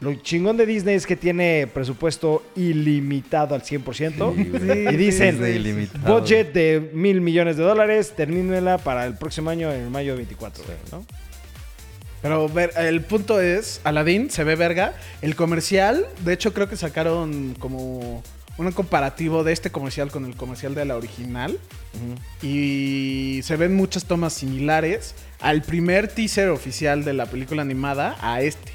Lo 0.00 0.14
chingón 0.16 0.56
de 0.56 0.66
Disney 0.66 0.96
es 0.96 1.06
que 1.06 1.16
tiene 1.16 1.66
presupuesto 1.72 2.42
ilimitado 2.56 3.54
al 3.54 3.62
100%. 3.62 4.34
Sí, 4.34 4.44
güey. 4.44 4.94
y 4.94 4.96
dicen, 4.96 5.88
budget 6.06 6.52
de 6.52 6.90
mil 6.92 7.20
millones 7.20 7.56
de 7.56 7.62
dólares, 7.62 8.12
termínenla 8.16 8.78
para 8.78 9.06
el 9.06 9.16
próximo 9.16 9.50
año, 9.50 9.72
en 9.72 9.90
mayo 9.90 10.16
24, 10.16 10.64
güey, 10.64 10.76
¿no? 10.92 11.06
Pero 12.24 12.48
ver, 12.48 12.72
el 12.78 13.02
punto 13.02 13.38
es, 13.38 13.82
Aladdin 13.84 14.30
se 14.30 14.44
ve 14.44 14.56
verga. 14.56 14.94
El 15.20 15.36
comercial, 15.36 16.06
de 16.24 16.32
hecho 16.32 16.54
creo 16.54 16.70
que 16.70 16.76
sacaron 16.76 17.54
como 17.58 18.22
un 18.56 18.72
comparativo 18.72 19.44
de 19.44 19.52
este 19.52 19.70
comercial 19.70 20.10
con 20.10 20.24
el 20.24 20.34
comercial 20.34 20.74
de 20.74 20.86
la 20.86 20.96
original. 20.96 21.58
Y 22.42 23.40
se 23.42 23.56
ven 23.56 23.76
muchas 23.76 24.06
tomas 24.06 24.32
similares 24.32 25.14
al 25.38 25.62
primer 25.62 26.08
teaser 26.08 26.48
oficial 26.48 27.04
de 27.04 27.12
la 27.12 27.26
película 27.26 27.62
animada 27.62 28.16
a 28.20 28.40
este. 28.40 28.72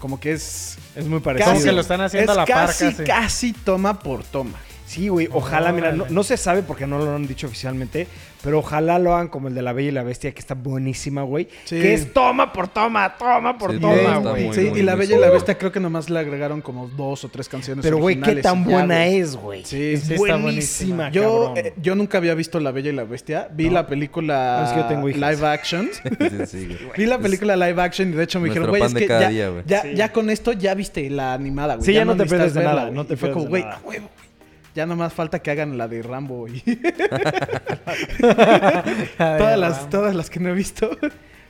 Como 0.00 0.18
que 0.18 0.32
es 0.32 0.76
Es 0.96 1.04
muy 1.04 1.20
Como 1.20 1.22
parecido. 1.22 1.62
que 1.64 1.72
lo 1.72 1.80
están 1.82 2.00
haciendo 2.00 2.32
es 2.32 2.36
a 2.38 2.40
la 2.40 2.46
par 2.46 2.66
casi. 2.66 3.04
casi 3.04 3.52
toma 3.52 4.00
por 4.00 4.24
toma. 4.24 4.58
Sí, 4.90 5.06
güey, 5.06 5.28
ojalá, 5.30 5.70
mira, 5.72 5.92
no, 5.92 6.04
no 6.10 6.22
se 6.24 6.36
sabe 6.36 6.62
porque 6.64 6.84
no 6.84 6.98
lo 6.98 7.14
han 7.14 7.24
dicho 7.28 7.46
oficialmente, 7.46 8.08
pero 8.42 8.58
ojalá 8.58 8.98
lo 8.98 9.14
hagan 9.14 9.28
como 9.28 9.46
el 9.46 9.54
de 9.54 9.62
la 9.62 9.72
Bella 9.72 9.88
y 9.90 9.92
la 9.92 10.02
Bestia, 10.02 10.32
que 10.32 10.40
está 10.40 10.54
buenísima, 10.54 11.22
güey. 11.22 11.46
Sí. 11.64 11.80
Que 11.80 11.94
es 11.94 12.12
toma 12.12 12.52
por 12.52 12.66
toma, 12.66 13.16
toma 13.16 13.56
por 13.56 13.70
Sí, 13.70 13.78
toma, 13.78 14.16
güey. 14.16 14.46
muy, 14.46 14.54
sí, 14.56 14.62
muy, 14.70 14.80
y 14.80 14.82
La 14.82 14.96
muy 14.96 15.06
Bella 15.06 15.16
y 15.16 15.20
la. 15.20 15.30
Bestia 15.30 15.56
creo 15.58 15.70
que 15.70 15.78
nomás 15.78 16.10
le 16.10 16.18
agregaron 16.18 16.60
como 16.60 16.88
dos 16.88 17.22
o 17.22 17.28
tres 17.28 17.48
canciones 17.48 17.84
Pero, 17.84 17.98
güey, 17.98 18.20
qué 18.20 18.34
tan 18.42 18.64
ya, 18.64 18.70
buena 18.72 19.06
es, 19.06 19.36
güey. 19.36 19.64
Sí, 19.64 19.92
es 19.92 20.00
sí 20.02 20.14
está 20.14 20.36
buenísima, 20.36 20.42
buenísima. 20.42 21.10
Yo, 21.10 21.54
eh, 21.56 21.72
yo 21.80 21.94
nunca 21.94 22.18
había 22.18 22.34
visto 22.34 22.58
La 22.58 22.72
Bella 22.72 22.90
y 22.90 22.94
la 22.94 23.04
Bestia. 23.04 23.48
Vi 23.52 23.66
No. 23.66 23.74
la 23.74 23.86
película 23.86 24.64
Es 24.66 24.72
que 24.72 24.80
yo 24.80 24.86
tengo 24.86 25.08
hijas. 25.08 25.20
live 25.36 25.46
action. 25.46 25.88
Sí, 26.18 26.46
sí, 26.46 26.66
güey. 26.66 26.78
Vi 26.96 27.06
la 27.06 27.18
película 27.20 27.54
live 27.54 27.80
action 27.80 28.08
y 28.08 28.16
de 28.16 28.24
hecho 28.24 28.40
me 28.40 28.48
dijeron, 28.48 28.70
güey, 28.70 28.82
es 28.82 28.92
que 28.92 29.06
ya, 29.06 29.28
día, 29.28 29.52
ya, 29.66 29.82
Sí. 29.82 29.94
ya 29.94 30.10
con 30.10 30.30
esto 30.30 30.50
ya 30.52 30.74
viste 30.74 31.08
la 31.10 31.32
animada, 31.32 31.76
güey. 31.76 31.86
Sí, 31.86 31.92
ya 31.92 32.04
no 32.04 32.16
te 32.16 32.26
pierdes 32.26 32.54
de 32.54 32.64
nada, 32.64 32.90
no 32.90 33.04
te 33.06 33.16
fue 33.16 33.30
como, 33.30 33.46
güey, 33.46 33.62
a 33.62 33.78
huevo, 33.84 34.08
güey. 34.16 34.29
Ya 34.74 34.86
nomás 34.86 35.12
falta 35.12 35.40
que 35.40 35.50
hagan 35.50 35.76
la 35.76 35.88
de 35.88 36.02
Rambo 36.02 36.46
y 36.48 36.60
todas 38.18 39.58
las, 39.58 39.80
Ram. 39.80 39.90
todas 39.90 40.14
las 40.14 40.30
que 40.30 40.40
no 40.40 40.50
he 40.50 40.52
visto. 40.52 40.96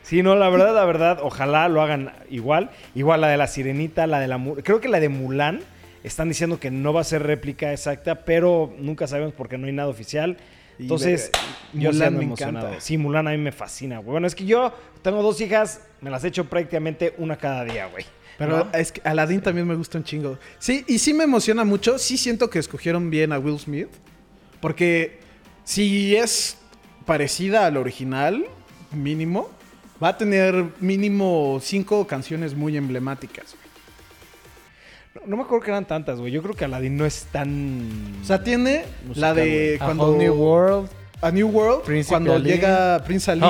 Sí, 0.02 0.22
no, 0.22 0.34
la 0.34 0.48
verdad, 0.48 0.74
la 0.74 0.84
verdad, 0.84 1.18
ojalá 1.22 1.68
lo 1.68 1.82
hagan 1.82 2.12
igual. 2.30 2.70
Igual 2.94 3.20
la 3.20 3.28
de 3.28 3.36
la 3.36 3.46
Sirenita, 3.46 4.06
la 4.06 4.20
de 4.20 4.28
la... 4.28 4.40
Creo 4.64 4.80
que 4.80 4.88
la 4.88 5.00
de 5.00 5.08
Mulan, 5.10 5.60
están 6.02 6.28
diciendo 6.28 6.58
que 6.58 6.70
no 6.70 6.92
va 6.92 7.02
a 7.02 7.04
ser 7.04 7.22
réplica 7.22 7.72
exacta, 7.72 8.24
pero 8.24 8.72
nunca 8.78 9.06
sabemos 9.06 9.34
porque 9.34 9.58
no 9.58 9.66
hay 9.66 9.72
nada 9.72 9.88
oficial. 9.88 10.38
Entonces, 10.78 11.30
yo 11.74 11.92
Mulan 11.92 12.16
me 12.16 12.24
emocionado. 12.24 12.66
encanta. 12.68 12.80
Sí, 12.80 12.96
Mulan 12.96 13.28
a 13.28 13.32
mí 13.32 13.38
me 13.38 13.52
fascina, 13.52 13.98
güey. 13.98 14.12
Bueno, 14.12 14.26
es 14.26 14.34
que 14.34 14.46
yo 14.46 14.72
tengo 15.02 15.22
dos 15.22 15.38
hijas, 15.42 15.82
me 16.00 16.08
las 16.08 16.24
echo 16.24 16.46
prácticamente 16.46 17.14
una 17.18 17.36
cada 17.36 17.64
día, 17.64 17.86
güey. 17.86 18.06
Pero 18.40 18.64
¿No? 18.64 18.72
es 18.72 18.90
que 18.90 19.02
Aladdin 19.04 19.42
también 19.42 19.68
me 19.68 19.74
gusta 19.74 19.98
un 19.98 20.04
chingo. 20.04 20.38
Sí, 20.58 20.82
y 20.88 20.98
sí 20.98 21.12
me 21.12 21.24
emociona 21.24 21.62
mucho. 21.62 21.98
Sí 21.98 22.16
siento 22.16 22.48
que 22.48 22.58
escogieron 22.58 23.10
bien 23.10 23.34
a 23.34 23.38
Will 23.38 23.58
Smith. 23.58 23.90
Porque 24.62 25.20
si 25.62 26.16
es 26.16 26.56
parecida 27.04 27.66
al 27.66 27.76
original, 27.76 28.46
mínimo, 28.92 29.50
va 30.02 30.08
a 30.08 30.16
tener 30.16 30.64
mínimo 30.80 31.58
cinco 31.60 32.06
canciones 32.06 32.54
muy 32.54 32.78
emblemáticas. 32.78 33.56
No, 35.14 35.20
no 35.26 35.36
me 35.36 35.42
acuerdo 35.42 35.62
que 35.62 35.70
eran 35.72 35.84
tantas, 35.84 36.18
güey. 36.18 36.32
Yo 36.32 36.42
creo 36.42 36.54
que 36.54 36.64
Aladdin 36.64 36.96
no 36.96 37.04
es 37.04 37.26
tan... 37.30 38.16
O 38.22 38.24
sea, 38.24 38.42
tiene 38.42 38.84
Musical, 39.06 39.20
la 39.20 39.34
de 39.34 39.76
A 39.78 39.84
cuando... 39.84 40.12
Whole 40.12 40.18
New 40.24 40.32
World. 40.32 40.88
A 41.22 41.30
New 41.30 41.48
World, 41.48 41.82
Príncipe 41.82 42.12
cuando 42.12 42.34
Ali. 42.34 42.50
llega 42.50 43.02
Prince 43.04 43.30
Ali. 43.30 43.42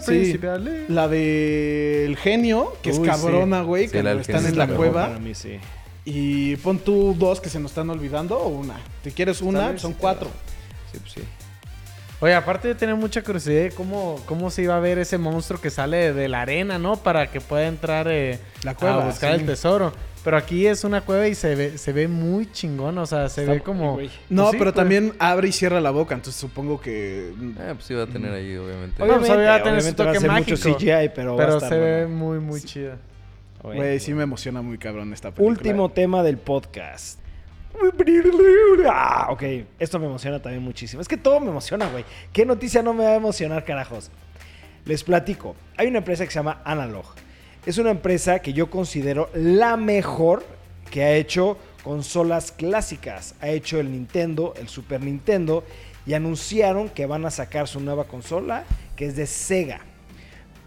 Sí. 0.00 0.06
Príncipe 0.06 0.48
Ali. 0.48 0.84
La 0.88 1.08
de 1.08 2.04
El 2.04 2.16
Genio, 2.16 2.74
que 2.82 2.90
Uy, 2.90 2.96
es 2.96 3.00
cabrona, 3.16 3.62
güey, 3.62 3.86
Sí, 3.86 3.92
que 3.92 4.02
del 4.02 4.20
están 4.20 4.44
en 4.44 4.58
la 4.58 4.66
cueva. 4.66 5.06
Para 5.06 5.18
mí, 5.18 5.34
sí. 5.34 5.58
Y 6.04 6.56
pon 6.56 6.78
tú 6.78 7.14
dos 7.18 7.40
que 7.40 7.48
se 7.48 7.58
nos 7.60 7.70
están 7.70 7.88
olvidando 7.88 8.38
o 8.38 8.48
una. 8.48 8.74
Si 9.04 9.10
quieres 9.12 9.40
una, 9.40 9.78
son 9.78 9.92
sí, 9.92 9.96
cuatro. 10.00 10.28
Sí, 10.92 10.98
pues 11.00 11.12
sí. 11.12 11.22
Oye, 12.20 12.34
aparte 12.34 12.68
de 12.68 12.74
tener 12.74 12.94
mucha 12.94 13.22
curiosidad 13.22 13.62
de 13.62 13.70
cómo, 13.70 14.20
cómo 14.26 14.50
se 14.50 14.62
iba 14.62 14.76
a 14.76 14.80
ver 14.80 14.98
ese 14.98 15.18
monstruo 15.18 15.60
que 15.60 15.70
sale 15.70 16.12
de 16.12 16.28
la 16.28 16.42
arena, 16.42 16.78
¿no? 16.78 16.96
Para 16.96 17.30
que 17.30 17.40
pueda 17.40 17.66
entrar 17.66 18.06
eh, 18.08 18.38
La 18.62 18.74
cueva, 18.74 19.02
a 19.02 19.06
buscar 19.06 19.34
sí. 19.34 19.40
el 19.40 19.46
tesoro. 19.46 19.92
Pero 20.24 20.36
aquí 20.36 20.66
es 20.68 20.84
una 20.84 21.00
cueva 21.00 21.26
y 21.26 21.34
se 21.34 21.54
ve, 21.56 21.78
se 21.78 21.92
ve 21.92 22.06
muy 22.06 22.50
chingón, 22.52 22.96
o 22.98 23.06
sea, 23.06 23.28
se 23.28 23.40
Está- 23.42 23.54
ve 23.54 23.60
como... 23.60 23.98
No, 24.30 24.44
Pues 24.44 24.52
sí, 24.52 24.56
pero 24.58 24.72
pues. 24.72 24.74
también 24.74 25.12
abre 25.18 25.48
y 25.48 25.52
cierra 25.52 25.80
la 25.80 25.90
boca, 25.90 26.14
entonces 26.14 26.40
supongo 26.40 26.80
que... 26.80 27.30
Eh, 27.30 27.72
pues 27.74 27.84
sí 27.84 27.94
va 27.94 28.04
a 28.04 28.06
tener 28.06 28.32
ahí, 28.32 28.56
obviamente. 28.56 29.02
Oye, 29.02 29.12
pues, 29.14 29.28
Obviamente, 29.30 29.46
va 29.48 29.54
a 29.56 29.62
tener 29.64 29.82
su 29.82 29.88
obviamente 29.88 30.04
va 30.04 30.10
a 30.10 30.12
toque 30.14 30.20
ser 30.20 30.30
mucho 30.30 30.52
mágico, 30.52 30.78
CGI, 30.78 31.10
pero, 31.14 31.36
va 31.36 31.42
a 31.42 31.46
pero 31.46 31.56
estar 31.56 31.68
se 31.70 31.78
ve 31.78 32.00
bueno. 32.06 32.16
muy, 32.16 32.38
muy 32.38 32.60
chido. 32.60 32.94
Güey, 33.64 33.98
sí 34.00 34.12
me 34.14 34.22
emociona 34.24 34.62
muy 34.62 34.78
cabrón 34.78 35.12
esta 35.12 35.30
película. 35.30 35.48
Último 35.58 35.88
tema 35.90 36.22
del 36.22 36.36
podcast. 36.38 37.18
Ah, 38.88 39.28
ok, 39.30 39.42
esto 39.78 39.98
me 39.98 40.06
emociona 40.06 40.40
también 40.40 40.62
muchísimo. 40.62 41.00
Es 41.02 41.08
que 41.08 41.16
todo 41.16 41.40
me 41.40 41.48
emociona, 41.48 41.88
güey. 41.88 42.04
¿Qué 42.32 42.44
noticia 42.44 42.82
no 42.82 42.92
me 42.94 43.04
va 43.04 43.10
a 43.10 43.14
emocionar, 43.16 43.64
carajos? 43.64 44.10
Les 44.84 45.02
platico. 45.04 45.56
Hay 45.76 45.86
una 45.86 45.98
empresa 45.98 46.24
que 46.24 46.30
se 46.30 46.38
llama 46.38 46.60
Analog. 46.64 47.06
Es 47.64 47.78
una 47.78 47.90
empresa 47.90 48.40
que 48.40 48.52
yo 48.52 48.70
considero 48.70 49.30
la 49.34 49.76
mejor 49.76 50.44
que 50.90 51.04
ha 51.04 51.14
hecho 51.14 51.56
consolas 51.84 52.52
clásicas. 52.52 53.34
Ha 53.40 53.48
hecho 53.50 53.78
el 53.78 53.92
Nintendo, 53.92 54.54
el 54.56 54.68
Super 54.68 55.00
Nintendo 55.00 55.64
y 56.04 56.14
anunciaron 56.14 56.88
que 56.88 57.06
van 57.06 57.24
a 57.24 57.30
sacar 57.30 57.68
su 57.68 57.78
nueva 57.80 58.04
consola 58.04 58.64
que 58.96 59.06
es 59.06 59.16
de 59.16 59.26
Sega. 59.26 59.80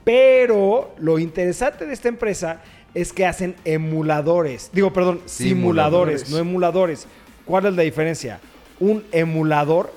Pero 0.05 0.93
lo 0.99 1.19
interesante 1.19 1.85
de 1.85 1.93
esta 1.93 2.07
empresa 2.07 2.61
es 2.93 3.11
que 3.11 3.25
hacen 3.25 3.55
emuladores. 3.65 4.69
Digo, 4.71 4.93
perdón, 4.93 5.21
simuladores, 5.25 6.21
Simuladores. 6.21 6.29
no 6.29 6.37
emuladores. 6.37 7.07
¿Cuál 7.45 7.65
es 7.65 7.73
la 7.75 7.81
diferencia? 7.83 8.39
Un 8.79 9.03
emulador 9.11 9.91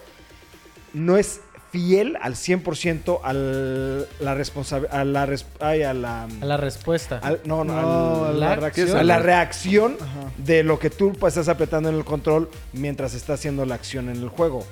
no 0.94 1.16
es 1.16 1.40
fiel 1.70 2.16
al 2.22 2.34
100% 2.34 3.20
al, 3.22 4.00
la 4.20 4.34
responsabi- 4.34 4.88
a 4.90 5.04
la, 5.04 5.26
res- 5.26 5.46
ay, 5.60 5.82
a 5.82 5.92
la... 5.94 6.24
A 6.24 6.44
la 6.44 6.56
respuesta. 6.56 7.18
al- 7.22 7.40
no, 7.44 7.64
no, 7.64 7.74
No, 7.80 8.24
al- 8.26 8.40
la 8.40 8.48
la, 8.50 8.56
reacción. 8.56 8.96
a 8.96 9.02
la 9.02 9.18
reacción 9.18 9.96
Ajá. 10.00 10.32
de 10.38 10.62
lo 10.62 10.78
que 10.78 10.90
tú 10.90 11.12
pues, 11.12 11.36
estás 11.36 11.48
apretando 11.48 11.88
en 11.88 11.96
el 11.96 12.04
control 12.04 12.50
mientras 12.72 13.14
está 13.14 13.34
haciendo 13.34 13.64
la 13.66 13.74
acción 13.74 14.08
en 14.08 14.16
el 14.16 14.28
juego. 14.28 14.64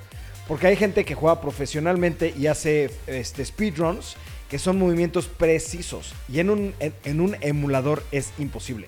Porque 0.48 0.68
hay 0.68 0.76
gente 0.76 1.04
que 1.04 1.14
juega 1.14 1.40
profesionalmente 1.40 2.32
y 2.36 2.46
hace 2.46 2.90
este, 3.06 3.44
speedruns 3.44 4.16
que 4.48 4.58
son 4.60 4.78
movimientos 4.78 5.26
precisos. 5.26 6.14
Y 6.32 6.38
en 6.40 6.50
un, 6.50 6.74
en- 6.80 6.94
en 7.04 7.20
un 7.20 7.36
emulador 7.40 8.02
es 8.12 8.32
imposible. 8.38 8.86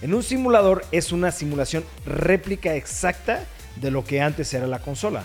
En 0.00 0.14
un 0.14 0.22
simulador 0.24 0.84
es 0.90 1.12
una 1.12 1.30
simulación 1.30 1.84
réplica 2.06 2.74
exacta 2.74 3.44
de 3.76 3.90
lo 3.92 4.04
que 4.04 4.20
antes 4.20 4.52
era 4.52 4.66
la 4.66 4.80
consola. 4.80 5.22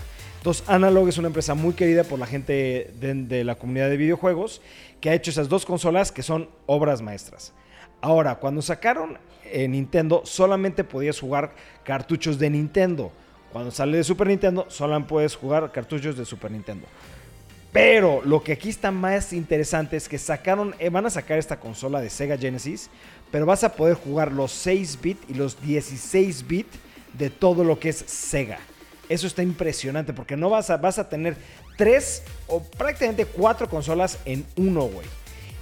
Analog 0.67 1.09
es 1.09 1.17
una 1.17 1.27
empresa 1.27 1.55
muy 1.55 1.73
querida 1.73 2.05
por 2.05 2.19
la 2.19 2.25
gente 2.25 2.93
de, 2.99 3.13
de 3.13 3.43
la 3.43 3.55
comunidad 3.55 3.89
de 3.89 3.97
videojuegos 3.97 4.61
que 5.01 5.09
ha 5.09 5.13
hecho 5.13 5.29
esas 5.29 5.49
dos 5.49 5.65
consolas 5.65 6.11
que 6.11 6.23
son 6.23 6.49
obras 6.65 7.01
maestras. 7.01 7.53
Ahora, 7.99 8.35
cuando 8.35 8.61
sacaron 8.61 9.17
eh, 9.43 9.67
Nintendo, 9.67 10.21
solamente 10.23 10.85
podías 10.85 11.19
jugar 11.19 11.53
cartuchos 11.83 12.39
de 12.39 12.49
Nintendo. 12.49 13.11
Cuando 13.51 13.71
sale 13.71 13.97
de 13.97 14.03
Super 14.05 14.27
Nintendo, 14.27 14.65
solo 14.69 15.05
puedes 15.05 15.35
jugar 15.35 15.69
cartuchos 15.73 16.15
de 16.15 16.23
Super 16.23 16.51
Nintendo. 16.51 16.87
Pero 17.73 18.21
lo 18.23 18.41
que 18.41 18.53
aquí 18.53 18.69
está 18.69 18.89
más 18.91 19.33
interesante 19.33 19.97
es 19.97 20.07
que 20.07 20.17
sacaron, 20.17 20.75
eh, 20.79 20.89
van 20.89 21.05
a 21.05 21.09
sacar 21.09 21.37
esta 21.37 21.59
consola 21.59 21.99
de 21.99 22.09
Sega 22.09 22.37
Genesis, 22.37 22.89
pero 23.31 23.45
vas 23.45 23.65
a 23.65 23.73
poder 23.73 23.95
jugar 23.95 24.31
los 24.31 24.53
6 24.53 24.99
bit 25.01 25.17
y 25.29 25.33
los 25.33 25.61
16 25.61 26.47
bit 26.47 26.67
de 27.17 27.29
todo 27.29 27.65
lo 27.65 27.77
que 27.79 27.89
es 27.89 27.97
Sega. 27.97 28.59
Eso 29.10 29.28
está 29.28 29.41
impresionante 29.43 30.14
porque 30.14 30.36
no 30.36 30.49
vas 30.49 30.70
a, 30.70 30.78
vas 30.78 30.99
a 30.99 31.08
tener 31.10 31.38
tres 31.78 32.24
o 32.47 32.62
prácticamente 32.62 33.26
cuatro 33.26 33.70
consolas 33.70 34.20
en 34.26 34.45
uno, 34.55 34.84
güey. 34.84 35.08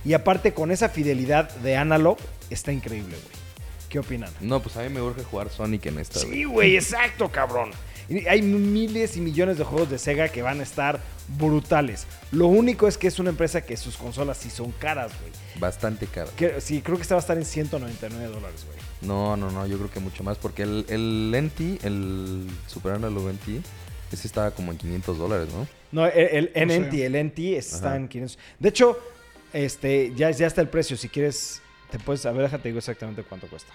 Y 0.04 0.14
aparte 0.14 0.54
con 0.54 0.72
esa 0.72 0.90
fidelidad 0.90 1.50
de 1.58 1.76
analog, 1.78 2.18
está 2.50 2.72
increíble, 2.72 3.16
güey. 3.16 3.46
¿Qué 3.90 4.00
opinan? 4.00 4.32
No, 4.42 4.62
pues 4.62 4.76
a 4.78 4.82
mí 4.82 4.90
me 4.90 5.02
urge 5.02 5.24
jugar 5.24 5.50
Sonic 5.50 5.86
en 5.86 6.00
esta. 6.00 6.20
Sí, 6.20 6.44
güey, 6.44 6.76
exacto, 6.76 7.32
cabrón. 7.32 7.72
Hay 8.30 8.42
miles 8.42 9.18
y 9.18 9.22
millones 9.22 9.58
de 9.58 9.64
juegos 9.64 9.90
de 9.90 9.98
Sega 9.98 10.30
que 10.30 10.42
van 10.42 10.60
a 10.60 10.64
estar 10.64 11.00
brutales. 11.40 12.06
Lo 12.32 12.48
único 12.48 12.88
es 12.88 12.98
que 12.98 13.08
es 13.08 13.18
una 13.20 13.32
empresa 13.32 13.62
que 13.62 13.76
sus 13.78 13.98
consolas 13.98 14.38
sí 14.38 14.50
son 14.50 14.72
caras, 14.74 15.12
güey. 15.20 15.32
Bastante. 15.60 16.08
Que- 16.38 16.62
Sí, 16.62 16.82
creo 16.82 16.98
que 16.98 17.02
esta 17.02 17.16
va 17.16 17.20
a 17.20 17.22
estar 17.22 17.38
en 17.38 17.46
199 17.46 18.26
dólares, 18.28 18.66
güey. 18.68 18.78
No, 19.02 19.36
no, 19.36 19.50
no, 19.52 19.66
yo 19.66 19.78
creo 19.78 19.90
que 19.90 20.00
mucho 20.00 20.24
más. 20.24 20.38
Porque 20.38 20.64
el, 20.64 20.86
el 20.90 21.32
NT, 21.36 21.84
el 21.86 22.48
Super 22.68 22.94
Analog 22.94 23.30
NT, 23.34 23.62
ese 24.12 24.28
estaba 24.28 24.52
como 24.52 24.72
en 24.72 24.78
500 24.78 25.18
dólares, 25.18 25.48
¿no? 25.54 25.68
No, 25.92 26.06
el, 26.06 26.52
el 26.54 26.68
No 26.68 26.74
sé. 26.74 26.80
NT, 26.82 26.94
el 27.06 27.16
NT 27.28 27.40
está 27.58 27.88
Ajá. 27.90 27.96
en 27.98 28.08
500. 28.08 28.38
De 28.60 28.70
hecho, 28.70 29.00
este, 29.54 30.14
ya, 30.16 30.30
ya 30.32 30.46
está 30.48 30.62
el 30.62 30.70
precio. 30.70 30.96
Si 30.98 31.10
quieres, 31.10 31.62
te 31.90 31.98
puedes... 32.00 32.26
A 32.26 32.32
ver, 32.32 32.44
déjate 32.44 32.68
digo 32.70 32.80
exactamente 32.80 33.24
cuánto 33.24 33.48
cuesta. 33.48 33.72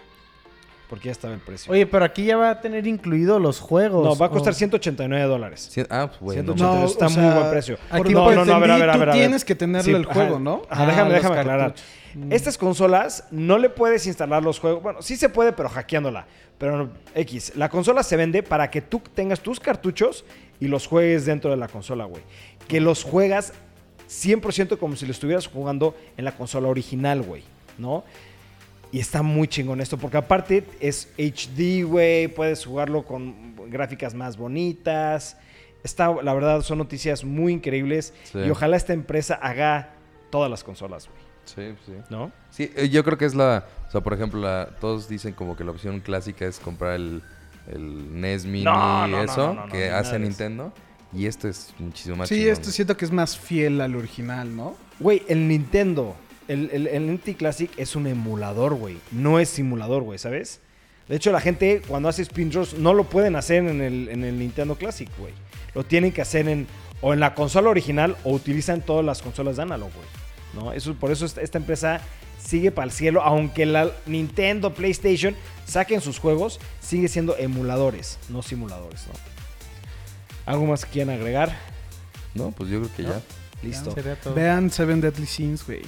Porque 0.90 1.06
ya 1.06 1.12
estaba 1.12 1.32
el 1.32 1.40
precio. 1.40 1.72
Oye, 1.72 1.86
pero 1.86 2.04
aquí 2.04 2.24
ya 2.24 2.36
va 2.36 2.50
a 2.50 2.60
tener 2.60 2.84
incluido 2.86 3.38
los 3.38 3.60
juegos. 3.60 4.04
no, 4.04 4.16
va 4.16 4.26
a 4.26 4.28
costar 4.28 4.52
o- 4.52 4.56
189 4.56 5.24
dólares. 5.24 5.70
Ah, 5.88 6.08
pues 6.08 6.20
bueno. 6.20 6.52
180. 6.56 6.84
está 6.84 7.06
o 7.06 7.10
muy 7.10 7.14
sea, 7.20 7.34
buen 7.38 7.50
precio. 7.50 7.78
Aquí 7.90 8.12
No, 8.12 8.32
no, 8.34 8.44
no, 8.44 8.54
a 8.54 8.58
ver, 8.58 8.70
a 8.72 8.76
ver, 8.76 8.90
a 8.90 8.92
tú 8.94 8.98
ver, 8.98 9.08
ver. 9.08 9.16
tienes 9.16 9.44
que 9.44 9.54
tenerle 9.54 9.84
Sí, 9.84 9.96
el 9.96 10.04
juego, 10.04 10.34
ajá. 10.34 10.42
¿no? 10.44 10.62
Ajá, 10.68 10.82
Ah, 10.82 10.86
déjame, 11.08 11.16
aclarar. 11.38 11.74
Mm. 12.14 12.32
Estas 12.32 12.58
consolas 12.58 13.24
no 13.30 13.56
le 13.56 13.70
puedes 13.70 14.04
instalar 14.08 14.42
los 14.42 14.58
juegos. 14.58 14.82
Bueno, 14.82 15.00
sí 15.00 15.16
se 15.16 15.28
puede, 15.28 15.52
pero 15.52 15.68
hackeándola. 15.68 16.26
Pero 16.58 16.76
no, 16.76 16.90
X. 17.14 17.52
La 17.54 17.68
consola 17.68 18.02
se 18.02 18.16
vende 18.16 18.42
para 18.42 18.68
que 18.68 18.80
tú 18.82 19.00
tengas 19.14 19.38
tus 19.40 19.60
cartuchos 19.60 20.24
y 20.58 20.66
los 20.66 20.88
juegues 20.88 21.24
dentro 21.24 21.52
de 21.52 21.56
la 21.56 21.68
consola, 21.68 22.04
güey. 22.04 22.22
Que 22.66 22.80
los 22.80 23.04
juegas 23.04 23.52
100% 24.08 24.76
como 24.78 24.96
si 24.96 25.06
lo 25.06 25.12
estuvieras 25.12 25.46
jugando 25.46 25.94
en 26.16 26.24
la 26.24 26.32
consola 26.32 26.66
original, 26.68 27.22
güey, 27.22 27.44
¿no? 27.78 28.02
Y 28.92 28.98
está 28.98 29.22
muy 29.22 29.46
chingón 29.46 29.80
esto, 29.80 29.98
porque 29.98 30.16
aparte 30.16 30.64
es 30.80 31.08
HD, 31.16 31.84
güey, 31.84 32.26
puedes 32.28 32.64
jugarlo 32.64 33.04
con 33.04 33.54
gráficas 33.70 34.14
más 34.14 34.36
bonitas. 34.36 35.36
Está, 35.84 36.12
la 36.22 36.34
verdad, 36.34 36.60
son 36.62 36.78
noticias 36.78 37.24
muy 37.24 37.52
increíbles. 37.52 38.12
Sí. 38.24 38.38
Y 38.40 38.50
ojalá 38.50 38.76
esta 38.76 38.92
empresa 38.92 39.34
haga 39.36 39.90
todas 40.30 40.50
las 40.50 40.64
consolas, 40.64 41.08
güey, 41.08 41.20
Sí, 41.44 41.76
sí. 41.86 41.92
¿no? 42.10 42.30
Sí, 42.50 42.70
eh, 42.76 42.88
yo 42.88 43.02
creo 43.04 43.16
que 43.16 43.24
es 43.26 43.34
la... 43.34 43.64
O 43.88 43.90
sea, 43.90 44.00
por 44.00 44.12
ejemplo, 44.12 44.40
la- 44.40 44.70
todos 44.80 45.08
dicen 45.08 45.32
como 45.34 45.56
que 45.56 45.64
la 45.64 45.70
opción 45.70 46.00
clásica 46.00 46.44
es 46.46 46.58
comprar 46.58 46.94
el, 46.94 47.22
el 47.68 48.20
NES 48.20 48.44
Mini 48.44 48.64
No, 48.64 49.06
y 49.08 49.10
no, 49.12 49.22
eso 49.22 49.46
no, 49.48 49.54
no, 49.54 49.66
no, 49.66 49.72
que 49.72 49.88
hace. 49.90 50.18
Nintendo. 50.18 50.72
Y 51.12 51.26
esto 51.26 51.48
es 51.48 51.72
muchísimo 51.78 52.16
más 52.16 52.28
Sí, 52.28 52.36
chingón, 52.36 52.54
güey. 52.56 52.72
siento 52.72 52.96
que 52.96 53.04
es 53.04 53.10
más 53.10 53.36
fiel 53.38 53.80
al 53.80 53.96
original, 53.96 54.54
¿no? 54.54 54.76
Güey, 55.00 55.22
el 55.28 55.48
Nintendo, 55.48 56.14
el, 56.50 56.70
el, 56.72 56.86
el 56.88 57.14
NT 57.14 57.36
Classic 57.36 57.70
es 57.76 57.94
un 57.94 58.06
emulador, 58.06 58.74
güey. 58.74 58.98
No 59.12 59.38
es 59.38 59.48
simulador, 59.48 60.02
güey, 60.02 60.18
¿sabes? 60.18 60.60
De 61.08 61.16
hecho, 61.16 61.32
la 61.32 61.40
gente 61.40 61.82
cuando 61.86 62.08
hace 62.08 62.22
spin 62.22 62.50
draws 62.50 62.74
no 62.74 62.94
lo 62.94 63.04
pueden 63.04 63.36
hacer 63.36 63.64
en 63.66 63.80
el, 63.80 64.08
en 64.08 64.24
el 64.24 64.38
Nintendo 64.38 64.74
Classic, 64.76 65.08
güey. 65.18 65.32
Lo 65.74 65.84
tienen 65.84 66.12
que 66.12 66.22
hacer 66.22 66.48
en 66.48 66.66
o 67.00 67.12
en 67.14 67.20
la 67.20 67.34
consola 67.34 67.70
original 67.70 68.16
o 68.24 68.32
utilizan 68.32 68.82
todas 68.82 69.04
las 69.04 69.22
consolas 69.22 69.56
de 69.56 69.62
analog, 69.62 69.90
güey. 69.94 70.06
¿No? 70.52 70.72
Eso, 70.72 70.94
por 70.94 71.10
eso 71.10 71.24
esta, 71.24 71.40
esta 71.40 71.58
empresa 71.58 72.00
sigue 72.44 72.70
para 72.70 72.86
el 72.86 72.92
cielo, 72.92 73.22
aunque 73.22 73.66
la 73.66 73.92
Nintendo, 74.06 74.74
PlayStation 74.74 75.36
saquen 75.66 76.00
sus 76.00 76.18
juegos, 76.18 76.58
sigue 76.80 77.08
siendo 77.08 77.36
emuladores, 77.36 78.18
no 78.28 78.42
simuladores, 78.42 79.06
¿no? 79.06 79.12
¿Algo 80.46 80.66
más 80.66 80.84
que 80.84 80.90
quieran 80.90 81.14
agregar? 81.14 81.56
No, 82.34 82.50
pues 82.50 82.70
yo 82.70 82.80
creo 82.80 82.96
que 82.96 83.02
ya. 83.04 83.20
Listo. 83.62 83.94
Vean 84.34 84.70
Seven 84.70 85.00
Deadly 85.00 85.26
Sins, 85.26 85.64
güey. 85.64 85.82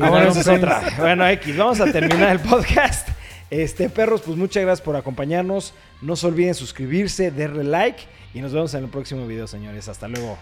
Ah, 0.00 0.08
bueno, 0.10 0.28
esa 0.30 0.40
es 0.40 0.44
Friends. 0.46 0.64
otra. 0.64 0.82
Bueno, 0.98 1.28
X, 1.28 1.56
vamos 1.56 1.80
a 1.80 1.92
terminar 1.92 2.32
el 2.32 2.40
podcast. 2.40 3.08
Este, 3.50 3.88
perros, 3.90 4.22
pues 4.22 4.36
muchas 4.36 4.62
gracias 4.62 4.84
por 4.84 4.96
acompañarnos. 4.96 5.74
No 6.00 6.16
se 6.16 6.26
olviden 6.26 6.54
suscribirse, 6.54 7.30
darle 7.30 7.64
like 7.64 8.02
y 8.32 8.40
nos 8.40 8.52
vemos 8.52 8.72
en 8.74 8.84
el 8.84 8.90
próximo 8.90 9.26
video, 9.26 9.46
señores. 9.46 9.88
Hasta 9.88 10.08
luego. 10.08 10.38